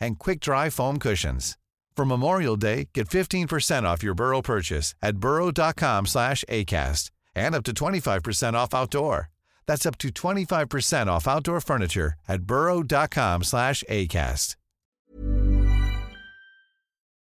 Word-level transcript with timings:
and 0.00 0.18
quick-dry 0.18 0.70
foam 0.70 0.98
cushions. 0.98 1.56
For 1.96 2.04
Memorial 2.04 2.56
Day, 2.56 2.88
get 2.94 3.08
15% 3.08 3.84
off 3.84 4.02
your 4.02 4.14
Burrow 4.14 4.42
purchase 4.42 4.94
at 5.02 5.16
burrow.com 5.18 6.06
slash 6.06 6.44
ACAST 6.48 7.10
and 7.34 7.54
up 7.54 7.64
to 7.64 7.72
25% 7.72 8.54
off 8.54 8.74
outdoor. 8.74 9.30
That's 9.66 9.86
up 9.86 9.98
to 9.98 10.08
25% 10.10 11.06
off 11.08 11.26
outdoor 11.26 11.60
furniture 11.60 12.14
at 12.28 12.42
burrow.com 12.42 13.44
slash 13.44 13.82
ACAST. 13.88 14.56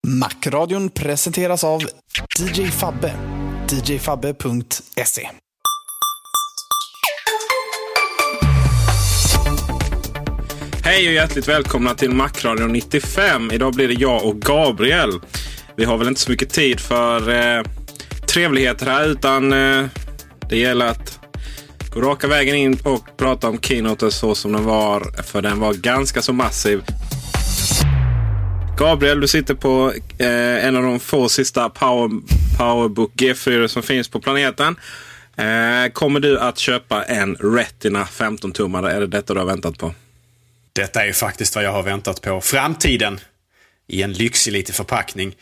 Macradion 0.06 0.90
presenteras 0.90 1.64
av 1.64 1.82
DJ 2.38 2.70
Fabbe. 2.72 3.14
djfabbe.se 3.68 5.45
Hej 10.96 11.08
och 11.08 11.14
hjärtligt 11.14 11.48
välkomna 11.48 11.94
till 11.94 12.12
Macradion 12.12 12.72
95. 12.72 13.52
Idag 13.52 13.74
blir 13.74 13.88
det 13.88 13.94
jag 13.94 14.26
och 14.26 14.42
Gabriel. 14.42 15.12
Vi 15.76 15.84
har 15.86 15.98
väl 15.98 16.08
inte 16.08 16.22
så 16.22 16.32
mycket 16.32 16.50
tid 16.50 16.80
för 16.80 17.30
eh, 17.30 17.64
trevligheter 18.28 18.86
här 18.86 19.08
utan 19.08 19.54
eh, 19.54 19.86
det 20.50 20.58
gäller 20.58 20.86
att 20.86 21.20
gå 21.94 22.02
raka 22.02 22.28
vägen 22.28 22.56
in 22.56 22.80
och 22.84 23.18
prata 23.18 23.50
om 23.50 23.60
keynoten 23.60 24.12
så 24.12 24.36
som 24.36 24.52
den 24.52 24.64
var. 24.64 25.24
För 25.24 25.42
den 25.42 25.60
var 25.60 25.74
ganska 25.74 26.22
så 26.22 26.34
massiv. 26.34 26.84
Gabriel, 28.78 29.20
du 29.20 29.28
sitter 29.28 29.54
på 29.54 29.94
eh, 30.18 30.66
en 30.66 30.76
av 30.76 30.84
de 30.84 31.00
få 31.00 31.30
sista 31.30 31.70
Power, 31.70 32.10
Powerbook 32.58 33.14
G4 33.14 33.68
som 33.68 33.84
finns 33.84 34.08
på 34.08 34.20
planeten. 34.20 34.76
Eh, 35.36 35.92
kommer 35.94 36.20
du 36.20 36.40
att 36.40 36.58
köpa 36.58 37.04
en 37.04 37.36
Retina 37.36 38.04
15-tummare? 38.04 38.92
Är 38.92 39.00
det 39.00 39.08
detta 39.08 39.34
du 39.34 39.40
har 39.40 39.48
väntat 39.48 39.78
på? 39.78 39.94
Detta 40.76 41.02
är 41.02 41.06
ju 41.06 41.14
faktiskt 41.14 41.56
vad 41.56 41.64
jag 41.64 41.72
har 41.72 41.84
väntat 41.84 42.22
på. 42.22 42.42
Framtiden 42.42 43.20
i 43.88 44.02
en 44.02 44.14
lyxig 44.14 44.52
liten 44.52 44.76
förpackning. 44.76 45.36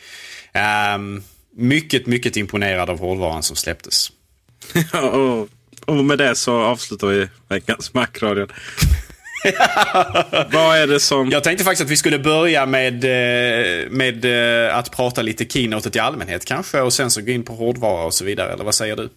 Um, 0.95 1.23
mycket, 1.55 2.07
mycket 2.07 2.37
imponerad 2.37 2.89
av 2.89 2.99
hårdvaran 2.99 3.43
som 3.43 3.55
släpptes. 3.55 4.11
och, 4.93 5.49
och 5.85 6.05
med 6.05 6.17
det 6.17 6.35
så 6.35 6.61
avslutar 6.61 7.07
vi 7.07 7.27
veckans 7.47 7.93
Macradion. 7.93 8.47
Vad 10.51 10.77
är 10.77 10.87
det 10.87 10.99
som... 10.99 11.29
Jag 11.29 11.43
tänkte 11.43 11.63
faktiskt 11.63 11.85
att 11.85 11.91
vi 11.91 11.97
skulle 11.97 12.19
börja 12.19 12.65
med, 12.65 13.03
eh, 13.03 13.89
med 13.89 14.25
eh, 14.25 14.77
att 14.77 14.91
prata 14.91 15.21
lite 15.21 15.45
keynotet 15.45 15.95
i 15.95 15.99
allmänhet 15.99 16.45
kanske. 16.45 16.81
Och 16.81 16.93
sen 16.93 17.11
så 17.11 17.21
gå 17.21 17.31
in 17.31 17.43
på 17.43 17.53
hårdvara 17.53 18.05
och 18.05 18.13
så 18.13 18.25
vidare. 18.25 18.53
Eller 18.53 18.63
vad 18.63 18.75
säger 18.75 18.95
du? 18.95 19.09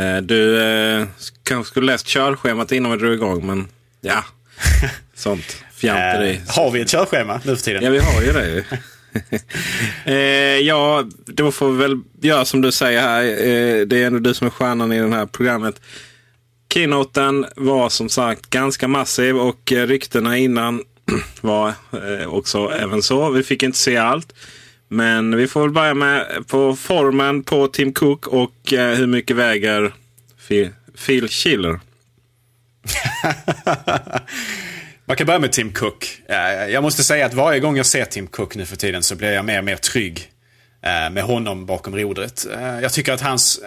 Eh, 0.00 0.16
du 0.16 0.62
eh, 0.62 1.06
kanske 1.42 1.70
skulle 1.70 1.92
läst 1.92 2.06
körschemat 2.06 2.72
innan 2.72 2.92
vi 2.92 2.98
drog 2.98 3.14
igång. 3.14 3.46
Men 3.46 3.68
ja, 4.00 4.24
sånt 5.16 5.64
fjanteri. 5.74 6.30
Eh, 6.30 6.54
har 6.54 6.70
vi 6.70 6.80
ett 6.80 6.90
körschema 6.90 7.40
nu 7.44 7.56
för 7.56 7.62
tiden? 7.62 7.84
Ja, 7.84 7.90
vi 7.90 7.98
har 7.98 8.22
ju 8.22 8.32
det. 8.32 8.64
eh, 10.04 10.66
ja, 10.66 11.04
då 11.26 11.52
får 11.52 11.70
vi 11.70 11.78
väl 11.78 12.00
göra 12.20 12.44
som 12.44 12.60
du 12.60 12.72
säger 12.72 13.00
här. 13.00 13.22
Eh, 13.22 13.86
det 13.86 14.02
är 14.02 14.06
ändå 14.06 14.18
du 14.18 14.34
som 14.34 14.46
är 14.46 14.50
stjärnan 14.50 14.92
i 14.92 15.00
det 15.00 15.08
här 15.08 15.26
programmet. 15.26 15.80
Keynoten 16.74 17.46
var 17.56 17.88
som 17.88 18.08
sagt 18.08 18.50
ganska 18.50 18.88
massiv 18.88 19.36
och 19.36 19.72
eh, 19.72 19.86
ryktena 19.86 20.38
innan 20.38 20.82
var 21.40 21.72
eh, 21.92 22.28
också 22.28 22.72
även 22.80 23.02
så. 23.02 23.30
Vi 23.30 23.42
fick 23.42 23.62
inte 23.62 23.78
se 23.78 23.96
allt. 23.96 24.34
Men 24.88 25.36
vi 25.36 25.46
får 25.46 25.60
väl 25.60 25.70
börja 25.70 25.94
med 25.94 26.44
på 26.46 26.76
formen 26.76 27.42
på 27.42 27.68
Tim 27.68 27.92
Cook 27.92 28.26
och 28.26 28.72
eh, 28.72 28.96
hur 28.96 29.06
mycket 29.06 29.36
väger 29.36 29.92
Phil, 30.48 30.70
Phil 31.06 31.28
Schiller. 31.28 31.80
Man 35.08 35.16
kan 35.16 35.26
börja 35.26 35.38
med 35.38 35.52
Tim 35.52 35.72
Cook. 35.72 36.20
Eh, 36.28 36.36
jag 36.66 36.82
måste 36.82 37.04
säga 37.04 37.26
att 37.26 37.34
varje 37.34 37.60
gång 37.60 37.76
jag 37.76 37.86
ser 37.86 38.04
Tim 38.04 38.26
Cook 38.26 38.56
nu 38.56 38.66
för 38.66 38.76
tiden 38.76 39.02
så 39.02 39.14
blir 39.14 39.32
jag 39.32 39.44
mer 39.44 39.58
och 39.58 39.64
mer 39.64 39.76
trygg 39.76 40.30
eh, 40.82 41.10
med 41.10 41.22
honom 41.22 41.66
bakom 41.66 41.96
rodret. 41.96 42.46
Eh, 42.54 42.80
jag 42.80 42.92
tycker 42.92 43.12
att 43.12 43.20
hans, 43.20 43.60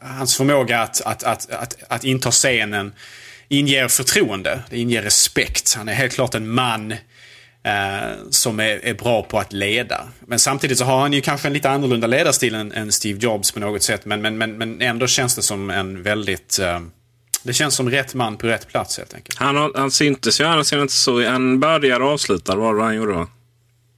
hans 0.00 0.36
förmåga 0.36 0.80
att, 0.80 1.00
att, 1.00 1.24
att, 1.24 1.50
att, 1.50 1.76
att 1.88 2.04
inta 2.04 2.30
scenen 2.30 2.92
inger 3.48 3.88
förtroende. 3.88 4.62
Det 4.70 4.78
inger 4.78 5.02
respekt. 5.02 5.74
Han 5.74 5.88
är 5.88 5.94
helt 5.94 6.12
klart 6.12 6.34
en 6.34 6.48
man 6.48 6.94
som 8.30 8.60
är, 8.60 8.84
är, 8.86 8.94
bra 8.94 9.22
på 9.22 9.38
att 9.38 9.52
leda. 9.52 10.08
Men 10.26 10.38
samtidigt 10.38 10.78
så 10.78 10.84
har 10.84 11.00
han 11.00 11.12
ju 11.12 11.20
kanske 11.20 11.48
en 11.48 11.52
lite 11.52 11.70
annorlunda 11.70 12.06
ledarstil 12.06 12.54
än, 12.54 12.72
än 12.72 12.92
Steve 12.92 13.18
Jobs 13.18 13.52
på 13.52 13.60
något 13.60 13.82
sätt. 13.82 14.04
Men, 14.04 14.22
men, 14.22 14.38
men, 14.38 14.58
men 14.58 14.80
ändå 14.80 15.06
känns 15.06 15.36
det 15.36 15.42
som 15.42 15.70
en 15.70 16.02
väldigt... 16.02 16.60
Det 17.46 17.52
känns 17.52 17.74
som 17.74 17.90
rätt 17.90 18.14
man 18.14 18.36
på 18.36 18.46
rätt 18.46 18.68
plats 18.68 18.98
helt 18.98 19.14
enkelt. 19.14 19.38
Han, 19.38 19.72
han 19.74 19.90
syntes 19.90 20.40
ju 20.40 20.44
annars 20.44 20.72
inte 20.72 20.92
så. 20.92 21.28
Han 21.28 21.60
började 21.60 22.04
och 22.04 22.10
avslutade 22.10 22.60
var 22.60 22.74
det 22.74 22.82
han 22.82 22.96
gjorde 22.96 23.12
va? 23.12 23.28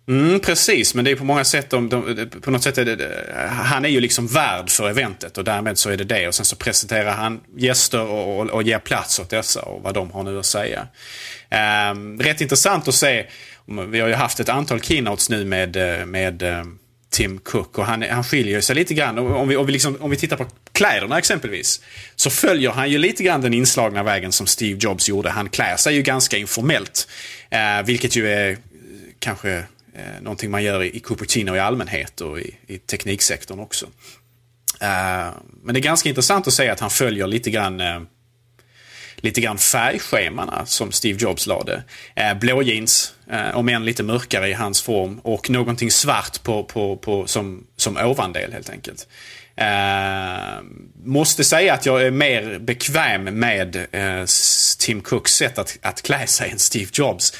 Mm, 0.09 0.41
precis, 0.41 0.95
men 0.95 1.05
det 1.05 1.11
är 1.11 1.17
på 1.17 1.25
många 1.25 1.45
sätt, 1.45 1.71
de, 1.71 1.89
de, 1.89 2.31
på 2.41 2.51
något 2.51 2.63
sätt 2.63 2.79
är 2.79 2.85
det, 2.85 3.25
han 3.51 3.85
är 3.85 3.89
ju 3.89 4.01
liksom 4.01 4.27
värd 4.27 4.71
för 4.71 4.91
eventet 4.91 5.39
och 5.39 5.45
därmed 5.45 5.79
så 5.79 5.91
är 5.91 5.97
det 5.97 6.05
det. 6.05 6.29
Och 6.29 6.35
sen 6.35 6.45
så 6.45 6.57
presenterar 6.57 7.11
han 7.11 7.41
gäster 7.57 8.01
och, 8.01 8.41
och, 8.41 8.51
och 8.51 8.63
ger 8.63 8.79
plats 8.79 9.19
åt 9.19 9.31
dessa 9.31 9.63
och 9.63 9.83
vad 9.83 9.95
de 9.95 10.11
har 10.11 10.23
nu 10.23 10.39
att 10.39 10.47
säga. 10.47 10.89
Um, 11.91 12.21
rätt 12.21 12.41
intressant 12.41 12.89
att 12.89 12.95
se, 12.95 13.27
vi 13.89 14.01
har 14.01 14.09
ju 14.09 14.15
haft 14.15 14.41
ett 14.41 14.49
antal 14.49 14.81
keynotes 14.81 15.31
nu 15.31 15.45
med, 15.45 15.77
med 16.09 16.43
um, 16.43 16.79
Tim 17.11 17.39
Cook 17.39 17.79
och 17.79 17.87
han, 17.87 18.03
han 18.03 18.25
skiljer 18.25 18.61
sig 18.61 18.77
lite 18.77 18.95
grann. 18.95 19.19
Om 19.19 19.49
vi, 19.49 19.57
om, 19.57 19.67
vi 19.67 19.73
liksom, 19.73 19.97
om 20.01 20.11
vi 20.11 20.17
tittar 20.17 20.37
på 20.37 20.47
kläderna 20.73 21.19
exempelvis. 21.19 21.81
Så 22.17 22.31
följer 22.31 22.71
han 22.71 22.91
ju 22.91 22.99
lite 22.99 23.23
grann 23.23 23.41
den 23.41 23.55
inslagna 23.55 24.03
vägen 24.03 24.33
som 24.33 24.47
Steve 24.47 24.79
Jobs 24.83 25.09
gjorde. 25.09 25.31
Han 25.31 25.49
klär 25.49 25.77
sig 25.77 25.95
ju 25.95 26.03
ganska 26.03 26.37
informellt. 26.37 27.09
Eh, 27.51 27.83
vilket 27.87 28.17
ju 28.17 28.29
är 28.29 28.51
eh, 28.51 28.57
kanske 29.19 29.57
eh, 29.95 30.23
någonting 30.23 30.51
man 30.51 30.63
gör 30.63 30.83
i, 30.83 30.97
i 30.97 31.01
Cupertino 31.01 31.57
i 31.57 31.59
allmänhet 31.59 32.21
och 32.21 32.41
i, 32.41 32.55
i 32.67 32.79
tekniksektorn 32.79 33.61
också. 33.61 33.87
Eh, 34.81 35.31
men 35.63 35.75
det 35.75 35.79
är 35.79 35.83
ganska 35.83 36.09
intressant 36.09 36.47
att 36.47 36.55
se 36.55 36.69
att 36.69 36.81
han 36.81 36.91
följer 36.91 37.27
lite 37.27 37.51
grann 37.51 37.81
eh, 37.81 38.01
lite 39.17 39.41
grann 39.41 39.59
färgschemana 39.59 40.67
som 40.67 40.93
Steve 40.93 41.19
Jobs 41.21 41.47
lade. 41.47 41.83
Eh, 42.15 42.35
blå 42.35 42.63
jeans, 42.63 43.15
eh, 43.31 43.57
om 43.57 43.69
än 43.69 43.85
lite 43.85 44.03
mörkare 44.03 44.49
i 44.49 44.53
hans 44.53 44.83
form. 44.83 45.21
Och 45.23 45.51
någonting 45.51 45.91
svart 45.91 46.43
på, 46.43 46.65
på, 46.65 46.97
på, 46.97 47.27
som, 47.27 47.67
som 47.77 47.97
ovandel 47.97 48.53
helt 48.53 48.71
enkelt. 48.71 49.09
Eh, 49.61 50.63
måste 51.05 51.45
säga 51.45 51.75
att 51.75 51.87
jag 51.87 52.03
är 52.03 52.11
mer 52.11 52.59
bekväm 52.59 53.25
med 53.25 53.77
eh, 53.77 54.25
Tim 54.79 55.01
Cooks 55.01 55.33
sätt 55.33 55.59
att, 55.59 55.79
att 55.83 56.03
klä 56.03 56.27
sig 56.27 56.51
än 56.51 56.59
Steve 56.59 56.91
Jobs. 56.93 57.33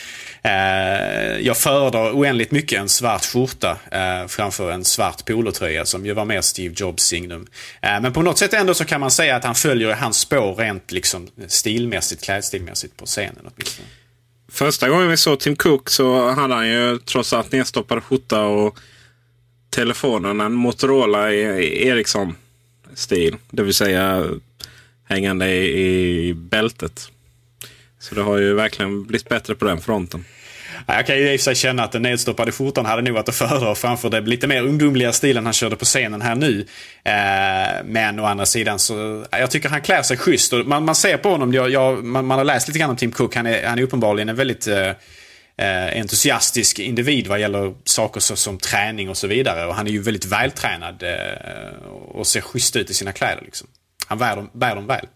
Eh, 0.43 1.39
jag 1.41 1.57
föredrar 1.57 2.13
oändligt 2.13 2.51
mycket 2.51 2.81
en 2.81 2.89
svart 2.89 3.25
skjorta 3.25 3.79
eh, 3.91 4.27
framför 4.27 4.73
en 4.73 4.85
svart 4.85 5.25
polotröja 5.25 5.85
som 5.87 6.07
ju 6.07 6.13
var 6.13 6.25
mer 6.25 6.41
Steve 6.41 6.75
Jobs 6.77 7.03
signum. 7.03 7.47
Eh, 7.83 8.01
men 8.01 8.13
på 8.13 8.23
något 8.23 8.39
sätt 8.39 8.55
ändå 8.55 8.75
så 8.75 8.85
kan 8.85 9.01
man 9.01 9.11
säga 9.11 9.37
att 9.37 9.45
han 9.45 9.55
följer 9.55 9.95
hans 9.95 10.19
spår 10.19 10.55
rent 10.55 10.93
liksom 10.93 11.29
stilmässigt, 11.47 12.25
klädstilmässigt 12.25 12.97
på 12.97 13.07
scenen 13.07 13.51
åtminstone. 13.55 13.89
Första 14.53 14.89
gången 14.89 15.09
vi 15.09 15.17
såg 15.17 15.41
Tim 15.41 15.57
Cook 15.57 15.91
så 15.91 16.31
hade 16.31 16.55
han 16.55 16.69
ju 16.69 16.99
trots 16.99 17.33
allt 17.33 17.53
nedstoppad 17.53 18.05
skjorta 18.05 18.43
och 18.43 18.79
telefonen 19.71 20.41
en 20.41 20.53
Motorola 20.53 21.33
i 21.33 21.89
Ericsson-stil. 21.89 23.37
Det 23.51 23.63
vill 23.63 23.75
säga 23.75 24.27
hängande 25.05 25.51
i, 25.51 26.29
i 26.29 26.35
bältet. 26.35 27.11
Så 27.99 28.15
det 28.15 28.23
har 28.23 28.39
ju 28.39 28.55
verkligen 28.55 29.05
blivit 29.05 29.29
bättre 29.29 29.55
på 29.55 29.65
den 29.65 29.81
fronten. 29.81 30.25
Jag 30.87 31.07
kan 31.07 31.17
ju 31.17 31.33
i 31.33 31.37
och 31.37 31.41
för 31.41 31.45
sig 31.45 31.55
känna 31.55 31.85
att 31.85 31.93
den 31.93 32.03
nedstoppade 32.03 32.53
skjortan 32.53 32.87
hade 32.87 33.03
nog 33.03 33.15
varit 33.15 33.29
att 33.29 33.35
föredra 33.35 33.75
framför 33.75 34.11
den 34.11 34.25
lite 34.25 34.47
mer 34.47 34.63
ungdomliga 34.63 35.13
stilen 35.13 35.45
han 35.45 35.53
körde 35.53 35.77
på 35.77 35.85
scenen 35.85 36.23
här 36.23 36.35
nu. 36.35 36.67
Eh, 37.05 37.85
men 37.85 38.21
å 38.21 38.25
andra 38.25 38.47
sidan 38.47 38.79
så, 38.79 39.25
jag 39.31 39.51
tycker 39.51 39.69
han 39.69 39.81
klär 39.81 40.03
sig 40.03 40.17
schysst. 40.17 40.53
Och 40.53 40.67
man, 40.67 40.85
man 40.85 40.95
ser 40.95 41.17
på 41.17 41.31
honom, 41.31 41.53
jag, 41.53 41.71
jag, 41.71 42.05
man, 42.05 42.27
man, 42.27 42.39
har 42.39 42.45
läst 42.45 42.69
lite 42.69 42.79
grann 42.79 42.91
om 42.91 42.97
Tim 42.97 43.13
Cook, 43.13 43.37
han 43.37 43.47
är, 43.47 43.67
han 43.67 43.79
är 43.79 43.83
uppenbarligen 43.83 44.29
en 44.29 44.37
väldigt 44.37 44.67
eh, 44.67 44.93
eh, 45.59 46.01
entusiastisk 46.01 46.79
individ 46.79 47.27
vad 47.27 47.41
gäller 47.41 47.75
saker 47.85 48.21
så, 48.21 48.37
som 48.37 48.59
träning 48.59 49.09
och 49.09 49.17
så 49.17 49.27
vidare. 49.27 49.67
Och 49.67 49.75
han 49.75 49.87
är 49.87 49.91
ju 49.91 50.03
väldigt 50.03 50.25
vältränad 50.25 51.03
eh, 51.03 51.87
och 52.09 52.27
ser 52.27 52.41
schysst 52.41 52.77
ut 52.77 52.91
i 52.91 52.95
sina 52.95 53.13
kläder. 53.13 53.43
Liksom. 53.45 53.69
Han 54.07 54.19
bär 54.19 54.37
dem, 54.37 54.51
bär 54.53 54.75
dem 54.75 54.87
väl. 54.87 55.07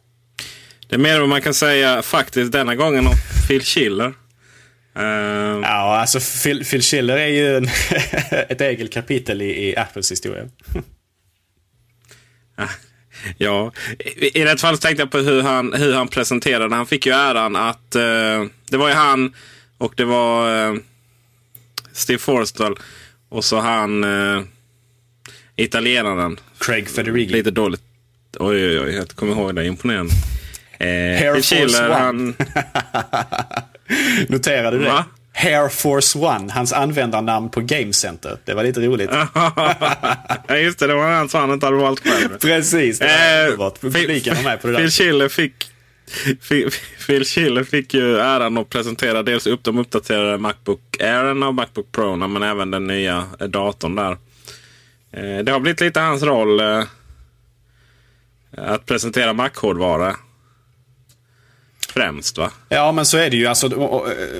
Det 0.89 0.95
är 0.95 0.99
mer 0.99 1.21
vad 1.21 1.29
man 1.29 1.43
kan 1.43 1.55
säga 1.55 2.03
faktiskt 2.03 2.53
denna 2.53 2.75
gången 2.75 3.07
om 3.07 3.15
Phil 3.49 3.63
Schiller. 3.63 4.15
Uh... 4.99 5.05
Ja, 5.63 5.97
alltså 5.97 6.21
Phil, 6.43 6.65
Phil 6.65 6.83
Schiller 6.83 7.17
är 7.17 7.27
ju 7.27 7.57
en 7.57 7.65
ett 8.49 8.61
eget 8.61 8.93
kapitel 8.93 9.43
i, 9.43 9.69
i 9.69 9.77
Apples 9.77 10.13
historia. 10.13 10.49
ja, 13.39 13.73
i, 13.99 14.41
i 14.43 14.57
fall 14.57 14.79
tänkte 14.79 15.03
jag 15.03 15.11
på 15.11 15.19
hur 15.19 15.43
han, 15.43 15.73
hur 15.73 15.95
han 15.95 16.09
presenterade. 16.09 16.75
Han 16.75 16.87
fick 16.87 17.07
ju 17.07 17.13
äran 17.13 17.57
att 17.57 17.97
uh, 17.97 18.47
det 18.71 18.77
var 18.77 18.89
ju 18.89 18.95
han 18.95 19.35
och 19.79 19.93
det 19.97 20.05
var 20.05 20.69
uh, 20.71 20.79
Steve 21.93 22.19
Forstall 22.19 22.77
och 23.29 23.45
så 23.45 23.61
han 23.61 24.05
italienaren. 25.57 26.41
Craig 26.59 26.89
Federighi. 26.89 27.33
Lite 27.33 27.51
dåligt. 27.51 27.83
Oj, 28.39 28.67
oj, 28.69 28.81
oj. 28.81 28.95
Jag 28.95 29.09
kommer 29.09 29.33
ihåg 29.33 29.55
det. 29.55 29.67
Imponerande. 29.67 30.15
Eh, 30.79 30.87
Air 30.89 31.35
Force 31.35 31.57
Schiller. 31.57 31.91
Han... 31.91 32.35
Noterade 34.29 34.79
du 34.79 34.85
det? 34.85 35.05
Hair 35.35 35.69
Force 35.69 36.19
One, 36.19 36.53
hans 36.53 36.73
användarnamn 36.73 37.51
på 37.51 37.61
Game 37.61 37.93
Center. 37.93 38.39
Det 38.45 38.55
var 38.55 38.63
lite 38.63 38.81
roligt. 38.81 39.11
ja, 40.47 40.57
just 40.57 40.79
det. 40.79 40.87
Det 40.87 40.95
var 40.95 41.11
han 41.11 41.29
som 41.29 41.41
han 41.41 41.53
inte 41.53 41.67
hade 41.67 41.79
valt 41.79 42.01
själv. 42.01 42.39
Precis, 42.39 42.99
det 42.99 43.07
var 43.07 43.45
underbart. 43.45 43.81
Publiken 43.81 44.37
var 44.37 44.43
med 44.43 44.61
på 44.61 44.67
det 44.67 44.73
där. 44.73 44.81
Phil 44.81 44.91
Schiller 44.91 45.29
fick, 45.29 45.71
Phil 47.07 47.25
Schiller 47.25 47.65
fick 47.65 47.95
ju 47.95 48.19
äran 48.19 48.59
att 48.59 48.69
presentera 48.69 49.23
dels 49.23 49.47
upp 49.47 49.65
de 49.65 49.79
uppdaterade 49.79 50.39
Macbook 50.39 51.01
Air 51.01 51.25
och 51.25 51.55
Macbook 51.55 51.93
Pro 51.93 52.17
men 52.17 52.43
även 52.43 52.71
den 52.71 52.87
nya 52.87 53.25
datorn 53.39 53.95
där. 53.95 54.17
Eh, 55.13 55.45
det 55.45 55.53
har 55.53 55.61
blivit 55.61 55.81
lite 55.81 56.01
hans 56.01 56.23
roll 56.23 56.61
eh, 56.61 56.85
att 58.57 58.87
presentera 58.87 59.33
Mac-hårdvara 59.33 60.17
främst 61.93 62.39
va? 62.39 62.51
Ja 62.69 62.93
men 62.93 63.07
så 63.07 63.19
är 63.19 63.31
det 63.31 63.37
ju. 63.37 63.47
Alltså, 63.47 63.69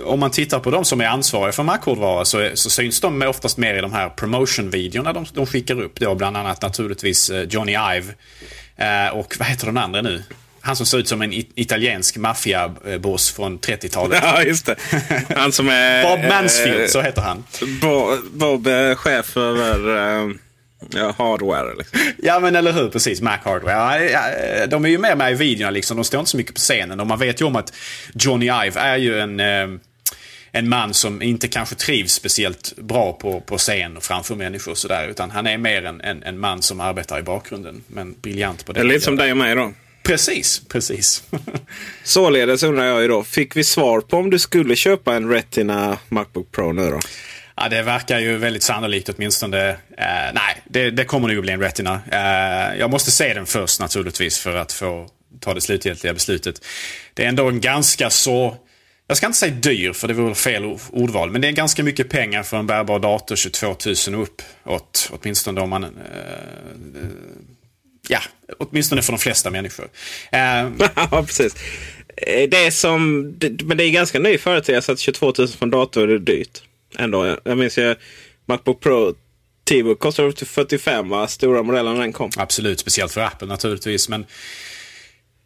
om 0.05 0.21
man 0.21 0.31
tittar 0.31 0.59
på 0.59 0.71
de 0.71 0.85
som 0.85 1.01
är 1.01 1.07
ansvariga 1.07 1.53
för 1.53 1.63
Mac-hårdvara 1.63 2.25
så, 2.25 2.51
så 2.55 2.71
syns 2.71 3.01
de 3.01 3.23
oftast 3.23 3.59
mer 3.59 3.75
i 3.75 3.81
de 3.81 3.93
här 3.93 4.09
promotion-videorna 4.09 5.13
de, 5.13 5.27
de 5.33 5.47
skickar 5.47 5.81
upp. 5.81 6.01
Då, 6.01 6.15
bland 6.15 6.37
annat 6.37 6.63
naturligtvis 6.63 7.31
eh, 7.31 7.43
Johnny 7.43 7.73
Ive. 7.73 8.15
Eh, 8.77 9.17
och 9.17 9.37
vad 9.39 9.49
heter 9.49 9.67
den 9.67 9.79
andra 9.79 10.03
nu? 10.03 10.23
Han 10.61 10.77
som 10.77 10.87
ser 10.87 10.99
ut 10.99 11.09
som 11.09 11.23
en 11.23 11.33
italiensk 11.33 12.17
maffiaboss 12.17 13.31
från 13.31 13.59
30-talet. 13.59 14.23
Ja, 14.23 14.43
just 14.43 14.67
det. 14.67 14.77
Han 15.37 15.53
som 15.53 15.69
är... 15.69 16.03
Bob 16.03 16.29
Mansfield, 16.29 16.91
så 16.91 17.01
heter 17.01 17.23
han. 17.23 17.45
Bob, 17.81 18.19
Bob 18.33 18.69
chef 18.97 19.37
över... 19.37 20.52
Ja, 20.91 21.15
hardware. 21.19 21.75
Liksom. 21.79 21.99
Ja, 22.23 22.41
men 22.41 22.57
eller 22.57 22.73
hur. 22.73 22.89
Precis. 22.89 23.21
Mac 23.21 23.39
Hardware. 23.45 24.67
de 24.67 24.85
är 24.85 24.89
ju 24.89 24.99
med 24.99 25.19
med 25.19 25.33
i 25.33 25.35
videorna. 25.35 25.71
Liksom. 25.71 25.97
De 25.97 26.05
står 26.05 26.21
inte 26.21 26.31
så 26.31 26.37
mycket 26.37 26.55
på 26.55 26.61
scenen. 26.61 27.01
Och 27.01 27.07
man 27.07 27.19
vet 27.19 27.41
ju 27.41 27.45
om 27.45 27.57
att 27.57 27.73
Johnny 28.15 28.47
Ive 28.47 28.81
är 28.81 28.97
ju 28.97 29.19
en, 29.19 29.41
eh, 29.41 29.69
en 30.53 30.69
man 30.69 30.95
som 30.95 31.23
inte 31.23 31.49
kanske 31.49 31.75
trivs 31.75 32.13
speciellt 32.13 32.77
bra 32.77 33.13
på, 33.13 33.41
på 33.41 33.59
scen 33.59 33.97
och 33.97 34.03
framför 34.03 34.35
människor. 34.35 34.75
Sådär, 34.75 35.09
utan 35.09 35.31
han 35.31 35.47
är 35.47 35.59
mer 35.59 35.85
en, 35.85 36.01
en, 36.01 36.23
en 36.23 36.39
man 36.39 36.63
som 36.63 36.81
arbetar 36.81 37.19
i 37.19 37.23
bakgrunden. 37.23 37.83
Men 37.87 38.15
briljant 38.23 38.67
på 38.67 38.73
det. 38.73 38.81
Det 38.81 38.87
är 38.87 38.89
lite 38.89 39.05
som 39.05 39.17
dig 39.17 39.31
och 39.31 39.37
mig 39.37 39.55
då. 39.55 39.73
Precis, 40.03 40.63
precis. 40.69 41.23
Således 42.05 42.63
undrar 42.63 42.85
jag 42.85 43.03
ju 43.03 43.09
då, 43.09 43.23
fick 43.23 43.57
vi 43.57 43.65
svar 43.65 44.01
på 44.01 44.17
om 44.17 44.31
du 44.31 44.39
skulle 44.39 44.77
köpa 44.77 45.15
en 45.15 45.29
Retina 45.29 45.99
Macbook 46.09 46.53
Pro 46.53 46.73
nu 46.73 46.91
då? 46.91 47.01
Ja, 47.57 47.69
det 47.69 47.83
verkar 47.83 48.19
ju 48.19 48.37
väldigt 48.37 48.63
sannolikt 48.63 49.09
åtminstone. 49.09 49.69
Eh, 49.71 49.77
nej, 50.35 50.63
det, 50.65 50.91
det 50.91 51.05
kommer 51.05 51.29
nog 51.29 51.37
att 51.37 51.43
bli 51.43 51.53
en 51.53 51.61
Retina. 51.61 52.01
Eh, 52.13 52.79
jag 52.79 52.91
måste 52.91 53.11
se 53.11 53.35
den 53.35 53.47
först 53.47 53.81
naturligtvis 53.81 54.39
för 54.39 54.57
att 54.57 54.73
få 54.73 55.09
ta 55.41 55.55
det 55.55 55.61
slutgiltiga 55.61 56.15
beslutet. 56.15 56.65
Det 57.15 57.25
är 57.25 57.29
ändå 57.29 57.49
en 57.49 57.61
ganska 57.61 58.11
så, 58.11 58.57
jag 59.07 59.17
ska 59.17 59.27
inte 59.27 59.39
säga 59.39 59.55
dyr 59.55 59.93
för 59.93 60.09
det 60.09 60.15
vore 60.15 60.35
fel 60.35 60.79
ordval, 60.91 61.31
men 61.31 61.41
det 61.41 61.49
är 61.49 61.53
ganska 61.53 61.83
mycket 61.83 62.09
pengar 62.09 62.43
för 62.43 62.57
en 62.57 62.67
bärbar 62.67 62.99
dator 62.99 63.37
22 63.37 63.67
000 63.67 63.77
och 64.15 64.23
uppåt. 64.23 65.11
Åtminstone 65.13 65.61
om 65.61 65.71
man... 65.71 65.85
Eh, 65.85 65.91
ja, 68.09 68.21
åtminstone 68.59 69.03
för 69.03 69.13
de 69.13 69.19
flesta 69.19 69.51
människor. 69.51 69.89
Eh, 70.33 70.41
ja, 70.97 71.25
precis. 71.27 71.57
Eh, 72.17 72.49
det 72.49 72.67
är 72.67 72.71
som, 72.71 73.21
men 73.63 73.77
det 73.77 73.85
är 73.85 73.91
ganska 73.91 74.19
ny 74.19 74.39
företeelse 74.39 74.93
att 74.93 74.99
22 74.99 75.33
000 75.39 75.49
för 75.49 75.67
en 75.67 75.71
dator 75.71 76.11
är 76.11 76.19
dyrt 76.19 76.63
ändå. 76.99 77.37
Jag 77.45 77.59
minns 77.59 77.79
ju 77.79 77.95
Macbook 78.47 78.81
Pro 78.81 79.15
T-Book 79.69 79.99
kostade 79.99 80.29
upp 80.29 80.37
till 80.37 80.47
45 80.47 81.09
va? 81.09 81.29
Stora 81.29 81.63
modellen 81.63 81.95
när 81.95 82.01
den 82.01 82.13
kom. 82.13 82.31
Absolut, 82.37 82.81
speciellt 82.81 83.13
för 83.13 83.21
Apple 83.21 83.49
naturligtvis. 83.49 84.09
Men 84.09 84.27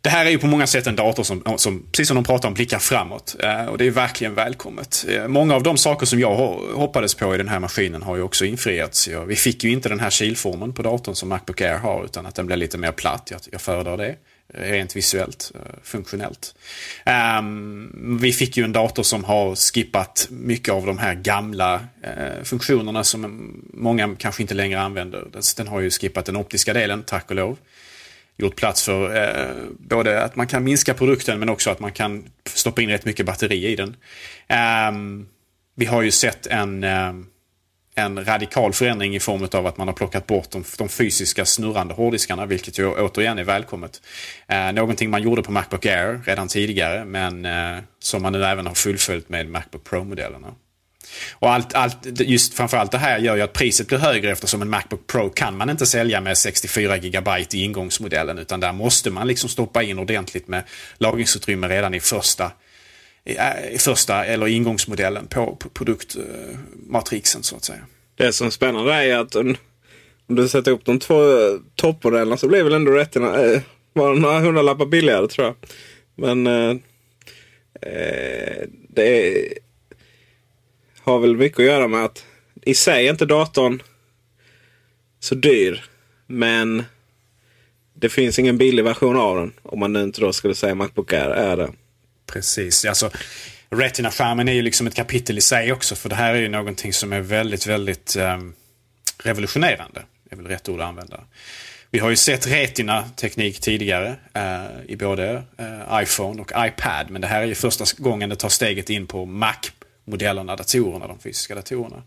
det 0.00 0.10
här 0.10 0.26
är 0.26 0.31
ju 0.31 0.38
på 0.38 0.46
många 0.46 0.66
sätt 0.66 0.87
en 0.87 0.96
dator 0.96 1.22
som, 1.22 1.43
som 1.56 1.82
precis 1.93 2.08
som 2.08 2.14
de 2.14 2.25
pratar 2.25 2.48
om, 2.48 2.54
blickar 2.54 2.78
framåt. 2.78 3.37
Eh, 3.43 3.66
och 3.66 3.78
det 3.78 3.87
är 3.87 3.90
verkligen 3.90 4.34
välkommet. 4.34 5.04
Eh, 5.08 5.28
många 5.28 5.54
av 5.54 5.62
de 5.62 5.76
saker 5.76 6.06
som 6.06 6.20
jag 6.20 6.34
hoppades 6.75 7.14
på 7.14 7.34
i 7.34 7.38
den 7.38 7.48
här 7.48 7.58
maskinen 7.58 8.02
har 8.02 8.16
ju 8.16 8.22
också 8.22 8.44
infriats. 8.44 9.08
Ja, 9.08 9.25
vi 9.25 9.37
fick 9.37 9.64
ju 9.64 9.70
inte 9.70 9.88
den 9.88 10.00
här 10.00 10.10
kilformen 10.10 10.72
på 10.72 10.82
datorn 10.82 11.14
som 11.14 11.28
Macbook 11.28 11.60
Air 11.60 11.78
har, 11.78 12.04
utan 12.04 12.26
att 12.26 12.34
den 12.34 12.46
blir 12.46 12.56
lite 12.56 12.78
mer 12.78 12.93
platt. 12.93 13.28
Jag, 13.31 13.40
jag 13.52 13.60
föredrar 13.60 13.96
det. 13.96 14.16
Rent 14.54 14.96
visuellt, 14.96 15.52
eh, 15.54 15.60
funktionellt. 15.82 16.54
Um, 17.38 18.19
vi 18.20 18.32
fick 18.32 18.56
ju 18.56 18.64
en 18.64 18.72
dator 18.72 19.02
som 19.02 19.25
har 19.25 19.54
skippat 19.54 20.28
mycket 20.31 20.75
av 20.75 20.87
de 20.87 20.98
här 20.98 21.14
gamla 21.14 21.75
uh, 21.75 22.44
funktionerna 22.44 23.04
som 23.04 23.52
många 23.72 24.16
kanske 24.19 24.43
inte 24.43 24.54
längre 24.54 24.81
använder. 24.81 25.28
Den 25.56 25.69
har 25.69 25.81
ju 25.81 25.90
skippat 25.90 26.25
den 26.25 26.37
optiska 26.37 26.72
delen, 26.72 27.02
tack 27.02 27.31
och 27.31 27.37
lov. 27.37 27.58
Gjort 28.37 28.56
plats 28.56 28.82
för 28.82 29.16
uh, 29.16 29.64
både 29.78 30.22
att 30.22 30.37
man 30.37 30.46
kan 30.46 30.64
minska 30.64 30.94
produkten 30.94 31.38
men 31.38 31.48
också 31.48 31.70
att 31.70 31.81
man 31.81 31.93
kan 31.93 32.25
stoppa 32.44 32.82
in 32.82 32.90
rätt 32.90 33.04
mycket 33.04 33.26
batteri 33.26 33.66
i 33.66 33.76
den. 33.76 33.96
Um, 34.88 35.28
vi 35.75 35.87
har 35.87 36.02
ju 36.02 36.10
sett 36.10 36.46
en 36.46 36.84
um, 36.84 37.26
en 37.98 38.25
radikal 38.25 38.72
förändring 38.72 39.17
i 39.17 39.20
form 39.20 39.48
av 39.53 39.67
att 39.67 39.76
man 39.76 39.88
har 39.88 39.94
plockat 39.94 40.26
bort 40.26 40.50
de, 40.50 40.65
de 40.79 40.88
fysiska 40.88 41.44
snurrande 41.44 41.94
hårddiskarna, 41.94 42.46
vilket 42.46 42.79
ju 42.79 42.86
återigen 42.86 43.38
är 43.38 43.44
välkommet. 43.44 44.03
Eh, 44.48 44.72
någonting 44.72 45.10
man 45.10 45.22
gjorde 45.22 45.43
på 45.43 45.53
Macbook 45.53 45.86
Air 45.86 46.20
redan 46.26 46.48
tidigare, 46.48 47.05
men 47.05 47.44
eh, 47.44 47.82
som 47.98 48.22
man 48.22 48.32
nu 48.32 48.44
även 48.44 48.67
har 48.67 48.74
fullföljt 48.74 49.29
med 49.29 49.48
Macbook 49.48 49.84
Pro-modellerna. 49.84 50.55
Och 51.32 51.53
allt, 51.53 51.74
allt, 51.74 52.20
just 52.20 52.55
framförallt 52.55 52.93
det 52.93 52.98
här 52.98 53.19
gör 53.19 53.36
ju 53.36 53.43
att 53.43 53.53
priset 53.53 53.88
blir 53.88 53.98
högre 53.98 54.32
eftersom 54.32 54.62
en 54.62 54.70
Macbook 54.70 55.06
Pro 55.06 55.31
kan 55.31 55.56
man 55.56 55.70
inte 55.70 55.86
sälja 55.86 56.20
med 56.20 56.38
64 56.38 56.98
GB 56.98 57.31
i 57.50 57.62
ingångsmodellen 57.62 58.38
utan 58.38 58.60
där 58.60 58.72
måste 58.72 59.10
man 59.10 59.26
liksom 59.26 59.48
stoppa 59.48 59.82
in 59.82 59.98
ordentligt 59.98 60.48
med 60.48 60.62
lagringsutrymme 60.98 61.69
redan 61.69 61.94
i 61.94 62.00
första 62.00 62.53
Eh, 63.26 63.78
första 63.78 64.24
eller 64.24 64.46
ingångsmodellen 64.46 65.26
på 65.26 65.56
produktmatrixen 65.74 67.42
så 67.42 67.56
att 67.56 67.64
säga. 67.64 67.86
Det 68.14 68.32
som 68.32 68.46
är 68.46 68.50
spännande 68.50 68.94
är 68.94 69.18
att 69.18 69.34
om 69.34 69.56
du 70.26 70.48
sätter 70.48 70.70
upp 70.70 70.84
de 70.84 70.98
två 70.98 71.22
eh, 71.22 71.60
toppmodellerna 71.74 72.36
så 72.36 72.48
blir 72.48 72.64
väl 72.64 72.72
ändå 72.72 72.92
rätterna 72.92 73.42
eh, 73.42 73.60
bara 73.94 74.14
några 74.14 74.40
hundralappar 74.40 74.86
billigare 74.86 75.28
tror 75.28 75.46
jag. 75.46 75.56
Men 76.14 76.46
eh, 76.46 76.76
eh, 77.80 78.62
det 78.88 79.28
är, 79.28 79.52
har 81.00 81.18
väl 81.18 81.36
mycket 81.36 81.58
att 81.58 81.64
göra 81.64 81.88
med 81.88 82.04
att 82.04 82.24
i 82.62 82.74
sig 82.74 83.06
är 83.06 83.10
inte 83.10 83.26
datorn 83.26 83.82
så 85.20 85.34
dyr. 85.34 85.84
Men 86.26 86.84
det 87.94 88.08
finns 88.08 88.38
ingen 88.38 88.58
billig 88.58 88.84
version 88.84 89.16
av 89.16 89.36
den. 89.36 89.52
Om 89.62 89.78
man 89.78 89.92
nu 89.92 90.02
inte 90.02 90.20
då 90.20 90.32
skulle 90.32 90.54
säga 90.54 90.74
Macbook 90.74 91.12
Air 91.12 91.30
är 91.30 91.56
det. 91.56 91.72
Precis. 92.26 92.84
Alltså, 92.84 93.10
Retina-skärmen 93.70 94.48
är 94.48 94.52
ju 94.52 94.62
liksom 94.62 94.86
ett 94.86 94.94
kapitel 94.94 95.38
i 95.38 95.40
sig 95.40 95.72
också. 95.72 95.94
För 95.94 96.08
det 96.08 96.14
här 96.14 96.34
är 96.34 96.38
ju 96.38 96.48
någonting 96.48 96.92
som 96.92 97.12
är 97.12 97.20
väldigt, 97.20 97.66
väldigt 97.66 98.16
eh, 98.16 98.38
revolutionerande. 99.18 100.02
Det 100.24 100.34
är 100.34 100.36
väl 100.36 100.46
rätt 100.46 100.68
ord 100.68 100.80
att 100.80 100.88
använda. 100.88 101.20
Vi 101.90 101.98
har 101.98 102.10
ju 102.10 102.16
sett 102.16 102.46
Retina-teknik 102.46 103.60
tidigare 103.60 104.16
eh, 104.34 104.64
i 104.88 104.96
både 104.96 105.42
eh, 105.58 106.02
iPhone 106.02 106.42
och 106.42 106.52
iPad. 106.56 107.10
Men 107.10 107.20
det 107.20 107.26
här 107.26 107.42
är 107.42 107.46
ju 107.46 107.54
första 107.54 107.84
gången 107.98 108.28
det 108.28 108.36
tar 108.36 108.48
steget 108.48 108.90
in 108.90 109.06
på 109.06 109.26
Mac-modellerna, 109.26 110.56
datorerna, 110.56 111.06
de 111.06 111.18
fysiska 111.18 111.54
datorerna. 111.54 112.02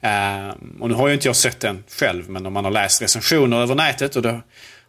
Ehm, 0.00 0.78
och 0.80 0.88
nu 0.88 0.94
har 0.94 1.08
ju 1.08 1.14
inte 1.14 1.28
jag 1.28 1.36
sett 1.36 1.60
den 1.60 1.84
själv, 1.88 2.30
men 2.30 2.46
om 2.46 2.52
man 2.52 2.64
har 2.64 2.72
läst 2.72 3.02
recensioner 3.02 3.62
över 3.62 3.74
nätet 3.74 4.16
och 4.16 4.22
det 4.22 4.40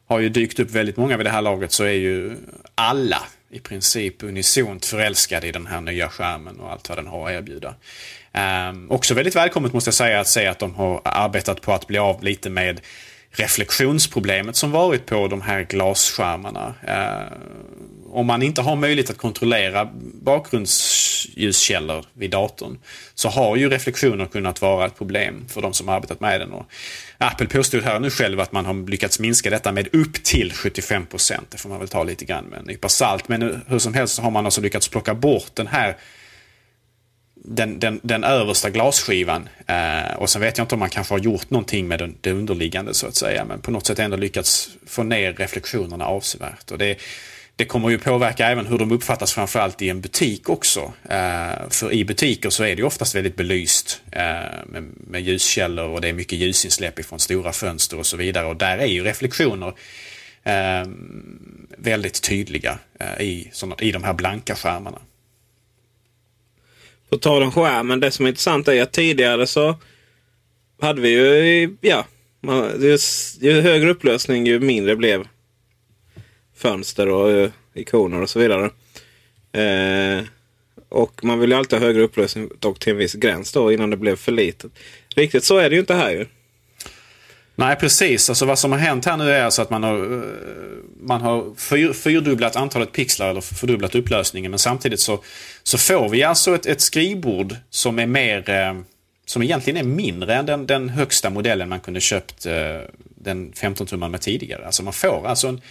har 0.07 0.19
ju 0.19 0.29
dykt 0.29 0.59
upp 0.59 0.71
väldigt 0.71 0.97
många 0.97 1.17
vid 1.17 1.25
det 1.25 1.29
här 1.29 1.41
laget 1.41 1.71
så 1.71 1.83
är 1.83 1.91
ju 1.91 2.37
alla 2.75 3.23
i 3.53 3.59
princip 3.59 4.23
unisont 4.23 4.85
förälskade 4.85 5.47
i 5.47 5.51
den 5.51 5.67
här 5.67 5.81
nya 5.81 6.09
skärmen 6.09 6.59
och 6.59 6.71
allt 6.71 6.89
vad 6.89 6.97
den 6.97 7.07
har 7.07 7.29
att 7.29 7.33
erbjuda. 7.33 7.75
Um, 8.69 8.91
också 8.91 9.13
väldigt 9.13 9.35
välkommet 9.35 9.73
måste 9.73 9.87
jag 9.87 9.95
säga 9.95 10.19
att 10.19 10.27
se 10.27 10.47
att 10.47 10.59
de 10.59 10.75
har 10.75 11.01
arbetat 11.03 11.61
på 11.61 11.73
att 11.73 11.87
bli 11.87 11.97
av 11.97 12.23
lite 12.23 12.49
med 12.49 12.81
reflektionsproblemet 13.35 14.55
som 14.55 14.71
varit 14.71 15.05
på 15.05 15.27
de 15.27 15.41
här 15.41 15.63
glasskärmarna. 15.63 16.73
Eh, 16.87 17.37
om 18.13 18.25
man 18.25 18.43
inte 18.43 18.61
har 18.61 18.75
möjlighet 18.75 19.09
att 19.09 19.17
kontrollera 19.17 19.89
bakgrundsljuskällor 20.21 22.05
vid 22.13 22.31
datorn 22.31 22.79
så 23.15 23.29
har 23.29 23.55
ju 23.55 23.69
reflektioner 23.69 24.25
kunnat 24.25 24.61
vara 24.61 24.85
ett 24.85 24.97
problem 24.97 25.45
för 25.49 25.61
de 25.61 25.73
som 25.73 25.89
arbetat 25.89 26.19
med 26.19 26.39
den. 26.39 26.51
Och 26.51 26.65
Apple 27.17 27.47
påstod 27.47 27.83
här 27.83 27.99
nu 27.99 28.09
själv 28.09 28.39
att 28.39 28.51
man 28.51 28.65
har 28.65 28.89
lyckats 28.89 29.19
minska 29.19 29.49
detta 29.49 29.71
med 29.71 29.95
upp 29.95 30.23
till 30.23 30.53
75 30.53 31.05
procent. 31.05 31.51
Det 31.51 31.57
får 31.57 31.69
man 31.69 31.79
väl 31.79 31.87
ta 31.87 32.03
lite 32.03 32.25
grann 32.25 32.45
med 32.45 32.59
en 32.59 32.65
nypa 32.65 32.89
salt. 32.89 33.27
Men 33.27 33.63
hur 33.67 33.79
som 33.79 33.93
helst 33.93 34.15
så 34.15 34.21
har 34.21 34.31
man 34.31 34.45
alltså 34.45 34.61
lyckats 34.61 34.87
plocka 34.87 35.13
bort 35.13 35.51
den 35.53 35.67
här 35.67 35.97
den, 37.43 37.79
den, 37.79 37.99
den 38.03 38.23
översta 38.23 38.69
glasskivan. 38.69 39.49
Eh, 39.67 40.15
och 40.15 40.29
sen 40.29 40.41
vet 40.41 40.57
jag 40.57 40.65
inte 40.65 40.75
om 40.75 40.79
man 40.79 40.89
kanske 40.89 41.13
har 41.13 41.19
gjort 41.19 41.49
någonting 41.49 41.87
med 41.87 41.99
den, 41.99 42.15
det 42.21 42.31
underliggande 42.31 42.93
så 42.93 43.07
att 43.07 43.15
säga. 43.15 43.45
Men 43.45 43.61
på 43.61 43.71
något 43.71 43.85
sätt 43.85 43.99
ändå 43.99 44.17
lyckats 44.17 44.69
få 44.87 45.03
ner 45.03 45.33
reflektionerna 45.33 46.05
avsevärt. 46.05 46.71
Och 46.71 46.77
det, 46.77 46.97
det 47.55 47.65
kommer 47.65 47.89
ju 47.89 47.97
påverka 47.97 48.47
även 48.47 48.65
hur 48.65 48.77
de 48.77 48.91
uppfattas 48.91 49.33
framförallt 49.33 49.81
i 49.81 49.89
en 49.89 50.01
butik 50.01 50.49
också. 50.49 50.93
Eh, 51.09 51.69
för 51.69 51.93
i 51.93 52.05
butiker 52.05 52.49
så 52.49 52.63
är 52.63 52.75
det 52.75 52.83
oftast 52.83 53.15
väldigt 53.15 53.35
belyst 53.35 54.01
eh, 54.11 54.21
med, 54.65 54.83
med 55.07 55.21
ljuskällor 55.21 55.87
och 55.87 56.01
det 56.01 56.09
är 56.09 56.13
mycket 56.13 56.39
ljusinsläpp 56.39 56.99
ifrån 56.99 57.19
stora 57.19 57.53
fönster 57.53 57.99
och 57.99 58.05
så 58.05 58.17
vidare. 58.17 58.45
Och 58.45 58.55
där 58.55 58.77
är 58.77 58.85
ju 58.85 59.03
reflektioner 59.03 59.73
eh, 60.43 60.87
väldigt 61.77 62.21
tydliga 62.21 62.79
eh, 62.99 63.21
i, 63.21 63.49
såna, 63.51 63.75
i 63.79 63.91
de 63.91 64.03
här 64.03 64.13
blanka 64.13 64.55
skärmarna. 64.55 64.99
På 67.09 67.17
tal 67.17 67.43
om 67.43 67.51
skärmen, 67.51 67.99
det 67.99 68.11
som 68.11 68.25
är 68.25 68.29
intressant 68.29 68.67
är 68.67 68.81
att 68.81 68.91
tidigare 68.91 69.47
så 69.47 69.75
hade 70.81 71.01
vi 71.01 71.09
ju, 71.09 71.77
ja, 71.81 72.05
ju, 72.79 72.97
ju 73.39 73.61
högre 73.61 73.89
upplösning 73.89 74.45
ju 74.45 74.59
mindre 74.59 74.95
blev 74.95 75.27
fönster 76.55 77.09
och 77.09 77.31
eh, 77.31 77.49
ikoner 77.73 78.21
och 78.21 78.29
så 78.29 78.39
vidare. 78.39 78.69
Eh, 79.51 80.23
och 80.89 81.23
man 81.23 81.39
vill 81.39 81.49
ju 81.49 81.55
alltid 81.55 81.79
ha 81.79 81.85
högre 81.85 82.01
upplösning 82.01 82.49
dock 82.59 82.79
till 82.79 82.91
en 82.91 82.97
viss 82.97 83.13
gräns 83.13 83.51
då 83.51 83.71
innan 83.71 83.89
det 83.89 83.97
blev 83.97 84.15
för 84.15 84.31
litet. 84.31 84.71
Riktigt 85.15 85.43
så 85.43 85.57
är 85.57 85.69
det 85.69 85.75
ju 85.75 85.79
inte 85.79 85.93
här 85.93 86.11
ju. 86.11 86.25
Nej 87.55 87.75
precis, 87.75 88.29
alltså 88.29 88.45
vad 88.45 88.59
som 88.59 88.71
har 88.71 88.79
hänt 88.79 89.05
här 89.05 89.17
nu 89.17 89.31
är 89.31 89.43
alltså 89.43 89.61
att 89.61 89.69
man 89.69 89.83
har, 89.83 89.95
eh, 89.95 90.21
man 91.01 91.21
har 91.21 91.55
fyr, 91.57 91.93
fyrdubblat 91.93 92.55
antalet 92.55 92.91
pixlar 92.91 93.29
eller 93.29 93.41
fördubblat 93.41 93.95
upplösningen. 93.95 94.51
Men 94.51 94.59
samtidigt 94.59 94.99
så, 94.99 95.23
så 95.63 95.77
får 95.77 96.09
vi 96.09 96.23
alltså 96.23 96.55
ett, 96.55 96.65
ett 96.65 96.81
skrivbord 96.81 97.55
som 97.69 97.99
är 97.99 98.05
mer 98.05 98.49
eh, 98.49 98.73
som 99.25 99.43
egentligen 99.43 99.77
är 99.77 99.83
mindre 99.83 100.35
än 100.35 100.45
den, 100.45 100.67
den 100.67 100.89
högsta 100.89 101.29
modellen 101.29 101.69
man 101.69 101.79
kunde 101.79 101.99
köpt 101.99 102.45
eh, 102.45 102.53
den 103.15 103.53
15-tummaren 103.53 104.09
med 104.09 104.21
tidigare. 104.21 104.65
Alltså 104.65 104.83
man 104.83 104.93
får 104.93 105.27
alltså 105.27 105.47
en, 105.47 105.61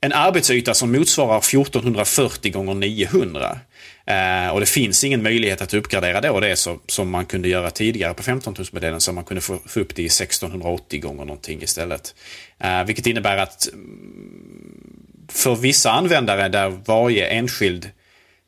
en 0.00 0.12
arbetsyta 0.12 0.74
som 0.74 0.92
motsvarar 0.92 1.38
1440 1.38 2.52
gånger 2.52 2.74
900. 2.74 3.58
Eh, 4.06 4.48
och 4.48 4.60
det 4.60 4.66
finns 4.66 5.04
ingen 5.04 5.22
möjlighet 5.22 5.62
att 5.62 5.74
uppgradera 5.74 6.20
då 6.20 6.40
det 6.40 6.56
så, 6.56 6.78
som 6.86 7.10
man 7.10 7.26
kunde 7.26 7.48
göra 7.48 7.70
tidigare 7.70 8.14
på 8.14 8.22
15 8.22 8.54
modellen 8.72 9.00
så 9.00 9.12
man 9.12 9.24
kunde 9.24 9.40
få, 9.40 9.58
få 9.66 9.80
upp 9.80 9.94
det 9.94 10.02
i 10.02 10.06
1680 10.06 11.00
gånger 11.00 11.24
någonting 11.24 11.62
istället. 11.62 12.14
Eh, 12.58 12.84
vilket 12.84 13.06
innebär 13.06 13.36
att 13.36 13.68
mm, 13.72 15.28
för 15.28 15.56
vissa 15.56 15.90
användare 15.90 16.48
där 16.48 16.68
varje 16.84 17.26
enskild 17.26 17.90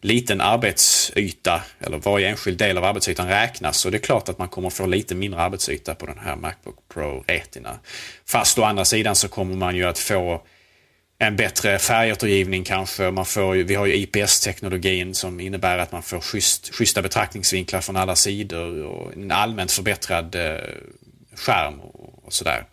liten 0.02 0.40
arbetsyta 0.40 1.62
eller 1.80 1.98
varje 1.98 2.28
enskild 2.28 2.58
del 2.58 2.78
av 2.78 2.84
arbetsytan 2.84 3.28
räknas 3.28 3.76
så 3.76 3.90
det 3.90 3.96
är 3.96 3.98
klart 3.98 4.28
att 4.28 4.38
man 4.38 4.48
kommer 4.48 4.70
få 4.70 4.86
lite 4.86 5.14
mindre 5.14 5.40
arbetsyta 5.40 5.94
på 5.94 6.06
den 6.06 6.18
här 6.18 6.36
Macbook 6.36 6.76
Pro 6.94 7.24
Retina. 7.26 7.78
Fast 8.26 8.58
å 8.58 8.62
andra 8.62 8.84
sidan 8.84 9.16
så 9.16 9.28
kommer 9.28 9.56
man 9.56 9.76
ju 9.76 9.84
att 9.84 9.98
få 9.98 10.42
en 11.22 11.36
bättre 11.36 11.78
färgåtergivning 11.78 12.64
kanske. 12.64 13.10
Man 13.10 13.26
får, 13.26 13.54
vi 13.54 13.74
har 13.74 13.86
ju 13.86 13.94
IPS-teknologin 13.94 15.14
som 15.14 15.40
innebär 15.40 15.78
att 15.78 15.92
man 15.92 16.02
får 16.02 16.20
schysst, 16.20 16.74
schyssta 16.74 17.02
betraktningsvinklar 17.02 17.80
från 17.80 17.96
alla 17.96 18.16
sidor 18.16 18.84
och 18.84 19.12
en 19.12 19.30
allmänt 19.30 19.72
förbättrad 19.72 20.34
eh, 20.34 20.56
skärm 21.34 21.80
och, 21.80 22.24
och 22.24 22.32
sådär. 22.32 22.64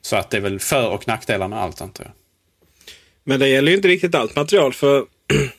Så 0.00 0.16
att 0.16 0.30
det 0.30 0.36
är 0.36 0.40
väl 0.40 0.60
för 0.60 0.88
och 0.88 1.08
nackdelar 1.08 1.48
med 1.48 1.58
allt 1.58 1.80
antar 1.80 2.04
jag. 2.04 2.12
Men 3.24 3.40
det 3.40 3.48
gäller 3.48 3.70
ju 3.70 3.76
inte 3.76 3.88
riktigt 3.88 4.14
allt 4.14 4.36
material 4.36 4.72
för 4.72 5.04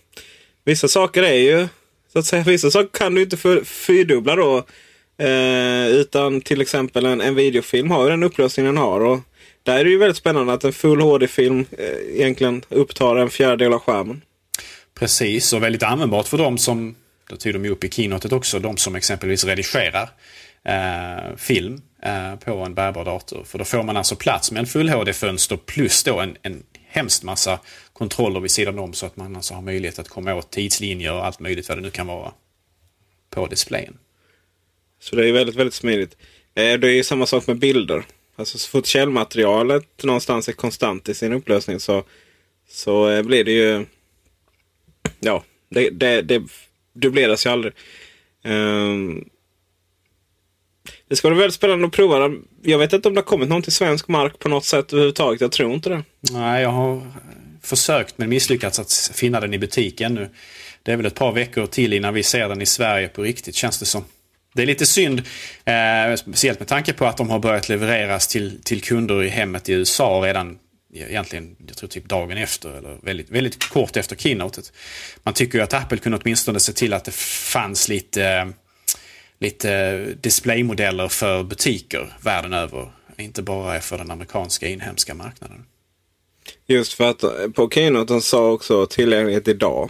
vissa 0.65 0.87
saker 0.87 1.23
är 1.23 1.33
ju 1.33 1.67
så 2.13 2.19
att 2.19 2.25
säga, 2.25 2.43
vissa 2.47 2.71
saker 2.71 2.99
kan 2.99 3.15
du 3.15 3.21
inte 3.21 3.37
för, 3.37 3.63
fyrdubbla 3.63 4.35
då. 4.35 4.57
Eh, 5.17 5.87
utan 5.87 6.41
till 6.41 6.61
exempel 6.61 7.05
en, 7.05 7.21
en 7.21 7.35
videofilm 7.35 7.91
har 7.91 8.03
ju 8.03 8.09
den 8.09 8.23
upplösningen 8.23 8.75
den 8.75 8.83
har. 8.83 9.01
Och 9.01 9.19
där 9.63 9.79
är 9.79 9.83
det 9.83 9.89
ju 9.89 9.97
väldigt 9.97 10.17
spännande 10.17 10.53
att 10.53 10.63
en 10.63 10.73
full 10.73 11.01
HD-film 11.01 11.65
eh, 11.77 12.19
egentligen 12.19 12.61
upptar 12.69 13.15
en 13.15 13.29
fjärdedel 13.29 13.73
av 13.73 13.79
skärmen. 13.79 14.21
Precis, 14.93 15.53
och 15.53 15.63
väldigt 15.63 15.83
användbart 15.83 16.27
för 16.27 16.37
dem 16.37 16.57
som, 16.57 16.95
det 17.29 17.37
tog 17.37 17.53
de 17.53 17.65
ju 17.65 17.71
upp 17.71 17.83
i 17.83 17.89
keynotet 17.89 18.31
också, 18.31 18.59
de 18.59 18.77
som 18.77 18.95
exempelvis 18.95 19.45
redigerar 19.45 20.09
eh, 20.63 21.35
film 21.37 21.81
eh, 22.03 22.35
på 22.35 22.51
en 22.51 22.73
bärbar 22.73 23.05
dator. 23.05 23.43
För 23.43 23.57
då 23.57 23.65
får 23.65 23.83
man 23.83 23.97
alltså 23.97 24.15
plats 24.15 24.51
med 24.51 24.59
en 24.59 24.67
full 24.67 24.89
HD-fönster 24.89 25.57
plus 25.57 26.03
då 26.03 26.19
en, 26.19 26.37
en 26.41 26.63
hemskt 26.87 27.23
massa 27.23 27.59
kontroller 27.93 28.39
vid 28.39 28.51
sidan 28.51 28.79
om 28.79 28.93
så 28.93 29.05
att 29.05 29.17
man 29.17 29.35
alltså 29.35 29.53
har 29.53 29.61
möjlighet 29.61 29.99
att 29.99 30.09
komma 30.09 30.33
åt 30.33 30.51
tidslinjer 30.51 31.13
och 31.13 31.25
allt 31.25 31.39
möjligt 31.39 31.69
vad 31.69 31.77
det 31.77 31.81
nu 31.81 31.89
kan 31.89 32.07
vara 32.07 32.31
på 33.29 33.47
displayen. 33.47 33.97
Så 34.99 35.15
det 35.15 35.29
är 35.29 35.33
väldigt, 35.33 35.55
väldigt 35.55 35.73
smidigt. 35.73 36.17
Eh, 36.55 36.79
det 36.79 36.91
är 36.91 37.03
samma 37.03 37.25
sak 37.25 37.47
med 37.47 37.59
bilder. 37.59 38.05
Alltså 38.39 38.57
så 38.57 38.69
fort 38.69 38.85
källmaterialet 38.85 40.03
någonstans 40.03 40.47
är 40.47 40.53
konstant 40.53 41.09
i 41.09 41.13
sin 41.13 41.33
upplösning 41.33 41.79
så, 41.79 42.03
så 42.69 43.09
eh, 43.09 43.23
blir 43.23 43.43
det 43.43 43.51
ju... 43.51 43.85
Ja, 45.19 45.43
det, 45.69 45.89
det, 45.89 46.21
det 46.21 46.43
dubbleras 46.93 47.45
ju 47.45 47.49
aldrig. 47.49 47.73
Um, 48.43 49.29
det 51.07 51.15
ska 51.15 51.29
bli 51.29 51.39
väldigt 51.39 51.55
spännande 51.55 51.87
att 51.87 51.93
prova 51.93 52.19
den. 52.19 52.47
Jag 52.63 52.77
vet 52.77 52.93
inte 52.93 53.07
om 53.07 53.13
det 53.13 53.21
har 53.21 53.25
kommit 53.25 53.49
någon 53.49 53.61
till 53.61 53.71
svensk 53.71 54.07
mark 54.07 54.39
på 54.39 54.49
något 54.49 54.65
sätt 54.65 54.93
överhuvudtaget. 54.93 55.41
Jag 55.41 55.51
tror 55.51 55.73
inte 55.73 55.89
det. 55.89 56.03
Nej, 56.31 56.61
jag 56.61 56.69
har 56.69 57.11
försökt 57.61 58.17
men 58.17 58.29
misslyckats 58.29 58.79
att 58.79 59.11
finna 59.15 59.39
den 59.39 59.53
i 59.53 59.59
butiken 59.59 60.13
nu. 60.13 60.29
Det 60.83 60.91
är 60.91 60.97
väl 60.97 61.05
ett 61.05 61.15
par 61.15 61.31
veckor 61.31 61.65
till 61.65 61.93
innan 61.93 62.13
vi 62.13 62.23
ser 62.23 62.49
den 62.49 62.61
i 62.61 62.65
Sverige 62.65 63.07
på 63.07 63.23
riktigt 63.23 63.55
känns 63.55 63.79
det 63.79 63.85
som. 63.85 64.03
Det 64.53 64.61
är 64.61 64.65
lite 64.65 64.85
synd, 64.85 65.21
eh, 65.65 66.15
speciellt 66.15 66.59
med 66.59 66.67
tanke 66.67 66.93
på 66.93 67.05
att 67.05 67.17
de 67.17 67.29
har 67.29 67.39
börjat 67.39 67.69
levereras 67.69 68.27
till, 68.27 68.61
till 68.63 68.81
kunder 68.81 69.23
i 69.23 69.29
hemmet 69.29 69.69
i 69.69 69.73
USA 69.73 70.21
redan 70.25 70.59
egentligen, 70.93 71.55
jag 71.67 71.77
tror 71.77 71.89
typ 71.89 72.09
dagen 72.09 72.37
efter 72.37 72.77
eller 72.77 72.97
väldigt, 73.03 73.29
väldigt 73.29 73.69
kort 73.69 73.97
efter 73.97 74.15
keynotet. 74.15 74.73
Man 75.23 75.33
tycker 75.33 75.57
ju 75.57 75.63
att 75.63 75.73
Apple 75.73 75.97
kunde 75.97 76.17
åtminstone 76.17 76.59
se 76.59 76.73
till 76.73 76.93
att 76.93 77.05
det 77.05 77.13
fanns 77.13 77.89
lite, 77.89 78.25
eh, 78.25 78.47
lite 79.39 79.99
displaymodeller 80.21 81.07
för 81.07 81.43
butiker 81.43 82.13
världen 82.21 82.53
över. 82.53 82.91
Inte 83.17 83.41
bara 83.41 83.79
för 83.79 83.97
den 83.97 84.11
amerikanska 84.11 84.67
inhemska 84.67 85.13
marknaden. 85.13 85.65
Just 86.67 86.93
för 86.93 87.09
att 87.09 87.23
eh, 87.23 87.29
på 87.55 87.69
keynoten 87.69 88.21
sa 88.21 88.51
också 88.51 88.85
tillgänglighet 88.85 89.47
idag. 89.47 89.89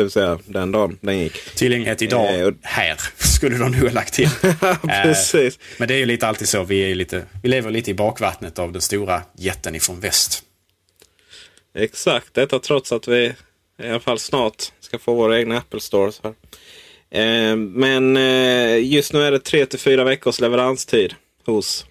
Det 0.00 0.04
vill 0.04 0.10
säga 0.10 0.38
den 0.46 0.72
dagen 0.72 0.98
den 1.00 1.18
gick. 1.18 1.54
Tillgänglighet 1.54 2.02
idag 2.02 2.40
eh, 2.40 2.52
här 2.62 2.96
skulle 3.18 3.58
de 3.58 3.72
nog 3.72 3.82
ha 3.82 3.90
lagt 3.90 4.14
till. 4.14 4.28
Precis. 4.82 5.56
Eh, 5.56 5.62
men 5.78 5.88
det 5.88 5.94
är 5.94 5.98
ju 5.98 6.06
lite 6.06 6.26
alltid 6.26 6.48
så. 6.48 6.64
Vi, 6.64 6.90
är 6.90 6.94
lite, 6.94 7.22
vi 7.42 7.48
lever 7.48 7.70
lite 7.70 7.90
i 7.90 7.94
bakvattnet 7.94 8.58
av 8.58 8.72
den 8.72 8.82
stora 8.82 9.22
jätten 9.36 9.74
ifrån 9.74 10.00
väst. 10.00 10.42
Exakt, 11.74 12.34
detta 12.34 12.58
trots 12.58 12.92
att 12.92 13.08
vi 13.08 13.32
i 13.82 13.88
alla 13.88 14.00
fall 14.00 14.18
snart 14.18 14.72
ska 14.80 14.98
få 14.98 15.14
våra 15.14 15.38
egna 15.38 15.58
Apple 15.58 15.80
Stores. 15.80 16.20
Här. 16.22 16.34
Eh, 17.20 17.56
men 17.56 18.16
eh, 18.16 18.84
just 18.84 19.12
nu 19.12 19.22
är 19.22 19.30
det 19.30 19.40
3 19.40 19.66
till 19.66 19.78
4 19.78 20.04
veckors 20.04 20.40
leveranstid 20.40 21.14
hos 21.46 21.86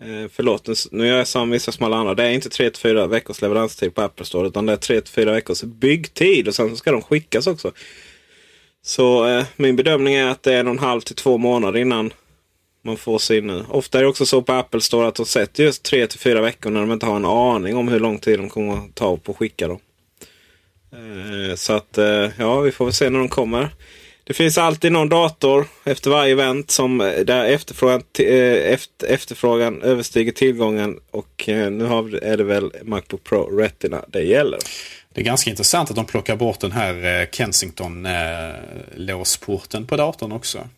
Eh, 0.00 0.30
förlåt, 0.32 0.68
nu 0.90 1.06
gör 1.06 1.18
jag 1.18 1.28
som 1.28 1.50
vissa 1.50 1.72
smala 1.72 1.96
andra. 1.96 2.14
Det 2.14 2.24
är 2.24 2.30
inte 2.30 2.48
3-4 2.48 3.06
veckors 3.06 3.42
leveranstid 3.42 3.94
på 3.94 4.02
Apple 4.02 4.26
Store. 4.26 4.48
Utan 4.48 4.66
det 4.66 4.72
är 4.72 4.76
3-4 4.76 5.32
veckors 5.32 5.62
byggtid. 5.62 6.48
Och 6.48 6.54
sen 6.54 6.76
ska 6.76 6.92
de 6.92 7.02
skickas 7.02 7.46
också. 7.46 7.72
Så 8.82 9.26
eh, 9.28 9.44
min 9.56 9.76
bedömning 9.76 10.14
är 10.14 10.26
att 10.26 10.42
det 10.42 10.54
är 10.54 10.60
en 10.60 10.66
och 10.66 10.72
en 10.72 10.78
halv 10.78 11.00
till 11.00 11.16
två 11.16 11.38
månader 11.38 11.80
innan 11.80 12.12
man 12.84 12.96
får 12.96 13.18
sin. 13.18 13.46
nu. 13.46 13.64
ofta 13.68 13.98
är 13.98 14.02
det 14.02 14.08
också 14.08 14.26
så 14.26 14.42
på 14.42 14.52
Apple 14.52 14.80
Store 14.80 15.08
att 15.08 15.14
de 15.14 15.26
sätter 15.26 15.64
just 15.64 15.92
3-4 15.92 16.40
veckor 16.40 16.70
när 16.70 16.80
de 16.80 16.92
inte 16.92 17.06
har 17.06 17.16
en 17.16 17.24
aning 17.24 17.76
om 17.76 17.88
hur 17.88 18.00
lång 18.00 18.18
tid 18.18 18.38
de 18.38 18.48
kommer 18.48 18.72
att 18.72 18.94
ta 18.94 19.16
på 19.16 19.32
att 19.32 19.38
skicka 19.38 19.68
dem. 19.68 19.78
Eh, 20.92 21.54
så 21.56 21.72
att 21.72 21.98
eh, 21.98 22.28
ja, 22.38 22.60
vi 22.60 22.72
får 22.72 22.84
väl 22.84 22.94
se 22.94 23.10
när 23.10 23.18
de 23.18 23.28
kommer. 23.28 23.68
Det 24.26 24.34
finns 24.34 24.58
alltid 24.58 24.92
någon 24.92 25.08
dator 25.08 25.66
efter 25.84 26.10
varje 26.10 26.32
event 26.32 26.70
som 26.70 27.00
eh, 27.00 27.20
där 27.20 27.44
efterfrågan, 27.44 28.02
eh, 28.18 28.72
efter, 28.72 29.06
efterfrågan 29.06 29.82
överstiger 29.82 30.32
tillgången. 30.32 31.00
Och 31.10 31.48
eh, 31.48 31.70
nu 31.70 31.84
har, 31.84 32.24
är 32.24 32.36
det 32.36 32.44
väl 32.44 32.72
Macbook 32.82 33.24
Pro 33.24 33.58
Retina 33.58 34.04
det 34.08 34.22
gäller. 34.22 34.58
Det 35.14 35.20
är 35.20 35.24
ganska 35.24 35.50
intressant 35.50 35.90
att 35.90 35.96
de 35.96 36.04
plockar 36.04 36.36
bort 36.36 36.60
den 36.60 36.72
här 36.72 37.26
Kensington-låsporten 37.32 39.86
på 39.86 39.96
datorn 39.96 40.32
också. 40.32 40.68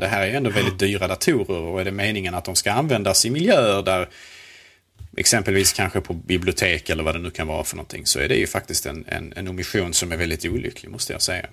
Det 0.00 0.06
här 0.06 0.22
är 0.22 0.26
ju 0.26 0.32
ändå 0.32 0.50
väldigt 0.50 0.78
dyra 0.78 1.08
datorer 1.08 1.60
och 1.60 1.80
är 1.80 1.84
det 1.84 1.90
meningen 1.90 2.34
att 2.34 2.44
de 2.44 2.54
ska 2.54 2.72
användas 2.72 3.26
i 3.26 3.30
miljöer 3.30 3.82
där 3.82 4.08
exempelvis 5.16 5.72
kanske 5.72 6.00
på 6.00 6.12
bibliotek 6.12 6.90
eller 6.90 7.02
vad 7.02 7.14
det 7.14 7.18
nu 7.18 7.30
kan 7.30 7.46
vara 7.46 7.64
för 7.64 7.76
någonting 7.76 8.06
så 8.06 8.18
är 8.18 8.28
det 8.28 8.36
ju 8.36 8.46
faktiskt 8.46 8.86
en, 8.86 9.04
en, 9.08 9.32
en 9.36 9.48
omission 9.48 9.94
som 9.94 10.12
är 10.12 10.16
väldigt 10.16 10.44
olycklig 10.44 10.90
måste 10.90 11.12
jag 11.12 11.22
säga. 11.22 11.46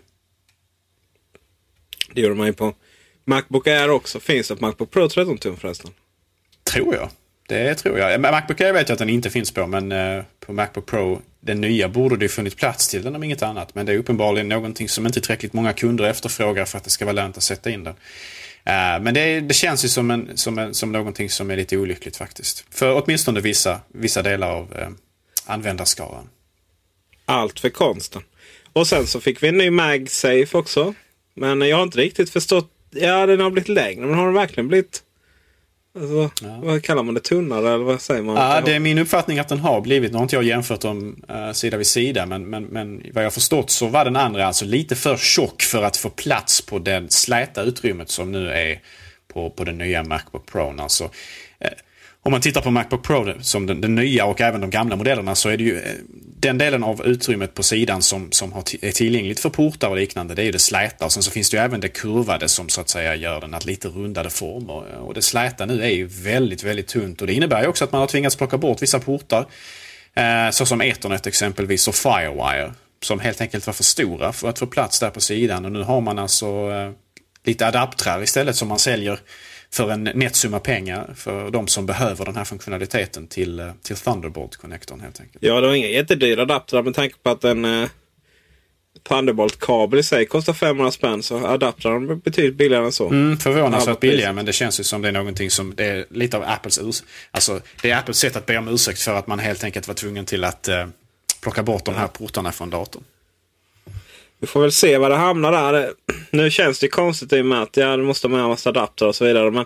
Det 2.14 2.22
gör 2.22 2.34
man 2.34 2.48
ju 2.48 2.54
på 2.54 2.74
Macbook 3.26 3.68
Air 3.68 3.90
också. 3.90 4.20
Finns 4.20 4.48
det 4.48 4.56
på 4.56 4.66
Macbook 4.66 4.92
Pro 4.92 5.10
13 5.10 5.38
tum 5.38 5.58
förresten? 5.58 5.92
Tror 6.64 6.96
jag. 6.96 7.10
Det 7.48 7.76
tror 7.76 8.00
jag. 8.00 8.22
Macbook 8.22 8.62
Air 8.62 8.74
vet 8.74 8.90
jag 8.90 8.94
att 8.94 9.00
den 9.00 9.10
inte 9.10 9.30
finns 9.30 9.52
på 9.52 9.68
men 9.68 9.92
eh, 9.92 10.24
på 10.40 10.54
Macbook 10.54 10.86
Pro, 10.86 11.22
den 11.40 11.62
nya, 11.62 11.90
borde 11.90 12.18
det 12.18 12.30
funnits 12.30 12.56
plats 12.56 12.88
till 12.88 13.04
den 13.04 13.16
om 13.16 13.24
inget 13.24 13.44
annat. 13.44 13.76
Men 13.76 13.86
det 13.86 13.94
är 13.94 13.98
uppenbarligen 13.98 14.50
någonting 14.50 14.90
som 14.90 15.06
inte 15.06 15.22
tillräckligt 15.22 15.54
många 15.54 15.74
kunder 15.74 16.04
efterfrågar 16.04 16.66
för 16.66 16.78
att 16.78 16.84
det 16.84 16.90
ska 16.90 17.06
vara 17.06 17.14
lönt 17.14 17.38
att 17.38 17.44
sätta 17.44 17.70
in 17.70 17.84
den. 17.84 17.94
Uh, 17.94 19.04
men 19.04 19.14
det, 19.14 19.40
det, 19.40 19.54
känns 19.54 19.86
ju 19.86 19.90
som, 19.90 20.12
en, 20.12 20.38
som, 20.38 20.60
en, 20.60 20.74
som 20.74 20.92
någonting 20.92 21.30
som 21.30 21.52
är 21.52 21.56
lite 21.56 21.78
olyckligt 21.78 22.18
faktiskt. 22.18 22.66
För 22.70 23.04
åtminstone 23.04 23.40
vissa, 23.40 23.80
vissa 23.88 24.22
delar 24.22 24.52
av 24.52 24.74
uh, 24.80 24.90
användarskaran. 25.46 26.30
Allt 27.26 27.60
för 27.60 27.70
konsten. 27.70 28.22
Och 28.74 28.88
sen 28.88 29.08
så 29.08 29.22
fick 29.22 29.44
vi 29.44 29.48
en 29.48 29.58
ny 29.58 29.70
MagSafe 29.70 30.58
också. 30.58 30.94
Men 31.34 31.62
jag 31.62 31.78
har 31.78 31.84
inte 31.84 31.98
riktigt 31.98 32.30
förstått. 32.30 32.70
Ja, 32.90 33.26
den 33.26 33.40
har 33.40 33.50
blivit 33.50 33.70
längre. 33.70 34.06
Men 34.06 34.16
har 34.16 34.26
den 34.26 34.34
verkligen 34.34 34.68
blivit 34.68 35.04
Alltså, 36.00 36.46
ja. 36.46 36.60
Vad 36.64 36.84
kallar 36.84 37.04
man 37.04 37.14
det? 37.14 37.20
Tunnare 37.20 37.74
eller 37.74 37.84
vad 37.84 38.02
säger 38.02 38.22
man? 38.22 38.36
Ja, 38.36 38.62
det 38.62 38.74
är 38.74 38.80
min 38.80 38.98
uppfattning 38.98 39.40
att 39.40 39.48
den 39.48 39.60
har 39.60 39.82
blivit. 39.82 40.12
Nu 40.12 40.18
har 40.18 40.24
inte 40.24 40.36
jag 40.36 40.44
jämfört 40.44 40.82
dem 40.82 41.24
uh, 41.30 41.52
sida 41.52 41.78
vid 41.78 41.88
sida. 41.88 42.26
Men, 42.26 42.50
men, 42.50 42.64
men 42.64 43.04
vad 43.14 43.26
jag 43.26 43.34
förstått 43.34 43.70
så 43.70 43.88
var 43.88 44.06
den 44.06 44.16
andra 44.16 44.48
alltså 44.48 44.66
lite 44.66 44.96
för 44.96 45.18
tjock 45.18 45.62
för 45.62 45.84
att 45.84 45.98
få 45.98 46.10
plats 46.10 46.62
på 46.62 46.80
det 46.80 47.14
släta 47.14 47.62
utrymmet 47.62 48.10
som 48.10 48.32
nu 48.32 48.50
är 48.50 48.82
på, 49.34 49.50
på 49.50 49.64
den 49.64 49.78
nya 49.78 50.04
Macbook 50.04 50.46
Pro. 50.46 50.82
Alltså, 50.82 51.04
uh, 51.04 51.10
om 52.26 52.32
man 52.32 52.42
tittar 52.42 52.62
på 52.62 52.72
Macbook 52.72 53.04
Pro 53.04 53.34
som 53.42 53.66
den, 53.66 53.82
den, 53.82 53.96
nya 53.96 54.26
och 54.26 54.42
även 54.42 54.62
de 54.62 54.70
gamla 54.70 54.96
modellerna 54.96 55.36
så 55.36 55.50
är 55.50 55.58
det 55.58 55.64
ju 55.64 55.80
eh, 55.80 55.94
den 56.40 56.58
delen 56.58 56.84
av 56.84 57.06
utrymmet 57.06 57.54
på 57.54 57.64
sidan 57.64 58.02
som, 58.02 58.32
som 58.32 58.54
har 58.54 58.64
är 58.82 58.92
tillgängligt 58.92 59.40
för 59.40 59.50
portar 59.50 59.90
och 59.90 59.96
liknande. 59.96 60.36
Det 60.36 60.42
är 60.42 60.46
ju 60.46 60.52
det 60.52 60.60
släta 60.60 61.06
och 61.06 61.12
sen 61.12 61.24
så 61.24 61.32
finns 61.32 61.50
det 61.50 61.58
ju 61.58 61.64
även 61.64 61.80
det 61.80 61.88
kurvade 61.88 62.48
som 62.48 62.70
så 62.70 62.82
att 62.82 62.90
säga 62.90 63.16
gör 63.16 63.42
den 63.42 63.54
att 63.54 63.66
lite 63.66 63.88
rundade 63.88 64.30
former. 64.30 64.98
Och 64.98 65.14
det 65.14 65.22
släta 65.22 65.66
nu 65.66 65.84
är 65.84 65.90
ju 65.90 66.06
väldigt, 66.06 66.64
väldigt 66.64 66.88
tunt 66.88 67.22
och 67.22 67.28
det 67.28 67.34
innebär 67.34 67.62
ju 67.62 67.68
också 67.68 67.84
att 67.84 67.92
man 67.92 68.02
har 68.02 68.08
tvingats 68.08 68.36
plocka 68.36 68.58
bort 68.58 68.82
vissa 68.82 69.00
portar. 69.00 69.46
Eh, 70.14 70.50
såsom 70.52 70.82
Ethernet 70.82 71.28
exempelvis 71.28 71.88
och 71.88 71.96
Firewire. 71.96 72.74
Som 73.02 73.20
helt 73.20 73.42
enkelt 73.42 73.68
var 73.68 73.74
för 73.74 73.84
stora 73.84 74.34
för 74.34 74.50
att 74.50 74.60
få 74.60 74.66
plats 74.66 75.00
där 75.00 75.10
på 75.10 75.22
sidan 75.22 75.66
och 75.66 75.72
nu 75.72 75.84
har 75.84 76.02
man 76.02 76.20
alltså 76.20 76.48
eh, 76.48 76.92
lite 77.44 77.68
adaptrar 77.68 78.24
istället 78.24 78.56
som 78.56 78.68
man 78.68 78.80
säljer 78.80 79.20
för 79.74 79.92
en 79.92 80.04
nätsumma 80.04 80.60
pengar 80.60 81.14
för 81.16 81.52
de 81.52 81.68
som 81.68 81.86
behöver 81.86 82.26
den 82.26 82.36
här 82.36 82.44
funktionaliteten 82.44 83.28
till, 83.28 83.60
eh, 83.60 83.72
till 83.84 83.96
Thunderbolt-connectorn 83.96 85.02
helt 85.02 85.20
enkelt. 85.20 85.44
Ja, 85.44 85.62
det 85.62 85.68
var 85.68 85.74
inga 85.74 85.88
jättedyra 85.88 86.42
adaptrar 86.42 86.84
med 86.84 86.96
tanke 86.96 87.16
på 87.24 87.30
att 87.30 87.44
en 87.44 87.66
eh, 87.66 87.90
Thunderbolt-kabel 89.04 90.00
i 90.00 90.04
sig 90.04 90.26
kostar 90.26 90.54
500 90.54 90.92
spänn. 90.92 91.24
Så 91.24 91.48
adaptrarna 91.48 92.12
är 92.12 92.16
betydligt 92.16 92.56
billigare 92.56 92.86
än 92.86 92.92
så. 92.92 93.10
Mm, 93.10 93.38
förvånansvärt 93.38 94.00
billiga 94.00 94.34
men 94.34 94.46
det 94.46 94.54
känns 94.54 94.80
ju 94.80 94.84
som 94.84 95.02
det 95.02 95.08
är 95.08 95.12
någonting 95.12 95.50
som 95.50 95.76
det 95.76 95.86
är 95.86 96.06
lite 96.10 96.38
av 96.38 96.44
Apples 96.44 96.80
urs 96.80 97.04
Alltså 97.32 97.62
det 97.82 97.92
är 97.92 97.98
Apples 97.98 98.18
sätt 98.18 98.36
att 98.36 98.46
be 98.46 98.58
om 98.58 98.68
ursäkt 98.68 99.02
för 99.02 99.16
att 99.16 99.28
man 99.28 99.40
helt 99.40 99.64
enkelt 99.64 99.88
var 99.88 99.96
tvungen 99.96 100.26
till 100.26 100.44
att 100.44 100.68
eh, 100.68 100.88
plocka 101.42 101.64
bort 101.64 101.86
de 101.86 101.96
här 101.96 102.08
portarna 102.08 102.52
från 102.52 102.70
datorn. 102.70 103.04
Vi 104.44 104.48
får 104.48 104.62
väl 104.62 104.72
se 104.72 104.98
var 104.98 105.10
det 105.10 105.16
hamnar 105.16 105.52
där. 105.52 105.94
Nu 106.32 106.52
känns 106.52 106.80
det 106.80 106.88
konstigt 106.88 107.34
i 107.34 107.42
och 107.42 107.46
med 107.46 107.62
att 107.62 107.78
ja, 107.78 107.98
det 107.98 108.04
måste 108.04 108.28
med 108.28 108.40
en 108.40 108.48
massa 108.48 108.70
adapter 108.70 109.08
och 109.08 109.16
så 109.16 109.26
vidare. 109.26 109.52
Men 109.52 109.66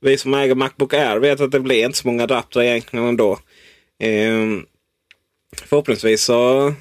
vi 0.00 0.18
som 0.18 0.34
äger 0.34 0.54
Macbook 0.54 0.94
Air 0.94 1.18
vet 1.18 1.40
att 1.40 1.50
det 1.50 1.60
blir 1.60 1.84
inte 1.84 1.98
så 1.98 2.08
många 2.08 2.22
adapter 2.22 2.62
egentligen 2.62 3.06
ändå. 3.06 3.38
Ehm, 3.98 4.66
förhoppningsvis 5.62 6.22
så 6.22 6.74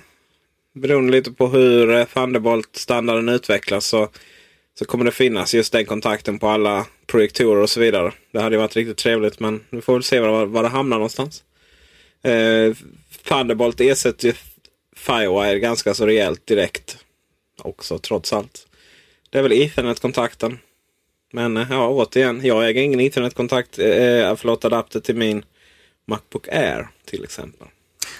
beroende 0.75 1.11
lite 1.11 1.31
på 1.31 1.47
hur 1.47 1.91
eh, 1.91 2.05
Thunderbolt-standarden 2.05 3.29
utvecklas 3.29 3.85
så, 3.85 4.09
så 4.79 4.85
kommer 4.85 5.05
det 5.05 5.11
finnas 5.11 5.53
just 5.53 5.73
den 5.73 5.85
kontakten 5.85 6.39
på 6.39 6.47
alla 6.47 6.85
projektorer 7.05 7.61
och 7.61 7.69
så 7.69 7.79
vidare. 7.79 8.11
Det 8.31 8.41
hade 8.41 8.57
varit 8.57 8.75
riktigt 8.75 8.97
trevligt 8.97 9.39
men 9.39 9.63
vi 9.69 9.81
får 9.81 9.93
väl 9.93 10.03
se 10.03 10.19
var, 10.19 10.45
var 10.45 10.63
det 10.63 10.69
hamnar 10.69 10.97
någonstans. 10.97 11.43
Eh, 12.23 12.75
Thunderbolt 13.27 13.81
ersätter 13.81 14.27
ju 14.27 14.33
Firewire 14.95 15.59
ganska 15.59 15.93
så 15.93 16.05
rejält 16.05 16.47
direkt 16.47 16.97
också 17.61 17.99
trots 17.99 18.33
allt. 18.33 18.67
Det 19.29 19.37
är 19.37 19.43
väl 19.43 19.51
Ethernet-kontakten. 19.51 20.59
Men 21.33 21.57
eh, 21.57 21.67
ja, 21.69 21.87
återigen, 21.87 22.41
jag 22.43 22.69
äger 22.69 22.81
ingen 22.81 22.99
Ethernet-kontakt, 22.99 23.79
eh, 23.79 24.35
förlåt, 24.35 24.65
adapter 24.65 24.99
till 24.99 25.15
min 25.15 25.43
Macbook 26.07 26.47
Air 26.47 26.87
till 27.05 27.23
exempel. 27.23 27.67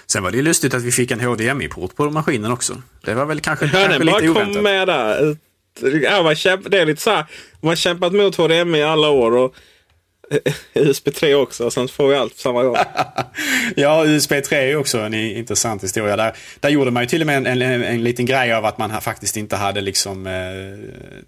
Sen 0.06 0.22
var 0.22 0.30
det 0.30 0.36
ju 0.36 0.42
lustigt 0.42 0.74
att 0.74 0.82
vi 0.82 0.92
fick 0.92 1.10
en 1.10 1.20
HDMI-port 1.20 1.96
på 1.96 2.10
maskinen 2.10 2.52
också. 2.52 2.82
Det 3.04 3.14
var 3.14 3.26
väl 3.26 3.40
kanske, 3.40 3.64
ja, 3.72 3.72
kanske 3.72 4.04
lite 4.04 4.28
oväntat. 4.28 4.54
kom 4.54 4.62
med 4.62 4.88
där. 4.88 5.36
Ja, 6.02 6.22
man 6.22 6.36
kämp, 6.36 6.70
det 6.70 6.78
är 6.78 6.86
lite 6.86 7.02
så 7.02 7.10
här, 7.10 7.26
man 7.60 7.68
har 7.68 7.76
kämpat 7.76 8.12
mot 8.12 8.36
HDMI 8.36 8.78
i 8.78 8.82
alla 8.82 9.08
år. 9.08 9.36
och 9.36 9.54
USB 10.74 11.14
3 11.14 11.34
också, 11.34 11.64
och 11.64 11.72
sen 11.72 11.88
får 11.88 12.08
vi 12.08 12.16
allt 12.16 12.34
på 12.34 12.40
samma 12.40 12.62
gång. 12.62 12.76
ja, 13.76 14.06
USB 14.06 14.32
3 14.44 14.70
är 14.70 14.76
också 14.76 14.98
en 14.98 15.14
intressant 15.14 15.84
historia. 15.84 16.16
Där, 16.16 16.36
där 16.60 16.68
gjorde 16.68 16.90
man 16.90 17.02
ju 17.02 17.06
till 17.06 17.20
och 17.20 17.26
med 17.26 17.36
en, 17.36 17.62
en, 17.62 17.82
en, 17.82 18.04
liten 18.04 18.26
grej 18.26 18.52
av 18.52 18.64
att 18.64 18.78
man 18.78 19.00
faktiskt 19.00 19.36
inte 19.36 19.56
hade 19.56 19.80
liksom 19.80 20.26
eh, 20.26 20.32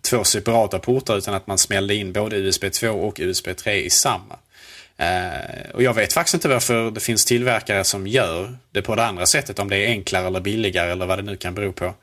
två 0.03 0.25
separata 0.25 0.79
portar 0.79 1.17
utan 1.17 1.35
att 1.35 1.47
man 1.47 1.59
smällde 1.59 1.95
in 1.95 2.13
både 2.13 2.37
USB 2.37 2.65
2 2.73 2.89
och 2.89 3.21
USB 3.21 3.49
3 3.57 3.85
i 3.85 3.91
samma. 3.91 4.39
Eh, 4.97 5.71
och 5.75 5.83
jag 5.83 5.95
vet 5.95 6.13
faktiskt 6.13 6.35
inte 6.35 6.49
varför 6.49 6.91
det 6.91 7.01
finns 7.01 7.25
tillverkare 7.25 7.85
som 7.85 8.07
gör 8.07 8.57
det 8.73 8.83
på 8.83 8.95
det 8.95 9.05
andra 9.05 9.27
sättet. 9.27 9.59
Om 9.59 9.71
det 9.71 9.77
är 9.77 9.89
enklare 9.89 10.27
eller 10.27 10.41
billigare 10.41 10.91
eller 10.91 11.07
vad 11.07 11.19
det 11.19 11.23
nu 11.23 11.37
kan 11.37 11.55
bero 11.55 11.73
på. 11.73 11.95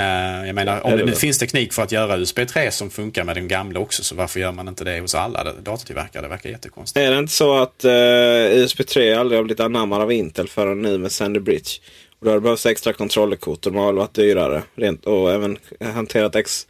Uh, 0.00 0.46
jag 0.46 0.54
menar, 0.54 0.86
om 0.86 0.96
det 0.96 1.04
nu 1.04 1.14
finns 1.14 1.38
teknik 1.38 1.72
för 1.72 1.82
att 1.82 1.92
göra 1.92 2.18
USB 2.18 2.38
3 2.48 2.70
som 2.70 2.90
funkar 2.90 3.24
med 3.24 3.36
den 3.36 3.48
gamla 3.48 3.80
också, 3.80 4.04
så 4.04 4.14
varför 4.14 4.40
gör 4.40 4.52
man 4.52 4.68
inte 4.68 4.84
det 4.84 5.00
hos 5.00 5.14
alla 5.14 5.44
datortillverkare? 5.44 6.22
Det 6.22 6.28
verkar 6.28 6.50
jättekonstigt. 6.50 7.06
Är 7.06 7.10
det 7.10 7.18
inte 7.18 7.32
så 7.32 7.58
att 7.58 7.84
uh, 7.84 8.58
USB 8.62 8.86
3 8.86 9.14
aldrig 9.14 9.38
har 9.38 9.44
blivit 9.44 9.60
anammad 9.60 10.00
av 10.00 10.12
Intel 10.12 10.48
förrän 10.48 10.82
nu 10.82 10.98
med 10.98 11.12
Sandy 11.12 11.40
Bridge? 11.40 11.70
Och 12.18 12.24
då 12.24 12.30
har 12.30 12.34
det 12.34 12.40
behövts 12.40 12.66
extra 12.66 12.92
kontrollerkort 12.92 13.66
och 13.66 13.72
de 13.72 13.78
har 13.78 13.92
varit 13.92 14.14
dyrare. 14.14 14.62
Rent, 14.74 15.06
och 15.06 15.32
även 15.32 15.58
hanterat 15.80 16.34
X 16.36 16.66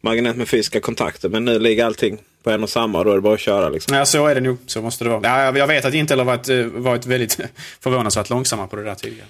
magnet 0.00 0.36
med 0.36 0.48
fysiska 0.48 0.80
kontakter. 0.80 1.28
Men 1.28 1.44
nu 1.44 1.58
ligger 1.58 1.84
allting 1.84 2.18
på 2.42 2.50
en 2.50 2.62
och 2.62 2.70
samma 2.70 2.98
och 2.98 3.04
då 3.04 3.10
är 3.10 3.14
det 3.14 3.20
bara 3.20 3.34
att 3.34 3.40
köra. 3.40 3.68
Liksom. 3.68 3.96
Ja, 3.96 4.06
så 4.06 4.26
är 4.26 4.34
det 4.34 4.40
nog. 4.40 4.58
Så 4.66 4.82
måste 4.82 5.04
det 5.04 5.10
vara. 5.10 5.20
Ja, 5.22 5.58
jag 5.58 5.66
vet 5.66 5.84
att 5.84 5.94
Intel 5.94 6.18
har 6.18 6.26
varit, 6.26 6.48
eh, 6.48 6.64
varit 6.64 7.06
väldigt 7.06 7.40
förvånansvärt 7.80 8.30
långsamma 8.30 8.66
på 8.66 8.76
det 8.76 8.84
där 8.84 8.94
tidigare. 8.94 9.26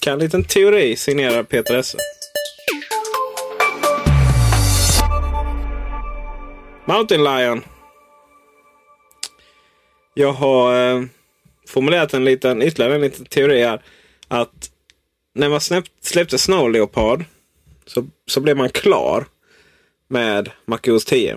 Kan 0.00 0.12
en 0.12 0.18
liten 0.18 0.44
teori 0.44 0.96
signera 0.96 1.44
Peter 1.44 1.74
Esse. 1.74 1.98
Mountain 6.90 7.24
Lion. 7.24 7.64
Jag 10.14 10.32
har 10.32 10.74
eh, 10.74 11.04
formulerat 11.68 12.14
en 12.14 12.24
liten, 12.24 12.62
ytterligare 12.62 12.94
en 12.94 13.00
liten 13.00 13.24
teori 13.24 13.62
här. 13.62 13.82
Att 14.28 14.70
när 15.34 15.48
man 15.48 15.60
släpp, 15.60 15.84
släppte 16.00 16.38
Snow 16.38 16.70
Leopard 16.70 17.24
så, 17.86 18.06
så 18.26 18.40
blev 18.40 18.56
man 18.56 18.68
klar 18.68 19.26
med 20.08 20.50
MacOS 20.64 21.04
10. 21.04 21.32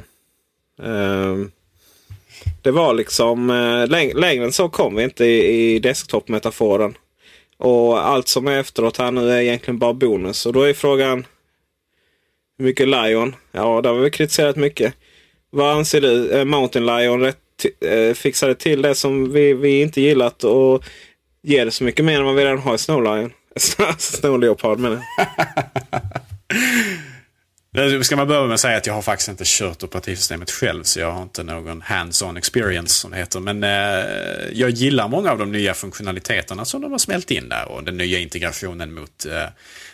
Eh, 0.84 1.38
det 2.62 2.72
var 2.72 2.94
liksom 2.94 3.50
eh, 3.50 3.88
läng 3.88 4.14
längre 4.14 4.46
än 4.46 4.54
så 4.54 4.70
kom 4.70 4.96
vi 4.96 5.04
inte 5.04 5.26
i, 5.26 5.76
i 5.76 5.80
desktop-metaforen. 5.80 6.98
Och 7.58 8.08
allt 8.08 8.28
som 8.28 8.48
är 8.48 8.60
efteråt 8.60 8.98
här 8.98 9.12
nu 9.12 9.32
är 9.32 9.42
egentligen 9.42 9.80
bara 9.80 9.94
bonus. 9.94 10.46
Och 10.46 10.54
då 10.54 10.62
är 10.62 10.74
frågan 10.74 11.26
hur 12.58 12.66
mycket 12.66 12.88
Lion? 12.88 13.36
Ja, 13.52 13.82
det 13.82 13.90
har 13.90 13.96
vi 13.96 14.12
kritiserat 14.12 14.56
mycket. 14.56 14.94
Vad 15.54 15.78
anser 15.78 16.02
du? 16.02 16.46
Mountain 16.46 16.86
Lion 16.86 17.20
rätt, 17.20 17.38
eh, 17.86 18.14
fixade 18.14 18.56
till 18.56 18.82
det 18.82 18.96
som 18.96 19.34
vi, 19.34 19.54
vi 19.54 19.82
inte 19.82 20.02
gillat 20.02 20.44
och 20.44 20.84
ger 21.44 21.66
det 21.66 21.72
så 21.72 21.84
mycket 21.84 22.06
mer 22.06 22.20
än 22.20 22.26
vad 22.26 22.36
vi 22.36 22.46
redan 22.46 22.60
har 22.60 22.76
i 22.76 22.78
Snow 22.78 23.04
Lion. 23.04 23.32
Snow 23.98 24.40
Leopard 24.40 24.80
menar 24.80 25.02
jag. 25.18 25.28
Eh, 27.78 28.02
ska 28.02 28.16
man 28.16 28.28
börja 28.28 28.44
med 28.44 28.54
att 28.54 28.60
säga 28.60 28.78
att 28.78 28.88
jag 28.88 28.94
har 28.94 29.02
faktiskt 29.02 29.30
inte 29.30 29.44
kört 29.46 29.84
operativsystemet 29.84 30.52
själv. 30.52 30.84
Så 30.84 31.00
jag 31.00 31.12
har 31.12 31.22
inte 31.22 31.44
någon 31.44 31.82
hands-on 31.82 32.38
experience 32.38 32.94
som 32.94 33.12
det 33.12 33.18
heter. 33.18 33.40
Men 33.40 33.64
eh, 33.64 34.50
jag 34.54 34.70
gillar 34.70 35.08
många 35.08 35.32
av 35.32 35.38
de 35.38 35.52
nya 35.52 35.74
funktionaliteterna 35.74 36.66
som 36.66 36.82
de 36.82 36.92
har 36.92 37.00
smält 37.00 37.32
in 37.32 37.50
där. 37.50 37.72
Och 37.72 37.84
den 37.84 37.98
nya 37.98 38.20
integrationen 38.20 38.94
mot, 38.94 39.26
eh, 39.26 39.46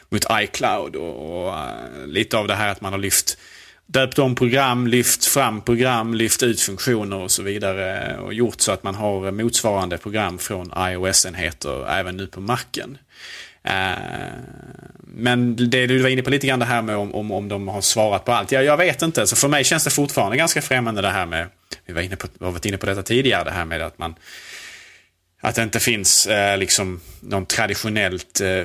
mot 0.09 0.25
iCloud. 0.31 0.95
Och, 0.95 1.45
och 1.45 1.53
uh, 1.53 2.07
lite 2.07 2.37
av 2.37 2.47
det 2.47 2.55
här 2.55 2.71
att 2.71 2.81
man 2.81 2.93
har 2.93 2.99
lyft 2.99 3.37
döpt 3.91 4.19
om 4.19 4.35
program, 4.35 4.87
lyft 4.87 5.25
fram 5.25 5.61
program, 5.61 6.13
lyft 6.13 6.43
ut 6.43 6.61
funktioner 6.61 7.17
och 7.17 7.31
så 7.31 7.43
vidare. 7.43 8.17
Och 8.17 8.33
gjort 8.33 8.61
så 8.61 8.71
att 8.71 8.83
man 8.83 8.95
har 8.95 9.31
motsvarande 9.31 9.97
program 9.97 10.39
från 10.39 10.73
iOS-enheter 10.77 11.89
även 11.89 12.17
nu 12.17 12.27
på 12.27 12.41
marken. 12.41 12.97
Eh, 13.63 13.71
men 15.01 15.55
det 15.69 15.87
du 15.87 15.99
var 15.99 16.09
inne 16.09 16.21
på 16.21 16.29
lite 16.29 16.47
grann 16.47 16.59
det 16.59 16.65
här 16.65 16.81
med 16.81 16.97
om, 16.97 17.15
om, 17.15 17.31
om 17.31 17.47
de 17.47 17.67
har 17.67 17.81
svarat 17.81 18.25
på 18.25 18.31
allt. 18.31 18.51
Jag, 18.51 18.63
jag 18.63 18.77
vet 18.77 19.01
inte. 19.01 19.27
Så 19.27 19.35
för 19.35 19.47
mig 19.47 19.63
känns 19.63 19.83
det 19.83 19.89
fortfarande 19.89 20.37
ganska 20.37 20.61
främmande 20.61 21.01
det 21.01 21.09
här 21.09 21.25
med, 21.25 21.47
vi 21.85 21.93
var 21.93 22.01
inne 22.01 22.15
på, 22.15 22.27
vi 22.39 22.45
har 22.45 22.51
varit 22.51 22.65
inne 22.65 22.77
på 22.77 22.85
detta 22.85 23.03
tidigare, 23.03 23.43
det 23.43 23.51
här 23.51 23.65
med 23.65 23.81
att 23.81 23.97
man 23.97 24.15
att 25.41 25.55
det 25.55 25.63
inte 25.63 25.79
finns 25.79 26.27
eh, 26.27 26.57
liksom 26.57 27.01
någon 27.19 27.45
traditionellt 27.45 28.41
eh, 28.41 28.63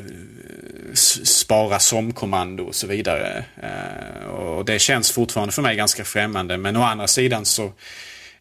spara 1.25 1.79
som-kommando 1.79 2.65
och 2.65 2.75
så 2.75 2.87
vidare. 2.87 3.45
Eh, 3.63 4.27
och 4.27 4.65
det 4.65 4.79
känns 4.79 5.13
fortfarande 5.13 5.53
för 5.53 5.63
mig 5.63 5.77
ganska 5.77 6.05
främmande. 6.05 6.57
Men 6.57 6.77
å 6.77 6.83
andra 6.83 7.07
sidan 7.07 7.45
så 7.45 7.73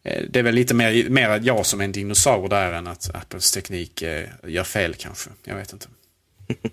eh, 0.03 0.23
det 0.29 0.39
är 0.39 0.43
väl 0.43 0.55
lite 0.55 0.73
mer, 0.73 1.09
mer 1.09 1.39
jag 1.43 1.65
som 1.65 1.81
en 1.81 1.91
dinosaur 1.91 2.49
där 2.49 2.73
än 2.73 2.87
att 2.87 3.15
Apples 3.15 3.51
teknik 3.51 4.01
eh, 4.01 4.29
gör 4.43 4.63
fel 4.63 4.93
kanske. 4.93 5.29
Jag 5.43 5.55
vet 5.55 5.73
inte. 5.73 5.87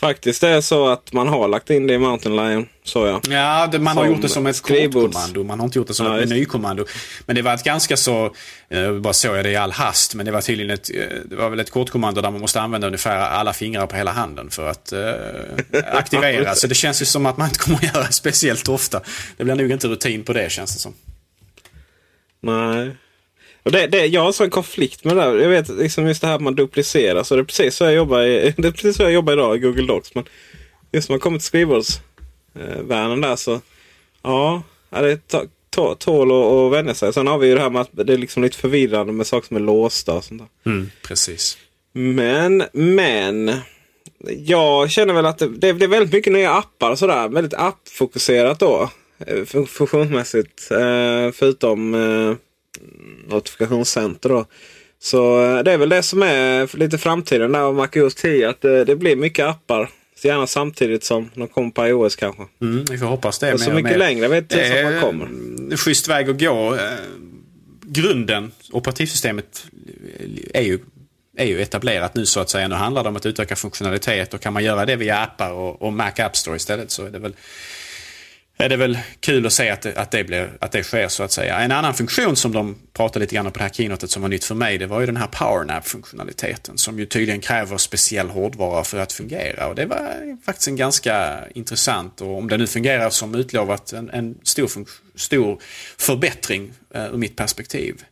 Faktiskt 0.00 0.40
det 0.40 0.48
är 0.48 0.60
så 0.60 0.88
att 0.88 1.12
man 1.12 1.28
har 1.28 1.48
lagt 1.48 1.70
in 1.70 1.86
det 1.86 1.94
i 1.94 1.98
Mountain 1.98 2.36
Lion, 2.36 2.68
så 2.84 3.06
jag. 3.06 3.20
Ja, 3.28 3.66
det, 3.66 3.78
man 3.78 3.94
som 3.94 4.02
har 4.02 4.10
gjort 4.10 4.22
det 4.22 4.28
som 4.28 4.46
ett 4.46 4.56
skrivbordskommando. 4.56 5.44
Man 5.44 5.60
har 5.60 5.64
inte 5.66 5.78
gjort 5.78 5.88
det 5.88 5.94
som 5.94 6.06
ja, 6.06 6.20
ett 6.20 6.28
menykommando. 6.28 6.84
Men 7.26 7.36
det 7.36 7.42
var 7.42 7.54
ett 7.54 7.64
ganska 7.64 7.96
så, 7.96 8.34
eh, 8.68 8.92
bara 8.92 9.12
såg 9.12 9.36
jag 9.36 9.44
det 9.44 9.50
i 9.50 9.56
all 9.56 9.72
hast, 9.72 10.14
men 10.14 10.26
det 10.26 10.32
var 10.32 10.40
tydligen 10.40 10.70
ett, 10.70 10.90
eh, 10.94 11.16
det 11.24 11.36
var 11.36 11.50
väl 11.50 11.60
ett 11.60 11.70
kortkommando 11.70 12.20
där 12.20 12.30
man 12.30 12.40
måste 12.40 12.60
använda 12.60 12.86
ungefär 12.86 13.16
alla 13.16 13.52
fingrar 13.52 13.86
på 13.86 13.96
hela 13.96 14.12
handen 14.12 14.50
för 14.50 14.68
att 14.68 14.92
eh, 14.92 15.00
aktivera. 15.92 16.54
så 16.54 16.66
det 16.66 16.74
känns 16.74 17.02
ju 17.02 17.06
som 17.06 17.26
att 17.26 17.36
man 17.36 17.48
inte 17.48 17.58
kommer 17.58 17.76
att 17.76 17.94
göra 17.94 18.06
det 18.06 18.12
speciellt 18.12 18.68
ofta. 18.68 19.00
Det 19.36 19.44
blir 19.44 19.54
nog 19.54 19.70
inte 19.70 19.88
rutin 19.88 20.24
på 20.24 20.32
det 20.32 20.52
känns 20.52 20.74
det 20.74 20.80
som. 20.80 20.94
Nej. 22.40 22.96
Och 23.62 23.72
det, 23.72 23.86
det, 23.86 24.06
jag 24.06 24.20
har 24.20 24.32
så 24.32 24.44
en 24.44 24.50
konflikt 24.50 25.04
med 25.04 25.16
det 25.16 25.22
där. 25.22 25.36
Jag 25.36 25.48
vet 25.48 25.68
liksom 25.68 26.06
just 26.06 26.20
det 26.20 26.26
här 26.26 26.34
att 26.34 26.40
man 26.40 26.54
duplicerar. 26.54 27.22
Så 27.22 27.36
det 27.36 27.42
är 27.42 27.44
precis 27.44 27.76
så 27.76 27.84
jag 27.84 27.94
jobbar, 27.94 28.22
i, 28.22 28.54
det 28.56 28.68
är 28.68 28.72
precis 28.72 28.96
så 28.96 29.02
jag 29.02 29.12
jobbar 29.12 29.32
idag 29.32 29.56
i 29.56 29.58
Google 29.58 29.86
Docs. 29.86 30.14
Men 30.14 30.24
just 30.92 31.08
när 31.08 31.14
man 31.14 31.20
kommer 31.20 31.38
till 31.38 31.46
skrivbordsvärlden 31.46 33.20
där 33.20 33.36
så 33.36 33.60
ja, 34.22 34.62
det 34.90 35.20
tål 35.98 36.32
att 36.32 36.72
vänja 36.72 36.94
sig. 36.94 37.12
Sen 37.12 37.26
har 37.26 37.38
vi 37.38 37.48
ju 37.48 37.54
det 37.54 37.60
här 37.60 37.70
med 37.70 37.82
att 37.82 37.90
det 37.92 38.12
är 38.12 38.18
liksom 38.18 38.42
lite 38.42 38.56
förvirrande 38.56 39.12
med 39.12 39.26
saker 39.26 39.48
som 39.48 39.56
är 39.56 39.60
låsta 39.60 40.14
och 40.14 40.24
sånt 40.24 40.42
där. 40.42 40.72
Mm, 40.72 40.90
precis. 41.02 41.58
Men, 41.92 42.64
men. 42.72 43.52
Jag 44.38 44.90
känner 44.90 45.14
väl 45.14 45.26
att 45.26 45.38
det, 45.38 45.48
det, 45.48 45.72
det 45.72 45.84
är 45.84 45.88
väldigt 45.88 46.12
mycket 46.12 46.32
nya 46.32 46.52
appar 46.52 46.90
och 46.90 46.98
sådär. 46.98 47.28
Väldigt 47.28 47.54
appfokuserat 47.54 48.58
då. 48.58 48.90
Eh, 49.26 49.44
funktionsmässigt. 49.44 50.70
Eh, 50.70 51.30
förutom 51.32 51.94
eh, 51.94 52.34
notifikationscenter. 53.28 54.28
Då. 54.28 54.46
Så 54.98 55.44
eh, 55.44 55.62
det 55.62 55.72
är 55.72 55.78
väl 55.78 55.88
det 55.88 56.02
som 56.02 56.22
är 56.22 56.76
lite 56.76 56.98
framtiden 56.98 57.52
där 57.52 57.60
av 57.60 57.74
MacOS 57.74 58.14
10. 58.14 58.48
Att 58.48 58.60
det, 58.60 58.84
det 58.84 58.96
blir 58.96 59.16
mycket 59.16 59.46
appar. 59.46 59.90
Gärna 60.22 60.46
samtidigt 60.46 61.04
som 61.04 61.30
de 61.34 61.48
kommer 61.48 61.70
på 61.70 61.86
iOS 61.86 62.16
kanske. 62.16 62.42
Mm, 62.60 62.84
vi 62.84 62.98
får 62.98 63.06
hoppas 63.06 63.38
det. 63.38 63.54
Och 63.54 63.60
så 63.60 63.72
mycket 63.72 63.98
längre 63.98 64.28
vet 64.28 64.52
jag 64.52 64.66
inte 64.66 64.90
man 64.90 65.00
kommer. 65.00 65.76
Schysst 65.76 66.08
väg 66.08 66.30
att 66.30 66.40
gå. 66.40 66.74
Eh, 66.74 66.80
grunden, 67.82 68.52
operativsystemet, 68.72 69.66
är 70.54 70.62
ju, 70.62 70.78
är 71.36 71.46
ju 71.46 71.62
etablerat 71.62 72.14
nu 72.14 72.26
så 72.26 72.40
att 72.40 72.50
säga. 72.50 72.68
Nu 72.68 72.74
handlar 72.74 73.02
det 73.02 73.08
om 73.08 73.16
att 73.16 73.26
utöka 73.26 73.56
funktionalitet 73.56 74.34
och 74.34 74.40
kan 74.40 74.52
man 74.52 74.64
göra 74.64 74.86
det 74.86 74.96
via 74.96 75.18
appar 75.18 75.52
och, 75.52 75.82
och 75.82 75.92
Mac 75.92 76.12
App 76.18 76.36
Store 76.36 76.56
istället 76.56 76.90
så 76.90 77.06
är 77.06 77.10
det 77.10 77.18
väl 77.18 77.34
är 78.60 78.68
det 78.68 78.76
väl 78.76 78.98
kul 79.20 79.46
att 79.46 79.52
se 79.52 79.70
att 79.70 79.82
det, 79.82 79.96
att, 79.96 80.10
det 80.10 80.24
blir, 80.24 80.50
att 80.60 80.72
det 80.72 80.82
sker 80.82 81.08
så 81.08 81.22
att 81.22 81.32
säga. 81.32 81.58
En 81.58 81.72
annan 81.72 81.94
funktion 81.94 82.36
som 82.36 82.52
de 82.52 82.76
pratade 82.92 83.18
lite 83.20 83.34
grann 83.34 83.46
om 83.46 83.52
på 83.52 83.58
det 83.58 83.64
här 83.64 83.70
keynotet 83.70 84.10
som 84.10 84.22
var 84.22 84.28
nytt 84.28 84.44
för 84.44 84.54
mig 84.54 84.78
det 84.78 84.86
var 84.86 85.00
ju 85.00 85.06
den 85.06 85.16
här 85.16 85.26
PowerNap-funktionaliteten 85.26 86.78
som 86.78 86.98
ju 86.98 87.06
tydligen 87.06 87.40
kräver 87.40 87.76
speciell 87.76 88.28
hårdvara 88.28 88.84
för 88.84 88.98
att 88.98 89.12
fungera. 89.12 89.66
Och 89.66 89.74
det 89.74 89.86
var 89.86 90.38
faktiskt 90.44 90.68
en 90.68 90.76
ganska 90.76 91.44
intressant 91.54 92.20
och 92.20 92.38
om 92.38 92.48
det 92.48 92.56
nu 92.56 92.66
fungerar 92.66 93.10
som 93.10 93.34
utlovat 93.34 93.92
en, 93.92 94.10
en 94.10 94.38
stor, 94.42 94.70
stor 95.14 95.62
förbättring 95.98 96.72
eh, 96.94 97.04
ur 97.04 97.16
mitt 97.16 97.36
perspektiv. 97.36 98.04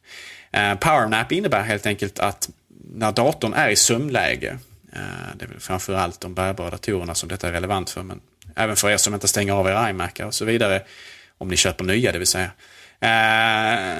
Eh, 0.51 0.75
PowerNap 0.75 1.33
innebär 1.33 1.63
helt 1.63 1.87
enkelt 1.87 2.19
att 2.19 2.51
när 2.95 3.13
datorn 3.13 3.53
är 3.53 3.69
i 3.69 3.77
sömnläge 3.77 4.59
eh, 4.93 5.37
det 5.37 5.45
är 5.45 5.49
väl 5.49 5.61
framförallt 5.61 6.21
de 6.21 6.35
bärbara 6.35 6.71
datorerna 6.71 7.15
som 7.15 7.29
detta 7.29 7.49
är 7.49 7.53
relevant 7.53 7.91
för 7.91 8.03
men 8.03 8.21
Även 8.57 8.77
för 8.77 8.91
er 8.91 8.97
som 8.97 9.15
inte 9.15 9.29
stänger 9.29 9.53
av 9.53 9.69
era 9.69 9.91
iMacar 9.91 10.27
och 10.27 10.35
så 10.35 10.45
vidare. 10.45 10.83
Om 11.39 11.49
ni 11.49 11.57
köper 11.57 11.85
nya 11.85 12.13
det 12.13 12.19
vill 12.19 12.27
säga. 12.27 12.51
Eh, 13.01 13.99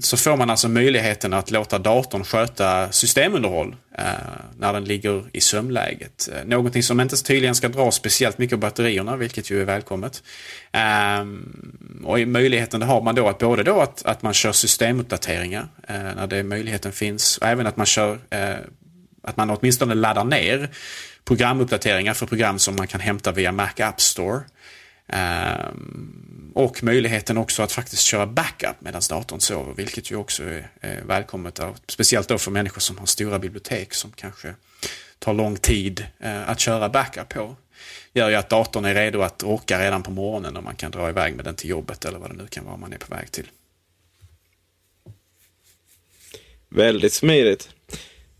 så 0.00 0.16
får 0.16 0.36
man 0.36 0.50
alltså 0.50 0.68
möjligheten 0.68 1.32
att 1.32 1.50
låta 1.50 1.78
datorn 1.78 2.24
sköta 2.24 2.92
systemunderhåll 2.92 3.76
eh, 3.98 4.04
när 4.58 4.72
den 4.72 4.84
ligger 4.84 5.24
i 5.32 5.40
sömnläget. 5.40 6.28
Eh, 6.32 6.44
någonting 6.44 6.82
som 6.82 7.00
inte 7.00 7.16
tydligen 7.16 7.54
ska 7.54 7.68
dra 7.68 7.90
speciellt 7.90 8.38
mycket 8.38 8.58
batterierna, 8.58 9.16
vilket 9.16 9.50
ju 9.50 9.60
är 9.60 9.64
välkommet. 9.64 10.22
Och 12.04 12.20
i 12.20 12.26
möjligheten 12.26 12.82
har 12.82 13.02
man 13.02 13.14
då 13.14 13.28
att 13.28 13.38
både 13.38 13.62
då 13.62 13.80
att, 13.80 14.04
att 14.04 14.22
man 14.22 14.34
kör 14.34 14.52
systemuppdateringar 14.52 15.68
när 15.88 16.26
det 16.26 16.42
möjligheten 16.42 16.92
finns 16.92 17.38
och 17.38 17.46
även 17.46 17.66
att 17.66 17.76
man 17.76 17.86
kör 17.86 18.18
att 19.22 19.36
man 19.36 19.50
åtminstone 19.50 19.94
laddar 19.94 20.24
ner 20.24 20.70
programuppdateringar 21.24 22.14
för 22.14 22.26
program 22.26 22.58
som 22.58 22.76
man 22.76 22.86
kan 22.86 23.00
hämta 23.00 23.32
via 23.32 23.52
Mac 23.52 23.72
App 23.78 24.00
Store. 24.00 24.40
Um, 25.06 26.52
och 26.54 26.84
möjligheten 26.84 27.38
också 27.38 27.62
att 27.62 27.72
faktiskt 27.72 28.02
köra 28.02 28.26
backup 28.26 28.76
medan 28.80 29.02
datorn 29.10 29.40
sover, 29.40 29.74
vilket 29.74 30.10
ju 30.10 30.16
också 30.16 30.42
är, 30.42 30.70
är 30.80 31.02
välkommet. 31.02 31.60
Av, 31.60 31.78
speciellt 31.88 32.28
då 32.28 32.38
för 32.38 32.50
människor 32.50 32.80
som 32.80 32.98
har 32.98 33.06
stora 33.06 33.38
bibliotek 33.38 33.94
som 33.94 34.12
kanske 34.12 34.54
tar 35.18 35.34
lång 35.34 35.56
tid 35.56 36.06
uh, 36.24 36.50
att 36.50 36.60
köra 36.60 36.88
backup 36.88 37.28
på. 37.28 37.56
Gör 38.12 38.28
ju 38.28 38.34
att 38.34 38.48
datorn 38.48 38.84
är 38.84 38.94
redo 38.94 39.20
att 39.20 39.42
åka 39.42 39.80
redan 39.80 40.02
på 40.02 40.10
morgonen 40.10 40.56
och 40.56 40.64
man 40.64 40.76
kan 40.76 40.90
dra 40.90 41.08
iväg 41.08 41.36
med 41.36 41.44
den 41.44 41.54
till 41.54 41.70
jobbet 41.70 42.04
eller 42.04 42.18
vad 42.18 42.30
det 42.30 42.36
nu 42.36 42.46
kan 42.46 42.64
vara 42.64 42.76
man 42.76 42.92
är 42.92 42.98
på 42.98 43.14
väg 43.14 43.30
till. 43.30 43.50
Väldigt 46.68 47.12
smidigt. 47.12 47.68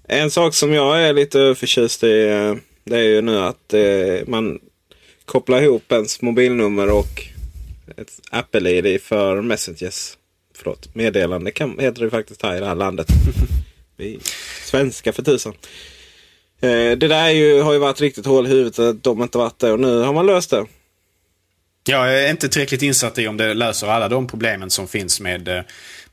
En 0.08 0.30
sak 0.30 0.54
som 0.54 0.72
jag 0.72 1.02
är 1.02 1.12
lite 1.12 1.54
förtjust 1.54 2.04
i 2.04 2.28
eh, 2.28 2.54
det 2.84 2.96
är 2.96 3.02
ju 3.02 3.22
nu 3.22 3.38
att 3.38 3.74
eh, 3.74 4.26
man 4.26 4.60
kopplar 5.24 5.62
ihop 5.62 5.92
ens 5.92 6.22
mobilnummer 6.22 6.90
och 6.90 7.22
ett 7.96 8.20
Apple-ID 8.30 9.02
för 9.02 9.42
Messengers. 9.42 10.16
Förlåt, 10.54 10.94
meddelande 10.94 11.50
kan, 11.50 11.78
heter 11.78 12.04
det 12.04 12.10
faktiskt 12.10 12.42
här 12.42 12.56
i 12.56 12.60
det 12.60 12.66
här 12.66 12.74
landet. 12.74 13.06
Vi 13.96 14.20
svenska 14.64 15.12
för 15.12 15.22
tusan. 15.22 15.54
Eh, 16.60 16.98
det 16.98 17.08
där 17.08 17.30
ju, 17.30 17.60
har 17.60 17.72
ju 17.72 17.78
varit 17.78 18.00
riktigt 18.00 18.26
hål 18.26 18.46
i 18.46 18.50
huvudet 18.50 18.78
att 18.78 19.02
de 19.02 19.22
inte 19.22 19.38
varit 19.38 19.58
det 19.58 19.72
och 19.72 19.80
nu 19.80 20.00
har 20.00 20.12
man 20.12 20.26
löst 20.26 20.50
det. 20.50 20.66
Jag 21.86 22.14
är 22.14 22.30
inte 22.30 22.48
tillräckligt 22.48 22.82
insatt 22.82 23.18
i 23.18 23.28
om 23.28 23.36
det 23.36 23.54
löser 23.54 23.86
alla 23.86 24.08
de 24.08 24.26
problemen 24.26 24.70
som 24.70 24.88
finns 24.88 25.20
med 25.20 25.48
eh, 25.48 25.62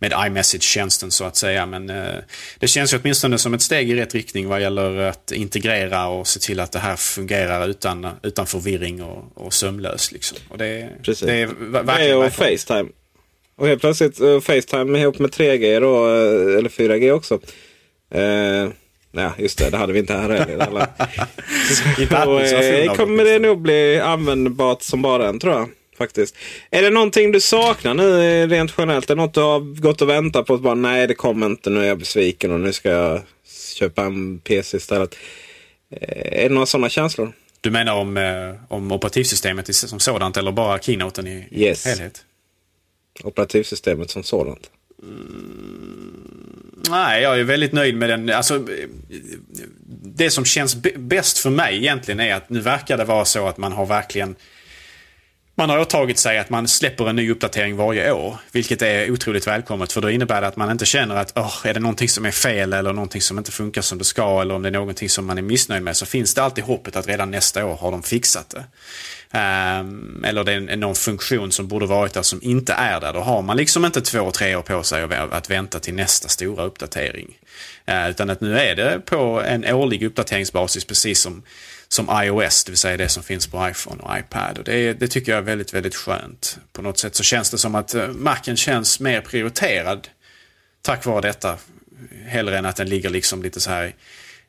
med 0.02 0.14
iMessage-tjänsten 0.28 1.12
så 1.12 1.24
att 1.24 1.36
säga. 1.36 1.66
Men 1.66 1.90
eh, 1.90 2.16
det 2.60 2.68
känns 2.68 2.94
ju 2.94 3.00
åtminstone 3.02 3.38
som 3.38 3.54
ett 3.54 3.62
steg 3.62 3.90
i 3.90 3.96
rätt 3.96 4.16
riktning 4.16 4.48
vad 4.48 4.62
gäller 4.62 4.98
att 4.98 5.32
integrera 5.32 6.08
och 6.08 6.28
se 6.28 6.40
till 6.40 6.60
att 6.60 6.72
det 6.72 6.80
här 6.80 6.96
fungerar 6.96 7.68
utan, 7.68 8.08
utan 8.24 8.48
förvirring 8.48 9.04
och, 9.04 9.24
och 9.34 9.54
sömlöst. 9.54 10.12
Liksom. 10.12 10.38
Och 10.50 10.58
det, 10.58 10.90
Precis. 11.04 11.28
det 11.28 11.34
är 11.34 11.48
verkligen 11.84 12.20
det 12.20 12.26
och 12.26 12.34
Facetime. 12.34 12.90
Och 13.56 13.68
helt 13.68 13.82
plötsligt 13.82 14.22
uh, 14.22 14.40
Facetime 14.40 15.00
ihop 15.00 15.20
med 15.20 15.30
3G 15.30 15.80
då, 15.80 16.08
uh, 16.08 16.58
eller 16.58 16.70
4G 16.70 17.12
också. 17.12 17.40
Uh, 18.16 18.70
Ja, 19.14 19.32
just 19.38 19.58
det. 19.58 19.70
Det 19.70 19.78
hade 19.78 19.94
vi 19.94 20.00
inte 20.00 20.14
här 20.14 20.30
heller. 20.30 20.88
så, 22.90 22.96
kommer 22.96 23.24
det 23.24 23.40
nog 23.40 23.62
bli 23.62 24.00
användbart 24.00 24.82
som 24.82 25.02
bara 25.02 25.26
den 25.26 25.40
tror 25.40 25.54
jag 25.54 25.70
faktiskt. 26.02 26.36
Är 26.70 26.82
det 26.82 26.90
någonting 26.90 27.32
du 27.32 27.42
saknar 27.42 27.94
nu 27.94 28.24
eh, 28.24 28.48
rent 28.48 28.74
generellt? 28.78 29.10
Är 29.10 29.16
det 29.16 29.22
något 29.22 29.34
du 29.34 29.40
har 29.40 29.82
gått 29.82 30.02
och 30.02 30.10
väntat 30.10 30.46
på? 30.46 30.54
Att 30.54 30.62
bara, 30.62 30.76
nej, 30.76 31.08
det 31.08 31.16
kommer 31.16 31.46
inte. 31.46 31.70
Nu 31.70 31.80
är 31.80 31.88
jag 31.88 31.98
besviken 31.98 32.52
och 32.52 32.60
nu 32.60 32.74
ska 32.74 32.90
jag 32.90 33.22
köpa 33.76 34.04
en 34.04 34.40
PC 34.40 34.78
istället. 34.78 35.16
Eh, 35.92 36.44
är 36.44 36.50
det 36.50 36.54
några 36.54 36.66
sådana 36.66 36.90
känslor? 36.90 37.34
Du 37.62 37.72
menar 37.72 37.94
om, 37.94 38.18
eh, 38.18 38.54
om 38.68 38.92
operativsystemet 38.92 39.76
som 39.76 40.00
sådant 40.00 40.38
eller 40.38 40.52
bara 40.52 40.80
keynoten 40.80 41.28
i 41.28 41.48
yes. 41.52 41.86
helhet? 41.86 42.26
Operativsystemet 43.24 44.10
som 44.10 44.24
sådant. 44.24 44.70
Mm, 45.04 46.82
nej, 46.90 47.22
jag 47.22 47.40
är 47.40 47.44
väldigt 47.44 47.74
nöjd 47.74 47.96
med 47.96 48.10
den. 48.10 48.30
Alltså, 48.30 48.66
det 50.04 50.30
som 50.30 50.46
känns 50.46 50.76
bäst 50.96 51.38
för 51.38 51.50
mig 51.50 51.78
egentligen 51.78 52.20
är 52.20 52.36
att 52.36 52.50
nu 52.50 52.60
verkar 52.60 52.98
det 52.98 53.06
vara 53.06 53.26
så 53.26 53.48
att 53.48 53.58
man 53.58 53.72
har 53.72 53.86
verkligen 53.86 54.36
man 55.62 55.70
har 55.70 55.80
åtagit 55.80 56.18
sig 56.18 56.38
att 56.38 56.50
man 56.50 56.68
släpper 56.68 57.10
en 57.10 57.16
ny 57.16 57.32
uppdatering 57.32 57.76
varje 57.76 58.12
år. 58.12 58.38
Vilket 58.52 58.82
är 58.82 59.12
otroligt 59.12 59.48
välkommet 59.48 59.92
för 59.92 60.02
då 60.02 60.10
innebär 60.10 60.42
det 60.42 60.48
att 60.48 60.56
man 60.56 60.72
inte 60.72 60.86
känner 60.86 61.16
att 61.16 61.38
oh, 61.38 61.58
är 61.64 61.74
det 61.74 61.80
någonting 61.80 62.10
som 62.10 62.26
är 62.26 62.32
fel 62.32 62.74
eller 62.74 62.94
någonting 62.94 63.22
som 63.22 63.38
inte 63.38 63.52
funkar 63.52 63.82
som 63.82 63.98
det 63.98 64.04
ska 64.04 64.42
eller 64.42 64.56
om 64.56 64.62
det 64.62 64.70
är 64.70 64.72
någonting 64.72 65.10
som 65.10 65.26
man 65.26 65.38
är 65.38 65.42
missnöjd 65.42 65.84
med 65.84 65.98
så 65.98 66.06
finns 66.06 66.34
det 66.34 66.44
alltid 66.44 66.64
hoppet 66.64 66.96
att 66.96 67.08
redan 67.08 67.32
nästa 67.32 67.66
år 67.66 67.76
har 67.76 67.92
de 67.92 68.04
fixat 68.04 68.50
det. 68.50 68.64
Um, 69.40 70.24
eller 70.28 70.44
det 70.44 70.54
är 70.54 70.78
någon 70.78 70.96
funktion 70.96 71.52
som 71.52 71.68
borde 71.68 71.86
varit 71.86 72.14
där 72.14 72.22
som 72.22 72.40
inte 72.44 72.74
är 72.74 73.00
där. 73.02 73.14
Då 73.14 73.20
har 73.20 73.42
man 73.42 73.58
liksom 73.58 73.86
inte 73.86 74.02
två, 74.02 74.32
tre 74.32 74.56
år 74.56 74.62
på 74.62 74.84
sig 74.84 75.04
att 75.32 75.50
vänta 75.50 75.80
till 75.80 75.94
nästa 75.94 76.28
stora 76.28 76.64
uppdatering. 76.64 77.38
Uh, 77.90 78.10
utan 78.10 78.30
att 78.30 78.42
nu 78.42 78.60
är 78.60 78.76
det 78.76 79.02
på 79.06 79.42
en 79.46 79.66
årlig 79.66 80.04
uppdateringsbasis 80.04 80.86
precis 80.86 81.22
som 81.22 81.44
som 81.94 82.24
iOS, 82.24 82.64
det 82.64 82.72
vill 82.72 82.78
säga 82.78 82.98
det 82.98 83.10
som 83.10 83.24
finns 83.24 83.48
på 83.48 83.70
iPhone 83.70 84.04
och 84.04 84.20
iPad. 84.20 84.58
Och 84.58 84.64
det, 84.64 84.94
det 84.94 85.08
tycker 85.08 85.32
jag 85.32 85.40
är 85.40 85.46
väldigt, 85.46 85.74
väldigt 85.74 85.96
skönt. 85.96 86.58
På 86.74 86.82
något 86.82 87.00
sätt 87.00 87.16
så 87.16 87.24
känns 87.24 87.50
det 87.50 87.58
som 87.58 87.76
att 87.76 87.94
eh, 87.94 88.08
Macen 88.08 88.58
känns 88.58 89.00
mer 89.00 89.22
prioriterad 89.22 90.08
tack 90.82 91.06
vare 91.06 91.22
detta. 91.22 91.58
Hellre 92.26 92.58
än 92.58 92.66
att 92.66 92.76
den 92.76 92.90
ligger 92.90 93.10
liksom 93.10 93.44
lite 93.44 93.60
så 93.60 93.70
här 93.70 93.96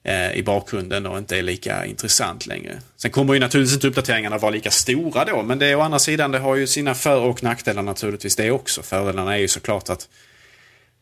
eh, 0.03 0.33
i 0.33 0.43
bakgrunden 0.43 1.07
och 1.07 1.19
inte 1.19 1.39
är 1.39 1.43
lika 1.43 1.87
intressant 1.87 2.47
längre. 2.47 2.81
Sen 2.97 3.11
kommer 3.11 3.35
ju 3.35 3.41
naturligtvis 3.41 3.75
inte 3.75 3.89
uppdateringarna 3.89 4.39
vara 4.39 4.51
lika 4.51 4.71
stora 4.71 5.25
då, 5.25 5.43
men 5.43 5.59
det 5.59 5.67
är 5.67 5.77
å 5.77 5.81
andra 5.81 5.99
sidan, 5.99 6.31
det 6.31 6.39
har 6.39 6.57
ju 6.57 6.67
sina 6.67 6.95
för 6.95 7.21
och 7.21 7.43
nackdelar 7.43 7.83
naturligtvis 7.83 8.37
det 8.37 8.51
också. 8.51 8.83
Fördelarna 8.83 9.35
är 9.35 9.41
ju 9.41 9.49
såklart 9.49 9.91
att, 9.91 10.09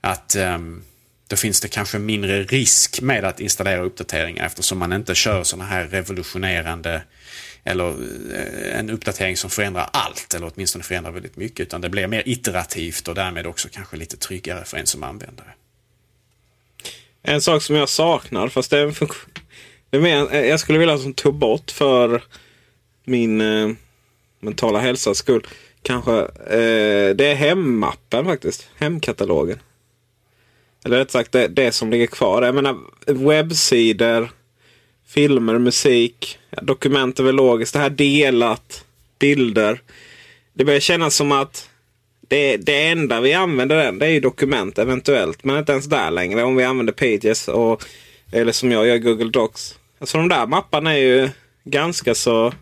att 0.01 0.37
um, 0.37 0.83
då 1.31 1.37
finns 1.37 1.61
det 1.61 1.69
kanske 1.69 1.99
mindre 1.99 2.43
risk 2.43 3.01
med 3.01 3.25
att 3.25 3.41
installera 3.41 3.83
uppdateringar 3.83 4.47
eftersom 4.47 4.79
man 4.79 4.93
inte 4.93 5.15
kör 5.15 5.43
sådana 5.43 5.65
här 5.65 5.89
revolutionerande 5.89 7.03
eller 7.65 7.89
eh, 8.35 8.79
en 8.79 8.91
uppdatering 8.91 9.37
som 9.37 9.51
förändrar 9.51 9.91
allt 9.93 10.35
eller 10.35 10.53
åtminstone 10.55 10.85
förändrar 10.85 11.13
väldigt 11.13 11.37
mycket 11.37 11.61
utan 11.61 11.81
det 11.81 11.89
blir 11.89 12.07
mer 12.07 12.23
iterativt 12.27 13.09
och 13.09 13.15
därmed 13.15 13.47
också 13.47 13.69
kanske 13.73 13.97
lite 13.97 14.17
tryggare 14.17 14.65
för 14.65 14.77
en 14.77 14.87
som 14.87 15.05
användare. 15.05 15.49
En 17.23 17.41
sak 17.41 17.63
som 17.63 17.77
jag 17.77 17.89
saknar, 17.89 18.49
fast 18.49 18.71
det 18.71 18.79
är 18.79 18.87
en 18.87 18.95
funktion. 18.95 19.33
Det 19.91 19.97
är 19.97 20.01
mer, 20.01 20.35
eh, 20.35 20.41
jag 20.41 20.61
skulle 20.61 20.79
vilja 20.79 20.99
som 20.99 21.15
tog 21.15 21.35
bort 21.35 21.71
för 21.71 22.23
min 23.05 23.41
eh, 23.41 23.71
mentala 24.41 24.79
hälsas 24.79 25.19
skull. 25.19 25.47
Kanske. 25.83 26.21
Eh, 26.21 27.17
det 27.17 27.27
är 27.27 27.35
hemmappen 27.35 28.25
faktiskt. 28.25 28.69
Hemkatalogen. 28.79 29.59
Eller 30.85 30.99
rätt 30.99 31.11
sagt 31.11 31.33
det, 31.33 31.49
det 31.49 31.73
som 31.73 31.91
ligger 31.91 32.07
kvar. 32.07 32.43
Jag 32.43 32.55
menar 32.55 32.77
webbsidor, 33.07 34.31
filmer, 35.07 35.59
musik, 35.59 36.39
ja, 36.51 36.63
dokument 36.63 37.19
är 37.19 37.25
väl 37.25 37.35
logiskt. 37.35 37.73
Det 37.73 37.79
här 37.79 37.91
delat, 37.91 38.85
bilder. 39.19 39.81
Det 40.53 40.65
börjar 40.65 40.81
kännas 40.81 41.15
som 41.15 41.33
att 41.33 41.71
det, 42.29 42.57
det 42.57 42.87
enda 42.87 43.21
vi 43.21 43.33
använder 43.33 43.77
den, 43.77 43.99
det 43.99 44.07
är 44.07 44.11
ju 44.11 44.21
dokument 44.21 44.79
eventuellt. 44.79 45.45
Men 45.45 45.59
inte 45.59 45.73
ens 45.73 45.87
där 45.87 46.11
längre 46.11 46.43
om 46.43 46.57
vi 46.57 46.65
använder 46.65 46.93
Pages 46.93 47.49
och 47.49 47.85
eller 48.33 48.53
som 48.53 48.73
jag 48.73 48.87
gör 48.87 48.99
Google 48.99 49.31
Docs. 49.31 49.79
Alltså 49.99 50.19
de 50.19 50.29
där 50.29 50.47
mapparna 50.47 50.93
är 50.93 50.99
ju 50.99 51.29
ganska 51.65 52.15
så... 52.15 52.53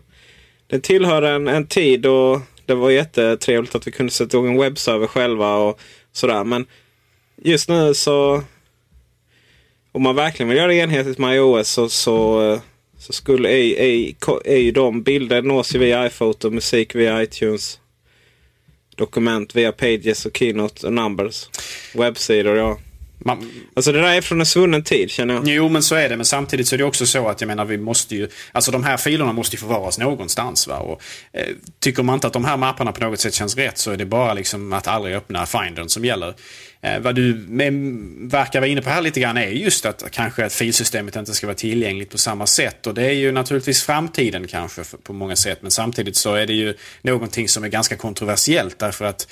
Det 0.67 0.79
tillhör 0.79 1.21
en, 1.21 1.47
en 1.47 1.67
tid 1.67 2.05
och 2.05 2.39
det 2.65 2.75
var 2.75 2.89
jättetrevligt 2.89 3.75
att 3.75 3.87
vi 3.87 3.91
kunde 3.91 4.11
sätta 4.11 4.37
igång 4.37 4.51
en 4.51 4.61
webbserver 4.61 5.07
själva 5.07 5.55
och 5.55 5.79
sådär. 6.11 6.43
Men 6.43 6.65
just 7.41 7.69
nu 7.69 7.93
så... 7.93 8.43
Om 9.91 10.01
man 10.01 10.15
verkligen 10.15 10.49
vill 10.49 10.57
göra 10.57 10.67
det 10.67 10.75
enhetligt 10.75 11.17
med 11.17 11.35
iOS 11.35 11.69
så, 11.69 11.89
så, 11.89 12.59
så 12.97 13.13
skulle 13.13 13.49
är, 13.49 13.79
är, 13.79 14.13
är 14.45 14.57
ju 14.57 14.71
de 14.71 15.03
bilder 15.03 15.41
nås 15.41 15.75
ju 15.75 15.79
via 15.79 16.07
iPhoto, 16.07 16.49
musik 16.49 16.95
via 16.95 17.23
iTunes 17.23 17.79
dokument 18.99 19.55
via 19.55 19.71
Pages 19.71 20.25
och 20.25 20.37
Keynote 20.37 20.87
och 20.87 20.93
Numbers. 20.93 21.49
Webbsidor, 21.95 22.57
ja. 22.57 22.77
Man, 23.19 23.51
alltså 23.73 23.91
det 23.91 24.01
där 24.01 24.07
är 24.07 24.21
från 24.21 24.39
en 24.39 24.45
svunnen 24.45 24.83
tid 24.83 25.11
känner 25.11 25.33
jag. 25.33 25.47
Jo 25.47 25.69
men 25.69 25.83
så 25.83 25.95
är 25.95 26.09
det. 26.09 26.15
Men 26.15 26.25
samtidigt 26.25 26.67
så 26.67 26.75
är 26.75 26.77
det 26.77 26.83
också 26.83 27.05
så 27.05 27.27
att 27.27 27.41
jag 27.41 27.47
menar 27.47 27.65
vi 27.65 27.77
måste 27.77 28.15
ju... 28.15 28.29
Alltså 28.51 28.71
de 28.71 28.83
här 28.83 28.97
filerna 28.97 29.33
måste 29.33 29.55
ju 29.55 29.59
förvaras 29.59 29.97
någonstans. 29.97 30.67
Va? 30.67 30.77
Och, 30.77 31.01
eh, 31.33 31.47
tycker 31.79 32.03
man 32.03 32.13
inte 32.13 32.27
att 32.27 32.33
de 32.33 32.45
här 32.45 32.57
mapparna 32.57 32.91
på 32.91 33.03
något 33.03 33.19
sätt 33.19 33.33
känns 33.33 33.55
rätt 33.55 33.77
så 33.77 33.91
är 33.91 33.97
det 33.97 34.05
bara 34.05 34.33
liksom 34.33 34.73
att 34.73 34.87
aldrig 34.87 35.15
öppna 35.15 35.45
Findern 35.45 35.89
som 35.89 36.05
gäller. 36.05 36.33
Eh, 36.81 36.99
vad 36.99 37.15
du 37.15 37.45
med, 37.47 37.73
verkar 38.31 38.59
vara 38.59 38.69
inne 38.69 38.81
på 38.81 38.89
här 38.89 39.01
lite 39.01 39.19
grann 39.19 39.37
är 39.37 39.47
just 39.47 39.85
att 39.85 40.03
kanske 40.11 40.45
att 40.45 40.53
filsystemet 40.53 41.15
inte 41.15 41.33
ska 41.33 41.47
vara 41.47 41.55
tillgängligt 41.55 42.09
på 42.09 42.17
samma 42.17 42.47
sätt. 42.47 42.87
Och 42.87 42.93
det 42.93 43.03
är 43.03 43.13
ju 43.13 43.31
naturligtvis 43.31 43.83
framtiden 43.83 44.47
kanske 44.47 44.83
för, 44.83 44.97
på 44.97 45.13
många 45.13 45.35
sätt. 45.35 45.59
Men 45.61 45.71
samtidigt 45.71 46.15
så 46.15 46.33
är 46.35 46.47
det 46.47 46.53
ju 46.53 46.73
någonting 47.01 47.49
som 47.49 47.63
är 47.63 47.67
ganska 47.67 47.95
kontroversiellt 47.95 48.79
därför 48.79 49.05
att 49.05 49.27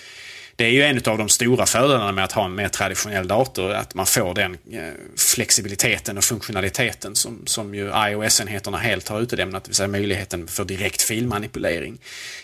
det 0.57 0.65
är 0.65 0.69
ju 0.69 0.83
en 0.83 1.01
av 1.05 1.17
de 1.17 1.29
stora 1.29 1.65
fördelarna 1.65 2.11
med 2.11 2.23
att 2.23 2.31
ha 2.31 2.45
en 2.45 2.55
mer 2.55 2.67
traditionell 2.67 3.27
dator. 3.27 3.71
Att 3.71 3.93
man 3.93 4.05
får 4.05 4.33
den 4.33 4.57
eh, 4.71 4.93
flexibiliteten 5.17 6.17
och 6.17 6.23
funktionaliteten 6.23 7.15
som, 7.15 7.41
som 7.45 7.75
ju 7.75 7.87
iOS-enheterna 7.87 8.77
helt 8.77 9.07
har 9.07 9.21
utelämnat. 9.21 9.63
Det 9.63 9.69
vill 9.69 9.75
säga 9.75 9.87
möjligheten 9.87 10.47
för 10.47 10.65
direkt 10.65 11.01
filmanipulering. 11.01 11.97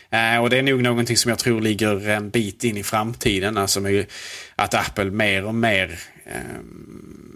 Eh, 0.09 0.37
och 0.37 0.49
det 0.49 0.57
är 0.57 0.63
nog 0.63 0.83
någonting 0.83 1.17
som 1.17 1.29
jag 1.29 1.39
tror 1.39 1.61
ligger 1.61 2.09
en 2.09 2.29
bit 2.29 2.63
in 2.63 2.77
i 2.77 2.83
framtiden. 2.83 3.57
Alltså 3.57 3.81
att 4.55 4.73
Apple 4.73 5.11
mer 5.11 5.45
och 5.45 5.55
mer 5.55 5.99
ehm, 6.25 7.32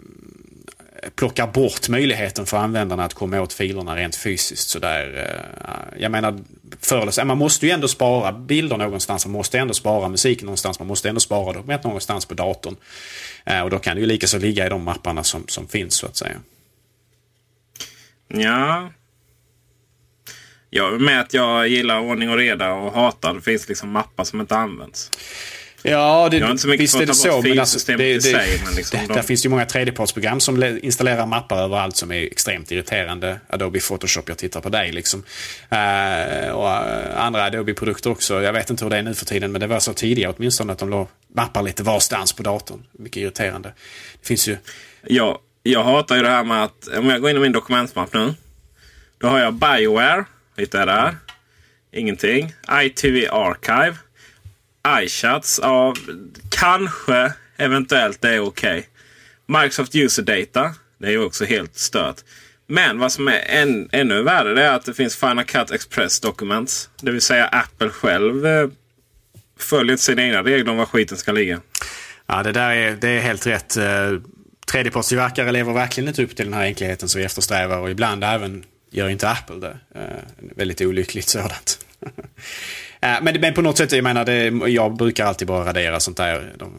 plockar 1.14 1.46
bort 1.46 1.88
möjligheten 1.88 2.46
för 2.46 2.56
användarna 2.56 3.04
att 3.04 3.14
komma 3.14 3.40
åt 3.40 3.52
filerna 3.52 3.96
rent 3.96 4.16
fysiskt. 4.16 4.68
Sådär. 4.68 5.28
Eh, 5.64 6.00
jag 6.02 6.12
menar, 6.12 6.38
förr 6.80 7.24
man 7.24 7.38
måste 7.38 7.66
ju 7.66 7.72
ändå 7.72 7.88
spara 7.88 8.32
bilder 8.32 8.76
någonstans, 8.76 9.26
man 9.26 9.32
måste 9.32 9.58
ändå 9.58 9.74
spara 9.74 10.08
musik 10.08 10.42
någonstans, 10.42 10.78
man 10.78 10.88
måste 10.88 11.08
ändå 11.08 11.20
spara 11.20 11.52
dokument 11.52 11.84
någonstans 11.84 12.26
på 12.26 12.34
datorn. 12.34 12.76
Eh, 13.44 13.60
och 13.60 13.70
då 13.70 13.78
kan 13.78 13.96
det 13.96 14.00
ju 14.00 14.06
lika 14.06 14.26
så 14.26 14.38
ligga 14.38 14.66
i 14.66 14.68
de 14.68 14.82
mapparna 14.82 15.24
som, 15.24 15.44
som 15.48 15.68
finns 15.68 15.94
så 15.94 16.06
att 16.06 16.16
säga. 16.16 16.36
Ja. 18.28 18.90
Jag 20.70 20.94
är 20.94 20.98
med 20.98 21.20
att 21.20 21.34
jag 21.34 21.68
gillar 21.68 22.00
ordning 22.00 22.30
och 22.30 22.36
reda 22.36 22.72
och 22.72 22.92
hatar 22.92 23.34
det 23.34 23.40
finns 23.40 23.68
liksom 23.68 23.90
mappar 23.90 24.24
som 24.24 24.40
inte 24.40 24.56
används. 24.56 25.10
Ja, 25.82 26.28
det, 26.30 26.36
inte 26.36 26.58
så 26.58 26.68
mycket 26.68 26.80
visst 26.80 26.94
är 26.94 27.06
det 27.06 27.14
så. 27.14 27.42
Men 27.42 27.58
alltså, 27.58 27.92
det, 27.92 28.14
det, 28.14 28.22
sig, 28.22 28.60
men 28.64 28.74
liksom 28.74 29.00
det, 29.00 29.06
de... 29.06 29.14
Där 29.14 29.22
finns 29.22 29.44
ju 29.44 29.48
många 29.48 29.66
tredjepartsprogram 29.66 30.40
som 30.40 30.78
installerar 30.82 31.26
mappar 31.26 31.58
överallt 31.58 31.96
som 31.96 32.12
är 32.12 32.22
extremt 32.22 32.70
irriterande. 32.70 33.40
Adobe 33.48 33.80
Photoshop, 33.80 34.28
jag 34.28 34.38
tittar 34.38 34.60
på 34.60 34.68
dig 34.68 34.92
liksom. 34.92 35.24
Uh, 35.72 36.50
och 36.50 36.66
uh, 36.66 37.24
andra 37.24 37.44
Adobe-produkter 37.44 38.10
också. 38.10 38.42
Jag 38.42 38.52
vet 38.52 38.70
inte 38.70 38.84
hur 38.84 38.90
det 38.90 38.96
är 38.96 39.02
nu 39.02 39.14
för 39.14 39.26
tiden, 39.26 39.52
men 39.52 39.60
det 39.60 39.66
var 39.66 39.80
så 39.80 39.92
tidigare 39.92 40.34
åtminstone 40.36 40.72
att 40.72 40.78
de 40.78 40.90
låg 40.90 41.08
mappar 41.34 41.62
lite 41.62 41.82
varstans 41.82 42.32
på 42.32 42.42
datorn. 42.42 42.82
Mycket 42.92 43.16
irriterande. 43.16 43.68
Det 44.20 44.26
finns 44.26 44.48
ju... 44.48 44.56
Ja, 45.06 45.38
jag 45.62 45.84
hatar 45.84 46.16
ju 46.16 46.22
det 46.22 46.28
här 46.28 46.44
med 46.44 46.64
att 46.64 46.88
om 46.98 47.08
jag 47.08 47.20
går 47.20 47.30
in 47.30 47.36
i 47.36 47.40
min 47.40 47.52
dokumentmapp 47.52 48.14
nu. 48.14 48.34
Då 49.18 49.28
har 49.28 49.38
jag 49.38 49.54
Bioware. 49.54 50.24
Hittar 50.56 50.78
jag 50.78 50.88
där. 50.88 51.16
Ingenting. 51.92 52.52
ITV 52.82 53.26
Archive 53.30 53.96
iChats, 54.88 55.60
ja, 55.62 55.94
kanske 56.50 57.32
eventuellt 57.56 58.20
det 58.20 58.34
är 58.34 58.40
okej. 58.40 58.78
Okay. 58.78 59.62
Microsoft 59.62 59.94
User 59.94 60.22
Data, 60.22 60.74
det 60.98 61.06
är 61.06 61.10
ju 61.10 61.24
också 61.24 61.44
helt 61.44 61.76
stört. 61.76 62.16
Men 62.66 62.98
vad 62.98 63.12
som 63.12 63.28
är 63.28 63.42
än, 63.46 63.88
ännu 63.92 64.22
värre 64.22 64.62
är 64.62 64.72
att 64.72 64.84
det 64.84 64.94
finns 64.94 65.16
Final 65.16 65.44
Cut 65.44 65.70
Express 65.70 66.20
Documents. 66.20 66.90
Det 67.00 67.10
vill 67.10 67.20
säga 67.20 67.46
Apple 67.46 67.90
själv 67.90 68.46
eh, 68.46 68.68
följer 69.58 69.96
sina 69.96 70.22
egna 70.22 70.42
regler 70.42 70.70
om 70.70 70.76
var 70.76 70.86
skiten 70.86 71.18
ska 71.18 71.32
ligga. 71.32 71.60
Ja, 72.26 72.42
det 72.42 72.52
där 72.52 72.70
är, 72.70 72.96
det 72.96 73.08
är 73.08 73.20
helt 73.20 73.46
rätt. 73.46 73.76
Eh, 73.76 74.12
Tredjepartstillverkare 74.72 75.52
lever 75.52 75.72
verkligen 75.72 76.08
inte 76.08 76.22
upp 76.22 76.36
till 76.36 76.44
den 76.44 76.54
här 76.54 76.64
enkelheten 76.64 77.08
som 77.08 77.18
vi 77.18 77.24
eftersträvar 77.24 77.78
och 77.78 77.90
ibland 77.90 78.24
även 78.24 78.64
gör 78.90 79.08
inte 79.08 79.28
Apple 79.28 79.56
det. 79.56 79.78
Eh, 79.94 80.46
väldigt 80.56 80.80
olyckligt 80.80 81.28
sådant. 81.28 81.86
Eh, 83.00 83.18
men, 83.22 83.40
men 83.40 83.54
på 83.54 83.62
något 83.62 83.78
sätt, 83.78 83.92
jag 83.92 84.04
menar, 84.04 84.24
det, 84.24 84.70
jag 84.70 84.96
brukar 84.96 85.26
alltid 85.26 85.48
bara 85.48 85.64
radera 85.64 86.00
sånt 86.00 86.16
där. 86.16 86.52
De, 86.58 86.72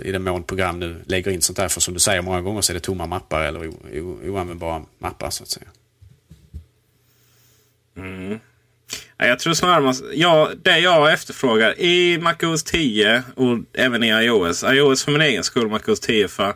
eh, 0.00 0.06
I 0.06 0.12
den 0.12 0.22
mån 0.22 0.42
program 0.42 0.80
nu 0.80 1.02
lägger 1.06 1.30
in 1.30 1.42
sånt 1.42 1.56
där. 1.56 1.68
För 1.68 1.80
som 1.80 1.94
du 1.94 2.00
säger, 2.00 2.22
många 2.22 2.40
gånger 2.40 2.60
så 2.60 2.72
är 2.72 2.74
det 2.74 2.80
tomma 2.80 3.06
mappar 3.06 3.42
eller 3.42 3.68
o, 3.68 3.74
o, 3.94 4.18
oanvändbara 4.30 4.82
mappar 4.98 5.30
så 5.30 5.42
att 5.42 5.50
säga. 5.50 5.66
Mm. 7.96 8.38
Jag 9.16 9.38
tror 9.38 9.54
snarare 9.54 9.80
man, 9.80 9.94
ja, 10.12 10.50
det 10.62 10.78
jag 10.78 11.12
efterfrågar 11.12 11.80
i 11.80 12.18
MacOS 12.18 12.64
10 12.64 13.22
och 13.36 13.58
även 13.72 14.04
i 14.04 14.08
iOS. 14.08 14.64
iOS 14.64 15.04
för 15.04 15.12
min 15.12 15.20
egen 15.20 15.44
skull, 15.44 15.68
MacOS 15.68 16.00
10 16.00 16.28
för 16.28 16.54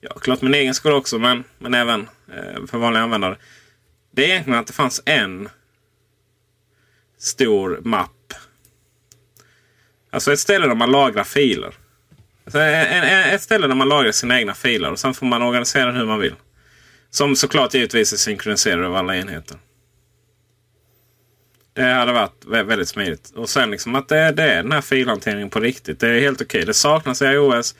ja, 0.00 0.10
klart 0.14 0.42
min 0.42 0.54
egen 0.54 0.74
skull 0.74 0.92
också, 0.92 1.18
men, 1.18 1.44
men 1.58 1.74
även 1.74 2.08
eh, 2.28 2.66
för 2.66 2.78
vanliga 2.78 3.02
användare. 3.02 3.36
Det 4.10 4.24
är 4.24 4.28
egentligen 4.28 4.60
att 4.60 4.66
det 4.66 4.72
fanns 4.72 5.02
en 5.04 5.48
stor 7.18 7.80
mapp. 7.84 8.34
Alltså 10.10 10.32
ett 10.32 10.40
ställe 10.40 10.66
där 10.66 10.74
man 10.74 10.90
lagrar 10.90 11.24
filer. 11.24 11.74
Alltså 12.44 12.60
ett 12.60 13.42
ställe 13.42 13.66
där 13.66 13.74
man 13.74 13.88
lagrar 13.88 14.12
sina 14.12 14.38
egna 14.40 14.54
filer 14.54 14.90
och 14.90 14.98
sen 14.98 15.14
får 15.14 15.26
man 15.26 15.42
organisera 15.42 15.92
hur 15.92 16.06
man 16.06 16.18
vill. 16.18 16.34
Som 17.10 17.36
såklart 17.36 17.74
givetvis 17.74 18.12
är 18.12 18.16
synkroniserade 18.16 18.86
av 18.86 18.96
alla 18.96 19.16
enheter. 19.16 19.58
Det 21.72 21.82
hade 21.82 22.12
varit 22.12 22.44
väldigt 22.44 22.88
smidigt. 22.88 23.30
Och 23.30 23.48
sen 23.48 23.70
liksom 23.70 23.94
att 23.94 24.08
det, 24.08 24.32
det 24.32 24.42
är 24.42 24.62
den 24.62 24.72
här 24.72 24.80
filhanteringen 24.80 25.50
på 25.50 25.60
riktigt. 25.60 26.00
Det 26.00 26.08
är 26.08 26.20
helt 26.20 26.40
okej. 26.40 26.58
Okay. 26.58 26.64
Det 26.66 26.74
saknas 26.74 27.22
i 27.22 27.24
iOS 27.24 27.74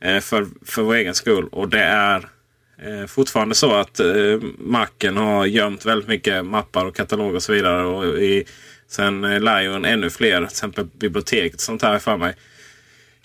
eh, 0.00 0.20
för, 0.20 0.46
för 0.64 0.82
vår 0.82 0.94
egen 0.94 1.14
skull. 1.14 1.48
Och 1.48 1.68
det 1.68 1.82
är 1.82 2.28
eh, 2.84 3.06
fortfarande 3.06 3.54
så 3.54 3.74
att 3.74 4.00
eh, 4.00 4.40
Macen 4.58 5.16
har 5.16 5.46
gömt 5.46 5.86
väldigt 5.86 6.08
mycket 6.08 6.44
mappar 6.44 6.84
och 6.84 6.96
kataloger 6.96 7.36
och 7.36 7.42
så 7.42 7.52
vidare. 7.52 7.84
Och 7.84 8.04
i, 8.18 8.44
sen 8.88 9.24
eh, 9.24 9.40
Lion 9.40 9.84
ännu 9.84 10.10
fler, 10.10 10.36
till 10.36 10.44
exempel 10.44 10.84
biblioteket 10.84 11.60
sånt 11.60 11.82
här 11.82 11.98
för 11.98 12.16
mig. 12.16 12.34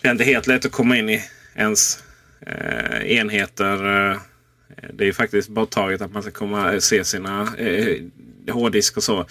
Det 0.02 0.08
är 0.08 0.12
inte 0.12 0.24
helt 0.24 0.48
lätt 0.48 0.66
att 0.66 0.72
komma 0.72 0.98
in 0.98 1.10
i 1.10 1.24
ens 1.56 2.04
eh, 2.46 3.12
enheter. 3.12 4.10
Eh, 4.12 4.18
det 4.94 5.08
är 5.08 5.12
faktiskt 5.12 5.50
borttaget 5.50 6.02
att 6.02 6.12
man 6.12 6.22
ska 6.22 6.32
komma 6.32 6.74
eh, 6.74 6.80
se 6.80 7.04
sina 7.04 7.48
eh, 7.58 8.04
hårddisk 8.52 8.98
och 8.98 9.04
så 9.04 9.26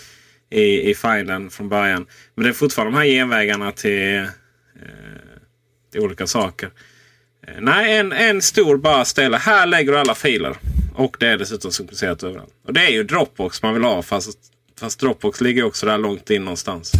i, 0.51 0.91
i 0.91 0.95
filen 0.95 1.51
från 1.51 1.69
början. 1.69 2.07
Men 2.35 2.45
det 2.45 2.51
är 2.51 2.55
fortfarande 2.55 2.93
de 2.93 2.99
här 2.99 3.07
genvägarna 3.07 3.73
till, 3.73 4.17
eh, 4.17 4.27
till 5.93 6.01
olika 6.01 6.27
saker. 6.27 6.71
Eh, 7.47 7.55
nej, 7.61 7.97
en, 7.97 8.13
en 8.13 8.43
stor 8.43 8.77
bara 8.77 9.05
ställe. 9.05 9.37
Här 9.37 9.67
lägger 9.67 9.93
du 9.93 9.99
alla 9.99 10.15
filer. 10.15 10.57
Och 10.95 11.17
det 11.21 11.27
är 11.27 11.39
dessutom 11.39 11.73
synkroniserat 11.73 12.23
överallt. 12.23 12.55
Och 12.65 12.73
det 12.73 12.81
är 12.81 12.91
ju 12.91 13.03
Dropbox 13.03 13.63
man 13.63 13.75
vill 13.75 13.85
ha. 13.85 14.03
Fast, 14.03 14.39
fast 14.81 15.01
Dropbox 15.01 15.41
ligger 15.41 15.65
också 15.65 15.87
där 15.87 15.99
långt 15.99 16.31
in 16.31 16.45
någonstans. 16.45 16.93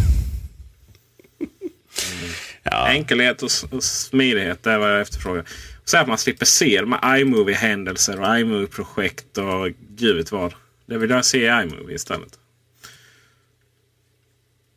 Mm. 1.39 2.33
Ja. 2.63 2.87
Enkelhet 2.87 3.43
och, 3.43 3.49
och 3.71 3.83
smidighet, 3.83 4.63
det 4.63 4.71
är 4.71 4.77
vad 4.77 4.93
jag 4.93 5.01
efterfrågar. 5.01 5.45
Så 5.85 5.97
att 5.97 6.07
man 6.07 6.17
slipper 6.17 6.45
se 6.45 6.81
de 6.81 6.91
här 6.93 7.17
iMovie-händelser 7.17 8.19
och 8.19 8.39
iMovie-projekt 8.39 9.37
och 9.37 9.69
gud 9.89 10.27
vad. 10.31 10.53
Det 10.85 10.97
vill 10.97 11.09
jag 11.09 11.25
se 11.25 11.37
i 11.37 11.61
iMovie 11.63 11.95
istället. 11.95 12.39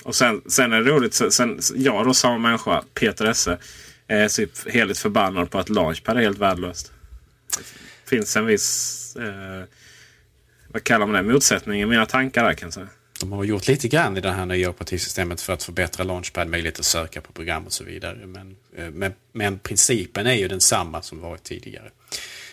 Och 0.02 0.14
sen, 0.14 0.42
sen 0.46 0.72
är 0.72 0.80
det 0.80 0.90
roligt, 0.90 1.14
sen, 1.14 1.60
jag 1.74 2.06
då 2.06 2.14
samma 2.14 2.38
människa, 2.38 2.84
Peter 2.94 3.24
Esse, 3.24 3.58
är 4.10 4.28
typ 4.28 4.72
helt 4.72 4.98
förbannad 4.98 5.50
på 5.50 5.58
att 5.58 5.68
Launchpad 5.68 6.16
är 6.16 6.20
helt 6.20 6.38
värdelöst. 6.38 6.92
Det 8.04 8.10
finns 8.10 8.36
en 8.36 8.46
viss, 8.46 9.16
eh, 9.16 9.64
vad 10.68 10.84
kallar 10.84 11.06
man 11.06 11.26
det, 11.26 11.32
motsättning 11.32 11.80
i 11.80 11.86
mina 11.86 12.06
tankar 12.06 12.44
där 12.44 12.54
kan 12.54 12.66
jag 12.66 12.74
säga. 12.74 12.88
De 13.20 13.32
har 13.32 13.44
gjort 13.44 13.68
lite 13.68 13.88
grann 13.88 14.16
i 14.16 14.20
det 14.20 14.30
här 14.30 14.46
nya 14.46 14.70
operativsystemet 14.70 15.40
för 15.40 15.52
att 15.52 15.62
förbättra 15.62 16.04
Launchpad, 16.04 16.48
möjlighet 16.48 16.78
att 16.78 16.84
söka 16.84 17.20
på 17.20 17.32
program 17.32 17.66
och 17.66 17.72
så 17.72 17.84
vidare. 17.84 18.26
Men, 18.26 18.56
eh, 18.76 18.90
men, 18.90 19.12
men 19.32 19.58
principen 19.58 20.26
är 20.26 20.34
ju 20.34 20.48
densamma 20.48 21.02
som 21.02 21.20
varit 21.20 21.42
tidigare. 21.42 21.90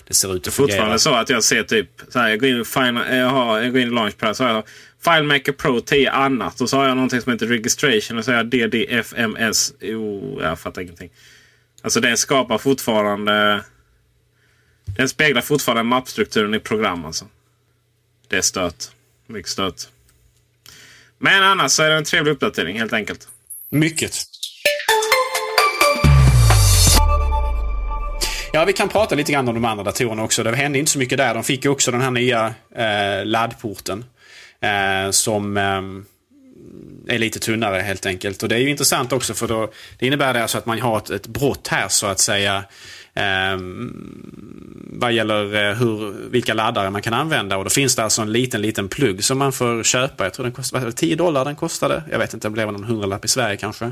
Det 0.07 0.13
ser 0.13 0.35
ut 0.35 0.47
att 0.47 0.53
fungera. 0.53 0.75
Fortfarande 0.75 0.99
så 0.99 1.13
att 1.13 1.29
jag 1.29 1.43
ser 1.43 1.63
typ, 1.63 1.89
så 2.09 2.19
här, 2.19 2.29
jag, 2.29 2.39
går 2.39 2.49
in 2.49 2.61
och 2.61 2.67
final, 2.67 3.15
jag, 3.15 3.29
har, 3.29 3.59
jag 3.59 3.71
går 3.71 3.81
in 3.81 3.87
i 3.87 3.91
Launchpad 3.91 4.37
så 4.37 4.43
har 4.43 4.51
jag 4.51 4.63
FileMaker 5.03 5.51
Pro 5.51 5.79
10 5.79 6.11
annat. 6.11 6.61
Och 6.61 6.69
så 6.69 6.77
har 6.77 6.87
jag 6.87 6.95
någonting 6.95 7.21
som 7.21 7.31
heter 7.31 7.47
Registration 7.47 8.17
och 8.17 8.25
så 8.25 8.31
har 8.31 8.37
jag 8.37 8.45
DDFMS. 8.45 9.73
Jo, 9.79 10.39
jag 10.41 10.59
fattar 10.59 10.81
ingenting. 10.81 11.09
Alltså 11.87 11.99
den 11.99 12.17
skapar 12.17 12.57
fortfarande... 12.57 13.63
Den 14.85 15.09
speglar 15.09 15.41
fortfarande 15.41 15.83
mappstrukturen 15.83 16.53
i 16.53 16.59
program 16.59 17.05
alltså. 17.05 17.25
Det 18.27 18.37
är 18.37 18.41
stört. 18.41 18.83
Mycket 19.27 19.51
stört. 19.51 19.81
Men 21.17 21.43
annars 21.43 21.71
så 21.71 21.83
är 21.83 21.89
det 21.89 21.95
en 21.95 22.03
trevlig 22.03 22.31
uppdatering 22.31 22.79
helt 22.79 22.93
enkelt. 22.93 23.27
Mycket. 23.69 24.11
Ja, 28.53 28.65
vi 28.65 28.73
kan 28.73 28.89
prata 28.89 29.15
lite 29.15 29.31
grann 29.31 29.47
om 29.47 29.53
de 29.53 29.65
andra 29.65 29.83
datorerna 29.83 30.23
också. 30.23 30.43
Det 30.43 30.55
hände 30.55 30.79
inte 30.79 30.91
så 30.91 30.99
mycket 30.99 31.17
där. 31.17 31.33
De 31.33 31.43
fick 31.43 31.65
ju 31.65 31.71
också 31.71 31.91
den 31.91 32.01
här 32.01 32.11
nya 32.11 32.53
eh, 32.75 33.25
laddporten. 33.25 34.05
Eh, 34.59 35.11
som 35.11 35.57
eh, 35.57 35.81
är 37.09 37.19
lite 37.19 37.39
tunnare 37.39 37.81
helt 37.81 38.05
enkelt. 38.05 38.43
Och 38.43 38.49
det 38.49 38.55
är 38.55 38.59
ju 38.59 38.69
intressant 38.69 39.13
också 39.13 39.33
för 39.33 39.47
då, 39.47 39.71
det 39.99 40.07
innebär 40.07 40.33
det 40.33 40.41
alltså 40.41 40.57
att 40.57 40.65
man 40.65 40.81
har 40.81 40.97
ett, 40.97 41.09
ett 41.09 41.27
brott 41.27 41.67
här 41.67 41.87
så 41.87 42.07
att 42.07 42.19
säga. 42.19 42.63
Eh, 43.13 43.57
vad 44.89 45.13
gäller 45.13 45.55
eh, 45.55 45.75
hur, 45.75 46.29
vilka 46.29 46.53
laddare 46.53 46.89
man 46.89 47.01
kan 47.01 47.13
använda. 47.13 47.57
Och 47.57 47.63
då 47.63 47.69
finns 47.69 47.95
det 47.95 48.03
alltså 48.03 48.21
en 48.21 48.31
liten, 48.31 48.61
liten 48.61 48.87
plugg 48.87 49.23
som 49.23 49.37
man 49.37 49.53
får 49.53 49.83
köpa. 49.83 50.23
Jag 50.23 50.33
tror 50.33 50.43
den 50.43 50.53
kostade 50.53 50.91
10 50.91 51.15
dollar 51.15 51.45
den 51.45 51.55
kostade. 51.55 52.03
Jag 52.11 52.19
vet 52.19 52.33
inte, 52.33 52.47
det 52.47 52.51
blev 52.51 52.71
någon 52.71 52.83
hundralapp 52.83 53.25
i 53.25 53.27
Sverige 53.27 53.57
kanske. 53.57 53.85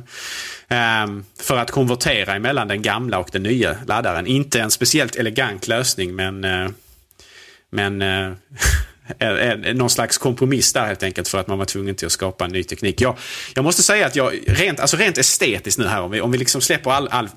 Eh, 0.68 1.08
för 1.40 1.58
att 1.58 1.72
konvertera 1.72 2.36
emellan 2.36 2.68
den 2.68 2.82
gamla 2.82 3.20
och 3.20 3.30
den 3.32 3.44
nya 3.44 3.76
laddaren. 3.88 4.28
Inte 4.28 4.62
en 4.62 4.72
speciellt 4.72 5.16
elegant 5.16 5.68
lösning 5.68 6.16
men 6.16 6.44
eh, 6.44 6.70
men 7.76 8.02
eh, 8.02 8.32
Eh, 9.20 9.30
eh, 9.30 9.76
någon 9.76 9.90
slags 9.90 10.18
kompromiss 10.18 10.74
där 10.74 10.86
helt 10.86 11.04
enkelt 11.04 11.28
för 11.28 11.38
att 11.38 11.48
man 11.48 11.58
var 11.58 11.66
tvungen 11.66 11.96
till 11.96 12.06
att 12.06 12.12
skapa 12.12 12.46
en 12.46 12.52
ny 12.52 12.64
teknik. 12.64 13.02
Jag, 13.02 13.18
jag 13.56 13.64
måste 13.64 13.84
säga 13.84 14.06
att 14.06 14.16
jag, 14.16 14.40
rent, 14.48 14.80
alltså 14.80 14.98
rent 14.98 15.18
estetiskt 15.18 15.80
nu 15.80 15.88
här, 15.88 16.02
om 16.02 16.12
vi, 16.12 16.22
om 16.22 16.32
vi 16.32 16.38
liksom 16.38 16.62
släpper 16.62 16.92
all, 16.92 17.08
all, 17.08 17.30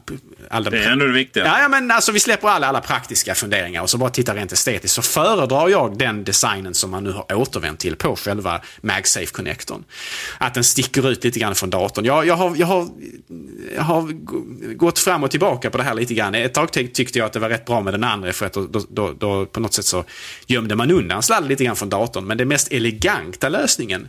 all 0.50 0.64
Det 0.64 0.84
är 0.84 0.90
ändå 0.90 1.06
det 1.06 1.12
viktiga. 1.12 1.44
Ja, 1.44 1.60
ja, 1.60 1.68
men 1.68 1.90
alltså 1.90 2.12
vi 2.12 2.20
släpper 2.20 2.48
alla, 2.48 2.66
alla 2.66 2.80
praktiska 2.80 3.34
funderingar 3.34 3.82
och 3.82 3.90
så 3.90 3.98
bara 3.98 4.10
tittar 4.10 4.34
rent 4.34 4.52
estetiskt. 4.52 4.94
Så 4.94 5.02
föredrar 5.02 5.68
jag 5.68 5.98
den 5.98 6.24
designen 6.24 6.74
som 6.74 6.90
man 6.90 7.04
nu 7.04 7.12
har 7.12 7.34
återvänt 7.34 7.78
till 7.78 7.96
på 7.96 8.16
själva 8.16 8.60
MagSafe-connectorn. 8.82 9.84
Att 10.38 10.54
den 10.54 10.64
sticker 10.64 11.10
ut 11.10 11.24
lite 11.24 11.38
grann 11.38 11.54
från 11.54 11.70
datorn. 11.70 12.04
Jag, 12.04 12.26
jag, 12.26 12.34
har, 12.34 12.56
jag, 12.56 12.66
har, 12.66 12.88
jag 13.74 13.82
har 13.82 14.12
gått 14.74 14.98
fram 14.98 15.24
och 15.24 15.30
tillbaka 15.30 15.70
på 15.70 15.78
det 15.78 15.84
här 15.84 15.94
lite 15.94 16.14
grann. 16.14 16.34
Ett 16.34 16.54
tag 16.54 16.72
tyckte 16.72 17.18
jag 17.18 17.26
att 17.26 17.32
det 17.32 17.38
var 17.38 17.48
rätt 17.48 17.64
bra 17.64 17.80
med 17.80 17.94
den 17.94 18.04
andra 18.04 18.32
för 18.32 18.46
att 18.46 18.52
då, 18.52 18.66
då, 18.66 18.82
då, 18.90 19.12
då 19.12 19.46
på 19.46 19.60
något 19.60 19.74
sätt 19.74 19.84
så 19.84 20.04
gömde 20.46 20.76
man 20.76 20.90
undan 20.90 21.22
sladden 21.22 21.48
lite 21.48 21.64
grann 21.64 21.76
från 21.76 21.88
datorn. 21.88 22.24
Men 22.24 22.38
den 22.38 22.48
mest 22.48 22.72
eleganta 22.72 23.48
lösningen 23.48 24.08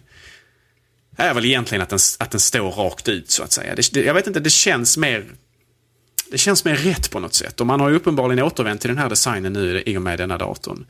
är 1.17 1.33
väl 1.33 1.45
egentligen 1.45 1.81
att 1.81 1.89
den, 1.89 1.99
att 2.19 2.31
den 2.31 2.39
står 2.39 2.71
rakt 2.71 3.07
ut 3.07 3.31
så 3.31 3.43
att 3.43 3.51
säga. 3.51 3.75
Det, 3.75 3.95
jag 3.95 4.13
vet 4.13 4.27
inte, 4.27 4.39
det 4.39 4.49
känns 4.49 4.97
mer 4.97 5.25
det 6.31 6.37
känns 6.37 6.65
mer 6.65 6.75
rätt 6.75 7.11
på 7.11 7.19
något 7.19 7.33
sätt. 7.33 7.61
Och 7.61 7.67
man 7.67 7.79
har 7.79 7.89
ju 7.89 7.95
uppenbarligen 7.95 8.45
återvänt 8.45 8.81
till 8.81 8.89
den 8.89 8.97
här 8.97 9.09
designen 9.09 9.53
nu 9.53 9.83
i 9.85 9.97
och 9.97 10.01
med 10.01 10.17
denna 10.17 10.37
datorn. 10.37 10.85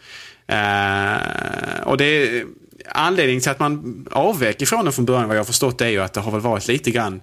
Uh, 0.51 1.81
och 1.83 1.97
det 1.97 2.43
anledningen 2.91 3.41
till 3.41 3.51
att 3.51 3.59
man 3.59 4.05
avvek 4.11 4.61
ifrån 4.61 4.85
den 4.85 4.93
från 4.93 5.05
början 5.05 5.27
vad 5.27 5.37
jag 5.37 5.39
har 5.39 5.45
förstått 5.45 5.81
är 5.81 5.87
ju 5.87 5.99
att 5.99 6.13
det 6.13 6.21
har 6.21 6.31
väl 6.31 6.41
varit 6.41 6.67
lite 6.67 6.91
grann 6.91 7.21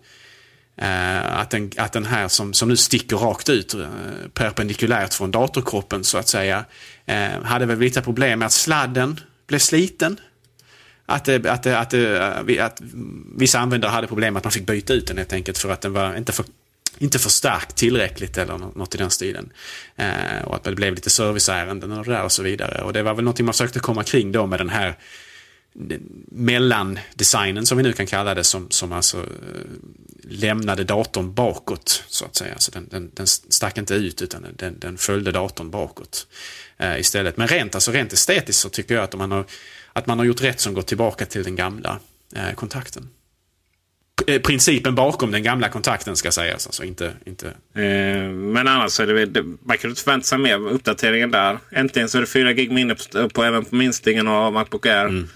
uh, 0.82 1.38
att, 1.40 1.50
den, 1.50 1.70
att 1.76 1.92
den 1.92 2.04
här 2.04 2.28
som, 2.28 2.52
som 2.52 2.68
nu 2.68 2.76
sticker 2.76 3.16
rakt 3.16 3.48
ut 3.48 3.74
eh, 3.74 3.80
uh, 3.80 3.86
perpendikulärt 4.34 5.14
från 5.14 5.30
datorkroppen 5.30 6.04
så 6.04 6.18
att 6.18 6.28
säga 6.28 6.64
hade 7.42 7.66
väl 7.66 7.78
lite 7.78 8.02
problem 8.02 8.38
med 8.38 8.46
att 8.46 8.52
sladden 8.52 9.20
blev 9.46 9.58
sliten. 9.58 10.20
Att, 11.08 11.24
det, 11.24 11.46
att, 11.46 11.62
det, 11.62 11.78
att, 11.78 11.90
det, 11.90 12.60
att 12.60 12.82
vissa 13.36 13.58
användare 13.58 13.90
hade 13.90 14.06
problem 14.06 14.34
med 14.34 14.38
att 14.38 14.44
man 14.44 14.52
fick 14.52 14.66
byta 14.66 14.92
ut 14.92 15.06
den 15.06 15.18
helt 15.18 15.32
enkelt 15.32 15.58
för 15.58 15.68
att 15.68 15.80
den 15.80 15.92
var 15.92 16.16
inte 16.16 16.32
för, 16.32 16.44
inte 16.98 17.18
förstärkt 17.18 17.76
tillräckligt 17.76 18.38
eller 18.38 18.58
något 18.58 18.94
i 18.94 18.98
den 18.98 19.10
stilen. 19.10 19.52
Eh, 19.96 20.42
och 20.44 20.56
att 20.56 20.64
det 20.64 20.74
blev 20.74 20.94
lite 20.94 21.10
serviceärenden 21.10 21.92
och 21.92 22.04
det 22.04 22.12
där 22.12 22.24
och 22.24 22.32
så 22.32 22.42
vidare. 22.42 22.82
Och 22.82 22.92
det 22.92 23.02
var 23.02 23.14
väl 23.14 23.24
någonting 23.24 23.46
man 23.46 23.52
försökte 23.52 23.78
komma 23.78 24.04
kring 24.04 24.32
då 24.32 24.46
med 24.46 24.60
den 24.60 24.70
här 24.70 24.96
mellandesignen 26.28 27.66
som 27.66 27.78
vi 27.78 27.82
nu 27.82 27.92
kan 27.92 28.06
kalla 28.06 28.34
det 28.34 28.44
som, 28.44 28.70
som 28.70 28.92
alltså 28.92 29.18
eh, 29.18 29.24
lämnade 30.22 30.84
datorn 30.84 31.34
bakåt 31.34 32.04
så 32.08 32.24
att 32.24 32.36
säga. 32.36 32.52
Alltså 32.52 32.70
den, 32.70 32.88
den, 32.90 33.10
den 33.14 33.26
stack 33.26 33.78
inte 33.78 33.94
ut 33.94 34.22
utan 34.22 34.46
den, 34.56 34.78
den 34.78 34.98
följde 34.98 35.32
datorn 35.32 35.70
bakåt 35.70 36.26
eh, 36.76 37.00
istället. 37.00 37.36
Men 37.36 37.48
rent, 37.48 37.74
alltså 37.74 37.92
rent 37.92 38.12
estetiskt 38.12 38.62
så 38.62 38.68
tycker 38.68 38.94
jag 38.94 39.04
att 39.04 39.14
man 39.14 39.30
har, 39.30 39.44
att 39.92 40.06
man 40.06 40.18
har 40.18 40.26
gjort 40.26 40.42
rätt 40.42 40.60
som 40.60 40.74
går 40.74 40.82
tillbaka 40.82 41.26
till 41.26 41.42
den 41.42 41.56
gamla 41.56 41.98
eh, 42.34 42.52
kontakten. 42.54 43.08
Eh, 44.26 44.40
principen 44.42 44.94
bakom 44.94 45.30
den 45.30 45.42
gamla 45.42 45.68
kontakten 45.68 46.16
ska 46.16 46.30
sägas. 46.30 46.66
Alltså 46.66 46.84
inte, 46.84 47.12
inte... 47.26 47.46
Eh, 47.74 48.28
men 48.30 48.68
annars 48.68 49.00
är 49.00 49.26
det, 49.26 49.42
man 49.64 49.78
kan 49.78 49.90
inte 49.90 50.02
förvänta 50.02 50.24
sig 50.24 50.38
mer 50.38 50.68
uppdateringen 50.68 51.30
där. 51.30 51.58
Äntligen 51.70 52.08
så 52.08 52.18
är 52.18 52.20
det 52.20 52.26
4 52.26 52.52
gig 52.52 52.72
minne 52.72 52.94
på, 52.94 53.28
på, 53.28 53.44
även 53.44 53.64
på 53.64 53.74
minstingen 53.74 54.28
av 54.28 54.52
Macbook 54.52 54.86
Air. 54.86 55.04
Mm. 55.04 55.28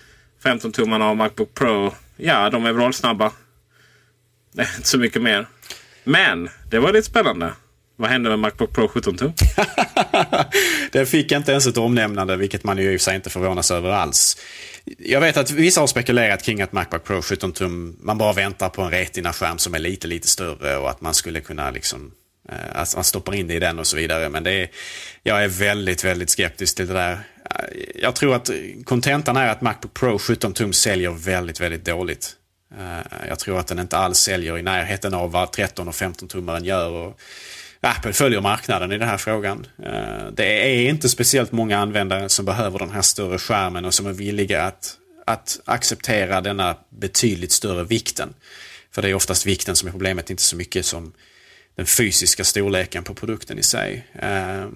15 0.43 0.73
tummarna 0.73 1.07
av 1.07 1.17
Macbook 1.17 1.55
Pro. 1.55 1.95
Ja, 2.17 2.51
de 2.51 2.67
är 2.67 2.73
vrålsnabba. 2.73 3.33
Det 4.53 4.63
är 4.63 4.77
inte 4.77 4.89
så 4.89 4.99
mycket 4.99 5.23
mer. 5.23 5.47
Men 6.05 6.49
det 6.71 6.79
var 6.79 6.93
lite 6.93 7.07
spännande. 7.07 7.53
Vad 7.97 8.11
hände 8.11 8.31
med 8.31 8.39
Macbook 8.39 8.73
Pro 8.73 8.89
17 8.89 9.17
tum? 9.17 9.33
den 10.93 11.07
fick 11.07 11.33
inte 11.33 11.51
ens 11.51 11.67
ett 11.67 11.77
omnämnande, 11.77 12.37
vilket 12.37 12.65
man 12.65 12.79
ju 12.79 12.93
i 12.93 12.97
och 12.97 13.01
för 13.01 13.05
sig 13.05 13.17
inte 13.17 13.31
förvånas 13.31 13.71
över 13.71 13.91
alls. 13.91 14.37
Jag 14.99 15.21
vet 15.21 15.37
att 15.37 15.51
vissa 15.51 15.81
har 15.81 15.87
spekulerat 15.87 16.43
kring 16.43 16.63
att 16.63 16.73
Macbook 16.73 17.05
Pro 17.05 17.23
17 17.23 17.53
tum, 17.53 17.97
man 18.01 18.19
bara 18.19 18.33
väntar 18.33 18.69
på 18.69 18.83
en 18.83 18.91
Retina-skärm 18.91 19.59
som 19.59 19.75
är 19.75 19.79
lite, 19.79 20.07
lite 20.09 20.29
större 20.29 20.77
och 20.77 20.91
att 20.91 21.01
man 21.01 21.15
skulle 21.15 21.41
kunna 21.41 21.71
liksom 21.71 22.13
eh, 22.49 22.81
att 22.81 22.95
man 22.95 23.05
stoppar 23.05 23.35
in 23.35 23.47
det 23.47 23.55
i 23.55 23.59
den 23.59 23.79
och 23.79 23.87
så 23.87 23.97
vidare. 23.97 24.29
Men 24.29 24.45
det 24.45 24.53
är, 24.53 24.71
jag 25.23 25.45
är 25.45 25.49
väldigt, 25.49 26.05
väldigt 26.05 26.31
skeptisk 26.31 26.77
till 26.77 26.87
det 26.87 26.95
där. 26.95 27.13
Eh, 27.13 28.01
jag 28.03 28.15
tror 28.15 28.35
att 28.35 28.51
kontentan 28.85 29.37
är 29.37 29.49
att 29.49 29.61
Macbook 29.61 29.95
Pro 29.95 30.19
17 30.19 30.53
tum 30.53 30.73
säljer 30.73 31.11
väldigt, 31.11 31.61
väldigt 31.61 31.85
dåligt. 31.85 32.37
Eh, 32.79 33.29
jag 33.29 33.39
tror 33.39 33.59
att 33.59 33.67
den 33.67 33.79
inte 33.79 33.97
alls 33.97 34.19
säljer 34.19 34.59
i 34.59 34.63
närheten 34.63 35.15
av 35.15 35.33
vad 35.33 35.53
13 35.53 35.89
och 35.89 35.95
15 35.95 36.29
tummaren 36.29 36.65
gör. 36.65 36.91
Och 36.91 37.21
Apple 37.81 38.13
följer 38.13 38.41
marknaden 38.41 38.93
i 38.93 38.99
den 38.99 39.09
här 39.09 39.19
frågan. 39.19 39.67
Eh, 39.83 40.27
det 40.33 40.45
är 40.45 40.89
inte 40.89 41.09
speciellt 41.09 41.53
många 41.53 41.79
användare 41.79 42.29
som 42.29 42.45
behöver 42.45 42.79
den 42.79 42.91
här 42.91 43.03
större 43.03 43.39
skärmen 43.39 43.85
och 43.85 43.95
som 43.95 44.07
är 44.07 44.13
villiga 44.13 44.63
att, 44.63 44.97
att 45.27 45.61
acceptera 45.65 46.41
denna 46.41 46.77
betydligt 46.89 47.53
större 47.53 47.85
vikten. 47.85 48.35
För 48.91 49.03
det 49.03 49.09
är 49.09 49.15
oftast 49.15 49.47
vikten 49.47 49.77
som 49.77 49.89
är 49.89 49.93
problemet, 49.93 50.31
inte 50.31 50.43
så 50.43 50.57
mycket 50.57 50.87
som 50.87 51.13
den 51.75 51.87
fysiska 51.87 52.45
storleken 52.45 53.05
på 53.05 53.15
produkten 53.15 53.59
i 53.59 53.63
sig. 53.63 54.07
Eh, 54.15 54.69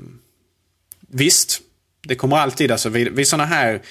visst, 1.00 1.60
det 2.02 2.14
kommer 2.14 2.36
alltid, 2.36 2.70
alltså 2.70 2.88
vid, 2.88 3.08
vid 3.12 3.28
sådana 3.28 3.46
här 3.46 3.82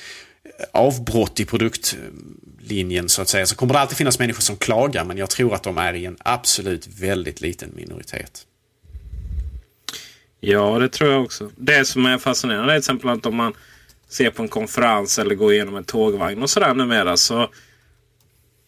avbrott 0.71 1.39
i 1.39 1.45
produktlinjen 1.45 3.09
så 3.09 3.21
att 3.21 3.29
säga, 3.29 3.45
så 3.45 3.55
kommer 3.55 3.73
det 3.73 3.79
alltid 3.79 3.97
finnas 3.97 4.19
människor 4.19 4.41
som 4.41 4.57
klagar, 4.57 5.05
men 5.05 5.17
jag 5.17 5.29
tror 5.29 5.55
att 5.55 5.63
de 5.63 5.77
är 5.77 5.93
i 5.93 6.05
en 6.05 6.17
absolut 6.19 6.87
väldigt 6.87 7.41
liten 7.41 7.71
minoritet. 7.75 8.45
Ja, 10.45 10.79
det 10.79 10.89
tror 10.89 11.11
jag 11.11 11.23
också. 11.23 11.51
Det 11.55 11.85
som 11.85 12.05
är 12.05 12.17
fascinerande 12.17 12.73
är 12.73 12.75
till 12.75 12.79
exempel 12.79 13.09
att 13.09 13.25
om 13.25 13.35
man 13.35 13.53
ser 14.09 14.29
på 14.29 14.41
en 14.41 14.49
konferens 14.49 15.19
eller 15.19 15.35
går 15.35 15.53
igenom 15.53 15.75
en 15.75 15.83
tågvagn 15.83 16.43
och 16.43 16.49
sådär 16.49 16.73
numera 16.73 17.17
så 17.17 17.49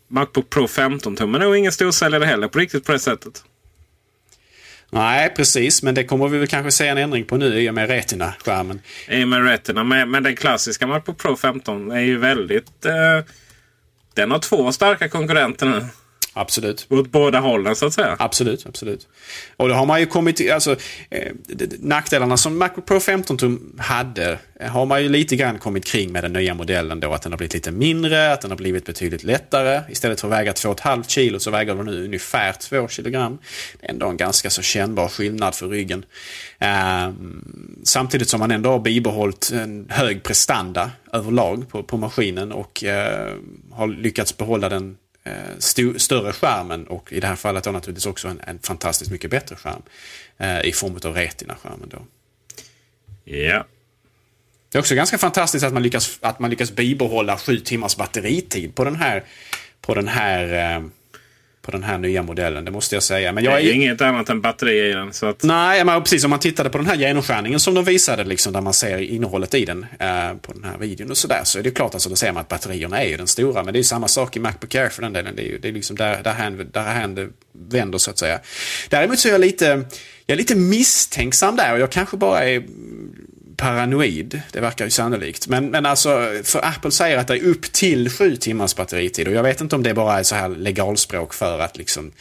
Macbook 0.07 0.49
Pro 0.49 0.65
15-tummen 0.65 1.35
är 1.35 1.45
nog 1.45 1.57
ingen 1.57 1.71
storsäljare 1.71 2.25
heller 2.25 2.47
på 2.47 2.59
riktigt 2.59 2.85
på 2.85 2.91
det 2.91 2.99
sättet. 2.99 3.43
Nej, 4.89 5.33
precis. 5.35 5.83
Men 5.83 5.95
det 5.95 6.03
kommer 6.03 6.27
vi 6.27 6.37
väl 6.37 6.47
kanske 6.47 6.71
se 6.71 6.87
en 6.87 6.97
ändring 6.97 7.25
på 7.25 7.37
nu 7.37 7.61
i 7.61 7.69
och 7.69 7.73
med 7.73 7.89
Retina-skärmen. 7.89 8.81
I 9.07 9.23
och 9.23 9.27
med 9.27 9.45
Retina. 9.45 9.83
Men, 9.83 10.11
men 10.11 10.23
den 10.23 10.35
klassiska 10.35 10.87
Macbook 10.87 11.17
Pro 11.17 11.35
15 11.35 11.91
är 11.91 11.99
ju 11.99 12.17
väldigt... 12.17 12.85
Eh, 12.85 13.25
den 14.13 14.31
har 14.31 14.39
två 14.39 14.71
starka 14.71 15.09
konkurrenter 15.09 15.65
nu. 15.65 15.85
Absolut. 16.37 16.87
Åt 16.89 17.11
båda 17.11 17.39
hållen 17.39 17.75
så 17.75 17.85
att 17.85 17.93
säga. 17.93 18.15
Absolut, 18.19 18.65
absolut. 18.65 19.07
Och 19.57 19.69
då 19.69 19.75
har 19.75 19.85
man 19.85 19.99
ju 19.99 20.05
kommit 20.05 20.51
alltså 20.51 20.75
eh, 21.09 21.31
nackdelarna 21.79 22.37
som 22.37 22.57
Macbook 22.57 22.85
Pro 22.85 22.99
15 22.99 23.37
tum 23.37 23.75
hade 23.77 24.39
eh, 24.59 24.69
har 24.69 24.85
man 24.85 25.03
ju 25.03 25.09
lite 25.09 25.35
grann 25.35 25.59
kommit 25.59 25.85
kring 25.85 26.11
med 26.11 26.23
den 26.23 26.33
nya 26.33 26.53
modellen 26.53 26.99
då. 26.99 27.13
Att 27.13 27.21
den 27.21 27.31
har 27.31 27.37
blivit 27.37 27.53
lite 27.53 27.71
mindre, 27.71 28.33
att 28.33 28.41
den 28.41 28.51
har 28.51 28.57
blivit 28.57 28.85
betydligt 28.85 29.23
lättare. 29.23 29.81
Istället 29.89 30.21
för 30.21 30.27
att 30.27 30.33
väga 30.33 30.51
2,5 30.51 31.03
kilo 31.07 31.39
så 31.39 31.51
väger 31.51 31.75
den 31.75 31.85
nu 31.85 32.05
ungefär 32.05 32.53
2 32.53 32.87
kilogram. 32.87 33.37
Det 33.79 33.87
är 33.87 33.91
ändå 33.91 34.07
en 34.07 34.17
ganska 34.17 34.49
så 34.49 34.61
kännbar 34.61 35.07
skillnad 35.07 35.55
för 35.55 35.67
ryggen. 35.67 36.05
Eh, 36.59 37.09
samtidigt 37.83 38.29
som 38.29 38.39
man 38.39 38.51
ändå 38.51 38.69
har 38.69 38.79
bibehållit 38.79 39.51
en 39.53 39.85
hög 39.89 40.23
prestanda 40.23 40.91
överlag 41.13 41.69
på, 41.69 41.83
på 41.83 41.97
maskinen 41.97 42.51
och 42.51 42.83
eh, 42.83 43.33
har 43.71 43.87
lyckats 43.87 44.37
behålla 44.37 44.69
den 44.69 44.97
st 45.57 45.81
större 45.97 46.33
skärmen 46.33 46.87
och 46.87 47.13
i 47.13 47.19
det 47.19 47.27
här 47.27 47.35
fallet 47.35 47.63
då 47.63 47.71
naturligtvis 47.71 48.05
också 48.05 48.27
en, 48.27 48.41
en 48.47 48.59
fantastiskt 48.59 49.11
mycket 49.11 49.31
bättre 49.31 49.55
skärm 49.55 49.81
eh, 50.37 50.65
i 50.65 50.71
form 50.71 50.99
av 51.05 51.13
Retina-skärmen. 51.13 51.89
Då. 51.89 52.01
Ja. 53.23 53.65
Det 54.71 54.77
är 54.77 54.79
också 54.79 54.95
ganska 54.95 55.17
fantastiskt 55.17 55.65
att 55.65 55.73
man 55.73 55.83
lyckas, 55.83 56.17
att 56.21 56.39
man 56.39 56.49
lyckas 56.49 56.71
bibehålla 56.71 57.37
sju 57.37 57.59
timmars 57.59 57.95
batteritid 57.95 58.75
på 58.75 58.83
den 58.83 58.95
här, 58.95 59.23
på 59.81 59.93
den 59.93 60.07
här 60.07 60.75
eh, 60.75 60.83
på 61.65 61.71
den 61.71 61.83
här 61.83 61.97
nya 61.97 62.23
modellen, 62.23 62.65
det 62.65 62.71
måste 62.71 62.95
jag 62.95 63.03
säga. 63.03 63.31
Men 63.31 63.43
jag 63.43 63.53
det 63.53 63.65
är 63.65 63.69
är 63.69 63.73
inget 63.73 64.01
annat 64.01 64.29
än 64.29 64.41
batteri 64.41 64.89
i 64.89 64.93
den. 64.93 65.13
Så 65.13 65.25
att... 65.25 65.43
Nej, 65.43 65.85
men 65.85 66.01
precis 66.01 66.23
om 66.23 66.29
man 66.29 66.39
tittade 66.39 66.69
på 66.69 66.77
den 66.77 66.87
här 66.87 66.95
genomskärningen 66.95 67.59
som 67.59 67.73
de 67.73 67.83
visade, 67.83 68.23
liksom, 68.23 68.53
där 68.53 68.61
man 68.61 68.73
ser 68.73 68.97
innehållet 68.97 69.53
i 69.53 69.65
den 69.65 69.85
eh, 69.99 70.33
på 70.41 70.53
den 70.53 70.63
här 70.63 70.77
videon 70.77 71.11
och 71.11 71.17
sådär, 71.17 71.41
så 71.43 71.59
är 71.59 71.63
det 71.63 71.71
klart 71.71 71.93
alltså, 71.93 72.09
då 72.09 72.15
ser 72.15 72.31
man 72.31 72.41
att 72.41 72.47
batterierna 72.47 73.03
är 73.03 73.07
ju 73.09 73.17
den 73.17 73.27
stora. 73.27 73.63
Men 73.63 73.73
det 73.73 73.79
är 73.79 73.83
samma 73.83 74.07
sak 74.07 74.37
i 74.37 74.39
Macbook 74.39 74.75
Air 74.75 74.89
för 74.89 75.01
den 75.01 75.13
delen. 75.13 75.35
Det 75.35 75.41
är 75.41 75.47
ju 75.47 75.57
det 75.57 75.67
är 75.67 75.71
liksom 75.73 75.95
där, 75.95 76.23
där, 76.23 76.33
hand, 76.33 76.65
där 76.71 76.93
hand 76.93 77.33
vänder 77.69 77.97
så 77.97 78.11
att 78.11 78.17
säga. 78.17 78.39
Däremot 78.89 79.19
så 79.19 79.27
är 79.27 79.31
jag 79.31 79.41
lite, 79.41 79.65
jag 80.25 80.35
är 80.35 80.37
lite 80.37 80.55
misstänksam 80.55 81.55
där 81.55 81.73
och 81.73 81.79
jag 81.79 81.91
kanske 81.91 82.17
bara 82.17 82.43
är 82.43 82.63
paranoid. 83.57 84.41
Det 84.51 84.59
verkar 84.59 84.85
ju 84.85 84.91
sannolikt. 84.91 85.47
Men, 85.47 85.65
men 85.69 85.85
alltså, 85.85 86.41
för 86.43 86.65
Apple 86.65 86.91
säger 86.91 87.17
att 87.17 87.27
det 87.27 87.33
är 87.33 87.43
upp 87.43 87.71
till 87.71 88.09
sju 88.09 88.35
timmars 88.35 88.75
batteritid. 88.75 89.27
Och 89.27 89.33
jag 89.33 89.43
vet 89.43 89.61
inte 89.61 89.75
om 89.75 89.83
det 89.83 89.93
bara 89.93 90.19
är 90.19 90.23
så 90.23 90.35
här 90.35 90.49
legalspråk 90.49 91.33
för 91.33 91.59
att 91.59 91.77
liksom 91.77 92.11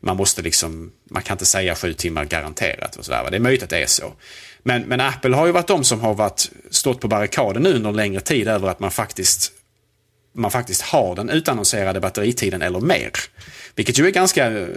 man 0.00 0.16
måste 0.16 0.42
liksom, 0.42 0.92
man 1.10 1.22
kan 1.22 1.34
inte 1.34 1.46
säga 1.46 1.74
sju 1.74 1.92
timmar 1.92 2.24
garanterat. 2.24 2.96
Och 2.96 3.04
så 3.04 3.12
där. 3.12 3.30
Det 3.30 3.36
är 3.36 3.40
möjligt 3.40 3.62
att 3.62 3.70
det 3.70 3.82
är 3.82 3.86
så. 3.86 4.12
Men, 4.62 4.82
men 4.82 5.00
Apple 5.00 5.36
har 5.36 5.46
ju 5.46 5.52
varit 5.52 5.66
de 5.66 5.84
som 5.84 6.00
har 6.00 6.14
varit, 6.14 6.50
stått 6.70 7.00
på 7.00 7.08
barrikaden 7.08 7.62
nu 7.62 7.74
under 7.74 7.90
en 7.90 7.96
längre 7.96 8.20
tid 8.20 8.48
över 8.48 8.68
att 8.68 8.80
man 8.80 8.90
faktiskt 8.90 9.52
man 10.36 10.50
faktiskt 10.50 10.82
har 10.82 11.14
den 11.14 11.30
utannonserade 11.30 12.00
batteritiden 12.00 12.62
eller 12.62 12.80
mer. 12.80 13.10
Vilket 13.74 13.98
ju 13.98 14.06
är 14.06 14.10
ganska 14.10 14.46
eh, 14.46 14.68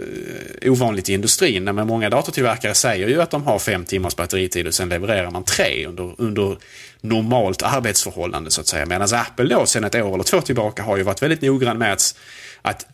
ovanligt 0.64 1.08
i 1.08 1.12
industrin. 1.12 1.64
Men 1.64 1.86
många 1.86 2.10
datortillverkare 2.10 2.74
säger 2.74 3.08
ju 3.08 3.22
att 3.22 3.30
de 3.30 3.42
har 3.42 3.58
fem 3.58 3.84
timmars 3.84 4.16
batteritid 4.16 4.66
och 4.66 4.74
sen 4.74 4.88
levererar 4.88 5.30
man 5.30 5.44
tre 5.44 5.86
under, 5.86 6.14
under 6.18 6.58
normalt 7.00 7.62
arbetsförhållande 7.62 8.50
så 8.50 8.60
att 8.60 8.66
säga. 8.66 8.86
Medan 8.86 9.08
Apple 9.12 9.54
då 9.54 9.66
sen 9.66 9.84
ett 9.84 9.94
år 9.94 10.14
eller 10.14 10.24
två 10.24 10.40
tillbaka 10.40 10.82
har 10.82 10.96
ju 10.96 11.02
varit 11.02 11.22
väldigt 11.22 11.42
noggrann 11.42 11.78
med 11.78 11.92
att, 11.92 12.14
att 12.62 12.86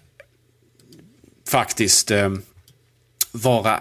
faktiskt 1.48 2.10
eh, 2.10 2.30
vara 3.36 3.74
eh, 3.74 3.80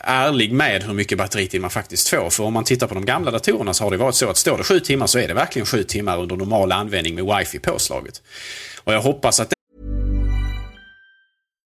ärlig 0.00 0.52
med 0.52 0.82
hur 0.82 0.94
mycket 0.94 1.18
batteritid 1.18 1.60
man 1.60 1.70
faktiskt 1.70 2.08
får. 2.08 2.30
För 2.30 2.44
om 2.44 2.52
man 2.52 2.64
tittar 2.64 2.86
på 2.86 2.94
de 2.94 3.04
gamla 3.04 3.30
datorerna 3.30 3.74
så 3.74 3.84
har 3.84 3.90
det 3.90 3.96
varit 3.96 4.14
så 4.14 4.30
att 4.30 4.36
står 4.36 4.58
det 4.58 4.64
sju 4.64 4.80
timmar 4.80 5.06
så 5.06 5.18
är 5.18 5.28
det 5.28 5.34
verkligen 5.34 5.66
sju 5.66 5.82
timmar 5.82 6.18
under 6.18 6.36
normal 6.36 6.72
användning 6.72 7.14
med 7.14 7.38
wifi 7.38 7.58
påslaget. 7.58 8.22
Och 8.84 8.92
jag 8.92 9.00
hoppas 9.00 9.40
att 9.40 9.55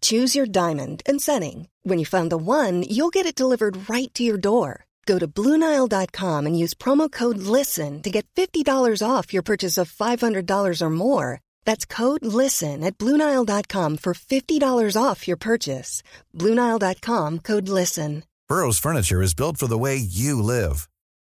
Choose 0.00 0.36
your 0.36 0.46
diamond 0.46 1.02
and 1.06 1.20
setting. 1.20 1.68
When 1.82 1.98
you 1.98 2.06
find 2.06 2.30
the 2.30 2.36
one, 2.38 2.84
you'll 2.84 3.10
get 3.10 3.26
it 3.26 3.34
delivered 3.34 3.90
right 3.90 4.14
to 4.14 4.22
your 4.22 4.38
door. 4.38 4.86
Go 5.06 5.18
to 5.18 5.26
Bluenile.com 5.26 6.46
and 6.46 6.56
use 6.56 6.74
promo 6.74 7.10
code 7.10 7.38
LISTEN 7.38 8.02
to 8.02 8.10
get 8.10 8.26
$50 8.36 9.02
off 9.02 9.32
your 9.32 9.42
purchase 9.42 9.76
of 9.76 9.90
$500 9.90 10.82
or 10.82 10.90
more. 10.90 11.40
That's 11.64 11.84
code 11.84 12.24
LISTEN 12.24 12.84
at 12.84 12.96
Bluenile.com 12.96 13.96
for 13.96 14.14
$50 14.14 15.02
off 15.02 15.26
your 15.26 15.36
purchase. 15.36 16.02
Bluenile.com 16.36 17.38
code 17.40 17.68
LISTEN. 17.68 18.24
Burrow's 18.48 18.78
furniture 18.78 19.22
is 19.22 19.34
built 19.34 19.58
for 19.58 19.68
the 19.68 19.78
way 19.78 19.96
you 19.96 20.42
live. 20.42 20.88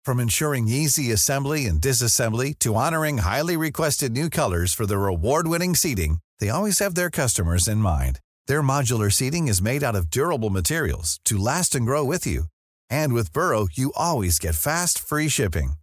From 0.05 0.20
ensuring 0.20 0.68
easy 0.68 1.12
assembly 1.12 1.66
and 1.66 1.80
disassembly 1.82 2.57
to 2.59 2.76
honoring 2.76 3.20
highly 3.20 3.57
requested 3.57 4.12
new 4.14 4.30
colors 4.30 4.74
for 4.74 4.86
their 4.86 5.07
award-winning 5.07 5.76
seating, 5.76 6.20
they 6.39 6.49
always 6.49 6.80
have 6.80 6.95
their 6.95 7.09
customers 7.09 7.68
in 7.68 7.78
mind. 7.80 8.20
Their 8.48 8.64
modular 8.64 9.12
seating 9.12 9.48
is 9.50 9.62
made 9.62 9.84
out 9.84 9.96
of 9.96 10.10
durable 10.10 10.50
materials 10.50 11.20
to 11.26 11.38
last 11.38 11.76
and 11.76 11.86
grow 11.86 12.04
with 12.06 12.26
you. 12.26 12.46
And 12.89 13.14
with 13.14 13.34
Burrow, 13.34 13.68
you 13.74 13.92
always 13.96 14.39
get 14.39 14.56
fast, 14.56 14.98
free 14.98 15.28
shipping. 15.28 15.74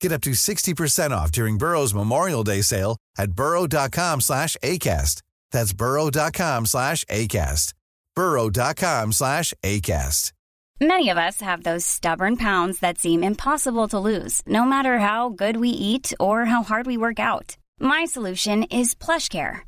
Get 0.00 0.12
up 0.12 0.20
to 0.22 0.30
60% 0.32 1.10
off 1.10 1.32
during 1.32 1.58
Burrow's 1.58 1.94
Memorial 1.94 2.44
Day 2.44 2.60
sale 2.62 2.96
at 3.16 3.32
burrow.com 3.32 4.20
slash 4.20 4.56
ACAST. 4.62 5.22
That's 5.50 5.72
burrow.com 5.72 6.66
slash 6.66 7.04
ACAST. 7.06 7.74
burrow.com 8.14 9.12
slash 9.12 9.54
ACAST. 9.62 10.32
Many 10.80 11.08
of 11.08 11.18
us 11.18 11.40
have 11.40 11.64
those 11.64 11.84
stubborn 11.84 12.36
pounds 12.36 12.78
that 12.78 12.98
seem 12.98 13.24
impossible 13.24 13.88
to 13.88 13.98
lose, 13.98 14.42
no 14.46 14.64
matter 14.64 14.98
how 15.00 15.28
good 15.30 15.56
we 15.56 15.70
eat 15.70 16.12
or 16.20 16.44
how 16.44 16.62
hard 16.62 16.86
we 16.86 16.96
work 16.96 17.18
out. 17.18 17.56
My 17.80 18.04
solution 18.04 18.62
is 18.64 18.94
PlushCare. 18.94 19.67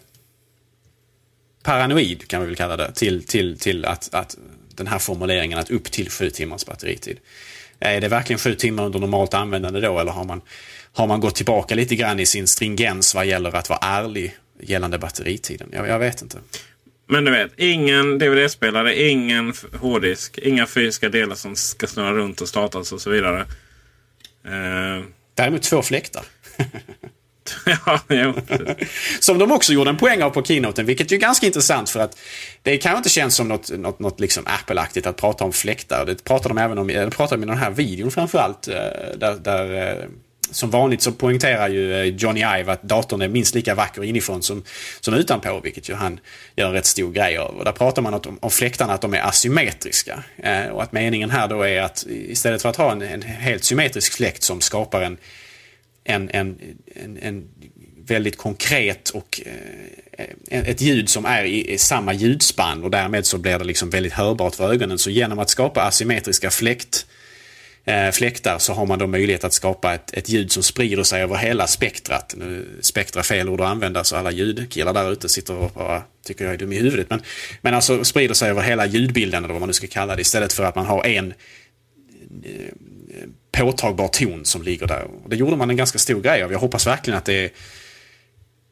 paranoid 1.63 2.27
kan 2.27 2.41
vi 2.41 2.47
väl 2.47 2.55
kalla 2.55 2.77
det 2.77 2.91
till, 2.91 3.23
till, 3.27 3.59
till 3.59 3.85
att, 3.85 4.13
att 4.13 4.37
den 4.75 4.87
här 4.87 4.99
formuleringen 4.99 5.59
att 5.59 5.71
upp 5.71 5.91
till 5.91 6.09
sju 6.09 6.29
timmars 6.29 6.65
batteritid. 6.65 7.17
Är 7.79 8.01
det 8.01 8.07
verkligen 8.07 8.39
sju 8.39 8.55
timmar 8.55 8.85
under 8.85 8.99
normalt 8.99 9.33
användande 9.33 9.79
då 9.79 9.99
eller 9.99 10.11
har 10.11 10.23
man, 10.23 10.41
har 10.93 11.07
man 11.07 11.19
gått 11.19 11.35
tillbaka 11.35 11.75
lite 11.75 11.95
grann 11.95 12.19
i 12.19 12.25
sin 12.25 12.47
stringens 12.47 13.15
vad 13.15 13.25
gäller 13.25 13.55
att 13.55 13.69
vara 13.69 13.79
ärlig 13.81 14.37
gällande 14.59 14.97
batteritiden? 14.97 15.69
Jag, 15.71 15.87
jag 15.87 15.99
vet 15.99 16.21
inte. 16.21 16.37
Men 17.07 17.25
du 17.25 17.31
vet, 17.31 17.51
ingen 17.57 18.19
DVD-spelare, 18.19 19.09
ingen 19.09 19.53
hårddisk, 19.79 20.37
inga 20.37 20.67
fysiska 20.67 21.09
delar 21.09 21.35
som 21.35 21.55
ska 21.55 21.87
snurra 21.87 22.13
runt 22.13 22.41
och 22.41 22.49
startas 22.49 22.91
och 22.91 23.01
så 23.01 23.09
vidare. 23.09 23.39
Uh... 24.45 25.05
Däremot 25.35 25.61
två 25.61 25.81
fläktar. 25.81 26.23
ja, 27.65 27.99
jo. 28.09 28.33
som 29.19 29.37
de 29.37 29.51
också 29.51 29.73
gjorde 29.73 29.89
en 29.89 29.97
poäng 29.97 30.23
av 30.23 30.29
på 30.29 30.43
keynoten, 30.43 30.85
vilket 30.85 31.11
ju 31.11 31.15
är 31.15 31.19
ganska 31.19 31.45
intressant 31.45 31.89
för 31.89 31.99
att 31.99 32.17
det 32.63 32.77
kanske 32.77 32.97
inte 32.97 33.09
känns 33.09 33.35
som 33.35 33.47
något, 33.47 33.71
något, 33.71 33.99
något 33.99 34.19
liksom 34.19 34.43
Apple-aktigt 34.45 35.07
att 35.07 35.17
prata 35.17 35.43
om 35.43 35.53
fläktar. 35.53 36.05
Det 36.05 36.23
pratar 36.23 36.49
de 36.49 36.57
även 36.57 36.77
om, 36.77 36.87
det 36.87 37.11
pratar 37.11 37.37
de 37.37 37.43
i 37.43 37.47
den 37.47 37.57
här 37.57 37.71
videon 37.71 38.11
framförallt. 38.11 38.67
Eh, 38.67 38.75
där, 39.17 39.35
där 39.43 39.89
eh, 39.89 40.05
som 40.51 40.69
vanligt 40.69 41.01
så 41.01 41.11
poängterar 41.11 41.69
ju 41.69 41.93
eh, 41.93 42.05
Johnny 42.05 42.39
Ive 42.39 42.71
att 42.71 42.83
datorn 42.83 43.21
är 43.21 43.27
minst 43.27 43.55
lika 43.55 43.75
vacker 43.75 44.03
inifrån 44.03 44.41
som, 44.41 44.63
som 44.99 45.13
utanpå, 45.13 45.59
vilket 45.63 45.89
ju 45.89 45.93
han 45.93 46.19
gör 46.55 46.67
en 46.67 46.73
rätt 46.73 46.85
stor 46.85 47.11
grej 47.11 47.37
av. 47.37 47.55
Och 47.57 47.65
där 47.65 47.71
pratar 47.71 48.01
man 48.01 48.13
om, 48.13 48.37
om 48.41 48.49
fläktarna 48.49 48.93
att 48.93 49.01
de 49.01 49.13
är 49.13 49.27
asymmetriska. 49.27 50.23
Eh, 50.37 50.65
och 50.65 50.83
att 50.83 50.91
meningen 50.91 51.29
här 51.29 51.47
då 51.47 51.61
är 51.61 51.81
att 51.81 52.05
istället 52.09 52.61
för 52.61 52.69
att 52.69 52.75
ha 52.75 52.91
en, 52.91 53.01
en 53.01 53.21
helt 53.21 53.63
symmetrisk 53.63 54.13
fläkt 54.13 54.43
som 54.43 54.61
skapar 54.61 55.01
en, 55.01 55.17
en, 56.03 56.29
en, 56.29 56.57
en, 56.95 57.17
en 57.17 57.47
väldigt 58.05 58.37
konkret 58.37 59.09
och 59.09 59.41
eh, 59.45 60.69
ett 60.69 60.81
ljud 60.81 61.09
som 61.09 61.25
är 61.25 61.43
i, 61.43 61.73
i, 61.73 61.77
samma 61.77 62.13
ljudspann 62.13 62.83
och 62.83 62.91
därmed 62.91 63.25
så 63.25 63.37
blir 63.37 63.59
det 63.59 63.65
liksom 63.65 63.89
väldigt 63.89 64.13
hörbart 64.13 64.55
för 64.55 64.73
ögonen. 64.73 64.97
Så 64.97 65.09
genom 65.09 65.39
att 65.39 65.49
skapa 65.49 65.81
asymmetriska 65.81 66.49
fläkt 66.49 67.05
eh, 67.85 68.11
fläktar 68.11 68.57
så 68.57 68.73
har 68.73 68.85
man 68.85 68.99
då 68.99 69.07
möjlighet 69.07 69.43
att 69.43 69.53
skapa 69.53 69.93
ett, 69.93 70.13
ett 70.13 70.29
ljud 70.29 70.51
som 70.51 70.63
sprider 70.63 71.03
sig 71.03 71.23
över 71.23 71.35
hela 71.35 71.67
spektrat. 71.67 72.35
Nu, 72.37 72.67
spektra 72.81 73.23
fel 73.23 73.49
ord 73.49 73.61
att 73.61 73.67
använda 73.67 74.03
så 74.03 74.15
alla 74.15 74.31
ljudkillar 74.31 74.93
där 74.93 75.11
ute 75.11 75.29
sitter 75.29 75.55
och 75.55 75.71
bara 75.71 76.03
tycker 76.25 76.45
jag 76.45 76.53
är 76.53 76.57
dum 76.57 76.73
i 76.73 76.79
huvudet. 76.79 77.09
Men, 77.09 77.21
men 77.61 77.73
alltså 77.73 78.03
sprider 78.03 78.33
sig 78.33 78.49
över 78.49 78.61
hela 78.61 78.85
ljudbilden 78.85 79.43
eller 79.43 79.53
vad 79.53 79.61
man 79.61 79.69
nu 79.69 79.73
ska 79.73 79.87
kalla 79.87 80.15
det 80.15 80.21
istället 80.21 80.53
för 80.53 80.63
att 80.63 80.75
man 80.75 80.85
har 80.85 81.05
en 81.05 81.33
påtagbar 83.61 84.07
ton 84.07 84.45
som 84.45 84.61
ligger 84.61 84.87
där. 84.87 85.07
Det 85.27 85.35
gjorde 85.35 85.55
man 85.55 85.69
en 85.69 85.75
ganska 85.75 85.99
stor 85.99 86.21
grej 86.21 86.43
av. 86.43 86.51
Jag 86.51 86.59
hoppas 86.59 86.87
verkligen 86.87 87.17
att 87.17 87.25
det, 87.25 87.53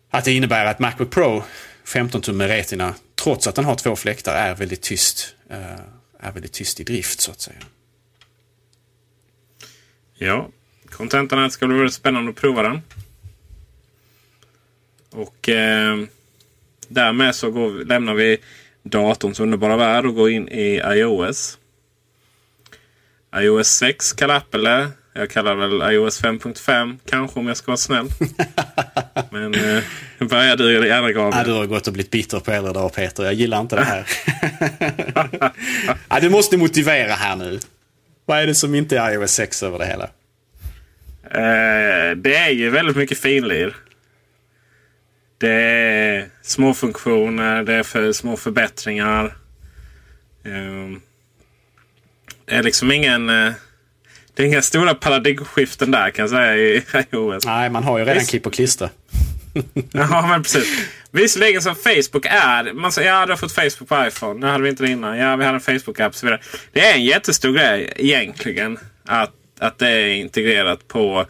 att 0.10 0.26
det 0.26 0.32
innebär 0.32 0.66
att 0.66 0.80
Macbook 0.80 1.10
Pro 1.12 1.44
15 1.84 2.22
tum 2.22 2.38
med 2.38 2.48
Retina, 2.48 2.96
trots 3.16 3.48
att 3.48 3.56
den 3.56 3.66
har 3.66 3.76
två 3.76 3.96
fläktar, 3.96 4.36
är 4.36 4.56
väldigt 4.56 4.82
tyst. 4.82 5.36
Eh, 5.50 5.80
är 6.20 6.32
väldigt 6.32 6.52
tyst 6.52 6.80
i 6.80 6.84
drift 6.84 7.22
så 7.22 7.32
att 7.32 7.42
säga. 7.42 7.58
Ja, 10.14 10.50
kontentan 10.90 11.52
ska 11.52 11.68
bli 11.68 11.78
väldigt 11.78 11.94
spännande 11.94 12.30
att 12.30 12.36
prova 12.36 12.64
den. 12.64 12.82
Och 15.10 15.50
eh, 15.50 15.98
därmed 16.88 17.36
så 17.36 17.52
går, 17.52 17.86
lämnar 17.86 18.14
vi 18.14 18.38
datorns 18.84 19.40
underbara 19.40 19.78
värld 19.78 20.06
och 20.06 20.16
går 20.16 20.30
in 20.30 20.48
i 20.48 20.82
iOS 20.86 21.59
iOS 23.36 23.68
6 23.68 24.14
kallar 24.14 24.36
Apple 24.36 24.70
det. 24.70 24.90
Jag 25.14 25.30
kallar 25.30 25.56
väl 25.56 25.94
iOS 25.94 26.24
5.5 26.24 26.98
kanske 27.06 27.40
om 27.40 27.48
jag 27.48 27.58
ska 27.58 27.68
vara 27.68 27.78
snäll. 27.78 28.08
Men 29.32 29.56
eh, 29.56 29.84
börjar 30.20 30.58
du 30.58 30.88
gärna 30.88 31.12
Gabriel. 31.12 31.34
Ja, 31.38 31.44
du 31.44 31.52
har 31.52 31.66
gått 31.66 31.88
och 31.88 31.94
blivit 31.94 32.12
bitter 32.12 32.40
på 32.40 32.52
äldre 32.52 32.74
dagar 32.74 32.90
Peter. 32.90 33.24
Jag 33.24 33.34
gillar 33.34 33.62
inte 33.62 33.76
det 33.76 33.84
här. 33.84 34.06
ja, 36.10 36.20
du 36.20 36.30
måste 36.30 36.58
motivera 36.58 37.14
här 37.14 37.36
nu. 37.36 37.60
Vad 38.26 38.40
är 38.40 38.48
det 38.48 38.56
som 38.56 38.76
inte 38.76 38.98
är 38.98 39.12
iOS 39.12 39.32
6 39.32 39.64
över 39.64 39.80
det 39.80 39.86
hela? 39.86 40.10
Eh, 41.24 42.16
det 42.16 42.36
är 42.36 42.50
ju 42.50 42.70
väldigt 42.70 42.96
mycket 42.96 43.18
finlir. 43.18 43.76
Det 45.38 45.54
är 45.54 46.30
små 46.42 46.74
funktioner, 46.74 47.64
det 47.64 47.74
är 47.74 47.84
för 47.84 48.12
små 48.12 48.38
förbättringar. 48.38 49.26
Eh, 50.46 51.00
det 52.50 52.56
är 52.56 52.64
liksom 52.64 52.91
ingen... 52.91 53.30
Eh, 53.30 53.52
det 54.34 54.43
är 54.43 54.47
inga 54.47 54.62
stora 54.62 54.95
paradigmskiften 54.95 55.91
där 55.91 56.10
kan 56.10 56.24
jag 56.24 56.30
säga 56.30 56.56
i 56.56 56.84
iOS. 57.12 57.45
Nej, 57.45 57.70
man 57.70 57.84
har 57.84 57.97
ju 57.97 58.06
redan 58.06 58.18
Visst... 58.18 58.30
klipp 58.30 58.47
och 58.47 58.54
klistra. 58.54 58.89
ja, 59.91 60.28
men 60.30 60.43
precis. 60.43 60.88
Visserligen 61.12 61.62
som 61.62 61.76
Facebook 61.76 62.26
är... 62.26 62.74
Man 62.74 62.91
säger 62.91 63.14
ja, 63.14 63.26
du 63.26 63.32
har 63.32 63.38
fått 63.38 63.52
Facebook 63.52 63.89
på 63.89 64.08
iPhone. 64.08 64.39
Nu 64.39 64.47
hade 64.47 64.64
vi 64.64 64.70
inte 64.70 64.84
det 64.84 64.89
innan. 64.89 65.18
Ja, 65.18 65.36
vi 65.36 65.45
hade 65.45 65.56
en 65.56 65.62
Facebook-app 65.62 66.08
och 66.08 66.16
så 66.16 66.26
vidare. 66.26 66.41
Det 66.72 66.88
är 66.88 66.93
en 66.93 67.04
jättestor 67.06 67.54
grej 67.54 67.93
egentligen. 67.95 68.80
Att, 69.06 69.34
att 69.60 69.78
det 69.78 69.89
är 69.89 70.08
integrerat 70.08 70.88
på 70.88 71.26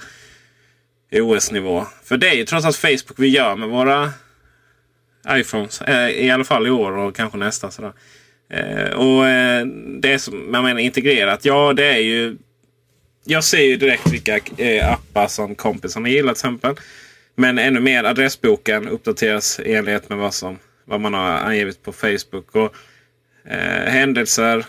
OS-nivå. 1.11 1.85
För 2.03 2.17
det 2.17 2.29
är 2.29 2.33
ju 2.33 2.45
trots 2.45 2.65
allt 2.65 2.75
Facebook 2.75 3.15
vi 3.19 3.27
gör 3.27 3.55
med 3.55 3.69
våra 3.69 4.13
iPhones. 5.29 5.81
Eh, 5.81 6.09
I 6.09 6.31
alla 6.31 6.43
fall 6.43 6.67
i 6.67 6.69
år 6.69 6.91
och 6.91 7.15
kanske 7.15 7.37
nästa. 7.37 7.71
Sådär. 7.71 7.93
Eh, 8.49 8.89
och 8.89 9.27
eh, 9.27 9.65
det 9.99 10.13
är 10.13 10.17
som 10.17 10.49
jag 10.53 10.63
menar 10.63 10.79
integrerat. 10.79 11.45
Ja, 11.45 11.73
det 11.73 11.85
är 11.85 11.99
ju... 11.99 12.37
Jag 13.25 13.43
ser 13.43 13.61
ju 13.61 13.77
direkt 13.77 14.11
vilka 14.11 14.39
eh, 14.57 14.91
appar 14.91 15.27
som 15.27 15.55
kompisarna 15.55 16.09
gillar 16.09 16.33
till 16.33 16.39
exempel. 16.39 16.75
Men 17.35 17.57
ännu 17.57 17.79
mer 17.79 18.03
adressboken 18.03 18.87
uppdateras 18.87 19.59
i 19.59 19.73
enlighet 19.73 20.09
med 20.09 20.17
vad, 20.17 20.33
som, 20.33 20.57
vad 20.85 21.01
man 21.01 21.13
har 21.13 21.31
angivit 21.31 21.83
på 21.83 21.91
Facebook. 21.93 22.55
Och 22.55 22.75
eh, 23.51 23.91
Händelser. 23.91 24.65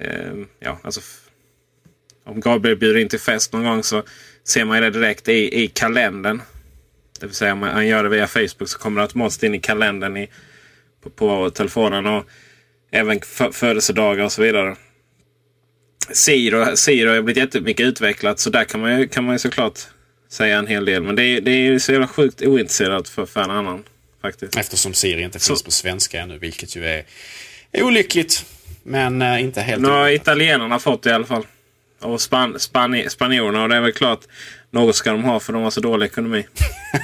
Eh, 0.00 0.32
ja, 0.60 0.78
alltså, 0.82 1.00
om 2.24 2.40
Gabriel 2.40 2.76
bjuder 2.76 3.00
in 3.00 3.08
till 3.08 3.20
fest 3.20 3.52
någon 3.52 3.64
gång 3.64 3.82
så 3.82 4.02
ser 4.44 4.64
man 4.64 4.82
det 4.82 4.90
direkt 4.90 5.28
i, 5.28 5.62
i 5.62 5.68
kalendern. 5.68 6.42
Det 7.20 7.26
vill 7.26 7.34
säga 7.34 7.52
om 7.52 7.62
han 7.62 7.86
gör 7.86 8.02
det 8.02 8.08
via 8.08 8.26
Facebook 8.26 8.68
så 8.68 8.78
kommer 8.78 9.00
det 9.00 9.02
automatiskt 9.02 9.42
in 9.42 9.54
i 9.54 9.60
kalendern 9.60 10.16
i, 10.16 10.28
på, 11.02 11.10
på 11.10 11.50
telefonen. 11.50 12.06
Och 12.06 12.24
även 12.90 13.20
födelsedagar 13.52 14.24
och 14.24 14.32
så 14.32 14.42
vidare. 14.42 14.76
Siro, 16.10 16.76
Siro 16.76 17.10
har 17.10 17.22
blivit 17.22 17.42
jättemycket 17.42 17.86
utvecklat 17.86 18.38
så 18.38 18.50
där 18.50 18.64
kan 18.64 18.80
man 18.80 19.00
ju, 19.00 19.08
kan 19.08 19.24
man 19.24 19.34
ju 19.34 19.38
såklart 19.38 19.78
säga 20.28 20.58
en 20.58 20.66
hel 20.66 20.84
del. 20.84 21.02
Men 21.02 21.16
det 21.16 21.22
är, 21.22 21.40
det 21.40 21.50
är 21.50 21.78
så 21.78 21.92
jävla 21.92 22.08
sjukt 22.08 22.42
ointresserat 22.42 23.08
för, 23.08 23.40
en 23.40 23.50
annan. 23.50 23.84
Faktiskt. 24.22 24.56
Eftersom 24.56 24.94
Siri 24.94 25.22
inte 25.22 25.38
finns 25.38 25.58
så. 25.58 25.64
på 25.64 25.70
svenska 25.70 26.20
ännu, 26.20 26.38
vilket 26.38 26.76
ju 26.76 26.84
är 26.84 27.04
olyckligt. 27.72 28.44
Men 28.82 29.22
äh, 29.22 29.42
inte 29.42 29.60
helt 29.60 29.82
Nu 29.82 29.88
har 29.88 30.08
italienarna 30.08 30.78
fått 30.78 31.02
det 31.02 31.10
i 31.10 31.12
alla 31.12 31.26
fall. 31.26 31.46
Och 32.00 32.20
span, 32.20 32.60
span, 32.60 33.02
spanjorerna. 33.10 33.62
Och 33.62 33.68
det 33.68 33.76
är 33.76 33.80
väl 33.80 33.92
klart 33.92 34.20
något 34.76 34.96
ska 34.96 35.12
de 35.12 35.24
ha 35.24 35.40
för 35.40 35.52
de 35.52 35.62
har 35.62 35.70
så 35.70 35.80
dålig 35.80 36.06
ekonomi. 36.06 36.46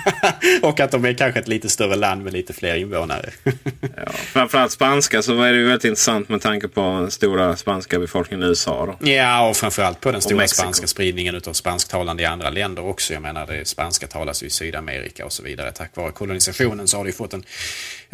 och 0.62 0.80
att 0.80 0.90
de 0.90 1.04
är 1.04 1.12
kanske 1.12 1.40
ett 1.40 1.48
lite 1.48 1.68
större 1.68 1.96
land 1.96 2.24
med 2.24 2.32
lite 2.32 2.52
fler 2.52 2.76
invånare. 2.76 3.30
ja, 3.96 4.12
framförallt 4.12 4.72
spanska 4.72 5.22
så 5.22 5.42
är 5.42 5.52
det 5.52 5.58
ju 5.58 5.64
väldigt 5.64 5.84
intressant 5.84 6.28
med 6.28 6.40
tanke 6.40 6.68
på 6.68 6.80
den 6.80 7.10
stora 7.10 7.56
spanska 7.56 7.98
befolkningen 7.98 8.46
i 8.46 8.48
USA. 8.48 8.86
Då. 8.86 9.10
Ja, 9.10 9.48
och 9.48 9.56
framförallt 9.56 10.00
på 10.00 10.12
den 10.12 10.20
stora 10.20 10.48
spanska 10.48 10.86
spridningen 10.86 11.40
av 11.46 11.52
spansktalande 11.52 12.22
i 12.22 12.26
andra 12.26 12.50
länder 12.50 12.84
också. 12.84 13.12
Jag 13.12 13.22
menar, 13.22 13.46
det 13.46 13.68
spanska 13.68 14.06
talas 14.06 14.42
ju 14.42 14.46
i 14.46 14.50
Sydamerika 14.50 15.24
och 15.24 15.32
så 15.32 15.42
vidare. 15.42 15.72
Tack 15.72 15.96
vare 15.96 16.12
kolonisationen 16.12 16.88
så 16.88 16.96
har 16.96 17.04
det 17.04 17.08
ju 17.08 17.14
fått 17.14 17.34
en, 17.34 17.44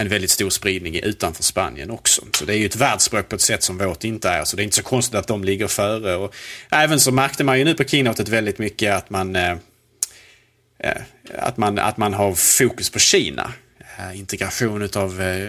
en 0.01 0.09
väldigt 0.09 0.31
stor 0.31 0.51
spridning 0.51 1.01
utanför 1.01 1.43
Spanien 1.43 1.91
också. 1.91 2.23
Så 2.33 2.45
det 2.45 2.55
är 2.55 2.57
ju 2.59 2.67
ett 2.67 2.77
världsspråk 2.77 3.29
på 3.29 3.35
ett 3.35 3.41
sätt 3.43 3.63
som 3.63 3.79
vårt 3.79 4.05
inte 4.05 4.29
är. 4.29 4.45
Så 4.45 4.57
det 4.57 4.63
är 4.63 4.65
inte 4.65 4.77
så 4.77 4.83
konstigt 4.83 5.15
att 5.15 5.27
de 5.27 5.45
ligger 5.45 5.67
före. 5.67 6.17
Och 6.17 6.35
även 6.71 7.01
så 7.01 7.13
märkte 7.13 7.45
man 7.45 7.59
ju 7.59 7.65
nu 7.65 7.75
på 7.75 7.85
keynotet 7.85 8.29
väldigt 8.29 8.59
mycket 8.59 8.95
att 8.95 9.11
man 9.11 9.37
eh, 9.37 9.51
eh 10.79 11.03
att, 11.39 11.57
man, 11.57 11.79
att 11.79 11.97
man 11.97 12.15
har 12.15 12.35
fokus 12.35 12.91
på 12.91 12.99
Kina. 12.99 13.53
Eh, 13.99 14.19
integration 14.19 14.89
av 14.95 15.23
eh, 15.23 15.49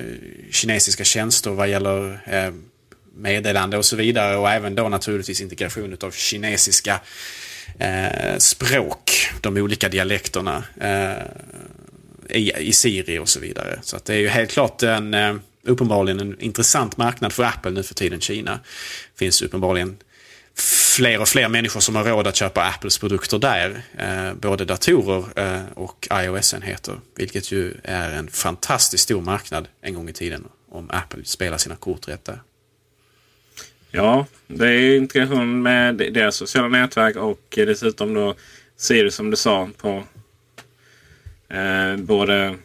kinesiska 0.52 1.04
tjänster 1.04 1.52
vad 1.52 1.70
gäller 1.70 2.22
eh, 2.26 2.54
meddelande 3.16 3.78
och 3.78 3.86
så 3.86 3.96
vidare 3.96 4.38
och 4.38 4.50
även 4.50 4.76
då 4.76 4.90
naturligtvis 4.90 5.42
integration 5.42 5.98
av 6.02 6.12
kinesiska 6.12 7.00
eh, 7.80 8.38
språk, 8.38 9.12
de 9.42 9.58
olika 9.58 9.90
dialekterna 9.90 10.64
i, 12.30 12.54
i 12.58 12.74
Siri 12.74 13.20
och 13.20 13.30
så 13.30 13.40
vidare. 13.40 13.80
Så 13.82 13.96
att 13.96 14.06
det 14.06 14.14
är 14.14 14.20
ju 14.20 14.28
helt 14.28 14.52
klart 14.52 14.84
en 14.84 15.14
eh, 15.14 15.36
uppenbarligen 15.64 16.20
en 16.20 16.40
intressant 16.40 16.98
marknad 16.98 17.34
för 17.34 17.44
Apple 17.44 17.72
nu 17.72 17.84
för 17.84 17.96
tiden. 17.96 18.20
Kina 18.20 18.60
finns 19.16 19.42
uppenbarligen 19.42 19.98
fler 20.96 21.22
och 21.22 21.28
fler 21.28 21.50
människor 21.50 21.80
som 21.80 21.96
har 21.96 22.04
råd 22.04 22.28
att 22.28 22.36
köpa 22.36 22.64
Apples 22.64 22.98
produkter 22.98 23.40
där. 23.40 23.82
Eh, 23.98 24.34
både 24.34 24.66
datorer 24.66 25.26
eh, 25.36 25.62
och 25.74 26.08
iOS-enheter. 26.12 27.00
Vilket 27.16 27.52
ju 27.52 27.74
är 27.84 28.12
en 28.12 28.28
fantastiskt 28.28 29.04
stor 29.04 29.22
marknad 29.22 29.68
en 29.82 29.94
gång 29.94 30.10
i 30.10 30.14
tiden. 30.14 30.48
Om 30.72 30.90
Apple 30.90 31.26
spelar 31.26 31.58
sina 31.58 31.76
kort 31.76 32.08
rätt 32.08 32.26
där. 32.26 32.42
Ja, 33.92 34.26
det 34.48 34.68
är 34.68 34.98
integration 34.98 35.62
med 35.62 35.96
deras 35.96 36.36
sociala 36.36 36.68
nätverk 36.68 37.16
och 37.16 37.42
dessutom 37.56 38.14
då 38.14 38.36
Siri 38.78 39.12
som 39.12 39.32
du 39.32 39.38
sa 39.38 39.70
på 39.78 40.04
eh, 41.50 41.98
både... 41.98 42.56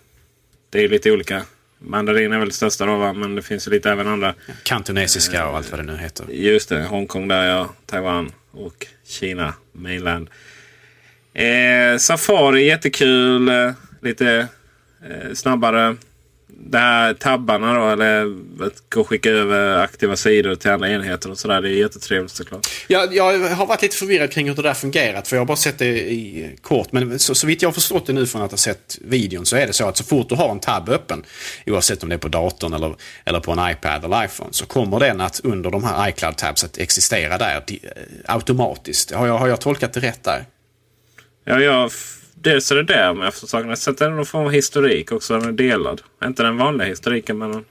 Det 0.70 0.84
är 0.84 0.88
lite 0.88 1.10
olika 1.10 1.44
Mandarin 1.78 2.32
är 2.32 2.38
väl 2.38 2.48
det 2.48 2.54
största 2.54 2.86
då 2.86 2.96
va? 2.96 3.12
Men 3.12 3.34
det 3.34 3.42
finns 3.42 3.66
ju 3.66 3.70
lite 3.70 3.90
även 3.90 4.06
andra. 4.06 4.34
Kantonesiska 4.62 5.48
och 5.48 5.56
allt 5.56 5.70
vad 5.70 5.80
det 5.80 5.84
nu 5.84 5.96
heter. 5.96 6.26
Just 6.30 6.68
det, 6.68 6.82
Hongkong 6.82 7.28
där 7.28 7.44
ja. 7.44 7.74
Taiwan 7.86 8.32
och 8.50 8.86
Kina, 9.06 9.54
mainland. 9.72 10.30
Eh, 11.34 11.98
Safari 11.98 12.66
jättekul. 12.66 13.48
Eh, 13.48 13.72
lite 14.02 14.48
eh, 15.08 15.32
snabbare. 15.34 15.96
Det 16.56 16.78
här 16.78 17.14
tabbarna 17.14 17.74
då, 17.74 17.88
eller 17.88 18.24
att 18.66 18.90
gå 18.90 19.00
och 19.00 19.08
skicka 19.08 19.30
över 19.30 19.78
aktiva 19.78 20.16
sidor 20.16 20.54
till 20.54 20.70
andra 20.70 20.88
enheter 20.88 21.30
och 21.30 21.38
sådär. 21.38 21.62
Det 21.62 21.68
är 21.68 21.72
jättetrevligt 21.72 22.32
såklart. 22.32 22.66
Jag, 22.88 23.14
jag 23.14 23.38
har 23.38 23.66
varit 23.66 23.82
lite 23.82 23.96
förvirrad 23.96 24.32
kring 24.32 24.48
hur 24.48 24.54
det 24.54 24.62
där 24.62 24.74
fungerat. 24.74 25.28
För 25.28 25.36
jag 25.36 25.40
har 25.40 25.46
bara 25.46 25.56
sett 25.56 25.78
det 25.78 25.86
i 26.12 26.56
kort. 26.62 26.92
Men 26.92 27.18
så, 27.18 27.34
så 27.34 27.46
vitt 27.46 27.62
jag 27.62 27.68
har 27.68 27.74
förstått 27.74 28.06
det 28.06 28.12
nu 28.12 28.26
från 28.26 28.42
att 28.42 28.50
ha 28.50 28.58
sett 28.58 28.98
videon 29.00 29.46
så 29.46 29.56
är 29.56 29.66
det 29.66 29.72
så 29.72 29.88
att 29.88 29.96
så 29.96 30.04
fort 30.04 30.28
du 30.28 30.34
har 30.34 30.50
en 30.50 30.60
tab 30.60 30.88
öppen. 30.88 31.24
Oavsett 31.66 32.02
om 32.02 32.08
det 32.08 32.14
är 32.14 32.18
på 32.18 32.28
datorn 32.28 32.72
eller, 32.72 32.94
eller 33.24 33.40
på 33.40 33.52
en 33.52 33.70
iPad 33.70 34.04
eller 34.04 34.24
iPhone. 34.24 34.50
Så 34.52 34.66
kommer 34.66 35.00
den 35.00 35.20
att 35.20 35.40
under 35.44 35.70
de 35.70 35.84
här 35.84 36.08
iCloud-tabs 36.08 36.64
att 36.64 36.78
existera 36.78 37.38
där 37.38 37.62
automatiskt. 38.24 39.10
Har 39.10 39.26
jag, 39.26 39.38
har 39.38 39.48
jag 39.48 39.60
tolkat 39.60 39.92
det 39.92 40.00
rätt 40.00 40.24
där? 40.24 40.44
Ja, 41.44 41.60
jag 41.60 41.90
dels 42.44 42.70
är 42.70 42.82
det 42.82 43.00
jag 43.00 43.32
förstår 43.32 43.48
saken. 43.48 43.76
Sen 43.76 43.94
är 44.00 44.04
det 44.04 44.16
någon 44.16 44.26
form 44.26 44.46
av 44.46 44.52
historik 44.52 45.12
också. 45.12 45.38
Den 45.38 45.48
är 45.48 45.52
delad. 45.52 46.02
Inte 46.24 46.42
den 46.42 46.56
vanliga 46.56 46.88
historiken 46.88 47.38
men... 47.38 47.64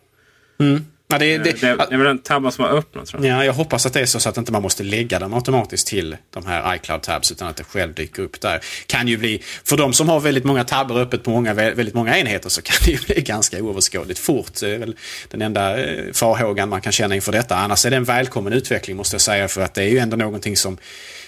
Mm. 0.60 0.86
Ja, 1.08 1.20
det, 1.20 1.38
det, 1.38 1.44
det, 1.44 1.60
det 1.62 1.68
är 1.68 1.98
väl 1.98 2.08
den 2.08 2.20
tabben 2.20 2.52
som 2.52 2.64
har 2.64 2.72
öppnat 2.72 3.06
tror 3.06 3.26
jag. 3.26 3.38
Ja, 3.38 3.46
jag 3.46 3.54
hoppas 3.54 3.86
att 3.86 3.94
det 3.94 4.00
är 4.02 4.06
så, 4.06 4.20
så 4.20 4.30
att 4.30 4.38
inte 4.38 4.52
man 4.52 4.62
måste 4.62 4.84
lägga 4.84 5.20
den 5.20 5.34
automatiskt 5.34 5.88
till 5.88 6.18
de 6.34 6.46
här 6.46 6.76
iCloud-tabs 6.76 7.32
utan 7.32 7.48
att 7.48 7.56
det 7.56 7.64
själv 7.64 7.94
dyker 7.94 8.24
upp 8.24 8.42
där. 8.42 8.60
Kan 8.86 9.08
ju 9.08 9.18
bli, 9.18 9.42
för 9.64 9.78
de 9.78 9.94
som 9.94 10.10
har 10.10 10.20
väldigt 10.20 10.44
många 10.44 10.64
tabbar 10.64 11.00
öppet 11.00 11.24
på 11.24 11.30
många, 11.30 11.54
väldigt 11.54 11.94
många 11.94 12.18
enheter 12.18 12.50
så 12.50 12.62
kan 12.62 12.76
det 12.86 12.92
ju 12.92 12.98
bli 12.98 13.22
ganska 13.22 13.64
oöverskådligt 13.64 14.20
fort. 14.20 14.60
Det 14.60 14.70
är 14.70 14.80
väl 14.80 14.96
den 15.28 15.42
enda 15.42 15.84
eh, 15.84 16.14
farhågan 16.14 16.70
man 16.70 16.82
kan 16.82 16.92
känna 16.92 17.16
inför 17.16 17.32
detta. 17.32 17.56
Annars 17.56 17.86
är 17.86 17.90
det 17.90 17.96
en 17.96 18.04
välkommen 18.04 18.54
utveckling 18.54 18.98
måste 18.98 19.14
jag 19.14 19.22
säga 19.22 19.48
för 19.48 19.62
att 19.62 19.74
det 19.74 19.84
är 19.84 19.90
ju 19.90 19.98
ändå 19.98 20.18
någonting 20.18 20.58
som 20.58 20.78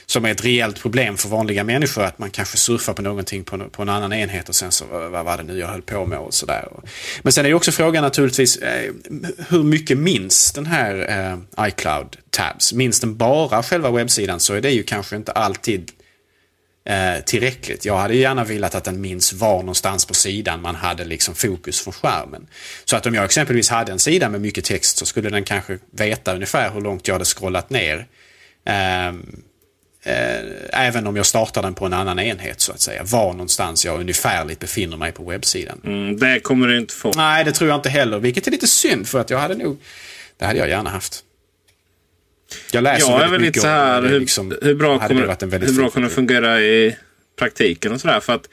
som 0.05 0.25
är 0.25 0.31
ett 0.31 0.45
rejält 0.45 0.81
problem 0.81 1.17
för 1.17 1.29
vanliga 1.29 1.63
människor. 1.63 2.03
Att 2.03 2.19
man 2.19 2.29
kanske 2.29 2.57
surfar 2.57 2.93
på 2.93 3.01
någonting 3.01 3.43
på, 3.43 3.69
på 3.69 3.81
en 3.81 3.89
annan 3.89 4.13
enhet 4.13 4.49
och 4.49 4.55
sen 4.55 4.71
så, 4.71 4.85
vad 4.85 5.25
var 5.25 5.37
det 5.37 5.43
nu 5.43 5.59
jag 5.59 5.67
höll 5.67 5.81
på 5.81 6.05
med 6.05 6.19
och 6.19 6.33
sådär. 6.33 6.69
Men 7.21 7.33
sen 7.33 7.45
är 7.45 7.49
det 7.49 7.55
också 7.55 7.71
frågan 7.71 8.03
naturligtvis, 8.03 8.57
eh, 8.57 8.91
hur 9.49 9.63
mycket 9.63 9.97
minns 9.97 10.51
den 10.51 10.65
här 10.65 10.95
eh, 11.57 11.67
iCloud 11.67 12.17
Tabs? 12.29 12.73
Minns 12.73 12.99
den 12.99 13.17
bara 13.17 13.63
själva 13.63 13.91
webbsidan 13.91 14.39
så 14.39 14.53
är 14.53 14.61
det 14.61 14.71
ju 14.71 14.83
kanske 14.83 15.15
inte 15.15 15.31
alltid 15.31 15.91
eh, 16.89 17.23
tillräckligt. 17.25 17.85
Jag 17.85 17.97
hade 17.97 18.15
gärna 18.15 18.43
velat 18.43 18.75
att 18.75 18.83
den 18.83 19.01
minns 19.01 19.33
var 19.33 19.57
någonstans 19.57 20.05
på 20.05 20.13
sidan 20.13 20.61
man 20.61 20.75
hade 20.75 21.05
liksom 21.05 21.35
fokus 21.35 21.81
från 21.81 21.93
skärmen. 21.93 22.47
Så 22.85 22.95
att 22.95 23.05
om 23.05 23.15
jag 23.15 23.25
exempelvis 23.25 23.69
hade 23.69 23.91
en 23.91 23.99
sida 23.99 24.29
med 24.29 24.41
mycket 24.41 24.65
text 24.65 24.97
så 24.97 25.05
skulle 25.05 25.29
den 25.29 25.43
kanske 25.43 25.79
veta 25.91 26.33
ungefär 26.33 26.71
hur 26.71 26.81
långt 26.81 27.07
jag 27.07 27.15
hade 27.15 27.25
scrollat 27.25 27.69
ner. 27.69 28.07
Eh, 28.65 29.13
även 30.69 31.07
om 31.07 31.15
jag 31.15 31.25
startar 31.25 31.61
den 31.61 31.73
på 31.73 31.85
en 31.85 31.93
annan 31.93 32.19
enhet 32.19 32.61
så 32.61 32.71
att 32.71 32.81
säga. 32.81 33.03
Var 33.03 33.31
någonstans 33.31 33.85
jag 33.85 33.99
ungefärligt 33.99 34.59
befinner 34.59 34.97
mig 34.97 35.11
på 35.11 35.23
webbsidan. 35.23 35.81
Mm, 35.83 36.19
det 36.19 36.39
kommer 36.39 36.67
du 36.67 36.77
inte 36.77 36.93
få. 36.93 37.11
Nej, 37.15 37.43
det 37.43 37.51
tror 37.51 37.69
jag 37.69 37.77
inte 37.77 37.89
heller. 37.89 38.19
Vilket 38.19 38.47
är 38.47 38.51
lite 38.51 38.67
synd 38.67 39.07
för 39.07 39.19
att 39.19 39.29
jag 39.29 39.37
hade 39.37 39.55
nog... 39.55 39.77
Det 40.37 40.45
hade 40.45 40.59
jag 40.59 40.69
gärna 40.69 40.89
haft. 40.89 41.23
Jag 42.71 42.83
läser 42.83 43.11
jag 43.11 43.19
väldigt 43.19 43.41
mycket 43.41 43.61
så 43.61 43.67
här, 43.67 44.01
hur, 44.01 44.19
liksom, 44.19 44.57
hur 44.61 44.75
bra 44.75 44.99
kommer, 44.99 45.21
hur 45.65 45.73
bra 45.73 45.89
kommer 45.89 46.07
det 46.07 46.13
fungera 46.13 46.61
i 46.61 46.97
praktiken 47.39 47.91
och 47.91 48.01
sådär. 48.01 48.19
För 48.19 48.33
att 48.33 48.49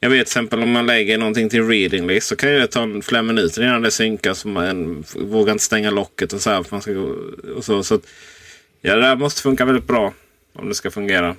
jag 0.00 0.10
vet 0.10 0.18
till 0.18 0.22
exempel 0.22 0.62
om 0.62 0.70
man 0.70 0.86
lägger 0.86 1.18
någonting 1.18 1.48
till 1.48 1.68
reading 1.68 2.06
list 2.06 2.28
så 2.28 2.36
kan 2.36 2.50
det 2.50 2.66
ta 2.66 3.00
flera 3.02 3.22
minuter 3.22 3.62
innan 3.62 3.82
det 3.82 3.90
synkas. 3.90 4.44
Man 4.44 5.04
vågar 5.14 5.52
inte 5.52 5.64
stänga 5.64 5.90
locket 5.90 6.32
och 6.32 6.40
så. 6.40 6.50
Här, 6.50 6.64
man 6.70 6.82
ska, 6.82 6.92
och 7.56 7.64
så, 7.64 7.82
så 7.82 7.94
att, 7.94 8.02
ja, 8.80 8.94
det 8.94 9.00
där 9.00 9.16
måste 9.16 9.42
funka 9.42 9.64
väldigt 9.64 9.86
bra. 9.86 10.14
Om 10.58 10.68
det 10.68 10.74
ska 10.74 10.90
fungera. 10.90 11.36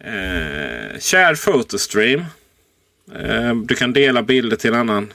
Eh, 0.00 0.98
share 1.00 1.36
photostream. 1.36 2.24
Eh, 3.14 3.54
du 3.54 3.74
kan 3.74 3.92
dela 3.92 4.22
bilder 4.22 4.56
till 4.56 4.70
en 4.70 4.80
annan. 4.80 5.12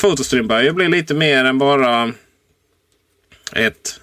Photostream 0.00 0.46
börjar 0.46 0.62
ju 0.62 0.72
bli 0.72 0.88
lite 0.88 1.14
mer 1.14 1.44
än 1.44 1.58
bara 1.58 2.12
ett 3.52 4.00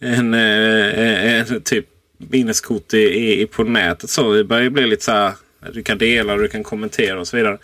en, 0.00 0.34
eh, 0.34 1.50
en 1.50 1.62
typ 1.62 1.86
minneskort 2.18 2.94
i, 2.94 3.40
i, 3.40 3.46
på 3.46 3.64
nätet. 3.64 4.10
Så 4.10 4.32
det 4.32 4.44
börjar 4.44 4.70
bli 4.70 4.86
lite 4.86 5.04
så 5.04 5.12
här. 5.12 5.32
Du 5.72 5.82
kan 5.82 5.98
dela 5.98 6.32
och 6.32 6.38
du 6.38 6.48
kan 6.48 6.62
kommentera 6.62 7.20
och 7.20 7.28
så 7.28 7.36
vidare. 7.36 7.58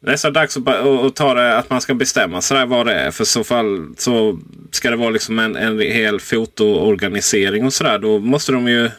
Nästan 0.00 0.32
dags 0.32 0.56
att, 0.56 0.68
att 0.68 1.16
ta 1.16 1.34
det 1.34 1.56
att 1.56 1.70
man 1.70 1.80
ska 1.80 1.94
bestämma 1.94 2.40
sig 2.40 2.66
vad 2.66 2.86
det 2.86 2.94
är. 2.94 3.10
För 3.10 3.24
så 3.24 3.44
fall 3.44 3.94
så 3.96 4.38
ska 4.70 4.90
det 4.90 4.96
vara 4.96 5.10
liksom 5.10 5.38
en, 5.38 5.56
en 5.56 5.80
hel 5.80 6.20
fotoorganisering 6.20 7.64
och 7.64 7.72
sådär. 7.72 7.98
Då 7.98 8.18
måste 8.18 8.52
de 8.52 8.68
ju 8.68 8.90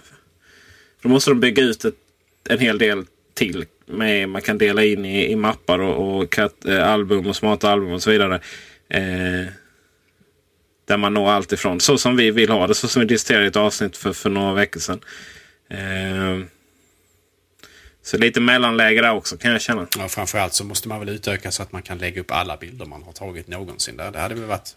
då 1.01 1.09
måste 1.09 1.31
de 1.31 1.39
bygga 1.39 1.63
ut 1.63 1.85
ett, 1.85 1.95
en 2.49 2.59
hel 2.59 2.77
del 2.77 3.05
till. 3.33 3.65
Med, 3.85 4.29
man 4.29 4.41
kan 4.41 4.57
dela 4.57 4.83
in 4.83 5.05
i, 5.05 5.31
i 5.31 5.35
mappar 5.35 5.79
och, 5.79 6.17
och 6.17 6.31
kat, 6.31 6.65
eh, 6.65 6.89
album 6.89 7.27
och 7.27 7.35
smarta 7.35 7.69
album 7.69 7.91
och 7.91 8.03
så 8.03 8.11
vidare. 8.11 8.35
Eh, 8.89 9.51
där 10.87 10.97
man 10.97 11.13
når 11.13 11.29
allt 11.29 11.51
ifrån 11.51 11.79
så 11.79 11.97
som 11.97 12.15
vi 12.17 12.31
vill 12.31 12.49
ha 12.49 12.67
det. 12.67 12.73
Så 12.73 12.87
som 12.87 12.99
vi 12.99 13.05
diskuterade 13.05 13.45
i 13.45 13.47
ett 13.47 13.55
avsnitt 13.55 13.97
för, 13.97 14.13
för 14.13 14.29
några 14.29 14.53
veckor 14.53 14.79
sedan. 14.79 14.99
Eh, 15.69 16.45
så 18.09 18.17
lite 18.17 18.39
mellanläge 18.39 19.01
där 19.01 19.11
också 19.11 19.37
kan 19.37 19.51
jag 19.51 19.61
känna. 19.61 19.87
Ja, 19.97 20.07
framförallt 20.07 20.53
så 20.53 20.63
måste 20.63 20.87
man 20.87 20.99
väl 20.99 21.09
utöka 21.09 21.51
så 21.51 21.63
att 21.63 21.71
man 21.71 21.81
kan 21.81 21.97
lägga 21.97 22.21
upp 22.21 22.31
alla 22.31 22.57
bilder 22.57 22.85
man 22.85 23.03
har 23.03 23.11
tagit 23.11 23.47
någonsin. 23.47 23.97
Där. 23.97 24.11
Det 24.11 24.19
hade 24.19 24.35
väl 24.35 24.43
varit 24.43 24.75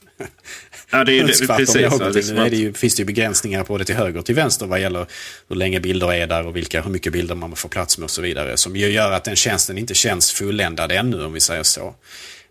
ja, 0.91 1.05
det 1.05 1.18
är, 1.18 1.26
det, 1.26 1.57
precis, 1.57 1.76
ja, 1.76 2.11
det 2.11 2.33
nu 2.33 2.41
är 2.41 2.51
det 2.51 2.57
ju, 2.57 2.72
finns 2.72 2.95
det 2.95 3.01
ju 3.01 3.07
begränsningar 3.07 3.64
på 3.64 3.78
det 3.78 3.85
till 3.85 3.95
höger 3.95 4.18
och 4.18 4.26
till 4.26 4.35
vänster 4.35 4.66
vad 4.66 4.80
gäller 4.80 5.07
hur 5.49 5.57
länge 5.57 5.80
bilder 5.80 6.12
är 6.12 6.26
där 6.26 6.47
och 6.47 6.57
vilka, 6.57 6.83
hur 6.83 6.91
mycket 6.91 7.12
bilder 7.12 7.35
man 7.35 7.57
får 7.57 7.68
plats 7.68 7.99
med 7.99 8.05
och 8.05 8.11
så 8.11 8.22
vidare. 8.22 8.57
Som 8.57 8.76
ju 8.76 8.91
gör 8.91 9.12
att 9.12 9.24
den 9.24 9.37
tjänsten 9.37 9.78
inte 9.78 9.95
känns 9.95 10.33
fulländad 10.33 10.93
ännu 10.93 11.24
om 11.24 11.33
vi 11.33 11.41
säger 11.41 11.62
så. 11.62 11.95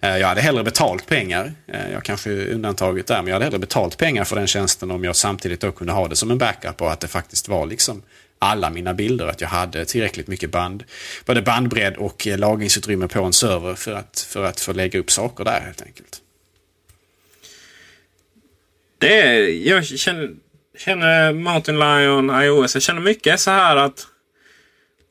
Eh, 0.02 0.18
jag 0.18 0.28
hade 0.28 0.42
hellre 0.42 0.64
betalt 0.64 1.08
pengar, 1.08 1.54
eh, 1.68 1.92
jag 1.92 2.04
kanske 2.04 2.30
undantaget 2.32 3.08
där, 3.08 3.18
men 3.18 3.28
jag 3.28 3.34
hade 3.34 3.46
hellre 3.46 3.60
betalt 3.60 3.98
pengar 3.98 4.24
för 4.24 4.36
den 4.36 4.48
tjänsten 4.48 4.92
om 4.92 5.04
jag 5.04 5.16
samtidigt 5.16 5.62
då 5.62 5.72
kunde 5.72 5.94
ha 5.94 6.08
det 6.08 6.16
som 6.16 6.32
en 6.32 6.38
backup 6.38 6.82
och 6.82 6.92
att 6.92 7.00
det 7.00 7.08
faktiskt 7.08 7.48
var 7.48 7.66
liksom 7.66 8.02
alla 8.42 8.70
mina 8.70 8.94
bilder. 8.94 9.28
Att 9.28 9.42
jag 9.42 9.48
hade 9.48 9.86
tillräckligt 9.86 10.28
mycket 10.28 10.52
band, 10.52 10.84
både 11.26 11.42
bandbredd 11.42 11.96
och 11.98 12.28
eh, 12.28 12.38
lagringsutrymme 12.38 13.08
på 13.08 13.24
en 13.24 13.34
server 13.34 13.76
för 13.76 13.94
att, 13.94 14.28
för 14.30 14.44
att 14.44 14.60
få 14.60 14.74
lägga 14.74 15.00
upp 15.00 15.12
saker 15.12 15.44
där 15.44 15.62
helt 15.62 15.82
enkelt. 15.82 16.22
Det 18.98 19.22
är, 19.22 19.68
jag 19.68 19.86
känner, 19.86 20.30
känner 20.78 21.34
Mountain 21.34 21.80
Lion 21.80 22.44
iOS. 22.44 22.76
Jag 22.76 22.84
känner 22.84 23.02
mycket 23.02 23.40
så 23.40 23.52
här 23.52 23.76
att 23.76 24.08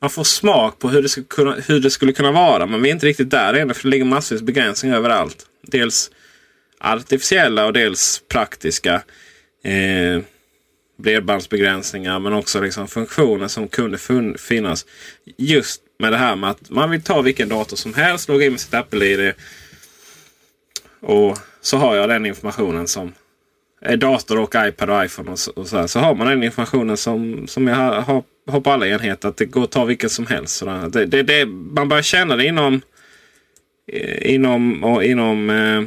man 0.01 0.09
får 0.09 0.23
smak 0.23 0.79
på 0.79 0.89
hur 0.89 1.01
det, 1.01 1.09
skulle 1.09 1.25
kunna, 1.27 1.55
hur 1.67 1.79
det 1.79 1.91
skulle 1.91 2.13
kunna 2.13 2.31
vara. 2.31 2.65
Men 2.65 2.81
vi 2.81 2.89
är 2.89 2.93
inte 2.93 3.05
riktigt 3.05 3.29
där 3.29 3.53
ännu 3.53 3.73
för 3.73 3.83
det 3.83 3.89
ligger 3.89 4.05
massvis 4.05 4.41
begränsningar 4.41 4.97
överallt. 4.97 5.45
Dels 5.61 6.11
artificiella 6.79 7.65
och 7.65 7.73
dels 7.73 8.21
praktiska. 8.27 8.93
Eh, 9.63 10.21
bredbandsbegränsningar 11.01 12.19
men 12.19 12.33
också 12.33 12.61
liksom 12.61 12.87
funktioner 12.87 13.47
som 13.47 13.67
kunde 13.67 13.97
finnas. 14.37 14.85
Just 15.37 15.81
med 15.99 16.13
det 16.13 16.17
här 16.17 16.35
med 16.35 16.49
att 16.49 16.69
man 16.69 16.89
vill 16.89 17.03
ta 17.03 17.21
vilken 17.21 17.49
dator 17.49 17.77
som 17.77 17.93
helst, 17.93 18.29
logga 18.29 18.45
in 18.45 18.51
med 18.51 18.59
sitt 18.59 18.73
Apple-ID. 18.73 19.33
Och 20.99 21.37
så 21.61 21.77
har 21.77 21.95
jag 21.95 22.09
den 22.09 22.25
informationen 22.25 22.87
som 22.87 23.13
är 23.81 23.97
dator 23.97 24.39
och 24.39 24.55
iPad 24.55 24.89
och 24.89 25.05
iPhone. 25.05 25.31
Och 25.31 25.39
så, 25.39 25.51
och 25.51 25.67
så, 25.67 25.77
här. 25.77 25.87
så 25.87 25.99
har 25.99 26.15
man 26.15 26.27
den 26.27 26.43
informationen 26.43 26.97
som, 26.97 27.47
som 27.47 27.67
jag 27.67 27.75
har, 27.75 28.23
har, 28.47 28.61
på 28.61 28.71
alla 28.71 28.87
enheter. 28.87 29.29
Att 29.29 29.37
det 29.37 29.45
går 29.45 29.63
att 29.63 29.71
ta 29.71 29.85
vilken 29.85 30.09
som 30.09 30.27
helst. 30.27 30.63
Det, 30.89 31.05
det, 31.05 31.23
det, 31.23 31.45
man 31.45 31.89
börjar 31.89 32.03
känna 32.03 32.35
det 32.35 32.45
inom, 32.45 32.81
eh, 33.87 34.33
inom, 34.33 34.83
och 34.83 35.03
inom 35.03 35.49
eh, 35.49 35.83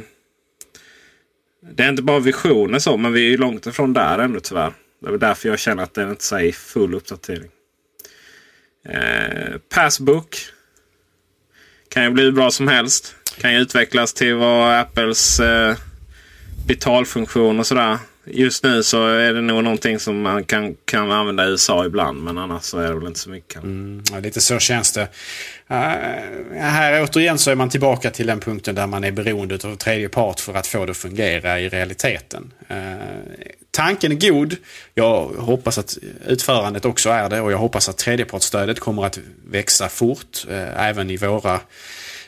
det 1.71 1.83
är 1.83 1.89
inte 1.89 2.03
bara 2.03 2.19
visioner 2.19 2.79
så, 2.79 2.97
men 2.97 3.13
vi 3.13 3.33
är 3.33 3.37
långt 3.37 3.65
ifrån 3.65 3.93
där 3.93 4.19
ännu 4.19 4.39
tyvärr. 4.39 4.73
Det 4.99 5.09
är 5.09 5.17
därför 5.17 5.49
jag 5.49 5.59
känner 5.59 5.83
att 5.83 5.93
den 5.93 6.09
inte 6.09 6.35
är 6.35 6.51
full 6.51 6.93
uppdatering. 6.93 7.49
Eh, 8.89 9.57
Passbook. 9.69 10.37
Kan 11.89 12.03
ju 12.03 12.09
bli 12.09 12.23
hur 12.23 12.31
bra 12.31 12.51
som 12.51 12.67
helst. 12.67 13.15
Kan 13.37 13.53
ju 13.53 13.59
utvecklas 13.59 14.13
till 14.13 14.35
vad 14.35 14.79
Apples 14.79 15.39
eh, 15.39 15.75
betalfunktion 16.67 17.59
och 17.59 17.67
sådär. 17.67 17.97
Just 18.27 18.63
nu 18.63 18.83
så 18.83 19.07
är 19.07 19.33
det 19.33 19.41
nog 19.41 19.63
någonting 19.63 19.99
som 19.99 20.21
man 20.21 20.43
kan, 20.43 20.75
kan 20.85 21.11
använda 21.11 21.45
i 21.45 21.49
USA 21.49 21.85
ibland. 21.85 22.23
Men 22.23 22.37
annars 22.37 22.63
så 22.63 22.79
är 22.79 22.87
det 22.87 22.95
väl 22.95 23.07
inte 23.07 23.19
så 23.19 23.29
mycket. 23.29 23.63
Mm, 23.63 24.03
ja, 24.11 24.19
lite 24.19 24.41
så 24.41 24.59
känns 24.59 24.91
det. 24.91 25.01
Uh, 25.01 25.77
här 26.59 27.03
återigen 27.03 27.37
så 27.37 27.51
är 27.51 27.55
man 27.55 27.69
tillbaka 27.69 28.11
till 28.11 28.27
den 28.27 28.39
punkten 28.39 28.75
där 28.75 28.87
man 28.87 29.03
är 29.03 29.11
beroende 29.11 29.55
av 29.55 29.75
tredje 29.75 30.09
part 30.09 30.39
för 30.39 30.53
att 30.53 30.67
få 30.67 30.85
det 30.85 30.91
att 30.91 30.97
fungera 30.97 31.59
i 31.59 31.69
realiteten. 31.69 32.53
Uh, 32.71 32.75
tanken 33.75 34.11
är 34.11 34.29
god. 34.29 34.55
Jag 34.93 35.25
hoppas 35.25 35.77
att 35.77 35.97
utförandet 36.27 36.85
också 36.85 37.09
är 37.09 37.29
det 37.29 37.41
och 37.41 37.51
jag 37.51 37.57
hoppas 37.57 37.89
att 37.89 37.97
tredjepartsstödet 37.97 38.79
kommer 38.79 39.05
att 39.05 39.19
växa 39.47 39.89
fort 39.89 40.45
eh, 40.49 40.87
även 40.87 41.09
i 41.09 41.17
våra 41.17 41.59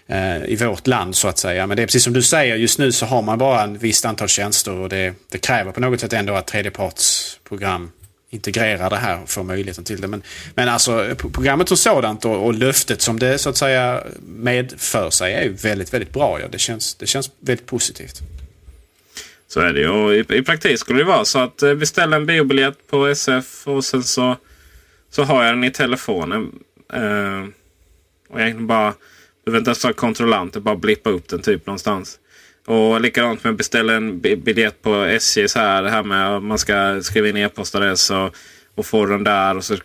eh, 0.07 0.45
i 0.45 0.55
vårt 0.55 0.87
land 0.87 1.15
så 1.15 1.27
att 1.27 1.37
säga. 1.37 1.67
Men 1.67 1.77
det 1.77 1.83
är 1.83 1.87
precis 1.87 2.03
som 2.03 2.13
du 2.13 2.21
säger, 2.21 2.55
just 2.55 2.79
nu 2.79 2.91
så 2.91 3.05
har 3.05 3.21
man 3.21 3.37
bara 3.37 3.63
en 3.63 3.77
visst 3.77 4.05
antal 4.05 4.27
tjänster 4.27 4.71
och 4.71 4.89
det, 4.89 5.13
det 5.31 5.37
kräver 5.37 5.71
på 5.71 5.79
något 5.79 5.99
sätt 5.99 6.13
ändå 6.13 6.33
att 6.33 6.47
tredjepartsprogram 6.47 7.91
integrerar 8.29 8.89
det 8.89 8.97
här 8.97 9.21
och 9.23 9.29
får 9.29 9.43
möjligheten 9.43 9.83
till 9.83 10.01
det. 10.01 10.07
Men, 10.07 10.23
men 10.55 10.69
alltså 10.69 11.15
programmet 11.17 11.67
som 11.67 11.77
sådant 11.77 12.25
och, 12.25 12.45
och 12.45 12.53
löftet 12.53 13.01
som 13.01 13.19
det 13.19 13.37
så 13.37 13.49
att 13.49 13.57
säga 13.57 14.03
medför 14.19 15.09
sig 15.09 15.33
är 15.33 15.43
ju 15.43 15.53
väldigt, 15.53 15.93
väldigt 15.93 16.13
bra. 16.13 16.39
Ja. 16.41 16.47
Det, 16.51 16.59
känns, 16.59 16.95
det 16.95 17.07
känns 17.07 17.31
väldigt 17.39 17.65
positivt. 17.65 18.21
Så 19.47 19.59
är 19.59 19.73
det 19.73 19.79
ju. 19.79 19.89
Och 19.89 20.15
i, 20.15 20.25
I 20.29 20.43
praktik 20.43 20.79
skulle 20.79 20.99
det 20.99 21.05
vara 21.05 21.25
så 21.25 21.39
att 21.39 21.63
eh, 21.63 21.73
beställa 21.73 22.15
en 22.15 22.25
biobiljett 22.25 22.87
på 22.87 23.07
SF 23.07 23.67
och 23.67 23.85
sen 23.85 24.03
så, 24.03 24.35
så 25.09 25.23
har 25.23 25.43
jag 25.43 25.53
den 25.53 25.63
i 25.63 25.71
telefonen. 25.71 26.51
Eh, 26.93 27.45
och 28.29 28.39
egentligen 28.39 28.67
bara, 28.67 28.93
behöver 29.45 29.59
inte 29.59 29.69
ens 29.69 29.83
ha 29.83 29.93
kontrollanter, 29.93 30.59
bara 30.59 30.75
blippa 30.75 31.09
upp 31.09 31.27
den 31.27 31.41
typ 31.41 31.65
någonstans. 31.65 32.19
Och 32.65 33.01
likadant 33.01 33.43
med 33.43 33.51
att 33.51 33.57
beställa 33.57 33.93
en 33.93 34.19
biljett 34.19 34.81
på 34.81 34.95
SJ. 35.03 35.47
Så 35.47 35.59
här, 35.59 35.83
det 35.83 35.89
här 35.89 36.03
med 36.03 36.35
att 36.35 36.43
man 36.43 36.57
ska 36.57 37.01
skriva 37.01 37.27
in 37.27 37.37
e-postadress 37.37 38.09
och, 38.09 38.35
och 38.75 38.85
få 38.85 39.05
den 39.05 39.23
där. 39.23 39.57
Och 39.57 39.63
så 39.63 39.75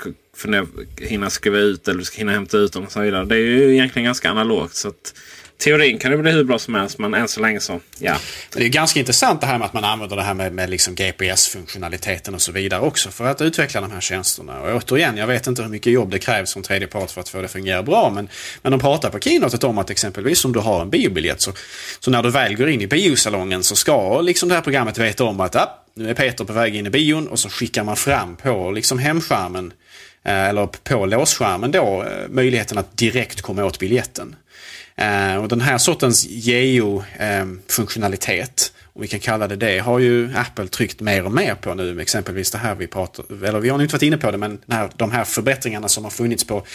hinna 0.96 1.30
skriva 1.30 1.58
ut 1.58 1.88
eller 1.88 1.98
du 1.98 2.04
ska 2.04 2.18
hinna 2.18 2.32
hämta 2.32 2.58
ut 2.58 2.72
dem 2.72 2.84
och 2.84 2.92
så 2.92 3.00
vidare. 3.00 3.24
Det 3.24 3.34
är 3.34 3.38
ju 3.38 3.72
egentligen 3.72 4.04
ganska 4.04 4.30
analogt. 4.30 4.74
Så 4.74 4.88
att, 4.88 5.14
teorin 5.62 5.98
kan 5.98 6.10
det 6.10 6.16
bli 6.16 6.30
hur 6.30 6.44
bra 6.44 6.58
som 6.58 6.74
helst, 6.74 6.98
men 6.98 7.14
än 7.14 7.28
så 7.28 7.40
länge 7.40 7.60
så, 7.60 7.80
ja. 7.98 8.16
Det 8.56 8.64
är 8.64 8.68
ganska 8.68 9.00
intressant 9.00 9.40
det 9.40 9.46
här 9.46 9.58
med 9.58 9.66
att 9.66 9.72
man 9.72 9.84
använder 9.84 10.16
det 10.16 10.22
här 10.22 10.34
med, 10.34 10.52
med 10.52 10.70
liksom 10.70 10.94
GPS-funktionaliteten 10.94 12.34
och 12.34 12.42
så 12.42 12.52
vidare 12.52 12.80
också 12.80 13.10
för 13.10 13.26
att 13.26 13.40
utveckla 13.40 13.80
de 13.80 13.90
här 13.90 14.00
tjänsterna. 14.00 14.60
Och 14.60 14.76
återigen, 14.76 15.16
jag 15.16 15.26
vet 15.26 15.46
inte 15.46 15.62
hur 15.62 15.68
mycket 15.68 15.92
jobb 15.92 16.10
det 16.10 16.18
krävs 16.18 16.52
från 16.52 16.62
tredje 16.62 16.88
part 16.88 17.10
för 17.10 17.20
att 17.20 17.28
få 17.28 17.38
det 17.38 17.44
att 17.44 17.50
fungera 17.50 17.82
bra, 17.82 18.10
men, 18.10 18.28
men 18.62 18.72
de 18.72 18.80
pratar 18.80 19.10
på 19.10 19.18
keynotet 19.18 19.64
om 19.64 19.78
att 19.78 19.90
exempelvis 19.90 20.44
om 20.44 20.52
du 20.52 20.60
har 20.60 20.82
en 20.82 20.90
biobiljett 20.90 21.40
så, 21.40 21.52
så 22.00 22.10
när 22.10 22.22
du 22.22 22.30
väl 22.30 22.56
går 22.56 22.68
in 22.68 22.80
i 22.80 22.86
biosalongen 22.86 23.62
så 23.62 23.76
ska 23.76 24.20
liksom 24.20 24.48
det 24.48 24.54
här 24.54 24.62
programmet 24.62 24.98
veta 24.98 25.24
om 25.24 25.40
att 25.40 25.56
ah, 25.56 25.78
nu 25.94 26.10
är 26.10 26.14
Peter 26.14 26.44
på 26.44 26.52
väg 26.52 26.76
in 26.76 26.86
i 26.86 26.90
bion 26.90 27.28
och 27.28 27.38
så 27.38 27.48
skickar 27.48 27.84
man 27.84 27.96
fram 27.96 28.36
på 28.36 28.70
liksom 28.70 28.98
hemskärmen 28.98 29.72
eh, 30.24 30.48
eller 30.48 30.66
på 30.66 31.06
låsskärmen 31.06 31.70
då 31.70 32.02
eh, 32.02 32.28
möjligheten 32.28 32.78
att 32.78 32.96
direkt 32.96 33.42
komma 33.42 33.64
åt 33.64 33.78
biljetten. 33.78 34.36
Eh, 34.96 35.36
och 35.36 35.48
den 35.48 35.60
här 35.60 35.78
sortens 35.78 36.26
geo-funktionalitet, 36.30 38.72
om 38.92 39.02
vi 39.02 39.08
kan 39.08 39.20
kalla 39.20 39.48
det 39.48 39.56
det, 39.56 39.78
har 39.78 39.98
ju 39.98 40.36
Apple 40.36 40.68
tryckt 40.68 41.00
mer 41.00 41.24
och 41.24 41.32
mer 41.32 41.54
på 41.54 41.74
nu. 41.74 42.00
Exempelvis 42.00 42.50
det 42.50 42.58
här 42.58 42.74
vi 42.74 42.86
pratar, 42.86 43.44
eller 43.44 43.60
vi 43.60 43.68
har 43.68 43.82
inte 43.82 43.94
varit 43.94 44.02
inne 44.02 44.16
på 44.16 44.30
det, 44.30 44.38
men 44.38 44.58
här, 44.70 44.90
de 44.96 45.10
här 45.10 45.24
förbättringarna 45.24 45.88
som 45.88 46.04
har 46.04 46.10
funnits 46.10 46.44
på 46.44 46.66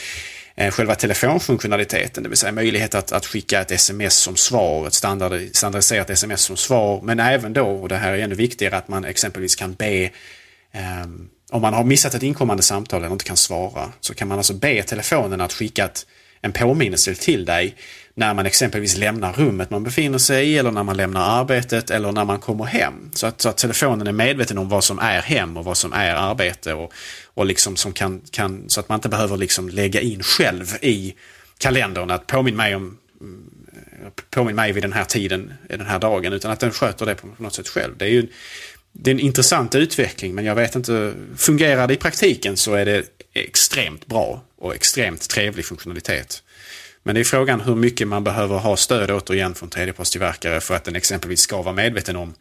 eh, 0.56 0.72
själva 0.72 0.96
telefonfunktionaliteten, 0.96 2.24
det 2.24 2.30
vill 2.30 2.38
säga 2.38 2.52
möjlighet 2.52 2.96
att, 2.96 3.12
att 3.12 3.26
skicka 3.26 3.62
ett 3.62 3.72
sms 3.72 4.16
som 4.16 4.36
svar, 4.36 4.88
ett 4.88 4.94
standard, 4.94 5.42
standardiserat 5.54 6.10
sms 6.10 6.42
som 6.42 6.58
svar, 6.58 7.02
men 7.04 7.20
även 7.20 7.54
då, 7.54 7.68
och 7.68 7.90
det 7.90 7.98
här 7.98 8.14
är 8.14 8.18
ännu 8.18 8.36
viktigare, 8.36 8.78
att 8.78 8.88
man 8.88 9.06
exempelvis 9.06 9.56
kan 9.56 9.74
be 9.74 10.10
um, 11.04 11.30
om 11.52 11.62
man 11.62 11.74
har 11.74 11.84
missat 11.84 12.14
ett 12.14 12.24
inkommande 12.24 12.64
samtal 12.64 13.04
eller 13.04 13.14
inte 13.14 13.26
kan 13.26 13.38
svara 13.38 13.92
så 14.00 14.14
kan 14.14 14.28
man 14.28 14.38
alltså 14.38 14.54
be 14.54 14.84
telefonen 14.84 15.42
att 15.42 15.54
skicka 15.54 15.86
ett, 15.86 16.06
en 16.42 16.52
påminnelse 16.52 17.16
till 17.16 17.46
dig 17.46 17.76
när 18.18 18.34
man 18.34 18.46
exempelvis 18.46 18.98
lämnar 18.98 19.34
rummet 19.34 19.70
man 19.70 19.84
befinner 19.84 20.18
sig 20.18 20.48
i 20.48 20.58
eller 20.58 20.72
när 20.72 20.84
man 20.84 20.98
lämnar 20.98 21.40
arbetet 21.40 21.90
eller 21.90 22.12
när 22.12 22.26
man 22.26 22.40
kommer 22.40 22.66
hem. 22.66 23.12
Så 23.14 23.28
att, 23.28 23.42
så 23.42 23.50
att 23.50 23.58
telefonen 23.58 24.08
är 24.08 24.12
medveten 24.12 24.58
om 24.58 24.70
vad 24.70 24.84
som 24.84 25.00
är 25.00 25.22
hem 25.22 25.58
och 25.58 25.66
vad 25.66 25.78
som 25.78 25.94
är 25.94 26.16
arbete 26.16 26.74
och, 26.74 26.94
och 27.26 27.46
liksom 27.46 27.76
som 27.76 27.94
kan, 27.94 28.22
kan, 28.32 28.70
så 28.70 28.80
att 28.80 28.90
man 28.90 28.96
inte 28.98 29.10
behöver 29.10 29.38
liksom 29.38 29.70
lägga 29.70 30.02
in 30.02 30.24
själv 30.24 30.66
i 30.82 31.16
kalendern 31.58 32.12
att 32.12 32.28
påminn 32.28 32.56
mig 32.56 32.76
om 32.76 32.98
mm, 33.22 33.44
påminn 34.30 34.56
mig 34.56 34.72
vid 34.72 34.84
den 34.84 34.94
här 34.94 35.06
tiden, 35.06 35.54
den 35.70 35.86
här 35.86 36.00
dagen, 36.00 36.34
utan 36.34 36.52
att 36.52 36.60
den 36.60 36.72
sköter 36.72 37.06
det 37.06 37.16
på 37.16 37.28
något 37.38 37.54
sätt 37.54 37.68
själv. 37.68 37.98
Det 37.98 38.06
är 38.06 38.10
ju 38.10 38.28
det 38.92 39.12
är 39.12 39.16
en 39.16 39.20
intressant 39.20 39.76
utveckling 39.76 40.36
men 40.36 40.46
jag 40.46 40.56
vet 40.56 40.76
inte, 40.76 41.14
fungerar 41.36 41.88
det 41.88 41.94
i 41.94 41.98
praktiken 41.98 42.58
så 42.58 42.74
är 42.74 42.86
det 42.86 43.04
extremt 43.34 44.06
bra 44.06 44.44
och 44.58 44.76
extremt 44.76 45.30
trevlig 45.30 45.66
funktionalitet. 45.66 46.44
Men 47.04 47.16
det 47.16 47.22
är 47.22 47.26
frågan 47.26 47.62
hur 47.62 47.76
mycket 47.76 48.08
man 48.08 48.24
behöver 48.24 48.58
ha 48.58 48.78
stöd 48.78 49.12
återigen 49.12 49.56
från 49.56 49.70
tredjepartstillverkare 49.70 50.62
för 50.62 50.76
att 50.76 50.84
den 50.84 50.96
exempelvis 50.96 51.40
ska 51.40 51.62
vara 51.62 51.76
medveten 51.76 52.16
om 52.16 52.34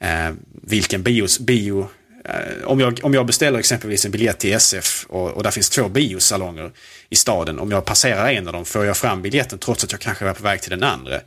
eh, 0.00 0.32
vilken 0.62 1.02
bios, 1.02 1.38
bio 1.38 1.88
eh, 2.24 2.64
om, 2.64 2.80
jag, 2.80 3.00
om 3.02 3.14
jag 3.14 3.26
beställer 3.26 3.58
exempelvis 3.58 4.04
en 4.04 4.10
biljett 4.10 4.38
till 4.38 4.52
SF 4.52 5.06
och, 5.08 5.30
och 5.30 5.42
där 5.42 5.50
finns 5.50 5.70
två 5.70 5.88
biosalonger 5.88 6.72
i 7.10 7.16
staden. 7.16 7.58
Om 7.58 7.70
jag 7.70 7.84
passerar 7.84 8.28
en 8.32 8.46
av 8.46 8.52
dem 8.52 8.64
får 8.64 8.84
jag 8.84 8.96
fram 8.96 9.22
biljetten 9.22 9.58
trots 9.58 9.84
att 9.84 9.92
jag 9.92 10.00
kanske 10.00 10.28
är 10.28 10.32
på 10.32 10.42
väg 10.42 10.60
till 10.60 10.70
den 10.70 10.82
andra. 10.82 11.20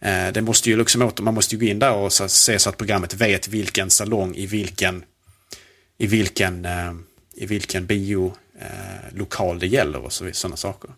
Eh, 0.00 0.32
det 0.32 0.42
måste 0.42 0.70
ju 0.70 0.76
liksom 0.76 1.02
åter, 1.02 1.24
man 1.24 1.34
måste 1.34 1.54
ju 1.54 1.60
gå 1.60 1.66
in 1.66 1.78
där 1.78 1.92
och 1.92 2.12
så, 2.12 2.28
se 2.28 2.58
så 2.58 2.68
att 2.68 2.76
programmet 2.76 3.14
vet 3.14 3.48
vilken 3.48 3.90
salong 3.90 4.34
i 4.34 4.46
vilken, 4.46 5.04
i 5.98 6.06
vilken, 6.06 6.64
eh, 6.64 6.92
i 7.34 7.46
vilken 7.46 7.86
biolokal 7.86 9.56
eh, 9.56 9.60
det 9.60 9.66
gäller 9.66 9.98
och 9.98 10.12
sådana 10.12 10.56
saker. 10.56 10.90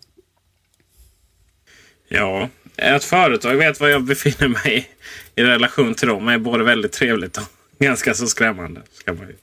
Ja, 2.13 2.49
att 2.77 3.03
företag 3.03 3.55
vet 3.55 3.79
vad 3.79 3.91
jag 3.91 4.03
befinner 4.03 4.47
mig 4.47 4.89
i, 5.35 5.43
relation 5.43 5.95
till 5.95 6.07
dem 6.07 6.27
är 6.27 6.37
både 6.37 6.63
väldigt 6.63 6.91
trevligt 6.91 7.37
och 7.37 7.43
ganska 7.79 8.13
så 8.13 8.27
skrämmande. 8.27 8.81
Ska 8.93 9.13
man 9.13 9.27
ju 9.27 9.35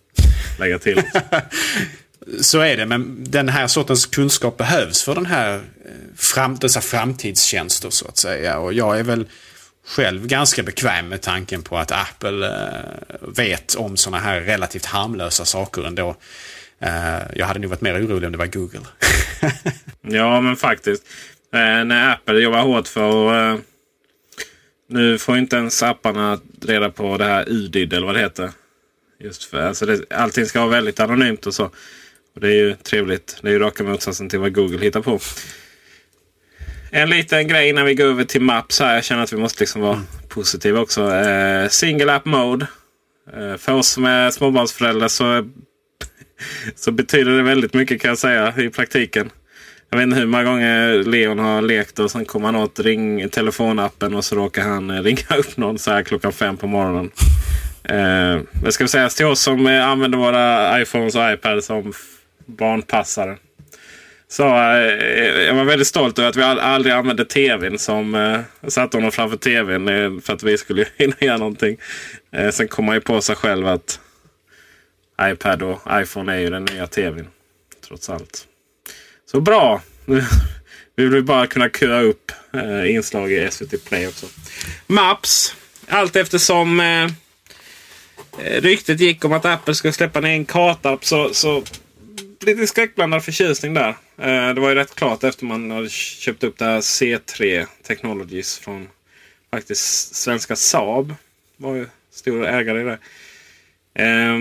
lägga 0.59 0.79
till. 0.79 1.03
så 2.41 2.61
är 2.61 2.77
det, 2.77 2.87
men 2.87 3.17
den 3.19 3.49
här 3.49 3.67
sortens 3.67 4.07
kunskap 4.07 4.57
behövs 4.57 5.03
för 5.03 5.15
den 5.15 5.27
här, 5.27 5.55
eh, 5.55 5.61
fram, 6.17 6.57
dessa 6.57 6.81
framtidstjänster 6.81 7.91
så 7.91 8.09
att 8.09 8.17
säga. 8.17 8.59
Och 8.59 8.73
jag 8.73 8.99
är 8.99 9.03
väl 9.03 9.27
själv 9.87 10.27
ganska 10.27 10.63
bekväm 10.63 11.09
med 11.09 11.23
tanken 11.23 11.63
på 11.63 11.79
att 11.79 11.93
Apple 11.93 12.47
eh, 12.47 13.29
vet 13.37 13.75
om 13.75 13.97
sådana 13.97 14.23
här 14.23 14.41
relativt 14.41 14.87
harmlösa 14.87 15.45
saker 15.45 15.87
ändå. 15.87 16.17
Eh, 16.81 17.19
jag 17.35 17.47
hade 17.47 17.61
nog 17.61 17.71
varit 17.71 17.81
mer 17.81 18.07
orolig 18.07 18.27
om 18.27 18.33
det 18.33 18.39
var 18.39 18.47
Google. 18.47 18.87
ja, 20.01 20.41
men 20.41 20.57
faktiskt. 20.57 21.03
Eh, 21.53 21.85
när 21.85 22.13
Apple 22.13 22.41
jobbar 22.41 22.63
hårt 22.63 22.89
för 22.89 23.51
eh, 23.53 23.59
Nu 24.89 25.19
får 25.19 25.39
inte 25.39 25.57
ens 25.57 25.83
apparna 25.83 26.41
reda 26.63 26.91
på 26.91 27.17
det 27.17 27.25
här 27.25 27.49
UDID 27.49 27.93
eller 27.93 28.07
vad 28.07 28.15
det 28.15 28.21
heter. 28.21 28.51
Just 29.21 29.45
för, 29.45 29.61
alltså 29.61 29.87
det, 29.87 30.13
allting 30.13 30.47
ska 30.47 30.61
vara 30.61 30.71
väldigt 30.71 31.01
anonymt 31.01 31.47
och 31.47 31.55
så. 31.55 31.65
Och 32.35 32.41
Det 32.41 32.49
är 32.49 32.55
ju 32.55 32.75
trevligt. 32.75 33.39
Det 33.43 33.49
är 33.49 33.53
ju 33.53 33.59
raka 33.59 33.85
motsatsen 33.85 34.29
till 34.29 34.39
vad 34.39 34.55
Google 34.55 34.79
hittar 34.79 35.01
på. 35.01 35.21
En 36.91 37.11
liten 37.11 37.49
grej 37.49 37.69
innan 37.69 37.85
vi 37.85 37.95
går 37.95 38.05
över 38.05 38.25
till 38.25 38.43
Maps 38.43 38.81
här. 38.81 38.95
Jag 38.95 39.05
känner 39.05 39.23
att 39.23 39.33
vi 39.33 39.37
måste 39.37 39.63
liksom 39.63 39.83
vara 39.83 39.95
mm. 39.95 40.07
positiva 40.29 40.81
också. 40.81 41.15
Eh, 41.15 41.69
single 41.69 42.15
app 42.15 42.25
mode. 42.25 42.67
Eh, 43.37 43.57
för 43.57 43.73
oss 43.73 43.89
som 43.89 44.05
är 44.05 44.31
småbarnsföräldrar 44.31 45.09
så, 45.09 45.49
så 46.75 46.91
betyder 46.91 47.37
det 47.37 47.43
väldigt 47.43 47.75
mycket 47.75 48.03
kan 48.03 48.09
jag 48.09 48.19
säga 48.19 48.55
i 48.59 48.71
praktiken. 48.71 49.31
Jag 49.91 49.99
vet 49.99 50.05
inte 50.05 50.19
hur 50.19 50.27
många 50.27 50.45
gånger 50.45 51.05
Leon 51.05 51.39
har 51.39 51.63
lekt 51.63 51.99
och 51.99 52.11
sen 52.11 52.25
kommer 52.25 52.47
han 52.47 52.57
åt 52.57 52.81
ring, 52.81 53.29
telefonappen 53.29 54.15
och 54.15 54.25
så 54.25 54.37
råkar 54.37 54.63
han 54.63 54.91
eh, 54.91 55.03
ringa 55.03 55.37
upp 55.39 55.57
någon 55.57 55.79
så 55.79 55.91
här 55.91 56.03
klockan 56.03 56.33
fem 56.33 56.57
på 56.57 56.67
morgonen. 56.67 57.11
Eh, 57.85 58.41
det 58.65 58.73
ska 58.73 58.89
sägas 58.89 59.15
till 59.15 59.27
oss 59.27 59.41
som 59.41 59.67
eh, 59.67 59.87
använder 59.87 60.19
våra 60.19 60.81
iPhones 60.83 61.15
och 61.15 61.33
iPads 61.33 61.67
som 61.67 61.93
barnpassare. 62.47 63.37
Så 64.29 64.45
eh, 64.47 65.43
jag 65.47 65.55
var 65.55 65.65
väldigt 65.65 65.89
stolt 65.89 66.19
över 66.19 66.29
att 66.29 66.37
vi 66.37 66.43
aldrig 66.43 66.95
använde 66.95 67.25
tvn 67.25 67.79
som 67.79 68.15
eh, 68.15 68.41
satte 68.69 68.97
honom 68.97 69.13
framför 69.13 69.37
tvn 69.37 69.89
eh, 69.89 70.21
för 70.21 70.33
att 70.33 70.43
vi 70.43 70.59
skulle 70.59 70.87
hinna 70.97 71.17
göra 71.21 71.37
någonting. 71.37 71.77
Eh, 72.33 72.51
sen 72.51 72.69
kom 72.69 72.85
man 72.85 72.95
ju 72.95 73.01
på 73.01 73.21
sig 73.21 73.37
själv 73.37 73.67
att 73.67 74.01
iPad 75.23 75.63
och 75.63 75.81
iPhone 75.93 76.35
är 76.35 76.39
ju 76.39 76.51
den 76.51 76.65
nya 76.65 76.87
tvn. 76.87 77.27
Trots 77.89 78.11
allt. 78.11 78.48
Så 79.31 79.41
bra! 79.41 79.83
Vi 80.97 81.07
vill 81.07 81.25
bara 81.25 81.47
kunna 81.47 81.69
köra 81.69 82.01
upp 82.01 82.33
eh, 82.53 82.95
inslag 82.95 83.33
i 83.33 83.51
SVT 83.51 83.85
Play 83.85 84.07
också. 84.07 84.27
Maps. 84.87 85.55
Allt 85.89 86.17
eftersom 86.17 86.81
eh, 86.81 87.05
eh, 88.39 88.61
ryktet 88.61 89.01
gick 89.01 89.25
om 89.25 89.33
att 89.33 89.45
Apple 89.45 89.75
skulle 89.75 89.93
släppa 89.93 90.21
ner 90.21 90.31
en 90.31 90.45
kartapp 90.45 91.05
så, 91.05 91.35
så 91.35 91.63
lite 92.41 92.67
skräckblandad 92.67 93.25
förtjusning 93.25 93.75
där. 93.75 93.89
Eh, 94.19 94.55
det 94.55 94.61
var 94.61 94.69
ju 94.69 94.75
rätt 94.75 94.95
klart 94.95 95.25
efter 95.25 95.45
man 95.45 95.71
hade 95.71 95.89
köpt 95.89 96.45
upp 96.45 96.59
det 96.59 96.65
här 96.65 96.81
C3 96.81 97.67
Technologies 97.83 98.59
från 98.59 98.89
faktiskt 99.51 100.15
svenska 100.15 100.57
Saab. 100.57 101.15
Var 101.57 101.75
ju 101.75 101.87
stor 102.13 102.47
ägare 102.47 102.81
i 102.81 102.85
det. 102.85 102.99
Eh, 104.05 104.39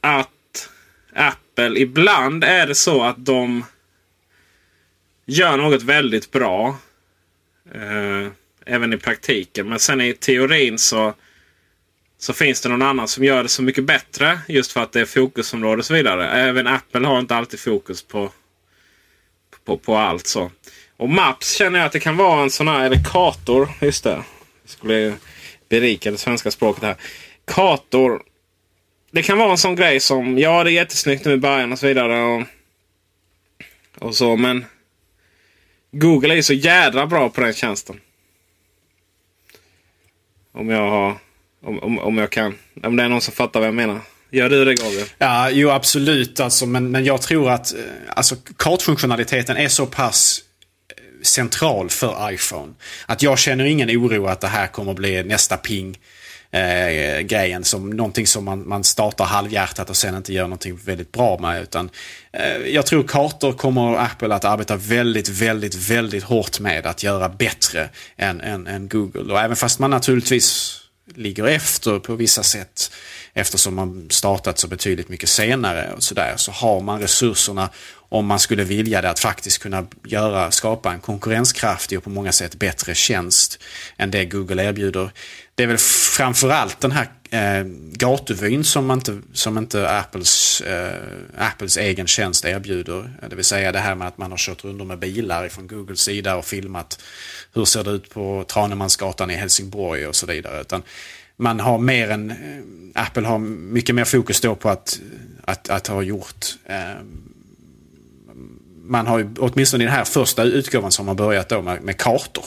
att 0.00 0.68
Apple, 1.14 1.49
ibland 1.68 2.44
är 2.44 2.66
det 2.66 2.74
så 2.74 3.02
att 3.02 3.24
de 3.24 3.64
gör 5.26 5.56
något 5.56 5.82
väldigt 5.82 6.30
bra. 6.30 6.76
Eh, 7.74 8.28
även 8.66 8.92
i 8.92 8.96
praktiken. 8.96 9.68
Men 9.68 9.78
sen 9.78 10.00
i 10.00 10.12
teorin 10.14 10.78
så, 10.78 11.14
så 12.18 12.32
finns 12.32 12.60
det 12.60 12.68
någon 12.68 12.82
annan 12.82 13.08
som 13.08 13.24
gör 13.24 13.42
det 13.42 13.48
så 13.48 13.62
mycket 13.62 13.84
bättre. 13.84 14.40
Just 14.48 14.72
för 14.72 14.80
att 14.80 14.92
det 14.92 15.00
är 15.00 15.04
fokusområde 15.04 15.78
och 15.78 15.86
så 15.86 15.94
vidare. 15.94 16.30
Även 16.30 16.66
Apple 16.66 17.06
har 17.06 17.18
inte 17.18 17.36
alltid 17.36 17.60
fokus 17.60 18.02
på, 18.02 18.30
på, 19.64 19.76
på 19.76 19.96
allt. 19.96 20.26
så. 20.26 20.50
Och 20.96 21.08
Maps 21.08 21.52
känner 21.52 21.78
jag 21.78 21.86
att 21.86 21.92
det 21.92 22.00
kan 22.00 22.16
vara 22.16 22.42
en 22.42 22.50
sån 22.50 22.68
här, 22.68 22.86
eller 22.86 23.04
kartor, 23.04 23.68
just 23.80 24.04
det. 24.04 24.22
Jag 24.62 24.70
skulle 24.70 25.14
berika 25.68 26.10
det 26.10 26.18
svenska 26.18 26.50
språket 26.50 26.82
här. 26.82 26.96
Kartor. 27.44 28.22
Det 29.10 29.22
kan 29.22 29.38
vara 29.38 29.50
en 29.50 29.58
sån 29.58 29.76
grej 29.76 30.00
som, 30.00 30.38
ja 30.38 30.64
det 30.64 30.70
är 30.70 30.72
jättesnyggt 30.72 31.24
nu 31.24 31.32
i 31.32 31.36
början 31.36 31.72
och 31.72 31.78
så 31.78 31.86
vidare. 31.86 32.22
Och, 32.22 32.42
och 33.98 34.16
så, 34.16 34.36
men 34.36 34.64
Google 35.90 36.34
är 36.34 36.36
ju 36.36 36.42
så 36.42 36.52
jädra 36.52 37.06
bra 37.06 37.28
på 37.28 37.40
den 37.40 37.54
tjänsten. 37.54 38.00
Om 40.52 40.68
jag 40.68 40.90
har, 40.90 41.16
om, 41.64 41.78
om, 41.78 41.98
om 41.98 42.18
jag 42.18 42.30
kan, 42.30 42.58
om 42.82 42.96
det 42.96 43.02
är 43.02 43.08
någon 43.08 43.20
som 43.20 43.34
fattar 43.34 43.60
vad 43.60 43.66
jag 43.66 43.74
menar. 43.74 44.00
Gör 44.30 44.48
du 44.48 44.64
det 44.64 44.74
Gabriel? 44.74 45.06
Ja, 45.18 45.50
jo 45.50 45.70
absolut. 45.70 46.40
Alltså, 46.40 46.66
men, 46.66 46.90
men 46.90 47.04
jag 47.04 47.22
tror 47.22 47.50
att 47.50 47.74
eh, 47.74 47.80
alltså, 48.08 48.36
kartfunktionaliteten 48.56 49.56
är 49.56 49.68
så 49.68 49.86
pass 49.86 50.40
eh, 50.88 51.22
central 51.22 51.90
för 51.90 52.32
iPhone. 52.32 52.72
Att 53.06 53.22
jag 53.22 53.38
känner 53.38 53.64
ingen 53.64 53.90
oro 53.90 54.26
att 54.26 54.40
det 54.40 54.48
här 54.48 54.66
kommer 54.66 54.94
bli 54.94 55.22
nästa 55.22 55.56
ping. 55.56 55.98
Eh, 56.52 57.20
grejen 57.20 57.64
som 57.64 57.90
någonting 57.90 58.26
som 58.26 58.44
man, 58.44 58.68
man 58.68 58.84
startar 58.84 59.24
halvhjärtat 59.24 59.90
och 59.90 59.96
sen 59.96 60.16
inte 60.16 60.32
gör 60.32 60.42
någonting 60.42 60.76
väldigt 60.76 61.12
bra 61.12 61.38
med. 61.38 61.62
Utan, 61.62 61.90
eh, 62.32 62.56
jag 62.56 62.86
tror 62.86 63.02
kartor 63.02 63.52
kommer 63.52 63.96
Apple 63.96 64.34
att 64.34 64.44
arbeta 64.44 64.76
väldigt, 64.76 65.28
väldigt, 65.28 65.74
väldigt 65.74 66.22
hårt 66.22 66.60
med 66.60 66.86
att 66.86 67.02
göra 67.02 67.28
bättre 67.28 67.88
än, 68.16 68.40
än, 68.40 68.66
än 68.66 68.88
Google. 68.88 69.32
Och 69.32 69.40
även 69.40 69.56
fast 69.56 69.78
man 69.78 69.90
naturligtvis 69.90 70.76
ligger 71.14 71.46
efter 71.46 71.98
på 71.98 72.14
vissa 72.14 72.42
sätt 72.42 72.90
eftersom 73.34 73.74
man 73.74 74.06
startat 74.10 74.58
så 74.58 74.68
betydligt 74.68 75.08
mycket 75.08 75.28
senare 75.28 75.92
och 75.96 76.02
sådär 76.02 76.34
så 76.36 76.52
har 76.52 76.80
man 76.80 77.00
resurserna 77.00 77.70
om 78.08 78.26
man 78.26 78.38
skulle 78.38 78.64
vilja 78.64 79.02
det 79.02 79.10
att 79.10 79.20
faktiskt 79.20 79.58
kunna 79.58 79.86
göra, 80.04 80.50
skapa 80.50 80.92
en 80.92 81.00
konkurrenskraftig 81.00 81.98
och 81.98 82.04
på 82.04 82.10
många 82.10 82.32
sätt 82.32 82.54
bättre 82.54 82.94
tjänst 82.94 83.58
än 83.96 84.10
det 84.10 84.24
Google 84.24 84.64
erbjuder. 84.64 85.10
Det 85.54 85.62
är 85.62 85.66
väl 85.66 85.78
framförallt 86.20 86.80
den 86.80 86.92
här 86.92 87.08
eh, 87.30 87.64
gatuvyn 87.92 88.64
som 88.64 88.90
inte, 88.90 89.20
som 89.32 89.58
inte 89.58 89.90
Apples, 89.90 90.60
eh, 90.60 91.00
Apples 91.38 91.76
egen 91.76 92.06
tjänst 92.06 92.44
erbjuder. 92.44 93.10
Det 93.30 93.36
vill 93.36 93.44
säga 93.44 93.72
det 93.72 93.78
här 93.78 93.94
med 93.94 94.08
att 94.08 94.18
man 94.18 94.30
har 94.30 94.38
kört 94.38 94.64
runt 94.64 94.86
med 94.86 94.98
bilar 94.98 95.48
från 95.48 95.66
Googles 95.66 96.00
sida 96.00 96.36
och 96.36 96.44
filmat 96.44 97.02
hur 97.54 97.64
ser 97.64 97.84
det 97.84 97.90
ut 97.90 98.10
på 98.10 98.44
Tranemansgatan 98.48 99.30
i 99.30 99.34
Helsingborg 99.34 100.06
och 100.06 100.16
så 100.16 100.26
vidare. 100.26 100.60
Utan 100.60 100.82
man 101.36 101.60
har 101.60 101.78
mer 101.78 102.10
än, 102.10 102.30
eh, 102.30 103.02
Apple 103.02 103.26
har 103.26 103.38
mycket 103.38 103.94
mer 103.94 104.04
fokus 104.04 104.40
då 104.40 104.54
på 104.54 104.68
att, 104.68 105.00
att, 105.44 105.70
att 105.70 105.86
ha 105.86 106.02
gjort 106.02 106.46
eh, 106.66 107.02
man 108.82 109.06
har 109.06 109.18
ju, 109.18 109.28
åtminstone 109.38 109.84
i 109.84 109.86
den 109.86 109.96
här 109.96 110.04
första 110.04 110.42
utgåvan 110.42 110.92
som 110.92 111.08
har 111.08 111.14
börjat 111.14 111.48
då 111.48 111.62
med, 111.62 111.82
med 111.82 111.96
kartor. 111.96 112.44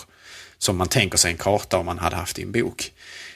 Som 0.57 0.77
man 0.77 0.87
tänker 0.87 1.17
sig 1.17 1.31
en 1.31 1.37
karta 1.37 1.77
om 1.77 1.85
man 1.85 1.99
hade 1.99 2.15
haft 2.15 2.39
i 2.39 2.43
en 2.43 2.51
bok. 2.51 2.91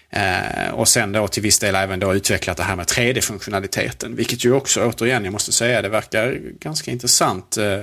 Eh, 0.10 0.74
och 0.74 0.88
sen 0.88 1.12
då 1.12 1.28
till 1.28 1.44
viss 1.44 1.60
del 1.60 1.76
även 1.76 2.00
då 2.00 2.16
utvecklat 2.16 2.58
det 2.58 2.64
här 2.64 2.76
med 2.76 2.86
3D-funktionaliteten. 2.86 4.16
Vilket 4.16 4.46
ju 4.46 4.54
också 4.54 4.86
återigen, 4.86 5.24
jag 5.24 5.32
måste 5.32 5.52
säga, 5.52 5.82
det 5.82 5.90
verkar 5.90 6.40
ganska 6.60 6.92
intressant. 6.92 7.58
Eh, 7.58 7.80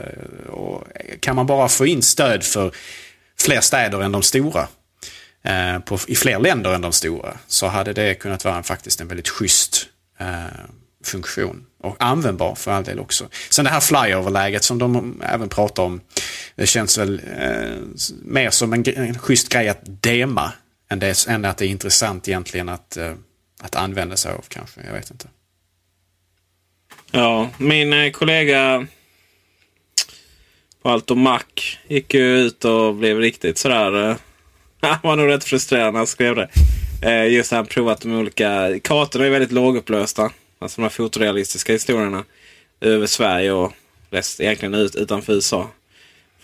och 0.49 0.85
kan 1.20 1.37
man 1.37 1.47
bara 1.47 1.68
få 1.68 1.87
in 1.87 2.03
stöd 2.03 2.45
för 2.45 2.75
fler 3.41 3.61
städer 3.61 4.03
än 4.03 4.12
de 4.12 4.22
stora 4.22 4.68
eh, 5.45 5.79
på, 5.79 5.99
i 6.07 6.14
fler 6.14 6.39
länder 6.39 6.75
än 6.75 6.81
de 6.81 6.93
stora 6.93 7.37
så 7.47 7.66
hade 7.66 7.93
det 7.93 8.14
kunnat 8.14 8.45
vara 8.45 8.57
en, 8.57 8.64
faktiskt 8.64 9.01
en 9.01 9.09
väldigt 9.09 9.29
schysst 9.29 9.87
eh, 10.18 10.45
funktion. 11.05 11.66
Och 11.83 11.97
användbar 11.99 12.55
för 12.55 12.70
all 12.70 12.85
del 12.85 13.01
också. 13.01 13.29
Sen 13.51 13.64
det 13.64 13.70
här 13.70 13.81
flyover-läget 13.81 14.64
som 14.64 14.79
de 14.79 15.22
även 15.27 15.49
pratar 15.49 15.83
om. 15.83 16.01
Det 16.57 16.66
känns 16.66 16.99
väl 16.99 17.22
eh, 17.39 17.77
mer 18.22 18.51
som 18.51 18.72
en, 18.72 18.85
en 18.97 19.18
schysst 19.18 19.49
grej 19.49 19.68
att 19.68 19.81
dema 19.85 20.53
än, 20.95 20.99
det, 20.99 21.28
än 21.28 21.45
att 21.45 21.57
det 21.57 21.66
är 21.66 21.68
intressant 21.68 22.28
egentligen 22.28 22.68
att, 22.68 22.97
eh, 22.97 23.12
att 23.61 23.74
använda 23.74 24.16
sig 24.16 24.32
av 24.32 24.45
kanske. 24.49 24.80
Jag 24.86 24.92
vet 24.92 25.11
inte. 25.11 25.28
Ja, 27.11 27.51
min 27.59 27.92
eh, 27.92 28.11
kollega 28.11 28.86
på 30.82 30.90
Alto 30.90 31.14
Mac 31.14 31.42
gick 31.88 32.14
ju 32.14 32.38
ut 32.38 32.64
och 32.64 32.95
blev 32.95 33.18
riktigt 33.18 33.59
sådär. 33.59 34.11
Eh, 34.11 34.16
han 34.80 34.99
var 35.03 35.16
nog 35.16 35.28
rätt 35.28 35.45
frustrerad 35.45 35.92
när 35.92 35.99
han 35.99 36.07
skrev 36.07 36.34
det. 36.34 36.49
Just 37.28 37.53
att 37.53 37.57
han 37.57 37.66
provat 37.66 38.01
de 38.01 38.12
olika 38.12 38.80
kartorna 38.82 39.26
är 39.26 39.30
väldigt 39.30 39.53
lågupplösta. 39.53 40.30
Alltså 40.59 40.80
de 40.80 40.82
här 40.82 40.90
fotorealistiska 40.90 41.72
historierna. 41.72 42.24
Över 42.80 43.07
Sverige 43.07 43.53
och 43.53 43.72
rest, 44.11 44.40
egentligen 44.40 44.74
ut, 44.74 44.95
utanför 44.95 45.32
USA. 45.32 45.70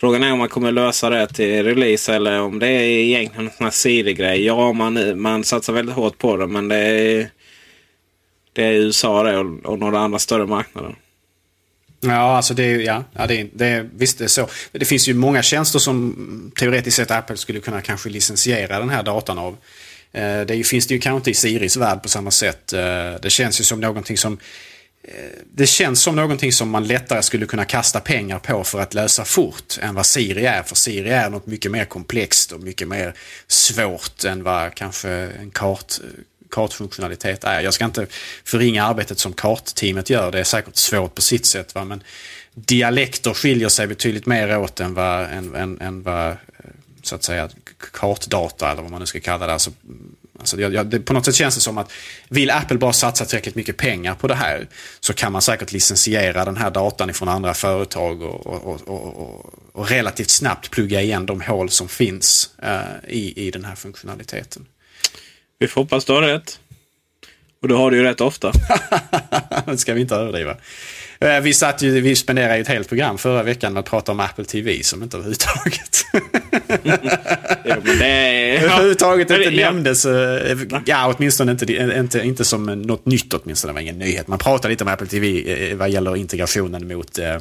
Frågan 0.01 0.23
är 0.23 0.33
om 0.33 0.39
man 0.39 0.49
kommer 0.49 0.73
lösa 0.73 1.11
det 1.11 1.27
till 1.27 1.65
release 1.65 2.15
eller 2.15 2.41
om 2.41 2.59
det 2.59 2.69
är 2.69 2.83
egentligen 2.83 3.47
en 3.47 3.53
sån 3.57 3.65
här 3.65 3.71
Siri-grej. 3.71 4.45
Ja, 4.45 4.73
man, 4.73 5.21
man 5.21 5.45
satsar 5.45 5.73
väldigt 5.73 5.95
hårt 5.95 6.19
på 6.19 6.37
det 6.37 6.47
men 6.47 6.69
det 6.69 6.77
är, 6.77 7.31
det 8.53 8.65
är 8.65 8.73
USA 8.73 9.23
det 9.23 9.39
och, 9.39 9.65
och 9.65 9.79
några 9.79 9.99
andra 9.99 10.19
större 10.19 10.47
marknader. 10.47 10.95
Ja, 12.01 12.37
alltså 12.37 12.55
det, 12.55 12.67
ja, 12.67 13.05
ja 13.13 13.27
det, 13.27 13.49
det, 13.53 13.87
visst 13.95 14.19
det 14.19 14.25
är 14.25 14.29
så. 14.29 14.49
Det 14.73 14.85
finns 14.85 15.09
ju 15.09 15.15
många 15.15 15.43
tjänster 15.43 15.79
som 15.79 16.53
teoretiskt 16.57 16.97
sett 16.97 17.11
Apple 17.11 17.37
skulle 17.37 17.61
kunna 17.61 17.81
kanske 17.81 18.09
licensiera 18.09 18.79
den 18.79 18.91
här 18.91 19.03
datan 19.03 19.39
av. 19.39 19.57
Eh, 20.13 20.41
det 20.41 20.67
finns 20.67 20.87
det 20.87 20.95
ju 20.95 21.01
kanske 21.01 21.17
inte 21.17 21.31
i 21.31 21.35
Siris 21.35 21.77
värld 21.77 22.03
på 22.03 22.09
samma 22.09 22.31
sätt. 22.31 22.73
Eh, 22.73 22.81
det 23.23 23.31
känns 23.31 23.61
ju 23.61 23.65
som 23.65 23.81
någonting 23.81 24.19
som 24.19 24.39
Eh, 25.15 25.31
det 25.55 25.67
känns 25.67 26.03
som 26.03 26.17
någonting 26.17 26.53
som 26.53 26.71
man 26.71 26.87
lättare 26.87 27.23
skulle 27.23 27.47
kunna 27.47 27.65
kasta 27.65 28.01
pengar 28.01 28.39
på 28.39 28.65
för 28.65 28.81
att 28.81 28.95
lösa 28.95 29.25
fort 29.25 29.79
än 29.81 29.95
vad 29.95 30.07
Siri 30.07 30.47
är. 30.47 30.63
För 30.63 30.77
Siri 30.77 31.11
är 31.11 31.31
något 31.31 31.47
mycket 31.47 31.71
mer 31.71 31.85
komplext 31.85 32.53
och 32.53 32.61
mycket 32.61 32.89
mer 32.89 33.15
svårt 33.47 34.25
än 34.25 34.43
vad 34.43 34.75
kanske 34.75 35.11
en 35.11 35.51
kart, 35.51 35.95
eh, 36.03 36.09
kartfunktionalitet 36.51 37.45
är. 37.45 37.61
Jag 37.61 37.75
ska 37.75 37.85
inte 37.85 38.07
förringa 38.45 38.85
arbetet 38.85 39.19
som 39.19 39.33
kartteamet 39.33 40.11
gör. 40.11 40.33
Det 40.33 40.41
är 40.41 40.45
säkert 40.45 40.77
svårt 40.77 41.15
på 41.15 41.23
sitt 41.23 41.47
sätt. 41.47 41.75
Va? 41.75 41.85
Men 41.85 42.03
dialekter 42.55 43.35
skiljer 43.35 43.69
sig 43.69 43.87
betydligt 43.87 44.27
mer 44.27 44.59
åt 44.59 44.81
än 44.81 44.95
vad, 44.95 45.25
än, 45.25 45.55
än, 45.55 45.81
än 45.81 46.03
vad 46.03 46.29
eh, 46.29 46.37
så 47.03 47.15
att 47.15 47.23
säga 47.23 47.49
kartdata 47.93 48.73
eller 48.73 48.83
vad 48.83 48.91
man 48.91 49.01
nu 49.01 49.07
ska 49.07 49.21
kalla 49.21 49.47
det. 49.47 49.53
Alltså, 49.53 49.71
alltså 50.41 50.61
jag, 50.61 50.87
det. 50.87 51.01
På 51.01 51.13
något 51.13 51.25
sätt 51.25 51.35
känns 51.35 51.55
det 51.55 51.61
som 51.61 51.79
att 51.79 51.93
vill 52.29 52.51
Apple 52.51 52.79
bara 52.79 52.93
satsa 52.93 53.25
tillräckligt 53.25 53.55
mycket 53.55 53.77
pengar 53.77 54.15
på 54.15 54.29
det 54.29 54.35
här 54.35 54.69
så 55.01 55.15
kan 55.15 55.33
man 55.33 55.43
säkert 55.43 55.73
licensiera 55.73 56.45
den 56.45 56.57
här 56.57 56.71
datan 56.71 57.11
ifrån 57.11 57.29
andra 57.29 57.55
företag 57.55 58.23
och, 58.23 58.47
och, 58.47 58.89
och, 58.89 59.55
och 59.73 59.91
relativt 59.91 60.31
snabbt 60.31 60.71
plugga 60.71 61.01
igen 61.01 61.27
de 61.27 61.41
hål 61.41 61.71
som 61.71 61.89
finns 61.89 62.51
uh, 62.63 63.09
i, 63.09 63.47
i 63.47 63.51
den 63.51 63.65
här 63.65 63.75
funktionaliteten. 63.75 64.67
Vi 65.59 65.69
får 65.69 65.81
hoppas 65.81 66.05
du 66.05 66.13
har 66.13 66.23
rätt. 66.23 66.59
Och 67.63 67.69
då 67.69 67.77
har 67.77 67.91
du 67.91 67.97
ju 67.97 68.03
rätt 68.03 68.21
ofta. 68.21 68.53
det 69.67 69.79
ska 69.79 69.95
vi 69.95 70.01
inte 70.01 70.15
överdriva. 70.15 70.57
Eh, 71.25 71.41
vi, 71.41 71.55
satt 71.55 71.83
ju, 71.83 72.01
vi 72.01 72.17
spenderade 72.17 72.57
ju 72.57 72.63
ett 72.63 72.69
helt 72.69 72.89
program 72.89 73.19
förra 73.19 73.43
veckan 73.43 73.73
med 73.73 73.81
att 73.81 73.87
prata 73.87 74.13
om 74.13 74.21
Apple 74.21 74.45
TV 74.45 74.83
som 74.83 75.03
inte 75.03 75.17
överhuvudtaget... 75.17 76.05
överhuvudtaget 77.65 79.31
inte 79.31 79.51
nämndes. 79.51 80.05
Eh, 80.05 80.57
ja, 80.87 81.15
åtminstone 81.17 81.53
inte, 81.53 81.75
inte, 81.75 82.21
inte 82.21 82.45
som 82.45 82.67
något 82.67 83.07
nytt 83.07 83.35
åtminstone. 83.35 83.71
Det 83.71 83.75
var 83.75 83.81
ingen 83.81 83.99
nyhet. 83.99 84.29
Man 84.29 84.39
pratade 84.39 84.69
lite 84.69 84.85
om 84.85 84.91
Apple 84.91 85.07
TV 85.07 85.53
eh, 85.71 85.77
vad 85.77 85.91
gäller 85.91 86.17
integrationen 86.17 86.89
mot 86.89 87.19
eh, 87.19 87.37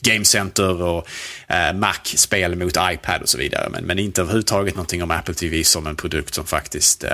Game 0.00 0.24
Center 0.24 0.82
och 0.82 1.08
eh, 1.48 1.72
Mac-spel 1.72 2.56
mot 2.56 2.76
iPad 2.92 3.22
och 3.22 3.28
så 3.28 3.38
vidare. 3.38 3.68
Men, 3.70 3.84
men 3.84 3.98
inte 3.98 4.20
överhuvudtaget 4.20 4.74
någonting 4.74 5.02
om 5.02 5.10
Apple 5.10 5.34
TV 5.34 5.64
som 5.64 5.86
en 5.86 5.96
produkt 5.96 6.34
som 6.34 6.46
faktiskt 6.46 7.04
eh, 7.04 7.10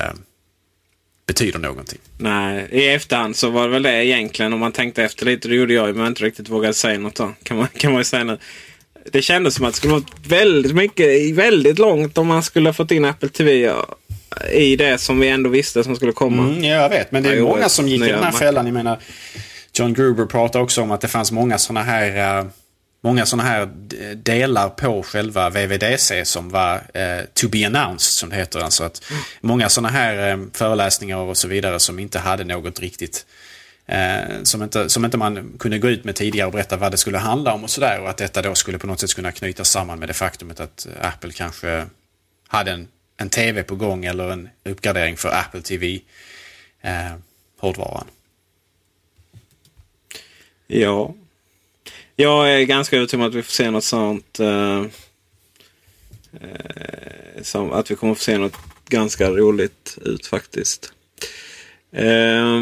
betyder 1.26 1.58
någonting. 1.58 1.98
Nej, 2.18 2.68
i 2.70 2.88
efterhand 2.88 3.36
så 3.36 3.50
var 3.50 3.62
det 3.62 3.68
väl 3.68 3.82
det 3.82 4.06
egentligen. 4.06 4.52
Om 4.52 4.60
man 4.60 4.72
tänkte 4.72 5.04
efter 5.04 5.26
lite, 5.26 5.48
det 5.48 5.54
gjorde 5.54 5.74
jag 5.74 5.96
men 5.96 6.06
inte 6.06 6.24
riktigt 6.24 6.48
vågade 6.48 6.74
säga 6.74 6.98
något 6.98 7.14
då. 7.14 7.32
Kan 7.42 7.56
man, 7.56 7.68
kan 7.76 7.92
man 7.92 8.00
ju 8.00 8.04
säga 8.04 8.24
nu. 8.24 8.38
Det 9.12 9.22
kändes 9.22 9.54
som 9.54 9.64
att 9.64 9.72
det 9.72 9.76
skulle 9.76 9.92
vara 9.92 10.04
väldigt 10.28 10.74
mycket, 10.74 11.34
väldigt 11.34 11.78
långt 11.78 12.18
om 12.18 12.26
man 12.26 12.42
skulle 12.42 12.68
ha 12.68 12.74
fått 12.74 12.90
in 12.90 13.04
Apple 13.04 13.28
TV 13.28 13.72
i 14.52 14.76
det 14.76 14.98
som 14.98 15.20
vi 15.20 15.28
ändå 15.28 15.50
visste 15.50 15.84
som 15.84 15.96
skulle 15.96 16.12
komma. 16.12 16.42
Mm, 16.42 16.64
ja, 16.64 16.82
jag 16.82 16.88
vet. 16.88 17.12
Men 17.12 17.22
det 17.22 17.28
är 17.28 17.40
många 17.40 17.68
som 17.68 17.88
gick 17.88 18.02
i 18.02 18.10
den 18.10 18.24
här 18.24 18.32
fällan. 18.32 18.66
Jag 18.66 18.74
menar, 18.74 18.98
John 19.74 19.94
Gruber 19.94 20.26
pratar 20.26 20.60
också 20.60 20.82
om 20.82 20.90
att 20.90 21.00
det 21.00 21.08
fanns 21.08 21.32
många 21.32 21.58
sådana 21.58 21.82
här 21.82 22.40
uh, 22.40 22.46
många 23.04 23.26
sådana 23.26 23.48
här 23.48 23.66
delar 24.14 24.68
på 24.68 25.02
själva 25.02 25.50
VVDC 25.50 26.24
som 26.24 26.48
var 26.48 26.82
eh, 26.94 27.24
to 27.34 27.48
be 27.48 27.66
announced 27.66 28.00
som 28.12 28.28
det 28.28 28.36
heter. 28.36 28.60
Alltså 28.60 28.84
att 28.84 29.10
mm. 29.10 29.22
Många 29.40 29.68
sådana 29.68 29.88
här 29.88 30.30
eh, 30.30 30.38
föreläsningar 30.52 31.16
och 31.16 31.36
så 31.36 31.48
vidare 31.48 31.80
som 31.80 31.98
inte 31.98 32.18
hade 32.18 32.44
något 32.44 32.80
riktigt 32.80 33.26
eh, 33.86 34.42
som, 34.42 34.62
inte, 34.62 34.88
som 34.88 35.04
inte 35.04 35.16
man 35.16 35.56
kunde 35.58 35.78
gå 35.78 35.88
ut 35.88 36.04
med 36.04 36.14
tidigare 36.14 36.46
och 36.46 36.52
berätta 36.52 36.76
vad 36.76 36.90
det 36.90 36.96
skulle 36.96 37.18
handla 37.18 37.52
om 37.52 37.64
och 37.64 37.70
sådär. 37.70 38.00
Och 38.00 38.10
att 38.10 38.16
detta 38.16 38.42
då 38.42 38.54
skulle 38.54 38.78
på 38.78 38.86
något 38.86 39.00
sätt 39.00 39.14
kunna 39.14 39.32
knytas 39.32 39.70
samman 39.70 39.98
med 39.98 40.08
det 40.08 40.14
faktumet 40.14 40.60
att 40.60 40.86
eh, 40.86 41.08
Apple 41.08 41.32
kanske 41.32 41.86
hade 42.48 42.70
en, 42.70 42.88
en 43.16 43.28
TV 43.28 43.62
på 43.62 43.76
gång 43.76 44.04
eller 44.04 44.30
en 44.30 44.48
uppgradering 44.64 45.16
för 45.16 45.28
Apple 45.28 45.62
TV. 45.62 46.00
Eh, 46.80 47.14
hårdvaran. 47.58 48.06
Ja, 50.66 51.14
jag 52.16 52.52
är 52.52 52.62
ganska 52.62 52.96
övertygad 52.96 53.22
om 53.22 53.28
att 53.28 53.34
vi 53.34 53.42
får 53.42 53.52
se 53.52 53.70
något 53.70 53.84
sånt. 53.84 54.40
Eh, 54.40 54.80
eh 56.40 57.42
som 57.42 57.72
att 57.72 57.90
vi 57.90 57.94
kommer 57.94 58.14
få 58.14 58.22
se 58.22 58.38
något 58.38 58.56
ganska 58.88 59.30
roligt 59.30 59.98
ut 60.02 60.26
faktiskt. 60.26 60.92
Eh, 61.92 62.60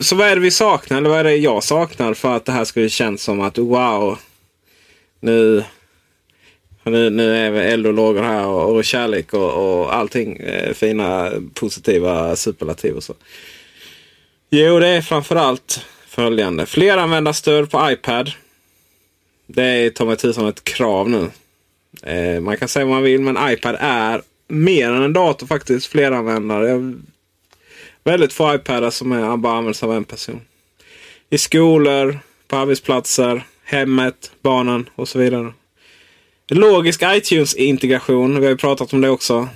så 0.00 0.16
vad 0.16 0.28
är 0.28 0.34
det 0.34 0.42
vi 0.42 0.50
saknar? 0.50 0.98
Eller 0.98 1.10
vad 1.10 1.18
är 1.18 1.24
det 1.24 1.36
jag 1.36 1.64
saknar 1.64 2.14
för 2.14 2.36
att 2.36 2.44
det 2.44 2.52
här 2.52 2.64
skulle 2.64 2.88
kännas 2.88 3.22
som 3.22 3.40
att 3.40 3.58
wow. 3.58 4.18
Nu, 5.20 5.64
nu, 6.84 7.10
nu 7.10 7.36
är 7.36 7.50
vi 7.50 7.60
eld 7.60 7.86
och 7.86 7.94
lågor 7.94 8.22
här 8.22 8.46
och, 8.46 8.74
och 8.74 8.84
kärlek 8.84 9.34
och, 9.34 9.80
och 9.80 9.94
allting. 9.94 10.36
Eh, 10.36 10.74
fina 10.74 11.30
positiva 11.54 12.36
superlativ 12.36 12.94
och 12.94 13.02
så. 13.02 13.14
Jo, 14.50 14.78
det 14.78 14.88
är 14.88 15.02
framförallt 15.02 15.86
följande. 16.06 16.66
Fleranvändarstöd 16.66 17.70
på 17.70 17.90
iPad. 17.90 18.32
Det 19.50 19.62
är 19.62 19.90
ta 19.90 20.04
mig 20.04 20.16
tusan 20.16 20.46
ett 20.46 20.64
krav 20.64 21.10
nu. 21.10 21.30
Eh, 22.02 22.40
man 22.40 22.56
kan 22.56 22.68
säga 22.68 22.84
vad 22.84 22.94
man 22.94 23.02
vill 23.02 23.20
men 23.20 23.50
iPad 23.52 23.76
är 23.80 24.22
mer 24.48 24.90
än 24.90 25.02
en 25.02 25.12
dator 25.12 25.46
faktiskt. 25.46 25.86
Fleranvändare. 25.86 26.94
Väldigt 28.04 28.32
få 28.32 28.54
iPadar 28.54 28.90
som 28.90 29.12
är, 29.12 29.36
bara 29.36 29.56
används 29.58 29.82
av 29.82 29.92
en 29.92 30.04
person. 30.04 30.40
I 31.30 31.38
skolor, 31.38 32.18
på 32.48 32.56
arbetsplatser, 32.56 33.42
hemmet, 33.64 34.32
barnen 34.42 34.88
och 34.94 35.08
så 35.08 35.18
vidare. 35.18 35.52
Logisk 36.48 37.02
iTunes-integration. 37.02 38.40
Vi 38.40 38.46
har 38.46 38.50
ju 38.50 38.56
pratat 38.56 38.92
om 38.92 39.00
det 39.00 39.10
också. 39.10 39.48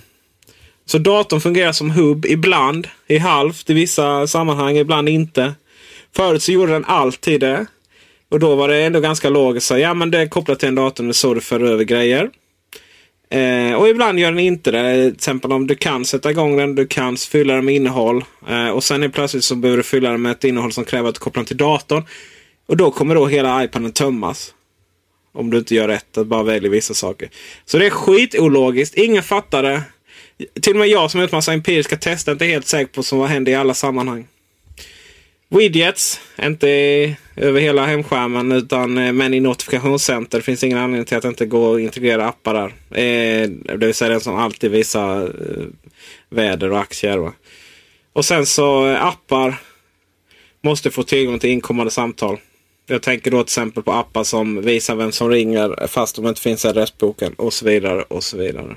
Så 0.84 0.98
datorn 0.98 1.40
fungerar 1.40 1.72
som 1.72 1.90
hubb 1.90 2.26
ibland, 2.26 2.88
i 3.06 3.18
halvt 3.18 3.70
i 3.70 3.74
vissa 3.74 4.26
sammanhang, 4.26 4.76
ibland 4.76 5.08
inte. 5.08 5.54
Förut 6.16 6.42
så 6.42 6.52
gjorde 6.52 6.72
den 6.72 6.84
alltid 6.84 7.40
det. 7.40 7.66
Och 8.32 8.40
då 8.40 8.54
var 8.54 8.68
det 8.68 8.82
ändå 8.82 9.00
ganska 9.00 9.30
logiskt. 9.30 9.66
Så, 9.66 9.78
ja 9.78 9.94
men 9.94 10.10
det 10.10 10.18
är 10.18 10.26
kopplat 10.26 10.58
till 10.58 10.68
en 10.68 10.74
dator, 10.74 11.04
det 11.04 11.10
är 11.10 11.12
så 11.12 11.34
du 11.34 11.40
för 11.40 11.60
över 11.60 11.84
grejer. 11.84 12.30
Eh, 13.30 13.74
och 13.74 13.88
ibland 13.88 14.18
gör 14.18 14.30
den 14.30 14.38
inte 14.40 14.70
det. 14.70 15.04
Till 15.04 15.14
exempel 15.14 15.52
om 15.52 15.66
du 15.66 15.74
kan 15.74 16.04
sätta 16.04 16.30
igång 16.30 16.56
den, 16.56 16.74
du 16.74 16.86
kan 16.86 17.16
fylla 17.16 17.54
den 17.54 17.64
med 17.64 17.74
innehåll. 17.74 18.24
Eh, 18.48 18.68
och 18.68 18.84
sen 18.84 19.02
är 19.02 19.08
plötsligt 19.08 19.44
så 19.44 19.54
behöver 19.54 19.76
du 19.76 19.82
fylla 19.82 20.10
den 20.10 20.22
med 20.22 20.32
ett 20.32 20.44
innehåll 20.44 20.72
som 20.72 20.84
kräver 20.84 21.08
att 21.08 21.14
du 21.14 21.18
kopplar 21.18 21.40
den 21.40 21.46
till 21.46 21.56
datorn. 21.56 22.04
Och 22.66 22.76
då 22.76 22.90
kommer 22.90 23.14
då 23.14 23.26
hela 23.26 23.64
iPaden 23.64 23.92
tömmas. 23.92 24.54
Om 25.32 25.50
du 25.50 25.58
inte 25.58 25.74
gör 25.74 25.88
rätt, 25.88 26.18
att 26.18 26.26
bara 26.26 26.42
välja 26.42 26.70
vissa 26.70 26.94
saker. 26.94 27.30
Så 27.64 27.78
det 27.78 27.86
är 27.86 27.90
skitologiskt. 27.90 28.94
Ingen 28.94 29.22
fattar 29.22 29.62
det. 29.62 29.82
Till 30.62 30.72
och 30.72 30.78
med 30.78 30.88
jag 30.88 31.10
som 31.10 31.18
har 31.18 31.24
gjort 31.24 31.32
massa 31.32 31.52
empiriska 31.52 31.96
tester 31.96 32.32
är 32.32 32.34
inte 32.34 32.44
helt 32.44 32.66
säker 32.66 32.92
på 32.92 32.98
vad 32.98 33.04
som 33.04 33.20
händer 33.20 33.52
i 33.52 33.54
alla 33.54 33.74
sammanhang. 33.74 34.26
Widgets, 35.52 36.20
inte 36.42 36.68
över 37.36 37.60
hela 37.60 37.86
hemskärmen 37.86 38.52
utan 38.52 38.98
eh, 38.98 39.12
men 39.12 39.34
i 39.34 39.40
notifikationscenter. 39.40 40.38
Det 40.38 40.44
finns 40.44 40.64
ingen 40.64 40.78
anledning 40.78 41.04
till 41.04 41.16
att 41.16 41.24
inte 41.24 41.46
gå 41.46 41.74
att 41.74 41.80
integrera 41.80 42.28
appar 42.28 42.54
där. 42.54 42.66
Eh, 43.00 43.48
det 43.48 43.86
vill 43.86 43.94
säga 43.94 44.08
den 44.08 44.20
som 44.20 44.36
alltid 44.36 44.70
visar 44.70 45.22
eh, 45.22 45.64
väder 46.28 46.70
och 46.70 46.78
aktier. 46.78 47.18
Va? 47.18 47.32
Och 48.12 48.24
sen 48.24 48.46
så 48.46 48.88
eh, 48.88 49.04
appar 49.04 49.54
måste 50.60 50.90
få 50.90 51.02
tillgång 51.02 51.38
till 51.38 51.50
inkommande 51.50 51.90
samtal. 51.90 52.38
Jag 52.86 53.02
tänker 53.02 53.30
då 53.30 53.36
till 53.36 53.44
exempel 53.44 53.82
på 53.82 53.92
appar 53.92 54.24
som 54.24 54.62
visar 54.62 54.94
vem 54.94 55.12
som 55.12 55.30
ringer 55.30 55.86
fast 55.86 56.16
de 56.16 56.26
inte 56.26 56.40
finns 56.40 56.64
i 56.64 56.68
adressboken 56.68 57.34
och 57.34 57.52
så 57.52 57.64
vidare. 57.64 58.02
och 58.02 58.24
så 58.24 58.36
vidare. 58.36 58.76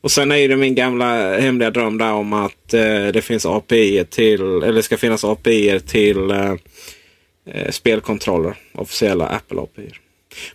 Och 0.00 0.10
sen 0.10 0.32
är 0.32 0.48
det 0.48 0.56
min 0.56 0.74
gamla 0.74 1.40
hemliga 1.40 1.70
dröm 1.70 1.98
där 1.98 2.12
om 2.12 2.32
att 2.32 2.74
eh, 2.74 3.06
det 3.06 3.24
finns 3.24 3.46
API 3.46 4.04
till, 4.10 4.62
eller 4.62 4.82
ska 4.82 4.96
finnas 4.96 5.24
API 5.24 5.80
till 5.80 6.30
eh, 6.30 6.54
eh, 7.50 7.70
spelkontroller. 7.70 8.54
Officiella 8.74 9.26
Apple 9.26 9.60
API. 9.60 9.90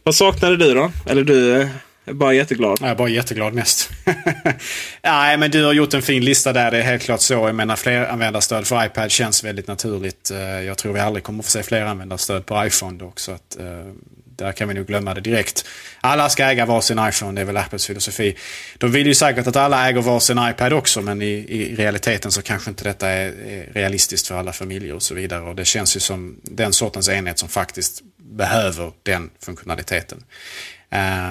Vad 0.04 0.16
saknade 0.16 0.58
du 0.58 0.74
då? 0.74 0.91
Eller 1.06 1.24
du 1.24 1.70
är 2.06 2.14
bara 2.14 2.34
jätteglad? 2.34 2.78
Jag 2.82 2.89
är 2.89 2.96
bara 2.96 3.10
jätteglad 3.10 3.54
mest. 3.54 3.89
Nej, 5.04 5.38
men 5.38 5.52
du 5.52 5.66
har 5.66 5.74
gjort 5.74 5.94
en 5.94 6.02
fin 6.02 6.26
lista 6.26 6.54
där. 6.54 6.72
Det 6.72 6.78
är 6.78 6.82
helt 6.82 7.04
klart 7.04 7.22
så. 7.22 7.34
Jag 7.34 7.56
menar, 7.56 7.76
fleranvändarstöd 7.76 8.68
för 8.68 8.86
iPad 8.86 9.12
känns 9.12 9.44
väldigt 9.44 9.68
naturligt. 9.68 10.32
Eh, 10.32 10.39
jag 10.39 10.78
tror 10.78 10.94
vi 10.94 11.00
aldrig 11.00 11.24
kommer 11.24 11.44
få 11.44 11.50
se 11.50 11.64
fleranvändarstöd 11.64 12.46
på 12.46 12.66
iPhone 12.66 12.98
dock. 12.98 13.20
Så 13.20 13.32
att, 13.32 13.60
eh, 13.60 13.66
där 14.36 14.51
kan 14.51 14.67
vi 14.67 14.73
nog 14.73 14.88
glömma 14.88 15.13
det 15.13 15.21
direkt. 15.21 15.65
Alla 16.01 16.29
ska 16.29 16.43
äga 16.43 16.65
varsin 16.65 16.99
iPhone, 17.09 17.36
det 17.36 17.41
är 17.41 17.45
väl 17.45 17.57
Apples 17.57 17.88
filosofi. 17.88 18.38
De 18.77 18.91
vill 18.91 19.07
ju 19.07 19.15
säkert 19.15 19.47
att 19.47 19.55
alla 19.55 19.89
äger 19.89 20.01
varsin 20.01 20.39
iPad 20.49 20.73
också, 20.73 21.01
men 21.01 21.21
i, 21.21 21.31
i 21.31 21.75
realiteten 21.75 22.31
så 22.31 22.41
kanske 22.41 22.69
inte 22.69 22.84
detta 22.84 23.09
är, 23.09 23.27
är, 23.27 23.73
realistiskt 23.73 24.27
för 24.27 24.36
alla 24.36 24.53
familjer 24.53 24.95
och 24.95 25.03
så 25.03 25.15
vidare. 25.15 25.41
Och 25.41 25.55
det 25.55 25.65
känns 25.65 25.95
ju 25.95 25.99
som 25.99 26.39
den 26.43 26.73
sortens 26.73 27.09
enhet 27.09 27.39
som 27.39 27.49
faktiskt 27.49 28.01
behöver 28.17 28.91
den 29.03 29.29
funktionaliteten. 29.45 30.23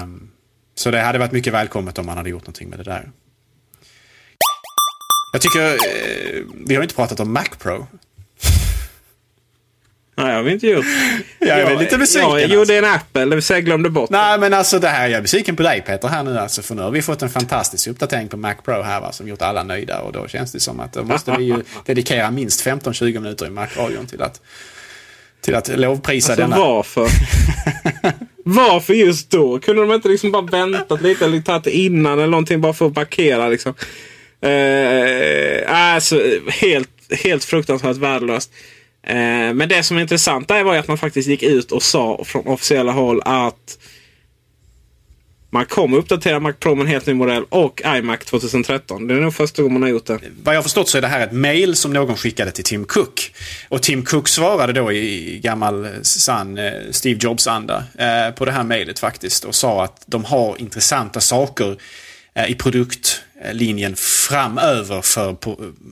Um, 0.02 0.30
så 0.74 0.90
det 0.90 1.00
hade 1.00 1.18
varit 1.18 1.32
mycket 1.32 1.52
välkommet 1.52 1.98
om 1.98 2.06
man 2.06 2.16
hade 2.16 2.30
gjort 2.30 2.42
någonting 2.42 2.68
med 2.68 2.78
det 2.78 2.84
där. 2.84 3.10
Jag 5.32 5.42
tycker, 5.42 5.72
eh, 5.72 6.42
vi 6.66 6.74
har 6.74 6.82
inte 6.82 6.94
pratat 6.94 7.20
om 7.20 7.32
Mac 7.32 7.44
Pro. 7.58 7.86
Nej, 10.14 10.26
det 10.26 10.32
har 10.32 10.42
vi 10.42 10.52
inte 10.52 10.66
gjort. 10.66 10.84
Jag 11.38 11.60
är 11.60 11.66
väl 11.66 11.78
lite 11.78 11.98
besviken. 11.98 12.30
Ja, 12.30 12.34
jag 12.40 12.42
alltså. 12.42 12.56
gjorde 12.56 12.78
en 12.78 12.94
Apple, 12.94 13.24
det 13.24 13.34
vill 13.34 13.42
säga 13.42 13.60
glömde 13.60 13.90
bort 13.90 14.10
Nej, 14.10 14.38
men 14.38 14.54
alltså 14.54 14.78
det 14.78 14.88
här, 14.88 15.08
jag 15.08 15.18
är 15.18 15.22
besviken 15.22 15.56
på 15.56 15.62
dig 15.62 15.82
Peter 15.86 16.08
här 16.08 16.22
nu 16.22 16.38
alltså. 16.38 16.62
För 16.62 16.74
nu 16.74 16.82
har 16.82 16.90
vi 16.90 17.02
fått 17.02 17.22
en 17.22 17.30
fantastisk 17.30 17.88
uppdatering 17.88 18.28
på 18.28 18.36
Mac 18.36 18.54
Pro 18.54 18.82
här 18.82 19.00
va, 19.00 19.12
som 19.12 19.28
gjort 19.28 19.42
alla 19.42 19.62
nöjda. 19.62 20.00
Och 20.00 20.12
då 20.12 20.28
känns 20.28 20.52
det 20.52 20.60
som 20.60 20.80
att 20.80 20.92
då 20.92 21.04
måste 21.04 21.36
vi 21.38 21.44
ju 21.44 21.62
dedikera 21.86 22.30
minst 22.30 22.66
15-20 22.66 23.20
minuter 23.20 23.46
i 23.46 23.50
Mac-radion 23.50 24.06
till 24.06 24.22
att, 24.22 24.40
till 25.40 25.54
att 25.54 25.68
lovprisa 25.68 26.32
alltså, 26.32 26.42
denna. 26.42 26.58
varför? 26.58 27.08
varför 28.44 28.94
just 28.94 29.30
då? 29.30 29.58
Kunde 29.58 29.82
de 29.82 29.92
inte 29.92 30.08
liksom 30.08 30.32
bara 30.32 30.42
väntat 30.42 31.02
lite 31.02 31.24
eller 31.24 31.40
tagit 31.40 31.64
det 31.64 31.76
innan 31.76 32.12
eller 32.12 32.26
någonting 32.26 32.60
bara 32.60 32.72
för 32.72 32.86
att 32.86 32.96
markera 32.96 33.48
liksom? 33.48 33.74
Eh, 34.40 35.94
alltså, 35.94 36.22
helt, 36.48 36.90
helt 37.24 37.44
fruktansvärt 37.44 37.96
värdelöst. 37.96 38.50
Eh, 39.02 39.54
men 39.54 39.68
det 39.68 39.82
som 39.82 39.96
är 39.96 40.00
intressant 40.00 40.48
där 40.48 40.64
var 40.64 40.72
ju 40.72 40.78
att 40.78 40.88
man 40.88 40.98
faktiskt 40.98 41.28
gick 41.28 41.42
ut 41.42 41.72
och 41.72 41.82
sa 41.82 42.24
från 42.24 42.46
officiella 42.46 42.92
håll 42.92 43.22
att 43.24 43.78
man 45.54 45.66
kommer 45.66 45.96
uppdatera 45.96 46.40
Mac 46.40 46.52
Pro 46.52 46.74
med 46.74 46.84
en 46.84 46.88
helt 46.88 47.06
ny 47.06 47.14
modell 47.14 47.44
och 47.48 47.82
iMac 47.86 48.18
2013. 48.24 49.06
Det 49.06 49.14
är 49.14 49.18
nog 49.18 49.34
första 49.34 49.62
gången 49.62 49.72
man 49.72 49.82
har 49.82 49.88
gjort 49.88 50.06
det. 50.06 50.18
Vad 50.42 50.54
jag 50.54 50.58
har 50.58 50.62
förstått 50.62 50.88
så 50.88 50.98
är 50.98 51.02
det 51.02 51.08
här 51.08 51.26
ett 51.26 51.32
mail 51.32 51.76
som 51.76 51.92
någon 51.92 52.16
skickade 52.16 52.50
till 52.50 52.64
Tim 52.64 52.84
Cook. 52.84 53.34
Och 53.68 53.82
Tim 53.82 54.04
Cook 54.04 54.28
svarade 54.28 54.72
då 54.72 54.92
i 54.92 55.40
gammal 55.42 55.84
eh, 55.84 55.90
sann 56.02 56.58
eh, 56.58 56.72
Steve 56.90 57.18
Jobs-anda 57.22 57.84
eh, 57.98 58.34
på 58.34 58.44
det 58.44 58.52
här 58.52 58.64
mejlet 58.64 58.98
faktiskt. 58.98 59.44
Och 59.44 59.54
sa 59.54 59.84
att 59.84 60.02
de 60.06 60.24
har 60.24 60.60
intressanta 60.60 61.20
saker 61.20 61.76
Eh, 62.34 62.50
i 62.50 62.54
produktlinjen 62.54 63.96
framöver 63.96 65.02
för 65.02 65.36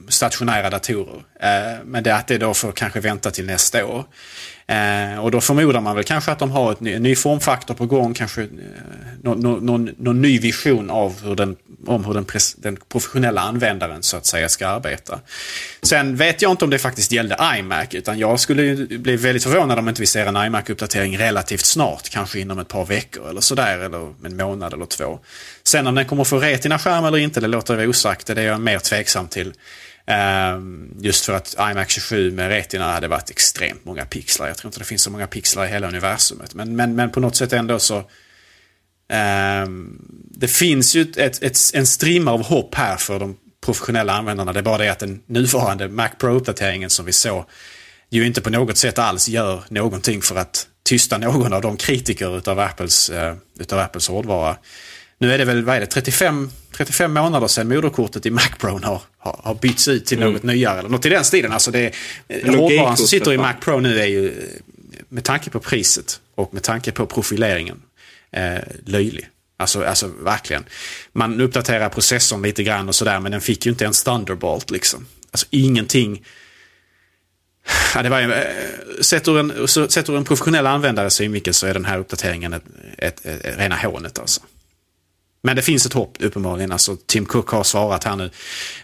stationära 0.09 0.71
datorer. 0.71 1.23
Eh, 1.41 1.85
men 1.85 2.03
det 2.03 2.15
att 2.15 2.27
det 2.27 2.39
då 2.39 2.55
får 2.55 2.73
kanske 2.73 3.01
vänta 3.01 3.31
till 3.31 3.47
nästa 3.47 3.87
år. 3.87 4.05
Eh, 4.71 5.19
och 5.19 5.31
då 5.31 5.41
förmodar 5.41 5.81
man 5.81 5.97
väl 5.97 6.05
kanske 6.05 6.33
att 6.33 6.39
de 6.39 6.51
har 6.51 6.73
ett 6.73 6.81
ny, 6.81 6.93
en 6.93 7.03
ny 7.03 7.17
formfaktor 7.17 7.75
på 7.75 7.87
gång, 7.87 8.15
kanske 8.15 8.43
eh, 8.43 8.49
någon, 9.23 9.67
någon, 9.67 9.91
någon, 9.99 10.23
ny 10.23 10.39
vision 10.39 10.91
av 10.91 11.23
hur 11.25 11.35
den, 11.35 11.57
om 11.87 12.05
hur 12.05 12.15
den, 12.15 12.25
pres, 12.25 12.55
den, 12.55 12.79
professionella 12.89 13.41
användaren 13.41 14.03
så 14.03 14.17
att 14.17 14.27
säga 14.27 14.49
ska 14.49 14.69
arbeta. 14.69 15.21
Sen 15.83 16.17
vet 16.17 16.43
jag 16.43 16.51
inte 16.51 16.65
om 16.65 16.71
det 16.71 16.79
faktiskt 16.79 17.13
gällde 17.13 17.37
iMac, 17.59 17.87
utan 17.91 18.19
jag 18.19 18.41
skulle 18.41 18.77
bli 18.77 19.17
väldigt 19.17 19.43
förvånad 19.43 19.79
om 19.79 19.89
inte 19.89 20.01
vi 20.01 20.07
ser 20.07 20.27
en 20.27 20.37
iMac-uppdatering 20.37 21.19
relativt 21.19 21.65
snart, 21.65 22.09
kanske 22.09 22.41
inom 22.41 22.59
ett 22.59 22.69
par 22.69 22.85
veckor 22.85 23.31
eller 23.31 23.41
sådär, 23.41 23.79
eller 23.79 24.13
en 24.25 24.37
månad 24.37 24.73
eller 24.73 24.87
två. 24.87 25.19
Sen 25.65 25.87
om 25.87 25.95
den 25.95 26.07
kommer 26.07 26.25
få 26.25 26.39
retina-skärm 26.39 27.05
eller 27.05 27.19
inte, 27.19 27.41
det 27.41 27.49
låter 27.49 27.79
jag 27.79 27.89
osagt, 27.89 28.27
det 28.27 28.43
är 28.43 28.47
jag 28.47 28.61
mer 28.61 28.79
tveksam 28.79 29.29
till. 29.29 29.53
Ehm, 30.11 30.97
just 31.01 31.25
för 31.25 31.33
att 31.33 31.55
iMac 31.59 31.91
27 31.91 32.33
med 32.33 32.49
Retina 32.49 32.93
hade 32.93 33.09
varit 33.09 33.31
extremt 33.31 33.85
många 33.85 34.05
pixlar. 34.05 34.49
Jag 34.49 34.57
tror 34.57 34.69
inte 34.69 34.79
det 34.79 34.85
finns 34.85 35.03
så 35.03 35.11
många 35.11 35.27
pixlar 35.27 35.65
i 35.65 35.69
hela 35.69 35.89
universumet. 35.89 36.55
Men, 36.55 36.77
men, 36.77 36.95
men 36.95 37.11
på 37.11 37.21
något 37.21 37.37
sätt 37.37 37.53
ändå 37.53 37.79
så... 37.79 38.05
Um, 39.63 40.07
det 40.31 40.49
finns 40.49 40.95
ju 40.95 41.03
ett, 41.17 41.43
ett, 41.43 41.59
en 41.75 41.87
strimma 41.87 42.33
av 42.33 42.43
hopp 42.43 42.75
här 42.75 42.97
för 42.97 43.19
de 43.19 43.37
professionella 43.65 44.13
användarna. 44.13 44.53
Det 44.53 44.61
är 44.61 44.63
bara 44.63 44.79
det 44.79 44.89
att 44.89 44.99
den 44.99 45.23
nuvarande 45.27 45.89
Mac 45.89 46.09
Pro-uppdateringen 46.19 46.89
som 46.89 47.07
vi 47.07 47.13
såg 47.13 47.45
ju 48.11 48.27
inte 48.27 48.41
på 48.41 48.51
något 48.51 48.77
sätt 48.77 48.99
alls 48.99 49.29
gör 49.29 49.63
någonting 49.69 50.23
för 50.23 50.37
att 50.37 50.67
tysta 50.83 51.19
någon 51.19 51.53
av 51.53 51.63
de 51.63 51.77
kritiker 51.77 52.39
utav 52.39 52.59
Apples, 52.59 53.11
uh, 53.11 53.35
utav 53.59 53.79
Apples 53.79 54.09
hårdvara. 54.09 54.57
Nu 55.21 55.33
är 55.33 55.39
det 55.39 55.45
väl, 55.45 55.65
vad 55.65 55.77
är 55.77 55.81
det, 55.81 55.87
35, 55.87 56.51
35 56.73 57.13
månader 57.13 57.47
sedan 57.47 57.69
moderkortet 57.69 58.27
i 58.27 58.31
Mac 58.31 58.49
Pro 58.59 58.79
har, 58.83 59.03
har, 59.19 59.41
har 59.45 59.55
bytts 59.55 59.89
ut 59.89 60.07
till 60.07 60.19
mm. 60.19 60.33
något 60.33 60.43
nyare. 60.43 60.79
Eller 60.79 60.89
något 60.89 61.07
i 61.07 61.09
den 61.09 61.25
stilen. 61.25 61.53
Alltså 61.53 61.71
det, 61.71 61.95
hårdvaran 62.45 62.97
som 62.97 63.07
sitter 63.07 63.33
i 63.33 63.39
Mac 63.39 63.55
Pro 63.61 63.81
nu 63.81 64.01
är 64.01 64.07
ju, 64.07 64.35
med 65.09 65.25
tanke 65.25 65.51
på 65.51 65.61
priset 65.61 66.21
och 66.35 66.55
med 66.55 66.63
tanke 66.63 66.93
på 66.93 67.07
profileringen, 67.07 67.83
eh, 68.33 68.59
löjlig. 68.87 69.29
Alltså, 69.57 69.85
alltså 69.85 70.07
verkligen. 70.07 70.65
Man 71.13 71.41
uppdaterar 71.41 71.89
processorn 71.89 72.43
lite 72.43 72.63
grann 72.63 72.89
och 72.89 72.95
sådär 72.95 73.21
men 73.21 73.33
den 73.33 73.41
fick 73.41 73.67
ju 73.67 73.73
inte 73.73 73.85
ens 73.85 74.05
Thunderbolt 74.05 74.71
liksom. 74.71 75.07
Alltså 75.31 75.47
ingenting. 75.51 76.23
Ja, 77.95 78.03
det 78.03 78.09
var, 78.09 78.21
eh, 78.21 78.29
sett, 79.01 79.29
ur 79.29 79.39
en, 79.39 79.69
sett 79.69 80.09
ur 80.09 80.17
en 80.17 80.25
professionell 80.25 80.67
användare 80.67 81.11
synvinkel 81.11 81.55
så 81.55 81.67
är 81.67 81.75
den 81.75 81.85
här 81.85 81.99
uppdateringen 81.99 82.53
ett, 82.53 82.65
ett, 82.99 83.27
ett, 83.27 83.45
ett 83.45 83.59
rena 83.59 83.77
hånet 83.77 84.19
alltså. 84.19 84.41
Men 85.43 85.57
det 85.57 85.63
finns 85.63 85.87
ett 85.87 85.93
hopp 85.93 86.17
uppenbarligen. 86.21 86.73
Alltså, 86.73 86.97
Tim 87.07 87.27
Cook 87.27 87.49
har 87.49 87.65
svarat 87.65 88.05
här 88.05 88.17
nu 88.17 88.31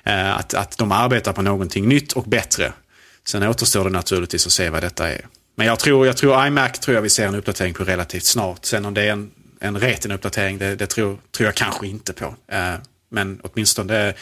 eh, 0.04 0.36
att, 0.36 0.54
att 0.54 0.78
de 0.78 0.92
arbetar 0.92 1.32
på 1.32 1.42
någonting 1.42 1.88
nytt 1.88 2.12
och 2.12 2.24
bättre. 2.24 2.72
Sen 3.24 3.42
återstår 3.42 3.84
det 3.84 3.90
naturligtvis 3.90 4.46
att 4.46 4.52
se 4.52 4.70
vad 4.70 4.82
detta 4.82 5.12
är. 5.12 5.26
Men 5.54 5.66
jag 5.66 5.78
tror, 5.78 6.06
jag 6.06 6.16
tror 6.16 6.46
iMac 6.46 6.78
tror 6.80 6.94
jag 6.94 7.02
vi 7.02 7.10
ser 7.10 7.26
en 7.26 7.34
uppdatering 7.34 7.74
på 7.74 7.84
relativt 7.84 8.24
snart. 8.24 8.64
Sen 8.64 8.84
om 8.84 8.94
det 8.94 9.02
är 9.02 9.12
en, 9.12 9.30
en 9.60 9.78
retina-uppdatering, 9.78 10.58
det, 10.58 10.76
det 10.76 10.86
tror, 10.86 11.18
tror 11.36 11.46
jag 11.46 11.54
kanske 11.54 11.86
inte 11.86 12.12
på. 12.12 12.34
Eh, 12.48 12.74
men 13.10 13.40
åtminstone 13.42 14.14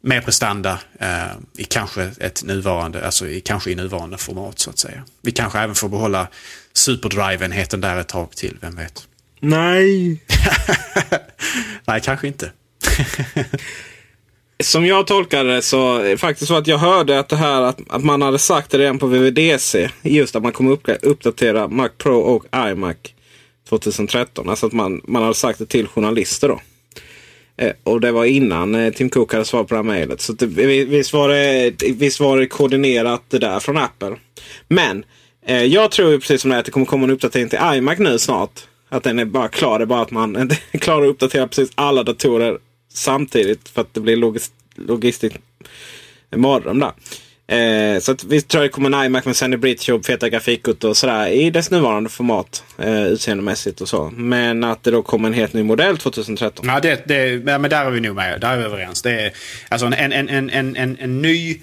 mer 0.00 0.20
prestanda 0.20 0.78
eh, 1.00 1.32
i 1.56 1.64
kanske 1.64 2.10
ett 2.20 2.44
nuvarande, 2.44 3.06
alltså 3.06 3.28
i, 3.28 3.40
kanske 3.40 3.70
i 3.70 3.74
nuvarande 3.74 4.18
format 4.18 4.58
så 4.58 4.70
att 4.70 4.78
säga. 4.78 5.04
Vi 5.22 5.32
kanske 5.32 5.58
även 5.58 5.74
får 5.74 5.88
behålla 5.88 6.28
superdrive-enheten 6.72 7.80
där 7.80 7.96
ett 7.96 8.08
tag 8.08 8.30
till, 8.30 8.58
vem 8.60 8.76
vet? 8.76 9.08
Nej. 9.44 10.20
Nej, 11.86 12.00
kanske 12.04 12.26
inte. 12.26 12.52
Som 14.62 14.86
jag 14.86 15.06
tolkar 15.06 15.44
det 15.44 15.62
så 15.62 15.96
är 15.96 16.04
det 16.04 16.16
faktiskt 16.16 16.48
så 16.48 16.56
att 16.56 16.66
jag 16.66 16.78
hörde 16.78 17.18
att 17.18 17.28
det 17.28 17.36
här 17.36 17.62
att, 17.62 17.80
att 17.88 18.04
man 18.04 18.22
hade 18.22 18.38
sagt 18.38 18.70
det 18.70 18.78
redan 18.78 18.98
på 18.98 19.06
VVDC. 19.06 19.90
Just 20.02 20.36
att 20.36 20.42
man 20.42 20.52
kommer 20.52 20.70
upp, 20.70 20.88
uppdatera 21.02 21.68
Mac 21.68 21.88
Pro 21.98 22.18
och 22.18 22.44
iMac 22.54 22.96
2013. 23.68 24.48
Alltså 24.48 24.66
att 24.66 24.72
man, 24.72 25.00
man 25.04 25.22
hade 25.22 25.34
sagt 25.34 25.58
det 25.58 25.66
till 25.66 25.86
journalister 25.86 26.48
då. 26.48 26.60
Eh, 27.56 27.72
och 27.82 28.00
det 28.00 28.12
var 28.12 28.24
innan 28.24 28.74
eh, 28.74 28.92
Tim 28.92 29.10
Cook 29.10 29.32
hade 29.32 29.44
svarat 29.44 29.68
på 29.68 29.74
det 29.74 29.78
här 29.78 29.82
mejlet. 29.82 30.20
Så 30.20 30.32
det, 30.32 30.46
visst, 30.46 31.12
var 31.12 31.28
det, 31.28 31.72
visst 31.92 32.20
var 32.20 32.38
det 32.38 32.46
koordinerat 32.46 33.22
det 33.28 33.38
där 33.38 33.60
från 33.60 33.76
Apple. 33.76 34.16
Men 34.68 35.04
eh, 35.46 35.64
jag 35.64 35.90
tror 35.90 36.18
precis 36.18 36.40
som 36.40 36.50
det 36.50 36.56
är 36.56 36.60
att 36.60 36.64
det 36.66 36.70
kommer 36.70 36.86
komma 36.86 37.04
en 37.04 37.10
uppdatering 37.10 37.48
till 37.48 37.58
iMac 37.74 37.98
nu 37.98 38.18
snart. 38.18 38.66
Att 38.94 39.02
den 39.02 39.18
är 39.18 39.24
bara 39.24 39.48
klar. 39.48 39.78
Det 39.78 39.84
är 39.84 39.86
bara 39.86 40.02
att 40.02 40.10
man 40.10 40.40
inte 40.40 40.56
klarar 40.78 41.04
att 41.04 41.10
uppdatera 41.10 41.48
precis 41.48 41.70
alla 41.74 42.02
datorer 42.02 42.58
samtidigt. 42.92 43.68
För 43.68 43.80
att 43.80 43.94
det 43.94 44.00
blir 44.00 44.16
logis 44.16 44.52
logistiskt 44.74 45.38
mardröm 46.36 46.78
där. 46.78 46.92
Eh, 47.46 47.98
så 47.98 48.12
att 48.12 48.24
vi 48.24 48.40
tror 48.40 48.62
det 48.62 48.68
kommer 48.68 48.98
en 48.98 49.06
iMac 49.06 49.24
med 49.24 49.36
Sandy 49.36 49.56
Bridge 49.56 49.92
och 49.92 50.04
feta 50.04 50.28
grafikkort 50.28 50.84
och 50.84 50.96
sådär 50.96 51.28
i 51.28 51.50
dess 51.50 51.70
nuvarande 51.70 52.10
format. 52.10 52.64
Eh, 52.78 53.06
utseendemässigt 53.06 53.80
och 53.80 53.88
så. 53.88 54.10
Men 54.14 54.64
att 54.64 54.82
det 54.82 54.90
då 54.90 55.02
kommer 55.02 55.28
en 55.28 55.34
helt 55.34 55.52
ny 55.52 55.62
modell 55.62 55.98
2013. 55.98 56.66
Ja, 56.68 56.80
det, 56.80 57.08
det, 57.08 57.26
ja, 57.26 57.58
men 57.58 57.70
där 57.70 57.84
är 57.84 57.90
vi 57.90 58.00
nog 58.00 58.16
med. 58.16 58.40
Där 58.40 58.52
är 58.52 58.58
vi 58.58 58.64
överens. 58.64 59.02
Det 59.02 59.20
är 59.20 59.32
alltså 59.68 59.86
en, 59.86 59.92
en, 59.92 60.28
en, 60.28 60.50
en, 60.50 60.76
en, 60.76 60.96
en 61.00 61.22
ny 61.22 61.60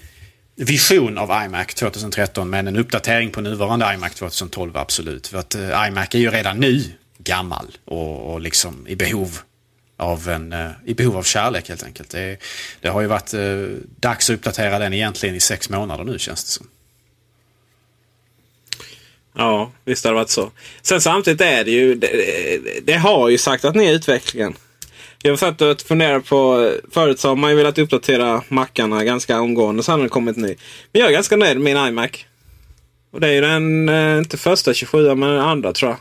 vision 0.56 1.18
av 1.18 1.44
iMac 1.46 1.68
2013 1.68 2.50
men 2.50 2.68
en 2.68 2.76
uppdatering 2.76 3.32
på 3.32 3.42
nuvarande 3.42 3.94
iMac 3.94 4.16
2012 4.16 4.78
absolut. 4.78 5.28
För 5.28 5.38
att 5.38 5.56
eh, 5.56 5.88
iMac 5.88 6.16
är 6.16 6.20
ju 6.20 6.30
redan 6.30 6.58
nu 6.58 6.84
gammal 7.24 7.78
och, 7.86 8.34
och 8.34 8.42
liksom 8.42 8.88
i 8.88 8.96
behov 8.96 9.38
av 9.98 10.30
en, 10.30 10.54
eh, 10.54 10.72
i 10.86 10.94
behov 10.94 11.18
av 11.18 11.24
kärlek 11.24 11.70
helt 11.70 11.84
enkelt. 11.84 12.10
Det, 12.10 12.38
det 12.82 12.90
har 12.90 13.02
ju 13.02 13.08
varit 13.08 13.34
eh, 13.34 13.42
dags 14.00 14.30
att 14.30 14.34
uppdatera 14.34 14.80
den 14.80 14.94
egentligen 14.94 15.36
i 15.36 15.40
sex 15.40 15.70
månader 15.70 16.04
nu 16.04 16.20
känns 16.20 16.44
det 16.44 16.50
som. 16.50 16.68
Ja, 19.36 19.72
visst 19.86 20.04
har 20.04 20.12
det 20.12 20.16
varit 20.16 20.30
så. 20.30 20.52
Sen 20.82 21.02
samtidigt 21.02 21.42
är 21.42 21.64
det 21.64 21.72
ju, 21.72 21.96
det, 21.96 22.10
det 22.84 22.94
har 22.94 23.30
ju 23.30 23.38
sagt 23.38 23.66
att 23.66 23.76
ni 23.76 23.86
är 23.86 23.94
utvecklingen. 23.94 24.56
Jag 25.24 25.40
satt 25.40 25.62
och 25.62 25.82
funderade 25.82 26.22
på, 26.22 26.72
förut 26.92 27.20
så 27.20 27.28
har 27.28 27.36
man 27.36 27.52
ju 27.52 27.58
velat 27.58 27.78
uppdatera 27.78 28.44
mackarna 28.48 29.04
ganska 29.04 29.42
omgående. 29.42 29.84
Sen 29.84 29.96
har 29.96 30.04
det 30.04 30.10
kommit 30.10 30.38
ny. 30.38 30.56
Men 30.92 31.00
jag 31.02 31.10
är 31.10 31.14
ganska 31.14 31.38
nöjd 31.38 31.60
med 31.60 31.64
min 31.64 31.88
iMac. 31.88 32.26
Och 33.12 33.20
det 33.20 33.28
är 33.28 33.32
ju 33.32 33.42
den, 33.42 33.90
eh, 33.90 34.18
inte 34.18 34.38
första 34.38 34.74
27 34.74 35.16
men 35.16 35.30
den 35.30 35.40
andra 35.40 35.74
tror 35.74 35.92
jag. 35.92 36.00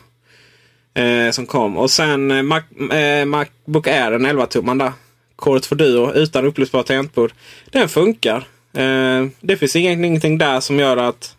Eh, 0.93 1.31
som 1.31 1.45
kom. 1.45 1.77
Och 1.77 1.91
sen 1.91 2.31
eh, 2.31 2.43
Mac, 2.43 2.61
eh, 2.91 3.25
Macbook 3.25 3.87
Air, 3.87 4.11
den 4.11 4.25
11 4.25 4.45
tumman 4.45 4.77
där. 4.77 4.91
Core 5.35 5.59
2 5.59 5.75
Duo 5.75 6.13
utan 6.13 6.45
upplösbart 6.45 6.85
tangentbord. 6.85 7.33
Den 7.71 7.89
funkar. 7.89 8.47
Eh, 8.73 9.27
det 9.41 9.57
finns 9.57 9.75
ingenting 9.75 10.37
där 10.37 10.59
som 10.59 10.79
gör 10.79 10.97
att 10.97 11.35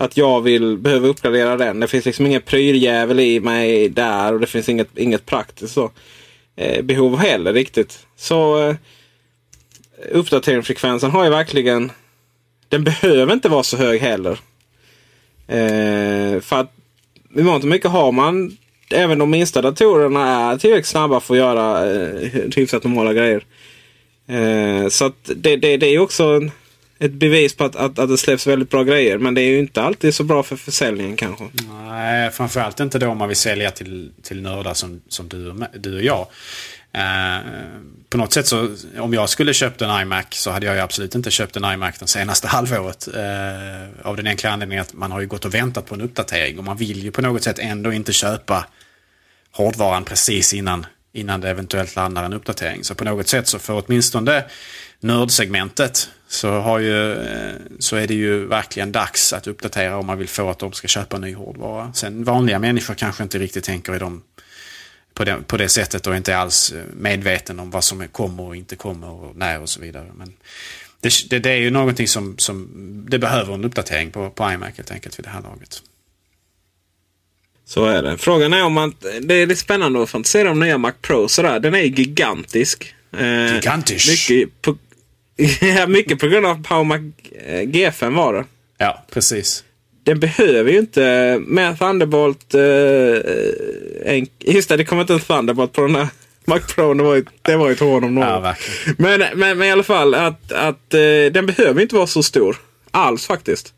att 0.00 0.16
jag 0.16 0.40
vill 0.40 0.78
behöva 0.78 1.08
uppgradera 1.08 1.56
den. 1.56 1.80
Det 1.80 1.88
finns 1.88 2.04
liksom 2.04 2.26
ingen 2.26 2.42
pryljävel 2.42 3.20
i 3.20 3.40
mig 3.40 3.88
där 3.88 4.32
och 4.32 4.40
det 4.40 4.46
finns 4.46 4.68
inget, 4.68 4.98
inget 4.98 5.26
praktiskt 5.26 5.74
så 5.74 5.90
eh, 6.56 6.82
behov 6.82 7.18
heller 7.18 7.52
riktigt. 7.52 8.06
Så 8.16 8.68
eh, 8.68 8.76
uppdateringsfrekvensen 10.10 11.10
har 11.10 11.24
ju 11.24 11.30
verkligen... 11.30 11.92
Den 12.68 12.84
behöver 12.84 13.32
inte 13.32 13.48
vara 13.48 13.62
så 13.62 13.76
hög 13.76 14.00
heller. 14.00 14.40
Eh, 15.46 16.40
för 16.40 16.60
att 16.60 16.72
i 17.36 17.42
mångt 17.42 17.64
och 17.64 17.70
mycket 17.70 17.90
har 17.90 18.12
man 18.12 18.56
även 18.92 19.18
de 19.18 19.30
minsta 19.30 19.62
datorerna 19.62 20.52
är 20.52 20.58
tillräckligt 20.58 20.86
snabba 20.86 21.20
för 21.20 21.34
att 21.34 21.38
göra 21.38 21.90
eh, 21.90 22.30
typ 22.30 22.58
hyfsat 22.58 22.84
normala 22.84 23.12
grejer. 23.12 23.44
Eh, 24.28 24.88
så 24.88 25.04
att 25.04 25.30
det, 25.36 25.56
det, 25.56 25.76
det 25.76 25.86
är 25.86 25.98
också 25.98 26.24
en, 26.24 26.50
ett 26.98 27.12
bevis 27.12 27.54
på 27.54 27.64
att, 27.64 27.76
att, 27.76 27.98
att 27.98 28.08
det 28.08 28.18
släpps 28.18 28.46
väldigt 28.46 28.70
bra 28.70 28.82
grejer. 28.82 29.18
Men 29.18 29.34
det 29.34 29.40
är 29.40 29.48
ju 29.48 29.58
inte 29.58 29.82
alltid 29.82 30.14
så 30.14 30.24
bra 30.24 30.42
för 30.42 30.56
försäljningen 30.56 31.16
kanske. 31.16 31.44
Nej, 31.88 32.30
framförallt 32.30 32.80
inte 32.80 32.98
då 32.98 33.08
om 33.08 33.18
man 33.18 33.28
vill 33.28 33.36
sälja 33.36 33.70
till, 33.70 34.12
till 34.22 34.42
nördar 34.42 34.74
som, 34.74 35.00
som 35.08 35.28
du, 35.28 35.54
du 35.78 35.96
och 35.96 36.02
jag. 36.02 36.26
Eh, 36.92 37.38
på 38.10 38.18
något 38.18 38.32
sätt 38.32 38.46
så, 38.46 38.68
om 38.98 39.14
jag 39.14 39.28
skulle 39.28 39.54
köpt 39.54 39.82
en 39.82 40.00
iMac 40.02 40.26
så 40.30 40.50
hade 40.50 40.66
jag 40.66 40.74
ju 40.74 40.80
absolut 40.80 41.14
inte 41.14 41.30
köpt 41.30 41.56
en 41.56 41.64
iMac 41.64 41.98
det 41.98 42.06
senaste 42.06 42.48
halvåret. 42.48 43.08
Eh, 43.14 44.06
av 44.06 44.16
den 44.16 44.26
enkla 44.26 44.50
anledningen 44.50 44.82
att 44.82 44.94
man 44.94 45.12
har 45.12 45.20
ju 45.20 45.26
gått 45.26 45.44
och 45.44 45.54
väntat 45.54 45.86
på 45.86 45.94
en 45.94 46.00
uppdatering 46.00 46.58
och 46.58 46.64
man 46.64 46.76
vill 46.76 47.02
ju 47.02 47.10
på 47.10 47.22
något 47.22 47.42
sätt 47.42 47.58
ändå 47.58 47.92
inte 47.92 48.12
köpa 48.12 48.66
hårdvaran 49.52 50.04
precis 50.04 50.54
innan, 50.54 50.86
innan 51.12 51.40
det 51.40 51.50
eventuellt 51.50 51.96
landar 51.96 52.24
en 52.24 52.32
uppdatering. 52.32 52.84
Så 52.84 52.94
på 52.94 53.04
något 53.04 53.28
sätt 53.28 53.48
så 53.48 53.58
för 53.58 53.84
åtminstone 53.86 54.44
nördsegmentet 55.00 56.10
så, 56.28 56.50
har 56.50 56.78
ju, 56.78 57.12
eh, 57.12 57.52
så 57.78 57.96
är 57.96 58.06
det 58.06 58.14
ju 58.14 58.46
verkligen 58.46 58.92
dags 58.92 59.32
att 59.32 59.46
uppdatera 59.46 59.96
om 59.96 60.06
man 60.06 60.18
vill 60.18 60.28
få 60.28 60.50
att 60.50 60.58
de 60.58 60.72
ska 60.72 60.88
köpa 60.88 61.18
ny 61.18 61.34
hårdvara. 61.34 61.92
Sen 61.92 62.24
vanliga 62.24 62.58
människor 62.58 62.94
kanske 62.94 63.22
inte 63.22 63.38
riktigt 63.38 63.64
tänker 63.64 63.96
i 63.96 63.98
de 63.98 64.22
på 65.20 65.24
det, 65.24 65.42
på 65.46 65.56
det 65.56 65.68
sättet 65.68 66.06
och 66.06 66.16
inte 66.16 66.36
alls 66.36 66.72
eh, 66.72 66.84
medveten 66.92 67.60
om 67.60 67.70
vad 67.70 67.84
som 67.84 68.08
kommer 68.08 68.42
och 68.42 68.56
inte 68.56 68.76
kommer 68.76 69.10
och 69.10 69.36
när 69.36 69.60
och 69.60 69.68
så 69.68 69.80
vidare. 69.80 70.06
Men 70.14 70.32
det, 71.00 71.12
det, 71.30 71.38
det 71.38 71.50
är 71.50 71.56
ju 71.56 71.70
någonting 71.70 72.08
som, 72.08 72.38
som 72.38 72.68
det 73.10 73.18
behöver 73.18 73.54
en 73.54 73.64
uppdatering 73.64 74.10
på, 74.10 74.30
på 74.30 74.52
iMac 74.52 74.76
helt 74.76 74.90
enkelt 74.90 75.18
vid 75.18 75.26
det 75.26 75.30
här 75.30 75.42
laget. 75.42 75.82
Så 77.64 77.84
är 77.84 78.02
det. 78.02 78.18
Frågan 78.18 78.52
är 78.52 78.64
om 78.64 78.72
man... 78.72 78.94
Det 79.20 79.34
är 79.34 79.46
lite 79.46 79.60
spännande 79.60 80.02
att 80.02 80.10
fantisera 80.10 80.50
om 80.50 80.60
nya 80.60 80.78
Mac 80.78 80.92
Pro. 81.00 81.28
Sådär. 81.28 81.60
Den 81.60 81.74
är 81.74 81.82
gigantisk. 81.82 82.94
Eh, 83.18 83.54
Gigantisk. 83.54 84.30
Mycket 84.30 84.62
på, 84.62 84.76
mycket 85.88 86.18
på 86.18 86.26
grund 86.26 86.46
av 86.46 86.62
PowerMac 86.62 87.00
eh, 87.46 87.60
G5 87.60 88.16
var 88.16 88.34
det. 88.34 88.44
Ja, 88.78 89.04
precis. 89.10 89.64
Den 90.04 90.20
behöver 90.20 90.72
ju 90.72 90.78
inte 90.78 91.38
med 91.46 91.78
Thunderbolt... 91.78 92.54
Eh, 92.54 94.12
en, 94.14 94.26
just 94.38 94.68
det, 94.68 94.76
det 94.76 94.84
kommer 94.84 95.02
inte 95.02 95.14
en 95.14 95.20
Thunderbolt 95.20 95.72
på 95.72 95.82
den 95.82 95.96
här 95.96 96.08
Mac 96.44 96.60
Pro. 96.60 96.94
Det 96.94 97.02
var 97.02 97.14
ju, 97.14 97.24
det 97.42 97.56
var 97.56 97.66
ju 97.66 97.72
ett 97.72 97.80
hån 97.80 98.04
om 98.04 98.14
något. 98.14 98.24
Ja, 98.24 98.54
men, 98.98 99.20
men, 99.34 99.58
men 99.58 99.62
i 99.62 99.70
alla 99.70 99.82
fall 99.82 100.14
att, 100.14 100.52
att 100.52 100.94
eh, 100.94 101.32
den 101.32 101.46
behöver 101.46 101.82
inte 101.82 101.94
vara 101.94 102.06
så 102.06 102.22
stor. 102.22 102.56
Alls 102.90 103.26
faktiskt. 103.26 103.74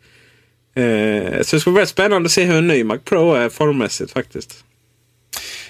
Eh, 0.74 1.42
så 1.42 1.56
det 1.56 1.60
ska 1.60 1.70
bli 1.70 1.76
väldigt 1.76 1.88
spännande 1.88 2.26
att 2.26 2.32
se 2.32 2.44
hur 2.44 2.56
en 2.56 2.66
ny 2.66 2.84
Mac 2.84 2.98
Pro 2.98 3.34
är 3.34 3.48
formmässigt 3.48 4.12
faktiskt. 4.12 4.64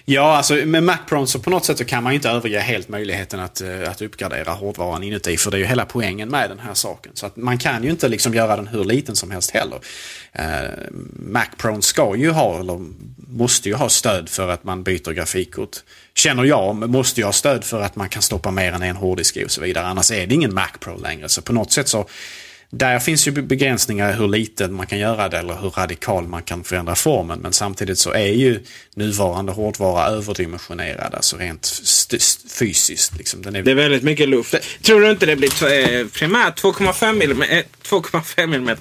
Ja, 0.05 0.37
alltså 0.37 0.55
med 0.55 0.83
Mac 0.83 0.99
Pro 1.09 1.27
så 1.27 1.39
på 1.39 1.51
något 1.51 1.65
sätt 1.65 1.79
så 1.79 1.85
kan 1.85 2.03
man 2.03 2.13
ju 2.13 2.17
inte 2.17 2.29
överge 2.29 2.61
helt 2.61 2.89
möjligheten 2.89 3.41
att, 3.41 3.61
eh, 3.61 3.91
att 3.91 4.03
uppgradera 4.03 4.51
hårdvaran 4.53 5.03
inuti. 5.03 5.37
För 5.37 5.51
det 5.51 5.57
är 5.57 5.59
ju 5.59 5.65
hela 5.65 5.85
poängen 5.85 6.29
med 6.29 6.51
den 6.51 6.59
här 6.59 6.75
saken. 6.75 7.13
Så 7.15 7.27
att 7.27 7.37
man 7.37 7.59
kan 7.59 7.85
ju 7.85 7.91
inte 7.91 8.09
liksom 8.09 8.35
göra 8.35 8.57
den 8.57 8.67
hur 8.67 8.85
liten 8.85 9.17
som 9.17 9.31
helst 9.31 9.51
heller. 9.51 9.79
Eh, 10.33 10.71
Mac 11.13 11.47
Pro 11.57 11.83
ska 11.83 12.17
ju 12.17 12.31
ha, 12.31 12.61
eller 12.61 12.81
måste 13.17 13.69
ju 13.69 13.75
ha 13.75 13.89
stöd 13.89 14.29
för 14.29 14.49
att 14.49 14.65
man 14.65 14.83
byter 14.83 15.13
grafikkort. 15.13 15.77
Känner 16.15 16.45
jag, 16.45 16.91
måste 16.91 17.21
ju 17.21 17.25
ha 17.25 17.33
stöd 17.33 17.65
för 17.65 17.81
att 17.81 17.97
man 17.97 18.09
kan 18.09 18.23
stoppa 18.23 18.51
mer 18.51 18.73
än 18.73 18.83
en 18.83 18.97
hårddisk 18.97 19.39
och 19.45 19.51
så 19.51 19.61
vidare. 19.61 19.87
Annars 19.87 20.11
är 20.11 20.27
det 20.27 20.35
ingen 20.35 20.55
Mac 20.55 20.71
Pro 20.81 20.99
längre. 20.99 21.29
Så 21.29 21.43
på 21.43 21.53
något 21.53 21.73
sätt 21.73 21.89
så 21.89 22.07
där 22.75 22.99
finns 22.99 23.29
ju 23.29 23.31
begränsningar 23.31 24.13
hur 24.13 24.29
liten 24.29 24.75
man 24.75 24.87
kan 24.87 24.99
göra 24.99 25.29
det 25.29 25.39
eller 25.39 25.55
hur 25.55 25.71
radikal 25.71 26.29
man 26.29 26.43
kan 26.43 26.65
förändra 26.65 26.95
formen. 26.95 27.39
Men 27.39 27.53
samtidigt 27.53 27.99
så 27.99 28.13
är 28.13 28.33
ju 28.33 28.61
nuvarande 28.95 29.53
hårdvara 29.53 30.07
överdimensionerad, 30.07 31.15
alltså 31.15 31.37
rent 31.37 31.83
fysiskt. 32.59 33.17
Liksom. 33.19 33.43
Den 33.43 33.57
är... 33.57 33.63
Det 33.63 33.71
är 33.71 33.75
väldigt 33.75 34.03
mycket 34.03 34.29
luft. 34.29 34.55
Tror 34.83 35.01
du 35.01 35.11
inte 35.11 35.27
det 35.27 35.37
blir 35.37 35.65
eh, 35.65 36.07
primärt 36.07 36.63
2,5 36.63 37.23
mm, 37.23 37.43
2,5 37.83 38.43
mm, 38.43 38.77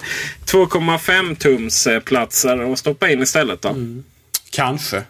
2,5 0.46 1.34
tums 1.34 1.88
platser 2.04 2.72
att 2.72 2.78
stoppa 2.78 3.10
in 3.10 3.22
istället 3.22 3.62
då? 3.62 3.68
Mm. 3.68 4.04
Kanske. 4.50 5.02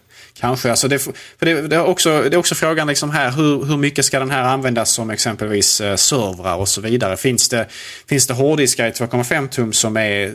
Kanske. 0.43 0.71
Alltså 0.71 0.89
det, 0.89 0.99
för 0.99 1.13
det, 1.39 1.69
det, 1.69 1.77
är 1.77 1.85
också, 1.85 2.23
det 2.23 2.37
är 2.37 2.39
också 2.39 2.55
frågan 2.55 2.87
liksom 2.87 3.11
här, 3.11 3.31
hur, 3.31 3.65
hur 3.65 3.77
mycket 3.77 4.05
ska 4.05 4.19
den 4.19 4.31
här 4.31 4.43
användas 4.43 4.91
som 4.91 5.11
exempelvis 5.11 5.81
eh, 5.81 5.97
servrar 5.97 6.57
och 6.57 6.69
så 6.69 6.81
vidare. 6.81 7.17
Finns 7.17 7.49
det, 7.49 7.67
finns 8.09 8.27
det 8.27 8.35
hårddiskar 8.35 8.87
i 8.87 8.91
2,5 8.91 9.49
tum 9.49 9.73
som 9.73 9.97
är 9.97 10.27
eh, 10.27 10.33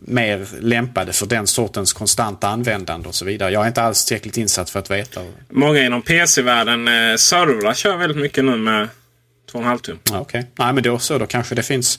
mer 0.00 0.46
lämpade 0.60 1.12
för 1.12 1.26
den 1.26 1.46
sortens 1.46 1.92
konstanta 1.92 2.48
användande 2.48 3.08
och 3.08 3.14
så 3.14 3.24
vidare. 3.24 3.52
Jag 3.52 3.62
är 3.62 3.68
inte 3.68 3.82
alls 3.82 4.04
tillräckligt 4.04 4.36
insatt 4.36 4.70
för 4.70 4.78
att 4.78 4.90
veta. 4.90 5.20
Många 5.48 5.80
inom 5.80 6.02
PC-världen 6.02 6.88
eh, 6.88 7.16
servrar 7.16 7.74
kör 7.74 7.96
väldigt 7.96 8.18
mycket 8.18 8.44
nu 8.44 8.56
med 8.56 8.88
2,5 9.52 9.78
tum. 9.78 9.98
Okej, 10.04 10.20
okay. 10.20 10.42
Nej 10.56 10.72
men 10.72 10.82
då 10.82 10.98
så. 10.98 11.18
Då 11.18 11.26
kanske 11.26 11.54
det 11.54 11.62
finns, 11.62 11.98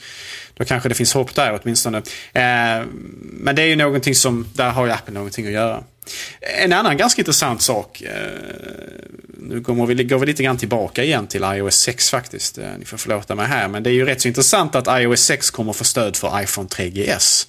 då 0.53 0.65
kanske 0.65 0.89
det 0.89 0.95
finns 0.95 1.13
hopp 1.13 1.35
där 1.35 1.59
åtminstone. 1.61 1.97
Eh, 1.97 2.85
men 3.21 3.55
det 3.55 3.61
är 3.61 3.67
ju 3.67 3.75
någonting 3.75 4.15
som, 4.15 4.47
där 4.53 4.69
har 4.69 4.85
ju 4.85 4.91
Apple 4.91 5.13
någonting 5.13 5.45
att 5.45 5.51
göra. 5.51 5.83
En 6.39 6.73
annan 6.73 6.97
ganska 6.97 7.21
intressant 7.21 7.61
sak. 7.61 8.01
Eh, 8.01 8.11
nu 9.37 9.59
går 9.59 9.85
vi, 9.85 10.03
går 10.03 10.19
vi 10.19 10.25
lite 10.25 10.43
grann 10.43 10.57
tillbaka 10.57 11.03
igen 11.03 11.27
till 11.27 11.43
iOS 11.43 11.75
6 11.75 12.09
faktiskt. 12.09 12.57
Eh, 12.57 12.69
ni 12.79 12.85
får 12.85 12.97
förlåta 12.97 13.35
mig 13.35 13.47
här. 13.47 13.67
Men 13.67 13.83
det 13.83 13.89
är 13.89 13.93
ju 13.93 14.05
rätt 14.05 14.21
så 14.21 14.27
intressant 14.27 14.75
att 14.75 15.01
iOS 15.01 15.21
6 15.21 15.51
kommer 15.51 15.73
få 15.73 15.83
stöd 15.83 16.15
för 16.15 16.41
iPhone 16.41 16.67
3GS. 16.67 17.47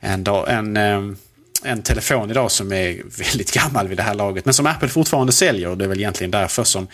En, 0.00 0.26
en, 0.26 0.76
eh, 0.76 1.16
en 1.64 1.82
telefon 1.82 2.30
idag 2.30 2.50
som 2.50 2.72
är 2.72 3.02
väldigt 3.18 3.52
gammal 3.52 3.88
vid 3.88 3.96
det 3.96 4.02
här 4.02 4.14
laget. 4.14 4.44
Men 4.44 4.54
som 4.54 4.66
Apple 4.66 4.88
fortfarande 4.88 5.32
säljer. 5.32 5.68
Och 5.68 5.78
det 5.78 5.84
är 5.84 5.88
väl 5.88 5.98
egentligen 5.98 6.30
därför 6.30 6.64
som 6.64 6.88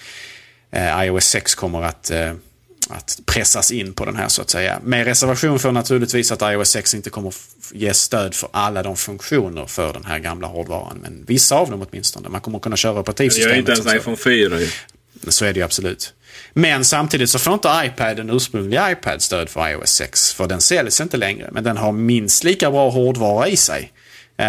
iOS 0.77 1.25
6 1.25 1.55
kommer 1.55 1.83
att 1.83 2.11
att 2.91 3.21
pressas 3.27 3.73
in 3.73 3.93
på 3.93 4.05
den 4.05 4.17
här 4.17 4.29
så 4.29 4.43
att 4.43 4.51
säga. 4.51 4.81
Med 4.83 5.05
reservation 5.05 5.59
för 5.59 5.73
naturligtvis 5.73 6.33
att 6.33 6.43
iOS 6.43 6.71
6 6.71 6.95
inte 6.95 7.11
kommer 7.11 7.35
ge 7.73 7.95
stöd 7.95 8.35
för 8.35 8.49
alla 8.53 8.83
de 8.83 8.97
funktioner 8.97 9.67
för 9.67 9.93
den 9.93 10.05
här 10.05 10.19
gamla 10.19 10.47
hårdvaran. 10.47 10.99
Men 11.03 11.25
vissa 11.27 11.57
av 11.57 11.71
dem 11.71 11.87
åtminstone. 11.91 12.29
Man 12.29 12.41
kommer 12.41 12.59
kunna 12.59 12.77
köra 12.77 13.01
operativsystemet. 13.01 13.49
Jag 13.49 13.57
är 13.57 13.73
inte 13.73 13.91
ens 13.91 14.03
iPhone 14.03 14.17
4 14.17 14.61
ju. 14.61 14.69
Så 15.29 15.45
är 15.45 15.53
det 15.53 15.59
ju 15.59 15.65
absolut. 15.65 16.15
Men 16.53 16.85
samtidigt 16.85 17.31
så 17.31 17.39
får 17.39 17.55
inte 17.55 17.83
iPad, 17.85 18.17
den 18.17 18.31
ursprungliga 18.31 18.91
iPad, 18.91 19.23
stöd 19.23 19.49
för 19.49 19.69
iOS 19.71 19.91
6. 19.91 20.33
För 20.33 20.47
den 20.47 20.61
säljs 20.61 21.01
inte 21.01 21.17
längre. 21.17 21.49
Men 21.53 21.65
den 21.65 21.77
har 21.77 21.93
minst 21.93 22.45
lika 22.45 22.71
bra 22.71 22.91
hårdvara 22.91 23.49
i 23.49 23.57
sig. 23.57 23.93
Eh, 24.37 24.47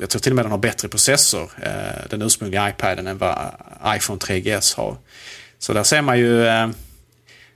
jag 0.00 0.10
tror 0.10 0.20
till 0.20 0.32
och 0.32 0.36
med 0.36 0.44
den 0.44 0.50
har 0.50 0.58
bättre 0.58 0.88
processor, 0.88 1.50
eh, 1.62 2.08
den 2.10 2.22
ursprungliga 2.22 2.68
iPaden, 2.68 3.06
än 3.06 3.18
vad 3.18 3.52
iPhone 3.86 4.18
3GS 4.18 4.76
har. 4.76 4.96
Så 5.58 5.72
där 5.72 5.82
ser 5.82 6.02
man 6.02 6.18
ju 6.18 6.46
eh, 6.46 6.68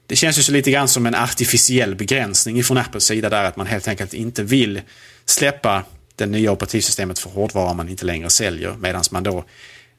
det 0.07 0.17
känns 0.17 0.49
ju 0.49 0.53
lite 0.53 0.71
grann 0.71 0.89
som 0.89 1.07
en 1.07 1.15
artificiell 1.15 1.95
begränsning 1.95 2.65
från 2.65 2.79
Apples 2.79 3.05
sida 3.05 3.31
där 3.31 3.45
att 3.45 3.57
man 3.57 3.67
helt 3.67 3.89
enkelt 3.89 4.15
inte 4.15 4.43
vill 4.43 4.81
släppa 5.25 5.85
det 6.17 6.27
nya 6.27 6.53
operativsystemet 6.53 7.19
för 7.19 7.31
hårdvara 7.31 7.73
man 7.73 7.89
inte 7.89 8.05
längre 8.05 8.31
säljer. 8.31 8.75
Medan 8.81 9.03
man 9.11 9.23
då 9.23 9.45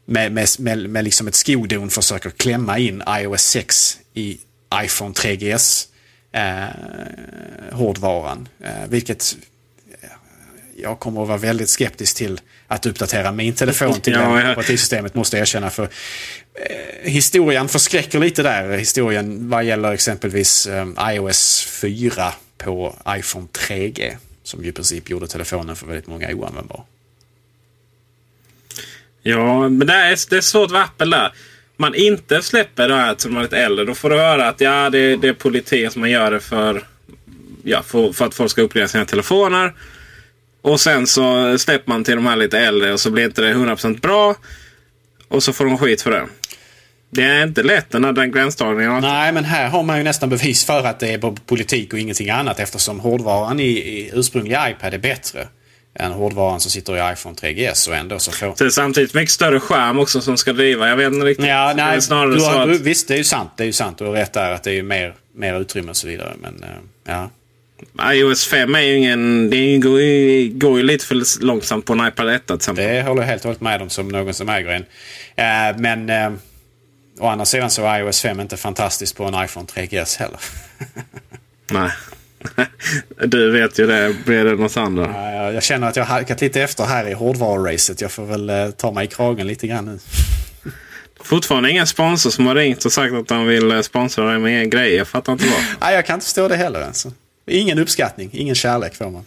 med, 0.06 0.32
med, 0.32 0.48
med, 0.60 0.90
med 0.90 1.04
liksom 1.04 1.28
ett 1.28 1.36
skodon 1.36 1.90
försöker 1.90 2.30
klämma 2.30 2.78
in 2.78 3.04
iOS 3.10 3.42
6 3.42 3.98
i 4.14 4.40
iPhone 4.84 5.14
3GS 5.14 5.88
eh, 6.32 7.74
hårdvaran. 7.78 8.48
Eh, 8.60 8.90
vilket 8.90 9.38
jag 10.78 11.00
kommer 11.00 11.22
att 11.22 11.28
vara 11.28 11.38
väldigt 11.38 11.70
skeptisk 11.70 12.18
till 12.18 12.42
att 12.68 12.86
uppdatera 12.86 13.32
min 13.32 13.54
telefon 13.54 14.02
till 14.02 14.14
ja, 14.20 14.20
det 14.20 14.52
operativsystemet 14.52 15.16
måste 15.16 15.38
jag 15.38 15.42
erkänna. 15.42 15.70
För 15.70 15.84
eh, 15.84 17.12
historien 17.12 17.70
förskräcker 17.70 18.20
lite 18.20 18.44
där. 18.44 18.78
Historien 18.78 19.50
vad 19.50 19.64
gäller 19.64 19.92
exempelvis 19.92 20.68
eh, 20.68 20.88
iOS 21.00 21.68
4 21.82 22.34
på 22.58 22.96
iPhone 23.10 23.48
3G. 23.54 24.16
Som 24.44 24.64
ju 24.64 24.70
i 24.70 24.72
princip 24.72 25.10
gjorde 25.10 25.28
telefonen 25.28 25.76
för 25.76 25.88
väldigt 25.88 26.08
många 26.08 26.30
oanvändbar. 26.30 26.84
Ja, 29.22 29.70
men 29.70 29.88
det 29.88 29.94
är, 29.94 30.30
det 30.30 30.38
är 30.38 30.42
svårt 30.42 30.72
med 30.72 30.82
Apple 30.82 31.18
där. 31.18 31.34
Man 31.78 31.96
inte 31.96 32.42
släpper 32.42 32.88
det 32.88 32.96
här 32.96 33.16
till 33.16 33.30
man 33.30 33.40
är 33.40 33.44
lite 33.44 33.58
äldre. 33.58 33.86
Då 33.86 33.96
får 33.96 34.10
du 34.10 34.16
höra 34.16 34.48
att 34.48 34.62
ja, 34.62 34.90
det, 34.90 35.16
det 35.16 35.28
är 35.28 35.34
politik 35.34 35.92
som 35.92 36.00
man 36.00 36.10
gör 36.10 36.32
det 36.32 36.40
för, 36.40 36.84
ja, 37.64 37.84
för, 37.84 38.14
för 38.14 38.26
att 38.26 38.34
folk 38.34 38.52
ska 38.52 38.62
uppleva 38.62 38.88
sina 38.88 39.06
telefoner. 39.06 39.74
Och 40.64 40.80
sen 40.80 41.08
så 41.08 41.58
släpper 41.58 41.90
man 41.90 42.04
till 42.04 42.16
de 42.16 42.26
här 42.26 42.36
lite 42.36 42.60
äldre 42.60 42.94
och 42.94 43.00
så 43.00 43.12
blir 43.12 43.26
inte 43.26 43.42
det 43.42 43.54
100% 43.54 44.02
bra. 44.02 44.36
Och 45.28 45.44
så 45.44 45.54
får 45.54 45.66
de 45.66 45.78
skit 45.78 46.02
för 46.02 46.12
det. 46.12 46.28
Det 47.10 47.24
är 47.24 47.44
inte 47.44 47.64
lätt 47.64 47.92
den 47.92 48.04
här 48.04 48.26
gränsdragningen. 48.26 49.02
Nej, 49.02 49.32
men 49.32 49.44
här 49.44 49.70
har 49.70 49.84
man 49.84 49.98
ju 49.98 50.04
nästan 50.04 50.30
bevis 50.30 50.66
för 50.66 50.86
att 50.86 51.00
det 51.00 51.14
är 51.14 51.46
politik 51.46 51.94
och 51.94 52.00
ingenting 52.00 52.30
annat 52.30 52.60
eftersom 52.60 53.00
hårdvaran 53.00 53.60
i, 53.60 53.64
i 53.64 54.12
ursprungliga 54.14 54.70
iPad 54.70 54.94
är 54.94 54.98
bättre 54.98 55.48
än 55.96 56.12
hårdvaran 56.12 56.60
som 56.60 56.72
sitter 56.72 57.10
i 57.10 57.14
iPhone 57.14 57.36
3GS 57.36 57.90
och 57.90 57.96
ändå 57.96 58.20
så 58.20 58.32
får... 58.32 58.56
Så 58.56 58.64
det 58.64 58.68
är 58.68 58.70
samtidigt 58.70 59.14
mycket 59.14 59.32
större 59.32 59.60
skärm 59.60 60.00
också 60.00 60.22
som 60.22 60.38
ska 60.38 60.54
driva. 60.54 60.90
Jag 60.90 60.98
vet 60.98 61.14
inte 61.14 61.26
riktigt. 61.26 61.48
Ja, 61.48 61.74
nej, 61.76 62.00
du 62.10 62.44
har, 62.44 62.70
att... 62.70 62.80
Visst, 62.80 63.08
det 63.08 63.14
är 63.14 63.18
ju 63.18 63.24
sant. 63.24 63.52
Det 63.58 63.64
är 63.64 63.68
ju 63.68 63.74
sant. 63.74 63.98
Du 63.98 64.06
har 64.06 64.12
rätt 64.12 64.34
där 64.34 64.52
att 64.52 64.64
det 64.64 64.72
är 64.80 64.84
mer, 64.84 65.16
mer 65.36 65.60
utrymme 65.62 65.90
och 65.90 65.98
så 65.98 66.08
vidare. 66.08 66.34
Men 66.42 66.64
eh, 66.64 66.70
ja 67.08 67.30
iOS 68.02 68.48
5 68.48 68.76
är 68.76 68.80
ju 68.80 68.98
ingen... 68.98 69.50
Det 69.50 69.78
går 69.78 70.02
ju, 70.02 70.50
går 70.50 70.78
ju 70.78 70.84
lite 70.84 71.06
för 71.06 71.44
långsamt 71.46 71.86
på 71.86 71.94
en 71.94 72.08
iPad 72.08 72.30
1 72.30 72.46
till 72.46 72.56
exempel. 72.56 72.86
Det 72.86 73.02
håller 73.02 73.22
jag 73.22 73.30
helt 73.30 73.46
och 73.46 73.50
hållet 73.50 73.62
med 73.62 73.82
om 73.82 73.90
som 73.90 74.08
någon 74.08 74.34
som 74.34 74.50
äger 74.50 74.70
en. 74.70 74.82
Uh, 74.84 75.82
men 75.82 76.10
uh, 76.10 76.40
å 77.20 77.28
andra 77.28 77.46
sidan 77.46 77.70
så 77.70 77.86
är 77.86 78.00
iOS 78.00 78.22
5 78.22 78.40
inte 78.40 78.58
fantastiskt 78.58 79.18
på 79.18 79.24
en 79.24 79.44
iPhone 79.46 79.66
3GS 79.66 80.20
heller. 80.20 80.40
Nej. 81.72 81.92
Du 83.26 83.52
vet 83.52 83.80
ju 83.80 83.88
det. 83.88 84.16
Blir 84.26 84.46
det 84.46 84.56
något 84.56 84.78
andra? 84.78 85.34
Ja, 85.34 85.52
jag 85.52 85.64
känner 85.64 85.88
att 85.88 85.96
jag 85.96 86.04
har 86.04 86.16
halkat 86.16 86.42
lite 86.42 86.62
efter 86.62 86.84
här 86.84 87.08
i 87.08 87.14
hårdvaruracet. 87.14 88.02
Jag 88.02 88.12
får 88.12 88.26
väl 88.26 88.50
uh, 88.50 88.72
ta 88.72 88.92
mig 88.92 89.06
i 89.06 89.08
kragen 89.08 89.48
lite 89.48 89.68
grann 89.68 89.86
nu. 89.86 90.00
Fortfarande 91.24 91.72
ingen 91.72 91.88
sponsor 91.88 92.30
som 92.30 92.48
har 92.48 92.56
ringt 92.56 92.86
och 92.86 92.92
sagt 92.92 93.14
att 93.14 93.28
de 93.28 93.46
vill 93.46 93.84
sponsra 93.84 94.26
dig 94.26 94.40
med 94.40 94.72
grejer. 94.72 94.98
Jag 94.98 95.08
fattar 95.08 95.34
inte 95.34 95.46
vad. 95.46 95.64
Nej, 95.82 95.96
jag 95.96 96.06
kan 96.06 96.14
inte 96.14 96.26
förstå 96.26 96.48
det 96.48 96.56
heller. 96.56 96.82
Alltså. 96.82 97.12
Ingen 97.46 97.80
uppskattning, 97.80 98.30
ingen 98.34 98.56
kärlek 98.56 98.96
får 98.96 99.10
man. 99.10 99.26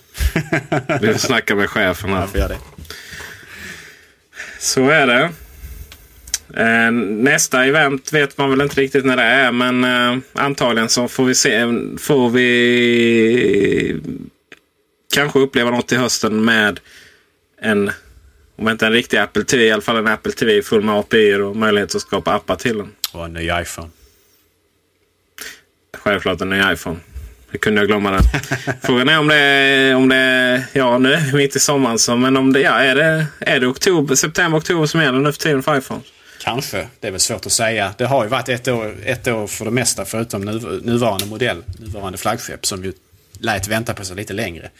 Du 1.00 1.18
snackar 1.18 1.54
med 1.54 1.70
chefen 1.70 2.10
här. 2.10 2.28
Jag 2.34 2.50
det. 2.50 2.58
Så 4.58 4.88
är 4.88 5.06
det. 5.06 5.30
Eh, 6.62 6.90
nästa 6.90 7.64
event 7.64 8.12
vet 8.12 8.38
man 8.38 8.50
väl 8.50 8.60
inte 8.60 8.80
riktigt 8.80 9.04
när 9.04 9.16
det 9.16 9.22
är. 9.22 9.52
Men 9.52 9.84
eh, 9.84 10.18
antagligen 10.32 10.88
så 10.88 11.08
får 11.08 11.24
vi 11.24 11.34
se. 11.34 11.60
Får 11.98 12.30
vi 12.30 14.00
kanske 15.14 15.38
uppleva 15.38 15.70
något 15.70 15.92
i 15.92 15.96
hösten 15.96 16.44
med 16.44 16.80
en 17.60 17.90
om 18.58 18.68
inte 18.68 18.86
en 18.86 18.92
riktig 18.92 19.16
Apple 19.16 19.44
TV, 19.44 19.64
i 19.64 19.72
alla 19.72 19.82
fall 19.82 19.96
en 19.96 20.06
Apple 20.06 20.32
TV 20.32 20.62
full 20.62 20.82
med 20.82 20.94
API 20.94 21.34
och 21.34 21.56
möjlighet 21.56 21.94
att 21.94 22.00
skapa 22.00 22.32
appar 22.34 22.56
till 22.56 22.78
den. 22.78 22.92
Och 23.12 23.24
en 23.24 23.32
ny 23.32 23.50
iPhone. 23.60 23.90
Självklart 25.96 26.40
en 26.40 26.50
ny 26.50 26.72
iPhone. 26.72 26.96
Hur 27.56 27.60
kunde 27.60 27.80
jag 27.80 27.88
glömma 27.88 28.10
den? 28.10 28.22
Frågan 28.82 29.08
är 29.08 29.18
om 29.18 29.28
det 29.28 29.34
är, 29.34 29.94
om 29.94 30.08
det 30.08 30.16
är, 30.16 30.64
ja 30.72 30.98
nu 30.98 31.32
mitt 31.32 31.56
i 31.56 31.60
sommaren 31.60 31.98
så, 31.98 32.16
men 32.16 32.36
om 32.36 32.52
det, 32.52 32.60
ja, 32.60 32.70
är 32.70 32.94
det, 32.94 33.26
är 33.40 33.60
det 33.60 33.66
oktober, 33.66 34.14
september, 34.14 34.58
oktober 34.58 34.86
som 34.86 35.02
gäller 35.02 35.18
nu 35.18 35.32
för 35.32 35.40
tiden 35.40 35.62
för 35.62 35.78
iPhone? 35.78 36.00
Kanske, 36.40 36.86
det 37.00 37.06
är 37.08 37.10
väl 37.10 37.20
svårt 37.20 37.46
att 37.46 37.52
säga. 37.52 37.94
Det 37.98 38.04
har 38.04 38.24
ju 38.24 38.30
varit 38.30 38.48
ett 38.48 38.68
år, 38.68 38.94
ett 39.04 39.28
år 39.28 39.46
för 39.46 39.64
det 39.64 39.70
mesta 39.70 40.04
förutom 40.04 40.40
nu, 40.40 40.80
nuvarande 40.84 41.26
modell, 41.26 41.62
nuvarande 41.78 42.18
flaggskepp 42.18 42.66
som 42.66 42.84
ju 42.84 42.92
lät 43.38 43.68
vänta 43.68 43.94
på 43.94 44.04
sig 44.04 44.16
lite 44.16 44.32
längre. 44.32 44.70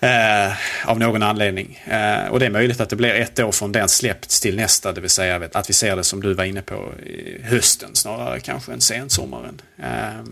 Eh, 0.00 0.52
av 0.84 0.98
någon 0.98 1.22
anledning. 1.22 1.82
Eh, 1.86 2.26
och 2.26 2.40
det 2.40 2.46
är 2.46 2.50
möjligt 2.50 2.80
att 2.80 2.88
det 2.88 2.96
blir 2.96 3.14
ett 3.14 3.40
år 3.40 3.52
från 3.52 3.72
den 3.72 3.88
släppts 3.88 4.40
till 4.40 4.56
nästa. 4.56 4.92
Det 4.92 5.00
vill 5.00 5.10
säga 5.10 5.48
att 5.52 5.70
vi 5.70 5.74
ser 5.74 5.96
det 5.96 6.04
som 6.04 6.22
du 6.22 6.34
var 6.34 6.44
inne 6.44 6.62
på 6.62 6.92
i 7.06 7.42
hösten 7.42 7.90
snarare 7.92 8.40
kanske 8.40 8.72
än 8.72 8.80
sensommaren. 8.80 9.60
Eh, 9.82 10.24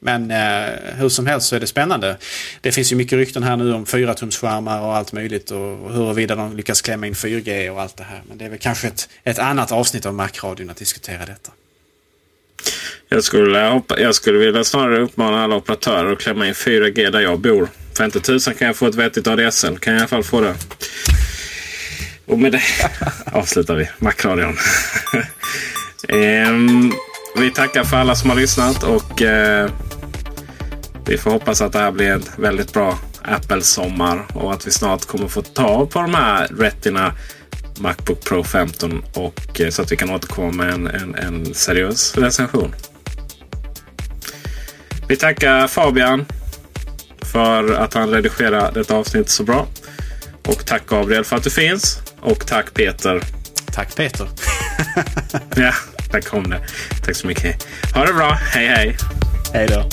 men 0.00 0.30
eh, 0.30 0.94
hur 0.96 1.08
som 1.08 1.26
helst 1.26 1.48
så 1.48 1.56
är 1.56 1.60
det 1.60 1.66
spännande. 1.66 2.16
Det 2.60 2.72
finns 2.72 2.92
ju 2.92 2.96
mycket 2.96 3.16
rykten 3.16 3.42
här 3.42 3.56
nu 3.56 3.72
om 3.72 3.84
4-tumsskärmar 3.84 4.80
och 4.80 4.96
allt 4.96 5.12
möjligt 5.12 5.50
och 5.50 5.92
huruvida 5.92 6.34
de 6.34 6.56
lyckas 6.56 6.82
klämma 6.82 7.06
in 7.06 7.14
4G 7.14 7.70
och 7.70 7.82
allt 7.82 7.96
det 7.96 8.04
här. 8.04 8.22
Men 8.28 8.38
det 8.38 8.44
är 8.44 8.48
väl 8.48 8.58
kanske 8.58 8.88
ett, 8.88 9.08
ett 9.24 9.38
annat 9.38 9.72
avsnitt 9.72 10.06
av 10.06 10.14
Macradion 10.14 10.70
att 10.70 10.76
diskutera 10.76 11.26
detta. 11.26 11.52
Jag 13.08 13.24
skulle, 13.24 13.82
jag 13.98 14.14
skulle 14.14 14.38
vilja 14.38 14.64
snarare 14.64 15.00
uppmana 15.00 15.44
alla 15.44 15.56
operatörer 15.56 16.12
att 16.12 16.18
klämma 16.18 16.48
in 16.48 16.54
4G 16.54 17.10
där 17.10 17.20
jag 17.20 17.40
bor. 17.40 17.68
För 17.96 18.04
inte 18.04 18.20
tusan 18.20 18.54
kan 18.54 18.66
jag 18.66 18.76
få 18.76 18.86
ett 18.86 18.94
vettigt 18.94 19.26
ADSL. 19.26 19.78
Kan 19.78 19.92
jag 19.92 19.98
i 19.98 20.00
alla 20.00 20.08
fall 20.08 20.24
få 20.24 20.40
det. 20.40 20.54
Och 22.26 22.38
med 22.38 22.52
det 22.52 22.62
avslutar 23.32 23.74
vi 23.74 23.88
Macradion. 23.98 24.56
um, 26.08 26.92
vi 27.40 27.50
tackar 27.50 27.84
för 27.84 27.96
alla 27.96 28.14
som 28.14 28.30
har 28.30 28.36
lyssnat 28.36 28.82
och 28.82 29.20
uh, 29.22 29.70
vi 31.06 31.18
får 31.18 31.30
hoppas 31.30 31.60
att 31.60 31.72
det 31.72 31.78
här 31.78 31.90
blir 31.90 32.10
en 32.10 32.22
väldigt 32.36 32.72
bra 32.72 32.98
Apple-sommar 33.22 34.26
och 34.34 34.52
att 34.52 34.66
vi 34.66 34.70
snart 34.70 35.04
kommer 35.04 35.28
få 35.28 35.42
ta 35.42 35.86
på 35.86 36.00
de 36.00 36.14
här 36.14 36.48
Retina 36.58 37.12
Macbook 37.78 38.24
Pro 38.24 38.44
15 38.44 39.02
och 39.14 39.60
eh, 39.60 39.70
så 39.70 39.82
att 39.82 39.92
vi 39.92 39.96
kan 39.96 40.10
återkomma 40.10 40.52
med 40.52 40.74
en, 40.74 40.86
en, 40.86 41.14
en 41.14 41.54
seriös 41.54 42.16
recension. 42.16 42.74
Vi 45.08 45.16
tackar 45.16 45.66
Fabian 45.66 46.26
för 47.22 47.72
att 47.72 47.94
han 47.94 48.10
redigerar 48.10 48.72
detta 48.72 48.94
avsnitt 48.94 49.28
så 49.28 49.42
bra. 49.42 49.66
Och 50.46 50.66
tack 50.66 50.86
Gabriel 50.86 51.24
för 51.24 51.36
att 51.36 51.42
du 51.42 51.50
finns. 51.50 51.98
Och 52.20 52.46
tack 52.46 52.74
Peter. 52.74 53.22
Tack 53.72 53.96
Peter. 53.96 54.28
ja, 55.56 55.72
där 56.10 56.20
kom 56.20 56.50
det. 56.50 56.60
Tack 57.04 57.16
så 57.16 57.26
mycket. 57.26 57.66
Ha 57.94 58.04
det 58.04 58.12
bra. 58.12 58.30
Hej 58.30 58.66
hej. 58.66 58.96
Hej 59.52 59.66
då. 59.66 59.84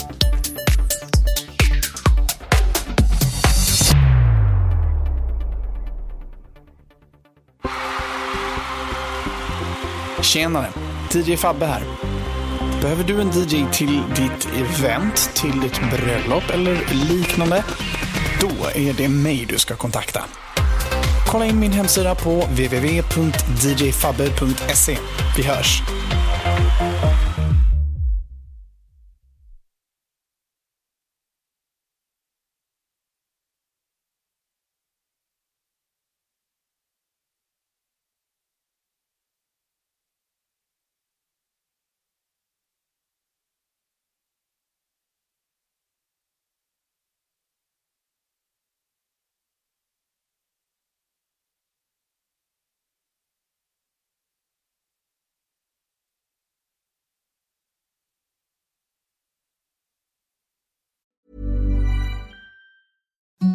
Tjenare! 10.21 10.67
DJ 11.11 11.35
Fabbe 11.37 11.65
här. 11.65 11.83
Behöver 12.81 13.03
du 13.03 13.21
en 13.21 13.27
DJ 13.27 13.65
till 13.71 14.01
ditt 14.15 14.49
event, 14.55 15.31
till 15.35 15.59
ditt 15.59 15.79
bröllop 15.91 16.49
eller 16.49 16.93
liknande? 17.09 17.63
Då 18.41 18.69
är 18.75 18.93
det 18.93 19.09
mig 19.09 19.45
du 19.49 19.57
ska 19.57 19.75
kontakta. 19.75 20.23
Kolla 21.33 21.45
in 21.45 21.59
min 21.59 21.71
hemsida 21.71 22.15
på 22.15 22.29
www.djfabbe.se. 22.29 24.97
Vi 25.37 25.43
hörs! 25.43 25.81